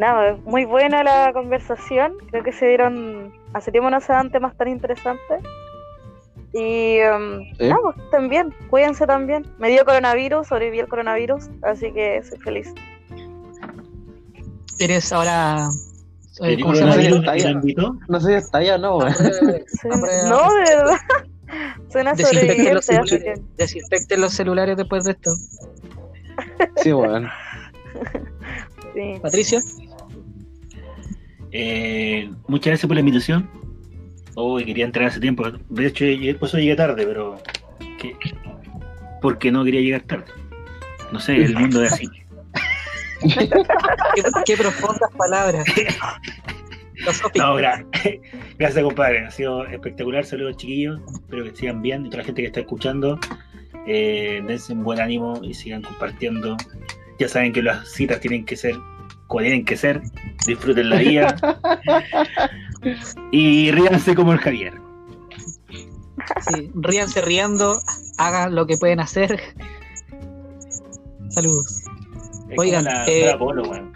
nada, 0.00 0.36
muy 0.44 0.64
buena 0.64 1.04
la 1.04 1.32
conversación. 1.32 2.14
Creo 2.30 2.42
que 2.42 2.52
se 2.52 2.66
dieron, 2.66 3.32
hace 3.52 3.70
tiempo 3.70 3.90
no 3.90 4.00
se 4.00 4.12
dan 4.12 4.30
temas 4.32 4.56
tan 4.56 4.68
interesantes. 4.68 5.42
Y 6.52 6.98
um, 7.02 7.44
Sí. 7.56 7.68
nada, 7.68 7.78
pues, 7.82 8.10
también, 8.10 8.52
cuídense 8.70 9.06
también. 9.06 9.46
Me 9.58 9.68
dio 9.68 9.84
coronavirus, 9.84 10.48
sobreviví 10.48 10.80
al 10.80 10.88
coronavirus, 10.88 11.48
así 11.62 11.92
que 11.92 12.22
soy 12.24 12.38
feliz. 12.38 12.74
eres 14.80 15.12
ahora. 15.12 15.68
eh, 16.40 16.54
¿El 16.54 16.62
¿Cómo 16.62 16.74
se 16.74 16.80
llama? 16.80 16.96
No 18.08 18.20
sé 18.20 18.26
si 18.28 18.34
está 18.34 18.62
ya 18.62 18.76
o 18.76 18.78
no. 18.78 19.00
Sí, 19.10 19.88
Aprueba. 19.92 20.28
no, 20.28 20.52
de 20.54 20.60
verdad. 20.76 20.96
Suena 21.90 22.12
Desinfecten 22.14 22.74
los, 22.74 22.84
celulares, 22.84 23.40
desinfecten 23.56 24.20
los 24.20 24.32
celulares 24.32 24.76
después 24.76 25.04
de 25.04 25.10
esto. 25.12 25.30
Sí, 26.76 26.92
weón. 26.92 27.28
sí. 28.94 29.18
Patricia, 29.20 29.60
Eh, 31.52 32.30
muchas 32.48 32.66
gracias 32.66 32.86
por 32.86 32.94
la 32.94 33.00
invitación. 33.00 33.48
Oh, 34.36 34.58
quería 34.58 34.84
entrar 34.84 35.08
hace 35.08 35.20
tiempo. 35.20 35.44
De 35.50 35.86
hecho, 35.86 36.04
por 36.38 36.48
eso 36.48 36.58
llegué 36.58 36.76
tarde, 36.76 37.04
pero. 37.06 37.42
que- 37.98 38.16
porque 39.20 39.50
no 39.52 39.64
quería 39.64 39.80
llegar 39.80 40.02
tarde. 40.02 40.24
No 41.12 41.20
sé, 41.20 41.36
el 41.36 41.54
mundo 41.54 41.82
es 41.84 41.92
así. 41.92 42.08
qué, 44.14 44.22
qué 44.46 44.56
profundas 44.56 45.10
palabras. 45.16 45.64
No, 47.36 47.56
gra- 47.56 47.84
gracias, 48.58 48.84
compadre. 48.84 49.26
Ha 49.26 49.30
sido 49.30 49.66
espectacular. 49.66 50.24
Saludos, 50.24 50.56
chiquillos. 50.56 51.00
Espero 51.12 51.44
que 51.44 51.56
sigan 51.56 51.82
bien. 51.82 52.06
Y 52.06 52.10
toda 52.10 52.18
la 52.18 52.24
gente 52.24 52.42
que 52.42 52.46
está 52.48 52.60
escuchando, 52.60 53.18
eh, 53.86 54.42
dense 54.46 54.72
un 54.72 54.84
buen 54.84 55.00
ánimo 55.00 55.40
y 55.42 55.52
sigan 55.54 55.82
compartiendo. 55.82 56.56
Ya 57.18 57.28
saben 57.28 57.52
que 57.52 57.62
las 57.62 57.90
citas 57.92 58.20
tienen 58.20 58.44
que 58.46 58.56
ser 58.56 58.74
como 59.30 59.42
tienen 59.42 59.64
que 59.64 59.76
ser. 59.76 60.02
Disfruten 60.44 60.90
la 60.90 60.96
vida. 60.96 61.36
y 63.30 63.70
ríanse 63.70 64.16
como 64.16 64.32
el 64.32 64.40
Javier. 64.40 64.74
Sí, 66.48 66.70
ríanse 66.74 67.20
riendo, 67.22 67.80
hagan 68.18 68.56
lo 68.56 68.66
que 68.66 68.76
pueden 68.76 68.98
hacer. 68.98 69.40
Saludos. 71.28 71.84
Es 72.48 72.58
Oigan, 72.58 72.84
la, 72.84 73.04
eh, 73.06 73.26
la 73.26 73.38
Polo, 73.38 73.62
weón. 73.62 73.92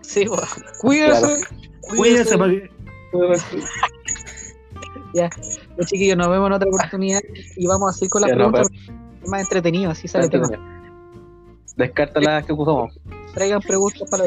Sí, 0.00 0.26
bo- 0.26 0.42
cuídense. 0.80 1.36
Cuídense 1.80 2.36
para 2.36 2.52
que. 2.52 2.70
Ya, 5.14 5.30
los 5.76 5.86
chiquillos, 5.86 6.16
nos 6.16 6.28
vemos 6.28 6.48
en 6.48 6.52
otra 6.54 6.68
oportunidad 6.68 7.20
y 7.56 7.66
vamos 7.68 7.90
a 7.90 7.92
seguir 7.92 8.10
con 8.10 8.22
las 8.22 8.30
Ya, 8.30 8.36
no, 8.36 8.50
preguntas. 8.50 8.68
Más 9.28 9.42
entretenido, 9.42 9.92
así 9.92 10.08
sale 10.08 10.24
el 10.24 10.30
tema. 10.30 10.48
Descarta 11.76 12.20
las 12.20 12.44
que 12.44 12.52
usamos. 12.52 12.98
Traigan 13.32 13.60
preguntas 13.60 14.10
para 14.10 14.24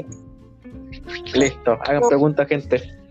Listo, 1.34 1.78
hagan 1.86 2.04
preguntas, 2.08 2.48
gente. 2.48 3.05